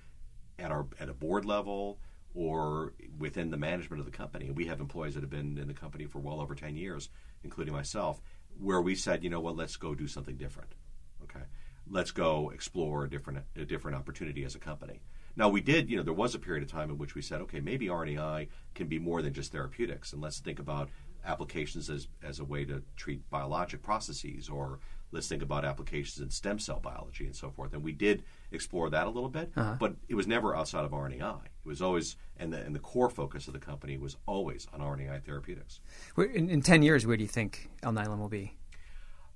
at 0.57 0.71
our 0.71 0.85
at 0.99 1.09
a 1.09 1.13
board 1.13 1.43
level 1.45 1.99
or 2.35 2.93
within 3.17 3.49
the 3.49 3.57
management 3.57 4.01
of 4.01 4.05
the 4.05 4.11
company. 4.11 4.51
We 4.51 4.65
have 4.65 4.81
employees 4.81 5.15
that 5.15 5.21
have 5.21 5.29
been 5.29 5.57
in 5.57 5.67
the 5.67 5.73
company 5.73 6.05
for 6.05 6.19
well 6.19 6.41
over 6.41 6.53
10 6.53 6.75
years, 6.75 7.09
including 7.43 7.73
myself, 7.73 8.21
where 8.59 8.81
we 8.81 8.93
said, 8.93 9.23
you 9.23 9.29
know 9.29 9.39
what, 9.39 9.55
let's 9.55 9.77
go 9.77 9.95
do 9.95 10.07
something 10.07 10.35
different. 10.35 10.75
Okay. 11.23 11.45
Let's 11.87 12.11
go 12.11 12.51
explore 12.53 13.05
a 13.05 13.09
different 13.09 13.45
a 13.55 13.63
different 13.63 13.97
opportunity 13.97 14.43
as 14.43 14.55
a 14.55 14.59
company. 14.59 15.01
Now 15.37 15.49
we 15.49 15.61
did, 15.61 15.89
you 15.89 15.97
know, 15.97 16.03
there 16.03 16.13
was 16.13 16.35
a 16.35 16.39
period 16.39 16.63
of 16.63 16.71
time 16.71 16.89
in 16.89 16.97
which 16.97 17.15
we 17.15 17.21
said, 17.21 17.41
okay, 17.41 17.59
maybe 17.59 17.87
RNAi 17.87 18.47
can 18.73 18.87
be 18.87 18.99
more 18.99 19.21
than 19.21 19.33
just 19.33 19.51
therapeutics, 19.51 20.13
and 20.13 20.21
let's 20.21 20.39
think 20.39 20.59
about 20.59 20.89
applications 21.25 21.89
as, 21.89 22.07
as 22.23 22.39
a 22.39 22.45
way 22.45 22.65
to 22.65 22.83
treat 22.95 23.29
biologic 23.29 23.81
processes, 23.81 24.49
or 24.49 24.79
let's 25.11 25.27
think 25.27 25.41
about 25.41 25.65
applications 25.65 26.19
in 26.19 26.29
stem 26.29 26.59
cell 26.59 26.79
biology 26.79 27.25
and 27.25 27.35
so 27.35 27.49
forth. 27.49 27.73
And 27.73 27.83
we 27.83 27.91
did 27.91 28.23
explore 28.51 28.89
that 28.89 29.07
a 29.07 29.09
little 29.09 29.29
bit, 29.29 29.51
but 29.79 29.95
it 30.09 30.15
was 30.15 30.27
never 30.27 30.55
outside 30.55 30.85
of 30.85 30.91
RNAi. 30.91 31.45
It 31.45 31.67
was 31.67 31.81
always, 31.81 32.17
and 32.37 32.51
the, 32.51 32.59
and 32.59 32.75
the 32.75 32.79
core 32.79 33.09
focus 33.09 33.47
of 33.47 33.53
the 33.53 33.59
company 33.59 33.97
was 33.97 34.17
always 34.25 34.67
on 34.73 34.81
RNAi 34.81 35.23
therapeutics. 35.23 35.79
In, 36.17 36.49
in 36.49 36.61
ten 36.61 36.81
years, 36.83 37.05
where 37.05 37.17
do 37.17 37.23
you 37.23 37.29
think 37.29 37.69
Alnylam 37.83 38.19
will 38.19 38.29
be? 38.29 38.57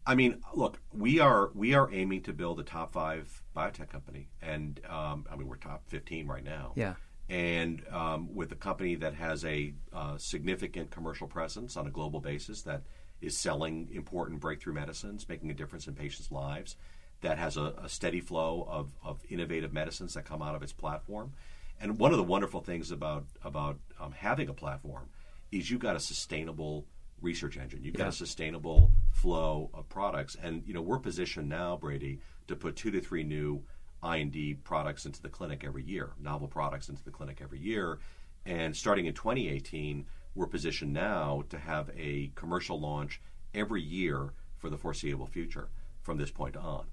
I 0.06 0.16
mean, 0.16 0.42
look, 0.56 0.80
we 0.92 1.20
are 1.20 1.52
we 1.54 1.76
are 1.76 1.90
aiming 1.94 2.24
to 2.24 2.34
build 2.34 2.60
a 2.60 2.64
top 2.64 2.92
five 2.94 3.44
biotech 3.56 3.90
company, 3.90 4.30
and 4.42 4.80
um, 4.90 5.26
I 5.32 5.36
mean 5.36 5.48
we're 5.48 5.58
top 5.58 5.84
fifteen 5.88 6.28
right 6.28 6.44
now. 6.44 6.74
Yeah. 6.76 6.96
And 7.30 7.84
um, 7.92 8.34
with 8.34 8.52
a 8.52 8.56
company 8.56 8.96
that 8.96 9.14
has 9.14 9.46
a 9.46 9.74
uh, 9.94 10.18
significant 10.18 10.90
commercial 10.90 11.28
presence 11.28 11.78
on 11.78 11.86
a 11.86 11.92
global 11.92 12.20
basis, 12.20 12.64
that 12.64 12.82
is 13.22 13.38
selling 13.38 13.90
important 13.92 14.40
breakthrough 14.40 14.74
medicines, 14.74 15.28
making 15.28 15.52
a 15.52 15.54
difference 15.54 15.88
in 15.88 15.96
patients' 15.96 16.32
lives, 16.32 16.76
that 17.22 17.38
has 17.38 17.58
a, 17.58 17.74
a 17.84 17.90
steady 17.90 18.22
flow 18.22 18.66
of, 18.70 18.90
of 19.04 19.20
innovative 19.30 19.74
medicines 19.74 20.14
that 20.14 20.26
come 20.26 20.42
out 20.42 20.56
of 20.56 20.64
its 20.64 20.72
platform. 20.72 21.34
And 21.82 21.98
one 21.98 22.12
of 22.12 22.18
the 22.18 22.24
wonderful 22.24 22.62
things 22.62 22.92
about 22.92 23.26
about 23.44 23.78
um, 24.00 24.12
having 24.12 24.50
a 24.50 24.54
platform 24.54 25.10
is 25.52 25.70
you've 25.70 25.80
got 25.80 25.96
a 25.96 26.00
sustainable 26.00 26.86
research 27.22 27.58
engine. 27.58 27.84
You've 27.84 27.96
got 27.96 28.08
a 28.08 28.14
sustainable 28.14 28.92
flow 29.12 29.70
of 29.74 29.88
products, 29.90 30.36
and 30.42 30.64
you 30.66 30.74
know 30.74 30.82
we're 30.82 31.00
positioned 31.00 31.50
now, 31.50 31.78
Brady, 31.78 32.20
to 32.48 32.56
put 32.56 32.76
two 32.76 32.92
to 32.92 33.02
three 33.02 33.24
new 33.24 33.64
I&D 34.02 34.56
products 34.64 35.06
into 35.06 35.22
the 35.22 35.30
clinic 35.30 35.64
every 35.66 35.84
year, 35.84 36.12
novel 36.22 36.48
products 36.48 36.90
into 36.90 37.04
the 37.04 37.12
clinic 37.12 37.40
every 37.42 37.60
year. 37.60 38.00
And 38.46 38.76
starting 38.76 39.06
in 39.06 39.14
2018, 39.14 40.06
we're 40.36 40.48
positioned 40.48 40.94
now 40.94 41.44
to 41.50 41.58
have 41.58 41.90
a 41.98 42.32
commercial 42.36 42.80
launch 42.80 43.22
every 43.54 43.82
year 43.82 44.34
for 44.58 44.70
the 44.70 44.78
foreseeable 44.78 45.26
future 45.28 45.70
from 46.02 46.18
this 46.18 46.32
point 46.32 46.56
on. 46.56 46.86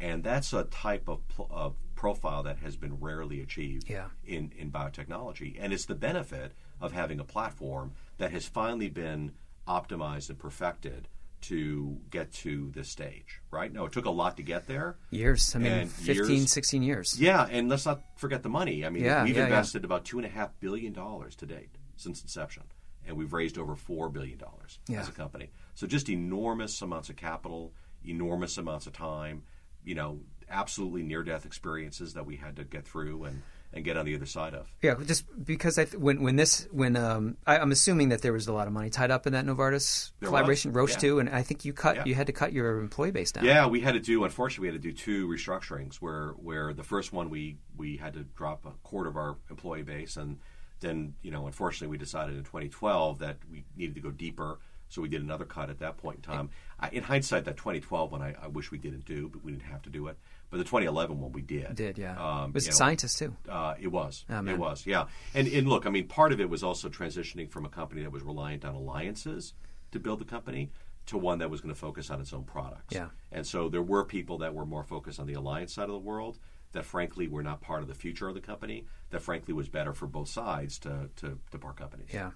And 0.00 0.22
that's 0.24 0.52
a 0.52 0.64
type 0.64 1.08
of, 1.08 1.26
pl- 1.28 1.48
of 1.50 1.76
profile 1.94 2.42
that 2.42 2.58
has 2.58 2.76
been 2.76 2.98
rarely 3.00 3.40
achieved 3.40 3.88
Yeah. 3.88 4.08
in, 4.24 4.52
in 4.58 4.70
biotechnology. 4.70 5.56
And 5.58 5.72
it's 5.72 5.86
the 5.86 5.94
benefit 5.94 6.52
of 6.80 6.92
having 6.92 7.20
a 7.20 7.24
platform 7.24 7.92
that 8.18 8.32
has 8.32 8.46
finally 8.46 8.88
been 8.88 9.32
optimized 9.66 10.28
and 10.30 10.38
perfected 10.38 11.08
to 11.42 11.98
get 12.10 12.32
to 12.32 12.70
this 12.74 12.88
stage, 12.88 13.40
right? 13.50 13.72
Now, 13.72 13.84
it 13.84 13.92
took 13.92 14.06
a 14.06 14.10
lot 14.10 14.36
to 14.38 14.42
get 14.42 14.66
there. 14.66 14.96
Years. 15.10 15.54
I 15.54 15.58
mean, 15.58 15.72
And 15.72 15.90
15, 15.90 16.14
years- 16.36 16.52
16 16.52 16.82
years. 16.82 17.20
Yeah, 17.20 17.46
and 17.50 17.68
let's 17.68 17.84
not 17.86 18.02
forget 18.16 18.42
the 18.42 18.48
money. 18.48 18.84
I 18.84 18.88
mean, 18.90 19.04
Yeah, 19.04 19.22
we've 19.24 19.36
yeah, 19.36 19.44
invested 19.44 19.84
about 19.84 20.04
two 20.06 20.16
and 20.18 20.26
a 20.26 20.30
half 20.30 20.58
billion 20.60 20.92
dollars 20.94 21.36
to 21.36 21.46
date 21.46 21.70
since 21.96 22.22
inception, 22.22 22.64
and 23.06 23.16
we've 23.16 23.32
raised 23.32 23.58
over 23.58 23.74
four 23.76 24.08
billion 24.08 24.38
dollars 24.38 24.78
Yeah. 24.88 25.00
as 25.00 25.08
a 25.08 25.12
company. 25.12 25.50
So 25.74 25.86
just 25.86 26.08
enormous 26.08 26.80
amounts 26.82 27.08
of 27.10 27.16
capital, 27.16 27.72
enormous 28.04 28.56
amounts 28.58 28.86
of 28.86 28.92
time. 28.92 29.42
You 29.84 29.94
know, 29.94 30.20
absolutely 30.48 31.02
near-death 31.02 31.44
experiences 31.46 32.14
that 32.14 32.24
we 32.26 32.36
had 32.36 32.56
to 32.56 32.64
get 32.64 32.86
through 32.86 33.24
and 33.24 33.42
and 33.72 33.84
get 33.84 33.96
on 33.96 34.04
the 34.06 34.14
other 34.14 34.24
side 34.24 34.54
of. 34.54 34.72
Yeah, 34.82 34.94
just 35.04 35.24
because 35.44 35.78
I 35.80 35.84
th- 35.84 35.96
when 36.00 36.22
when 36.22 36.36
this 36.36 36.68
when 36.70 36.96
um 36.96 37.36
I, 37.44 37.58
I'm 37.58 37.72
assuming 37.72 38.10
that 38.10 38.22
there 38.22 38.32
was 38.32 38.46
a 38.46 38.52
lot 38.52 38.68
of 38.68 38.72
money 38.72 38.88
tied 38.88 39.10
up 39.10 39.26
in 39.26 39.32
that 39.32 39.44
Novartis 39.44 40.12
There 40.20 40.28
collaboration, 40.28 40.70
was, 40.72 40.76
Roche 40.76 40.92
yeah. 40.92 40.98
too, 40.98 41.18
and 41.18 41.28
I 41.28 41.42
think 41.42 41.64
you 41.64 41.72
cut 41.72 41.96
Yeah. 41.96 42.04
you 42.06 42.14
had 42.14 42.28
to 42.28 42.32
cut 42.32 42.52
your 42.52 42.78
employee 42.80 43.10
base 43.10 43.32
down. 43.32 43.44
Yeah, 43.44 43.66
we 43.66 43.80
had 43.80 43.92
to 43.94 44.00
do. 44.00 44.22
Unfortunately, 44.24 44.68
we 44.68 44.72
had 44.74 44.80
to 44.80 44.88
do 44.90 44.94
two 44.96 45.26
restructurings. 45.26 45.96
Where 45.96 46.28
where 46.38 46.72
the 46.72 46.84
first 46.84 47.12
one 47.12 47.30
we 47.30 47.58
we 47.76 47.96
had 47.96 48.14
to 48.14 48.22
drop 48.22 48.64
a 48.64 48.70
quarter 48.84 49.10
of 49.10 49.16
our 49.16 49.36
employee 49.50 49.82
base, 49.82 50.16
and 50.16 50.38
then 50.80 51.14
you 51.22 51.30
know, 51.30 51.46
unfortunately, 51.46 51.88
we 51.88 51.98
decided 51.98 52.36
in 52.36 52.44
2012 52.44 53.18
that 53.20 53.38
we 53.50 53.64
needed 53.76 53.94
to 53.94 54.00
go 54.00 54.10
deeper. 54.10 54.58
So 54.88 55.02
we 55.02 55.08
did 55.08 55.22
another 55.22 55.44
cut 55.44 55.70
at 55.70 55.80
that 55.80 55.96
point 55.96 56.16
in 56.16 56.22
time. 56.22 56.50
I, 56.78 56.88
in 56.90 57.02
hindsight, 57.02 57.46
that 57.46 57.56
2012 57.56 58.12
one 58.12 58.22
I, 58.22 58.34
I 58.40 58.48
wish 58.48 58.70
we 58.70 58.78
didn't 58.78 59.06
do, 59.06 59.28
but 59.28 59.42
we 59.42 59.52
didn't 59.52 59.64
have 59.64 59.82
to 59.82 59.90
do 59.90 60.06
it. 60.08 60.16
But 60.50 60.58
the 60.58 60.64
2011 60.64 61.20
one 61.20 61.32
we 61.32 61.42
did. 61.42 61.74
Did 61.74 61.98
yeah? 61.98 62.16
Um, 62.16 62.52
was 62.52 62.66
it 62.66 62.70
know, 62.70 62.76
scientists 62.76 63.18
too? 63.18 63.34
Uh, 63.48 63.74
it 63.80 63.88
was. 63.88 64.24
Oh, 64.30 64.46
it 64.46 64.58
was. 64.58 64.86
Yeah. 64.86 65.06
And 65.34 65.48
and 65.48 65.68
look, 65.68 65.86
I 65.86 65.90
mean, 65.90 66.06
part 66.06 66.32
of 66.32 66.40
it 66.40 66.48
was 66.48 66.62
also 66.62 66.88
transitioning 66.88 67.50
from 67.50 67.64
a 67.64 67.68
company 67.68 68.02
that 68.02 68.12
was 68.12 68.22
reliant 68.22 68.64
on 68.64 68.74
alliances 68.74 69.54
to 69.92 69.98
build 69.98 70.20
the 70.20 70.24
company 70.24 70.70
to 71.06 71.18
one 71.18 71.38
that 71.38 71.50
was 71.50 71.60
going 71.60 71.74
to 71.74 71.78
focus 71.78 72.10
on 72.10 72.20
its 72.20 72.32
own 72.32 72.44
products. 72.44 72.94
Yeah. 72.94 73.08
And 73.32 73.46
so 73.46 73.68
there 73.68 73.82
were 73.82 74.04
people 74.04 74.38
that 74.38 74.54
were 74.54 74.66
more 74.66 74.84
focused 74.84 75.20
on 75.20 75.26
the 75.26 75.34
alliance 75.34 75.74
side 75.74 75.84
of 75.84 75.90
the 75.92 75.98
world 75.98 76.38
that 76.74 76.84
frankly 76.84 77.26
were 77.26 77.42
not 77.42 77.60
part 77.60 77.82
of 77.82 77.88
the 77.88 77.94
future 77.94 78.28
of 78.28 78.34
the 78.34 78.40
company. 78.40 78.84
That 79.10 79.22
frankly 79.22 79.54
was 79.54 79.68
better 79.68 79.92
for 79.92 80.06
both 80.06 80.28
sides 80.28 80.78
to 80.80 81.08
to, 81.16 81.38
to 81.50 81.58
part 81.58 81.76
companies. 81.76 82.08
Yeah. 82.12 82.32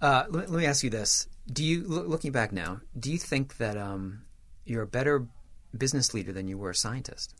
Uh, 0.00 0.24
let, 0.30 0.50
let 0.50 0.58
me 0.58 0.66
ask 0.66 0.82
you 0.82 0.90
this: 0.90 1.28
Do 1.52 1.62
you, 1.62 1.86
loo- 1.86 2.06
looking 2.06 2.32
back 2.32 2.52
now, 2.52 2.80
do 2.98 3.12
you 3.12 3.18
think 3.18 3.58
that 3.58 3.76
um, 3.76 4.22
you're 4.64 4.82
a 4.82 4.86
better 4.86 5.26
business 5.76 6.14
leader 6.14 6.32
than 6.32 6.48
you 6.48 6.58
were 6.58 6.70
a 6.70 6.74
scientist? 6.74 7.34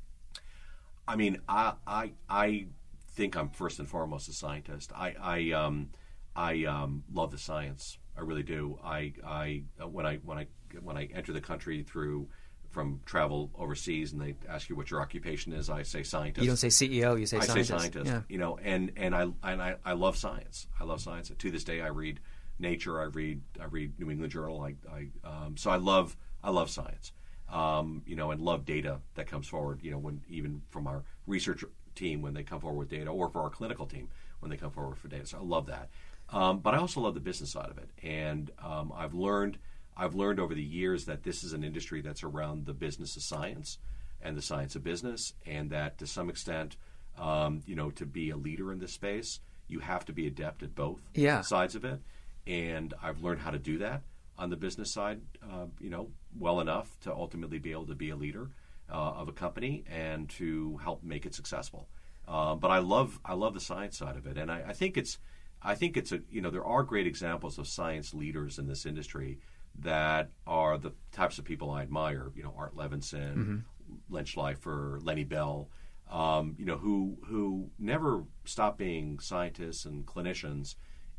I 1.09 1.17
mean, 1.17 1.41
I 1.49 1.75
I 1.87 2.13
I 2.29 2.67
think 3.13 3.37
I'm 3.37 3.51
first 3.51 3.79
and 3.79 3.89
foremost 3.89 4.29
a 4.29 4.33
scientist. 4.33 4.93
I 4.95 5.15
I 5.21 5.51
um 5.53 5.91
I 6.35 6.65
um, 6.65 7.05
love 7.13 7.31
the 7.31 7.39
science. 7.39 7.99
I 8.17 8.21
really 8.21 8.43
do. 8.43 8.79
I 8.85 9.13
I 9.25 9.63
when 9.85 10.07
I 10.07 10.17
when 10.17 10.39
I 10.39 10.47
when 10.81 10.97
I 10.97 11.09
enter 11.15 11.33
the 11.33 11.41
country 11.41 11.83
through 11.83 12.29
from 12.73 13.01
travel 13.05 13.51
overseas 13.55 14.13
and 14.13 14.21
they 14.21 14.35
ask 14.49 14.69
you 14.69 14.75
what 14.75 14.91
your 14.91 15.01
occupation 15.01 15.53
is, 15.53 15.71
I 15.71 15.83
say 15.83 16.03
scientist. 16.03 16.43
You 16.43 16.51
don't 16.51 16.57
say 16.57 16.69
CEO, 16.69 17.21
you 17.21 17.27
say 17.27 17.39
scientist. 17.39 17.41
I 17.41 17.45
scientist. 17.45 17.69
say 17.69 17.79
scientist. 17.79 18.07
Yeah. 18.07 18.21
You 18.29 18.39
know, 18.39 18.59
and 18.63 18.93
and 18.97 19.15
I 19.15 19.23
and 19.45 19.63
I, 19.63 19.77
I 19.85 19.93
love 19.93 20.17
science. 20.17 20.67
I 20.81 20.85
love 20.85 21.01
science. 21.01 21.31
To 21.37 21.51
this 21.51 21.65
day, 21.65 21.83
I 21.83 21.89
read 21.89 22.21
Nature. 22.59 23.01
I 23.01 23.05
read 23.05 23.43
I 23.61 23.67
read 23.67 23.99
New 24.01 24.11
England 24.11 24.33
Journal. 24.33 24.61
I, 24.63 24.75
I 24.91 25.09
um, 25.29 25.57
so 25.57 25.71
I 25.71 25.77
love 25.77 26.17
I 26.43 26.51
love 26.51 26.71
science. 26.71 27.13
Um, 27.51 28.03
you 28.07 28.17
know, 28.17 28.31
and 28.31 28.41
love 28.41 28.65
data 28.65 29.01
that 29.15 29.27
comes 29.27 29.47
forward. 29.47 29.81
You 29.83 29.91
know, 29.91 29.99
when 29.99 30.23
even 30.29 30.63
from 30.71 30.87
our 30.87 31.05
research 31.27 31.65
team 31.95 32.23
when 32.23 32.33
they 32.33 32.43
come 32.43 32.61
forward 32.61 32.79
with 32.79 32.89
data, 32.89 33.11
or 33.11 33.29
for 33.29 33.43
our 33.43 33.51
clinical 33.51 33.87
team 33.87 34.09
when 34.41 34.51
they 34.51 34.57
come 34.57 34.71
forward 34.71 34.97
for 34.97 35.09
data. 35.09 35.27
So 35.27 35.39
I 35.39 35.43
love 35.43 35.67
that. 35.67 35.91
Um, 36.31 36.61
but 36.61 36.73
I 36.73 36.79
also 36.79 37.01
love 37.01 37.13
the 37.13 37.21
business 37.21 37.51
side 37.51 37.69
of 37.69 37.77
it, 37.77 37.91
and 38.03 38.51
um, 38.65 38.93
I've 38.97 39.13
learned 39.13 39.59
I've 39.97 40.15
learned 40.15 40.41
over 40.41 40.55
the 40.55 40.63
years 40.63 41.05
that 41.07 41.23
this 41.23 41.45
is 41.45 41.53
an 41.53 41.65
industry 41.65 42.01
that's 42.01 42.23
around 42.23 42.67
the 42.67 42.73
business 42.75 43.17
of 43.17 43.23
science 43.23 43.79
and 44.21 44.37
the 44.37 44.43
science 44.43 44.77
of 44.77 44.85
business, 44.85 45.35
and 45.47 45.71
that 45.71 45.99
to 45.99 46.07
some 46.07 46.31
extent, 46.31 46.77
um, 47.19 47.63
you 47.67 47.75
know, 47.75 47.91
to 47.91 48.07
be 48.07 48.31
a 48.31 48.37
leader 48.37 48.73
in 48.73 48.79
this 48.79 48.93
space, 48.93 49.41
you 49.69 49.81
have 49.81 50.05
to 50.07 50.13
be 50.13 50.27
adept 50.27 50.63
at 50.63 50.75
both 50.75 51.03
Yeah. 51.15 51.41
sides 51.43 51.75
of 51.75 51.85
it. 51.85 52.01
And 52.47 52.95
I've 53.03 53.23
learned 53.23 53.41
how 53.41 53.51
to 53.51 53.59
do 53.59 53.79
that 53.79 54.03
on 54.39 54.51
the 54.51 54.57
business 54.57 54.91
side, 54.93 55.21
uh, 55.43 55.67
you 55.81 55.91
know, 55.91 56.11
well 56.39 56.61
enough 56.61 56.99
to 57.01 57.13
ultimately 57.13 57.59
be 57.59 57.73
able 57.73 57.87
to 57.87 57.95
be 57.95 58.11
a 58.11 58.17
leader 58.17 58.51
uh, 58.91 58.95
of 58.95 59.29
a 59.29 59.33
company 59.33 59.85
and 59.91 60.29
to 60.31 60.77
help 60.79 61.03
make 61.03 61.27
it 61.27 61.35
successful. 61.35 61.89
Uh, 62.27 62.55
but 62.55 62.71
I 62.71 62.79
love 62.79 63.19
I 63.25 63.35
love 63.35 63.55
the 63.55 63.61
science 63.61 63.99
side 63.99 64.17
of 64.17 64.27
it, 64.27 64.39
and 64.39 64.51
I, 64.51 64.63
I 64.69 64.73
think 64.73 64.97
it's 64.97 65.19
I 65.63 65.75
think 65.75 65.97
it's 65.97 66.13
a 66.13 66.21
you 66.31 66.41
know 66.41 66.51
there 66.51 66.65
are 66.65 66.83
great 66.83 67.07
examples 67.07 67.59
of 67.59 67.67
science 67.67 68.15
leaders 68.15 68.59
in 68.59 68.67
this 68.69 68.87
industry 68.87 69.39
that 69.81 70.31
are 70.47 70.79
the 70.79 70.93
types 71.13 71.39
of 71.39 71.45
people 71.45 71.71
I 71.71 71.83
admire. 71.83 72.31
You 72.35 72.43
know, 72.43 72.55
Art 72.57 72.77
Levinson, 72.77 73.63
Len 74.11 74.25
Schleifer, 74.25 75.05
Lenny 75.05 75.25
Bell. 75.25 75.69
Um, 76.11 76.57
you 76.59 76.67
know, 76.67 76.77
who 76.77 77.17
who 77.27 77.71
never 77.79 78.25
stop 78.45 78.77
being 78.77 79.19
scientists 79.19 79.87
and 79.87 80.05
clinicians, 80.05 80.75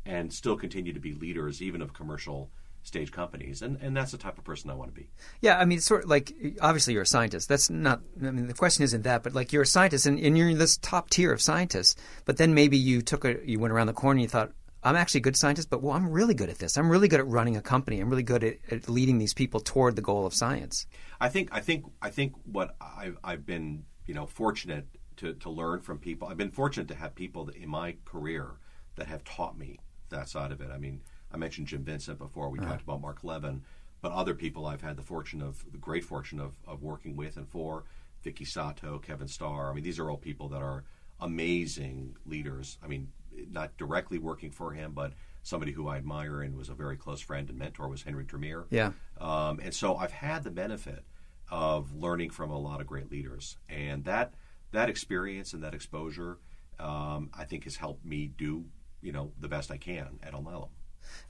and 0.06 0.32
still 0.32 0.56
continue 0.56 0.92
to 0.92 1.00
be 1.00 1.12
leaders, 1.12 1.60
even 1.60 1.82
of 1.82 1.92
commercial 1.92 2.50
stage 2.84 3.10
companies. 3.10 3.62
And 3.62 3.76
and 3.80 3.96
that's 3.96 4.12
the 4.12 4.18
type 4.18 4.38
of 4.38 4.44
person 4.44 4.70
I 4.70 4.74
want 4.74 4.94
to 4.94 5.00
be. 5.00 5.08
Yeah, 5.40 5.58
I 5.58 5.64
mean, 5.64 5.80
sort 5.80 6.04
of 6.04 6.10
like 6.10 6.32
obviously 6.60 6.92
you're 6.92 7.02
a 7.02 7.06
scientist. 7.06 7.48
That's 7.48 7.68
not. 7.68 8.02
I 8.22 8.30
mean, 8.30 8.46
the 8.46 8.54
question 8.54 8.84
isn't 8.84 9.02
that, 9.02 9.22
but 9.24 9.34
like 9.34 9.52
you're 9.52 9.62
a 9.62 9.66
scientist 9.66 10.06
and, 10.06 10.18
and 10.18 10.38
you're 10.38 10.48
in 10.48 10.58
this 10.58 10.76
top 10.76 11.10
tier 11.10 11.32
of 11.32 11.42
scientists. 11.42 11.96
But 12.24 12.36
then 12.36 12.54
maybe 12.54 12.76
you 12.76 13.02
took 13.02 13.24
a, 13.24 13.36
you 13.44 13.58
went 13.58 13.72
around 13.72 13.88
the 13.88 13.94
corner 13.94 14.18
and 14.18 14.22
you 14.22 14.28
thought, 14.28 14.52
I'm 14.84 14.96
actually 14.96 15.18
a 15.18 15.22
good 15.22 15.36
scientist, 15.36 15.70
but 15.70 15.82
well, 15.82 15.94
I'm 15.94 16.10
really 16.10 16.34
good 16.34 16.50
at 16.50 16.58
this. 16.58 16.76
I'm 16.76 16.90
really 16.90 17.08
good 17.08 17.20
at 17.20 17.26
running 17.26 17.56
a 17.56 17.62
company. 17.62 18.00
I'm 18.00 18.10
really 18.10 18.22
good 18.22 18.44
at, 18.44 18.56
at 18.70 18.88
leading 18.88 19.18
these 19.18 19.32
people 19.32 19.60
toward 19.60 19.96
the 19.96 20.02
goal 20.02 20.26
of 20.26 20.34
science. 20.34 20.86
I 21.20 21.28
think 21.30 21.48
I 21.52 21.60
think 21.60 21.86
I 22.02 22.10
think 22.10 22.34
what 22.44 22.76
I've, 22.80 23.16
I've 23.24 23.46
been 23.46 23.84
you 24.06 24.14
know 24.14 24.26
fortunate 24.26 24.86
to, 25.16 25.34
to 25.34 25.50
learn 25.50 25.80
from 25.80 25.98
people. 25.98 26.28
I've 26.28 26.36
been 26.36 26.50
fortunate 26.50 26.88
to 26.88 26.94
have 26.94 27.14
people 27.14 27.46
that 27.46 27.56
in 27.56 27.68
my 27.68 27.96
career 28.04 28.48
that 28.96 29.06
have 29.06 29.24
taught 29.24 29.58
me 29.58 29.78
that 30.10 30.28
side 30.28 30.52
of 30.52 30.60
it. 30.60 30.70
I 30.72 30.78
mean, 30.78 31.00
I 31.32 31.36
mentioned 31.36 31.66
Jim 31.66 31.82
Vincent 31.82 32.18
before. 32.18 32.50
We 32.50 32.58
uh-huh. 32.58 32.70
talked 32.70 32.82
about 32.82 33.00
Mark 33.00 33.24
Levin, 33.24 33.62
but 34.00 34.12
other 34.12 34.34
people 34.34 34.66
I've 34.66 34.82
had 34.82 34.96
the 34.96 35.02
fortune 35.02 35.40
of 35.40 35.64
the 35.72 35.78
great 35.78 36.04
fortune 36.04 36.40
of, 36.40 36.54
of 36.66 36.82
working 36.82 37.16
with 37.16 37.36
and 37.36 37.48
for 37.48 37.84
Vicky 38.22 38.44
Sato, 38.44 38.98
Kevin 38.98 39.28
Starr. 39.28 39.70
I 39.70 39.74
mean, 39.74 39.84
these 39.84 39.98
are 39.98 40.10
all 40.10 40.16
people 40.16 40.48
that 40.48 40.62
are 40.62 40.84
amazing 41.20 42.16
leaders. 42.26 42.78
I 42.82 42.86
mean, 42.86 43.12
not 43.50 43.76
directly 43.76 44.18
working 44.18 44.50
for 44.50 44.72
him, 44.72 44.92
but 44.92 45.12
somebody 45.42 45.72
who 45.72 45.88
I 45.88 45.96
admire 45.96 46.42
and 46.42 46.56
was 46.56 46.68
a 46.68 46.74
very 46.74 46.96
close 46.96 47.20
friend 47.20 47.48
and 47.48 47.58
mentor 47.58 47.88
was 47.88 48.02
Henry 48.02 48.24
Termeer. 48.24 48.64
Yeah. 48.70 48.92
Um, 49.20 49.60
and 49.62 49.74
so 49.74 49.96
I've 49.96 50.12
had 50.12 50.42
the 50.44 50.50
benefit 50.50 51.04
of 51.50 51.94
learning 51.94 52.30
from 52.30 52.50
a 52.50 52.58
lot 52.58 52.80
of 52.80 52.86
great 52.86 53.10
leaders, 53.10 53.56
and 53.68 54.04
that 54.04 54.34
that 54.72 54.88
experience 54.88 55.52
and 55.52 55.62
that 55.62 55.74
exposure, 55.74 56.38
um, 56.80 57.30
I 57.36 57.44
think, 57.44 57.64
has 57.64 57.76
helped 57.76 58.04
me 58.04 58.32
do 58.36 58.64
you 59.02 59.12
know 59.12 59.32
the 59.38 59.48
best 59.48 59.70
I 59.70 59.76
can 59.76 60.18
at 60.22 60.32
Alnylam. 60.32 60.70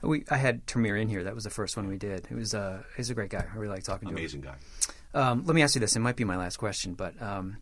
We 0.01 0.23
I 0.31 0.37
had 0.37 0.65
Termeer 0.65 0.99
in 0.99 1.09
here. 1.09 1.23
That 1.23 1.35
was 1.35 1.43
the 1.43 1.49
first 1.49 1.75
one 1.75 1.87
we 1.87 1.97
did. 1.97 2.27
It 2.31 2.35
was 2.35 2.53
uh, 2.53 2.83
he's 2.95 3.09
a 3.09 3.13
great 3.13 3.29
guy. 3.29 3.45
I 3.51 3.57
really 3.57 3.73
like 3.73 3.83
talking 3.83 4.07
to 4.07 4.13
him. 4.13 4.17
Amazing 4.17 4.41
guy. 4.41 4.55
Um, 5.13 5.43
let 5.45 5.55
me 5.55 5.61
ask 5.61 5.75
you 5.75 5.81
this. 5.81 5.95
It 5.95 5.99
might 5.99 6.15
be 6.15 6.23
my 6.23 6.37
last 6.37 6.57
question, 6.57 6.93
but 6.93 7.21
um, 7.21 7.57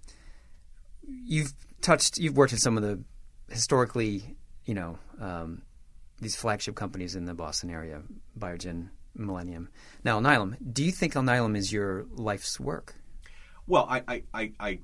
you've 1.08 1.54
touched, 1.82 2.18
you've 2.18 2.36
worked 2.36 2.54
at 2.54 2.60
some 2.60 2.78
of 2.78 2.84
the 2.84 3.04
historically, 3.54 4.36
you 4.66 4.74
know, 4.74 4.98
um, 5.20 5.62
these 6.20 6.36
flagship 6.36 6.76
companies 6.76 7.16
in 7.16 7.26
the 7.26 7.34
Boston 7.34 7.70
area, 7.70 8.02
Biogen, 8.38 8.90
Millennium. 9.16 9.70
Now, 10.04 10.20
Alnylam. 10.20 10.58
Do 10.74 10.84
you 10.84 10.92
think 10.92 11.14
Alnylam 11.14 11.56
is 11.56 11.72
your 11.72 12.06
life's 12.12 12.60
work? 12.60 12.96
Well, 13.68 13.88
I 13.90 14.02
I 14.08 14.24
I 14.34 14.52
I, 14.60 14.80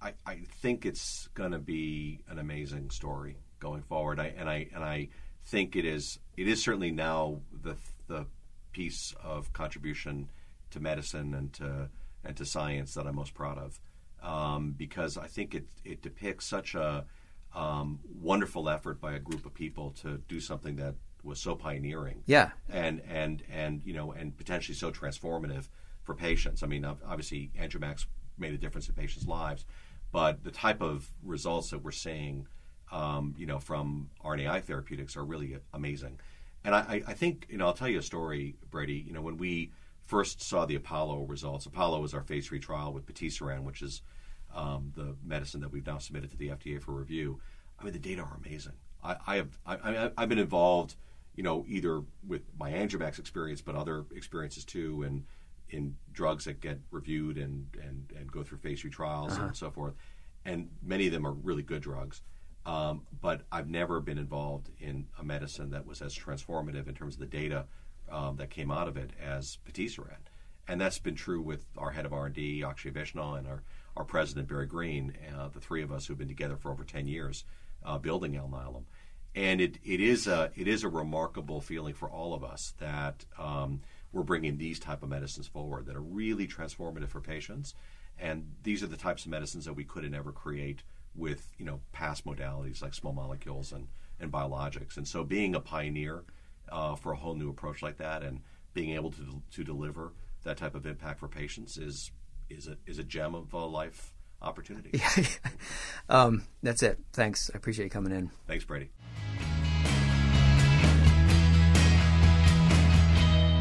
I, 0.00 0.12
I 0.24 0.34
think 0.62 0.86
it's 0.86 1.28
going 1.34 1.52
to 1.52 1.58
be 1.58 2.20
an 2.28 2.38
amazing 2.38 2.90
story 2.90 3.36
going 3.58 3.82
forward. 3.82 4.20
I, 4.20 4.32
and 4.36 4.48
I 4.48 4.68
and 4.74 4.84
I 4.84 5.08
think 5.46 5.76
it 5.76 5.84
is 5.84 6.18
it 6.36 6.48
is 6.48 6.62
certainly 6.62 6.90
now 6.90 7.40
the 7.62 7.76
the 8.06 8.26
piece 8.72 9.14
of 9.22 9.52
contribution 9.52 10.30
to 10.70 10.80
medicine 10.80 11.34
and 11.34 11.52
to 11.54 11.88
and 12.24 12.36
to 12.36 12.44
science 12.44 12.94
that 12.94 13.06
I'm 13.06 13.16
most 13.16 13.34
proud 13.34 13.58
of, 13.58 13.80
um, 14.22 14.74
because 14.76 15.18
I 15.18 15.26
think 15.26 15.54
it 15.54 15.66
it 15.84 16.02
depicts 16.02 16.46
such 16.46 16.74
a 16.74 17.04
um, 17.54 18.00
wonderful 18.20 18.68
effort 18.68 19.00
by 19.00 19.12
a 19.14 19.18
group 19.18 19.46
of 19.46 19.54
people 19.54 19.90
to 20.02 20.18
do 20.28 20.40
something 20.40 20.76
that 20.76 20.94
was 21.22 21.40
so 21.40 21.54
pioneering 21.54 22.22
Yeah. 22.26 22.50
and 22.68 23.00
and 23.08 23.42
and 23.50 23.80
you 23.84 23.94
know 23.94 24.12
and 24.12 24.36
potentially 24.36 24.74
so 24.74 24.90
transformative 24.90 25.68
for 26.02 26.14
patients. 26.14 26.62
I 26.62 26.66
mean, 26.66 26.84
ob- 26.84 27.00
obviously, 27.06 27.50
Angiomax 27.58 28.06
made 28.36 28.52
a 28.52 28.58
difference 28.58 28.88
in 28.88 28.94
patients' 28.94 29.26
lives, 29.26 29.64
but 30.12 30.44
the 30.44 30.50
type 30.50 30.82
of 30.82 31.08
results 31.22 31.70
that 31.70 31.78
we're 31.78 31.92
seeing, 31.92 32.46
um, 32.92 33.34
you 33.38 33.46
know, 33.46 33.58
from 33.58 34.10
RNAi 34.22 34.62
therapeutics 34.64 35.16
are 35.16 35.24
really 35.24 35.56
amazing. 35.72 36.20
And 36.64 36.74
I, 36.74 36.78
I- 36.80 37.02
I 37.08 37.14
think 37.14 37.46
you 37.48 37.56
know 37.56 37.66
I'll 37.66 37.72
tell 37.72 37.88
you 37.88 37.98
a 38.00 38.02
story, 38.02 38.56
Brady. 38.70 39.02
You 39.06 39.12
know, 39.14 39.22
when 39.22 39.36
we 39.38 39.70
first 40.02 40.42
saw 40.42 40.66
the 40.66 40.74
Apollo 40.74 41.22
results, 41.24 41.64
Apollo 41.64 42.00
was 42.02 42.12
our 42.12 42.22
phase 42.22 42.46
three 42.48 42.58
trial 42.60 42.92
with 42.92 43.06
patisiran, 43.06 43.62
which 43.62 43.80
is 43.80 44.02
um, 44.54 44.92
the 44.94 45.16
medicine 45.24 45.60
that 45.60 45.72
we've 45.72 45.86
now 45.86 45.98
submitted 45.98 46.30
to 46.30 46.36
the 46.36 46.48
FDA 46.48 46.80
for 46.80 46.92
review. 46.92 47.40
I 47.78 47.84
mean, 47.84 47.92
the 47.92 47.98
data 47.98 48.22
are 48.22 48.38
amazing. 48.44 48.74
I, 49.02 49.16
I 49.26 49.36
have 49.36 49.58
I, 49.66 49.74
I, 49.74 50.10
I've 50.16 50.28
been 50.28 50.38
involved, 50.38 50.96
you 51.34 51.42
know, 51.42 51.64
either 51.68 52.02
with 52.26 52.42
my 52.58 52.70
Angiomax 52.72 53.18
experience, 53.18 53.60
but 53.60 53.74
other 53.74 54.04
experiences 54.14 54.64
too, 54.64 55.02
and 55.02 55.24
in 55.70 55.96
drugs 56.12 56.44
that 56.44 56.60
get 56.60 56.78
reviewed 56.90 57.36
and 57.36 57.66
and, 57.82 58.12
and 58.16 58.30
go 58.30 58.42
through 58.42 58.58
phase 58.58 58.80
three 58.80 58.90
trials 58.90 59.36
and 59.36 59.56
so 59.56 59.70
forth. 59.70 59.94
And 60.44 60.68
many 60.82 61.06
of 61.06 61.12
them 61.12 61.26
are 61.26 61.32
really 61.32 61.62
good 61.62 61.82
drugs. 61.82 62.22
Um, 62.66 63.02
but 63.20 63.42
I've 63.52 63.68
never 63.68 64.00
been 64.00 64.18
involved 64.18 64.70
in 64.78 65.06
a 65.18 65.24
medicine 65.24 65.70
that 65.70 65.86
was 65.86 66.00
as 66.00 66.16
transformative 66.16 66.88
in 66.88 66.94
terms 66.94 67.14
of 67.14 67.20
the 67.20 67.26
data 67.26 67.66
um, 68.10 68.36
that 68.36 68.50
came 68.50 68.70
out 68.70 68.88
of 68.88 68.96
it 68.96 69.10
as 69.22 69.58
patisiran. 69.70 70.16
And 70.66 70.80
that's 70.80 70.98
been 70.98 71.14
true 71.14 71.42
with 71.42 71.66
our 71.76 71.90
head 71.90 72.06
of 72.06 72.12
R&D, 72.12 72.64
Akshay 72.64 72.90
Vaishnaw, 72.90 73.34
and 73.34 73.46
our, 73.46 73.62
our 73.96 74.04
president, 74.04 74.48
Barry 74.48 74.66
Greene, 74.66 75.16
uh, 75.36 75.48
the 75.48 75.60
three 75.60 75.82
of 75.82 75.92
us 75.92 76.06
who've 76.06 76.18
been 76.18 76.28
together 76.28 76.56
for 76.56 76.70
over 76.70 76.84
10 76.84 77.06
years 77.06 77.44
uh, 77.84 77.98
building 77.98 78.32
Alnylam. 78.32 78.84
And 79.34 79.60
it, 79.60 79.78
it, 79.84 80.00
is 80.00 80.26
a, 80.26 80.50
it 80.54 80.68
is 80.68 80.84
a 80.84 80.88
remarkable 80.88 81.60
feeling 81.60 81.94
for 81.94 82.08
all 82.08 82.34
of 82.34 82.44
us 82.44 82.74
that 82.78 83.24
um, 83.38 83.80
we're 84.12 84.22
bringing 84.22 84.56
these 84.56 84.78
type 84.78 85.02
of 85.02 85.08
medicines 85.08 85.48
forward 85.48 85.86
that 85.86 85.96
are 85.96 86.00
really 86.00 86.46
transformative 86.46 87.08
for 87.08 87.20
patients. 87.20 87.74
And 88.18 88.52
these 88.62 88.82
are 88.82 88.86
the 88.86 88.96
types 88.96 89.24
of 89.24 89.30
medicines 89.30 89.64
that 89.64 89.72
we 89.74 89.84
couldn't 89.84 90.14
ever 90.14 90.30
create 90.32 90.82
with 91.16 91.52
you 91.58 91.64
know 91.64 91.80
past 91.92 92.26
modalities 92.26 92.82
like 92.82 92.94
small 92.94 93.12
molecules 93.12 93.72
and, 93.72 93.88
and 94.20 94.30
biologics. 94.30 94.96
And 94.96 95.06
so 95.06 95.24
being 95.24 95.54
a 95.54 95.60
pioneer 95.60 96.24
uh, 96.70 96.94
for 96.94 97.12
a 97.12 97.16
whole 97.16 97.34
new 97.34 97.50
approach 97.50 97.82
like 97.82 97.98
that 97.98 98.22
and 98.22 98.40
being 98.72 98.90
able 98.90 99.10
to, 99.12 99.42
to 99.52 99.64
deliver 99.64 100.12
that 100.44 100.56
type 100.56 100.74
of 100.74 100.86
impact 100.86 101.20
for 101.20 101.28
patients 101.28 101.76
is 101.76 102.10
is 102.48 102.68
a, 102.68 102.76
is 102.86 102.98
a 102.98 103.04
gem 103.04 103.34
of 103.34 103.52
a 103.52 103.58
life 103.58 104.12
opportunity. 104.42 104.90
Yeah. 105.16 105.26
um, 106.08 106.44
that's 106.62 106.82
it. 106.82 106.98
Thanks. 107.12 107.50
I 107.54 107.56
appreciate 107.56 107.84
you 107.84 107.90
coming 107.90 108.12
in. 108.12 108.30
Thanks, 108.46 108.64
Brady. 108.64 108.90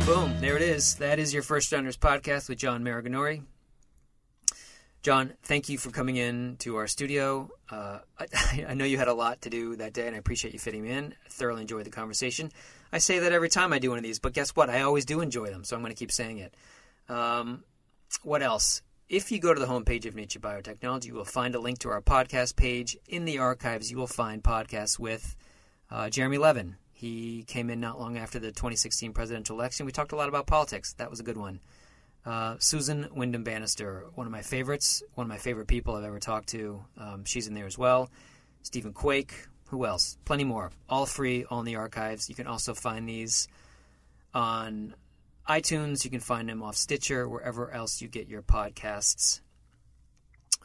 Boom. 0.05 0.39
There 0.41 0.57
it 0.57 0.61
is. 0.61 0.95
That 0.95 1.19
is 1.19 1.33
your 1.33 1.43
First 1.43 1.71
Rounders 1.71 1.95
podcast 1.95 2.49
with 2.49 2.57
John 2.57 2.83
Maraganore. 2.83 3.43
John, 5.01 5.33
thank 5.43 5.67
you 5.67 5.77
for 5.77 5.91
coming 5.91 6.15
in 6.15 6.55
to 6.59 6.77
our 6.77 6.87
studio. 6.87 7.49
Uh, 7.69 7.99
I, 8.17 8.65
I, 8.69 8.73
know 8.73 8.85
you 8.85 8.97
had 8.97 9.09
a 9.09 9.13
lot 9.13 9.41
to 9.41 9.49
do 9.49 9.75
that 9.75 9.93
day, 9.93 10.07
and 10.07 10.15
I 10.15 10.19
appreciate 10.19 10.53
you 10.53 10.59
fitting 10.59 10.81
me 10.81 10.91
in. 10.91 11.13
I 11.25 11.29
thoroughly 11.29 11.61
enjoyed 11.61 11.85
the 11.85 11.89
conversation. 11.89 12.51
I 12.91 12.99
say 12.99 13.19
that 13.19 13.33
every 13.33 13.49
time 13.49 13.73
I 13.73 13.79
do 13.79 13.89
one 13.89 13.97
of 13.97 14.03
these, 14.03 14.19
but 14.19 14.33
guess 14.33 14.55
what? 14.55 14.69
I 14.69 14.81
always 14.81 15.03
do 15.03 15.19
enjoy 15.19 15.47
them, 15.47 15.63
so 15.65 15.75
I'm 15.75 15.81
going 15.81 15.93
to 15.93 15.99
keep 15.99 16.11
saying 16.11 16.37
it. 16.37 16.55
Um, 17.09 17.63
what 18.21 18.43
else? 18.43 18.81
If 19.09 19.31
you 19.31 19.39
go 19.39 19.53
to 19.53 19.59
the 19.59 19.67
homepage 19.67 20.05
of 20.05 20.15
Nature 20.15 20.39
Biotechnology, 20.39 21.05
you 21.05 21.13
will 21.13 21.25
find 21.25 21.55
a 21.55 21.59
link 21.59 21.79
to 21.79 21.89
our 21.89 22.01
podcast 22.01 22.55
page. 22.55 22.97
In 23.07 23.25
the 23.25 23.39
archives, 23.39 23.91
you 23.91 23.97
will 23.97 24.07
find 24.07 24.43
podcasts 24.43 24.97
with 24.97 25.35
uh, 25.91 26.09
Jeremy 26.09 26.37
Levin, 26.37 26.77
he 27.03 27.43
came 27.43 27.69
in 27.69 27.81
not 27.81 27.99
long 27.99 28.17
after 28.17 28.39
the 28.39 28.47
2016 28.47 29.11
presidential 29.11 29.57
election. 29.57 29.85
We 29.85 29.91
talked 29.91 30.13
a 30.13 30.15
lot 30.15 30.29
about 30.29 30.47
politics. 30.47 30.93
That 30.93 31.09
was 31.09 31.19
a 31.19 31.23
good 31.23 31.35
one. 31.35 31.59
Uh, 32.25 32.55
Susan 32.59 33.09
Windham 33.13 33.43
Bannister, 33.43 34.05
one 34.15 34.25
of 34.25 34.31
my 34.31 34.41
favorites, 34.41 35.03
one 35.15 35.25
of 35.25 35.29
my 35.29 35.37
favorite 35.37 35.67
people 35.67 35.95
I've 35.95 36.05
ever 36.05 36.21
talked 36.21 36.47
to. 36.49 36.85
Um, 36.97 37.25
she's 37.25 37.45
in 37.47 37.55
there 37.55 37.65
as 37.65 37.77
well. 37.77 38.09
Stephen 38.61 38.93
Quake. 38.93 39.33
Who 39.67 39.85
else? 39.85 40.17
Plenty 40.23 40.45
more. 40.45 40.71
All 40.87 41.05
free, 41.05 41.43
all 41.43 41.59
in 41.59 41.65
the 41.65 41.75
archives. 41.75 42.29
You 42.29 42.35
can 42.35 42.47
also 42.47 42.73
find 42.73 43.09
these 43.09 43.49
on 44.33 44.95
iTunes. 45.47 46.03
You 46.03 46.11
can 46.11 46.19
find 46.19 46.49
them 46.49 46.63
off 46.63 46.75
Stitcher, 46.75 47.27
wherever 47.27 47.71
else 47.71 48.01
you 48.01 48.07
get 48.07 48.27
your 48.27 48.41
podcasts. 48.41 49.41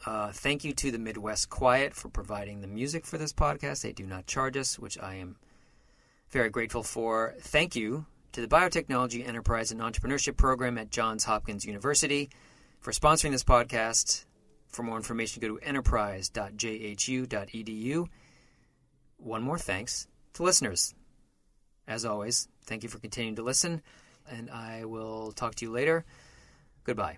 Uh, 0.05 0.31
thank 0.31 0.63
you 0.63 0.73
to 0.73 0.91
the 0.91 0.99
Midwest 0.99 1.49
Quiet 1.49 1.93
for 1.93 2.09
providing 2.09 2.61
the 2.61 2.67
music 2.67 3.05
for 3.05 3.17
this 3.17 3.33
podcast. 3.33 3.81
They 3.81 3.91
do 3.91 4.05
not 4.05 4.27
charge 4.27 4.55
us, 4.55 4.79
which 4.79 4.97
I 4.97 5.15
am 5.15 5.35
very 6.29 6.49
grateful 6.49 6.83
for. 6.83 7.35
Thank 7.41 7.75
you 7.75 8.05
to 8.31 8.39
the 8.41 8.47
Biotechnology 8.47 9.27
Enterprise 9.27 9.71
and 9.71 9.81
Entrepreneurship 9.81 10.37
Program 10.37 10.77
at 10.77 10.91
Johns 10.91 11.25
Hopkins 11.25 11.65
University 11.65 12.29
for 12.79 12.91
sponsoring 12.91 13.31
this 13.31 13.43
podcast. 13.43 14.25
For 14.67 14.83
more 14.83 14.97
information, 14.97 15.41
go 15.41 15.47
to 15.47 15.57
enterprise.jhu.edu. 15.59 18.07
One 19.17 19.41
more 19.41 19.57
thanks 19.57 20.07
to 20.33 20.43
listeners. 20.43 20.93
As 21.87 22.05
always, 22.05 22.47
thank 22.65 22.83
you 22.83 22.89
for 22.89 22.99
continuing 22.99 23.37
to 23.37 23.41
listen, 23.41 23.81
and 24.29 24.49
I 24.49 24.85
will 24.85 25.31
talk 25.31 25.55
to 25.55 25.65
you 25.65 25.71
later. 25.71 26.05
Goodbye. 26.83 27.17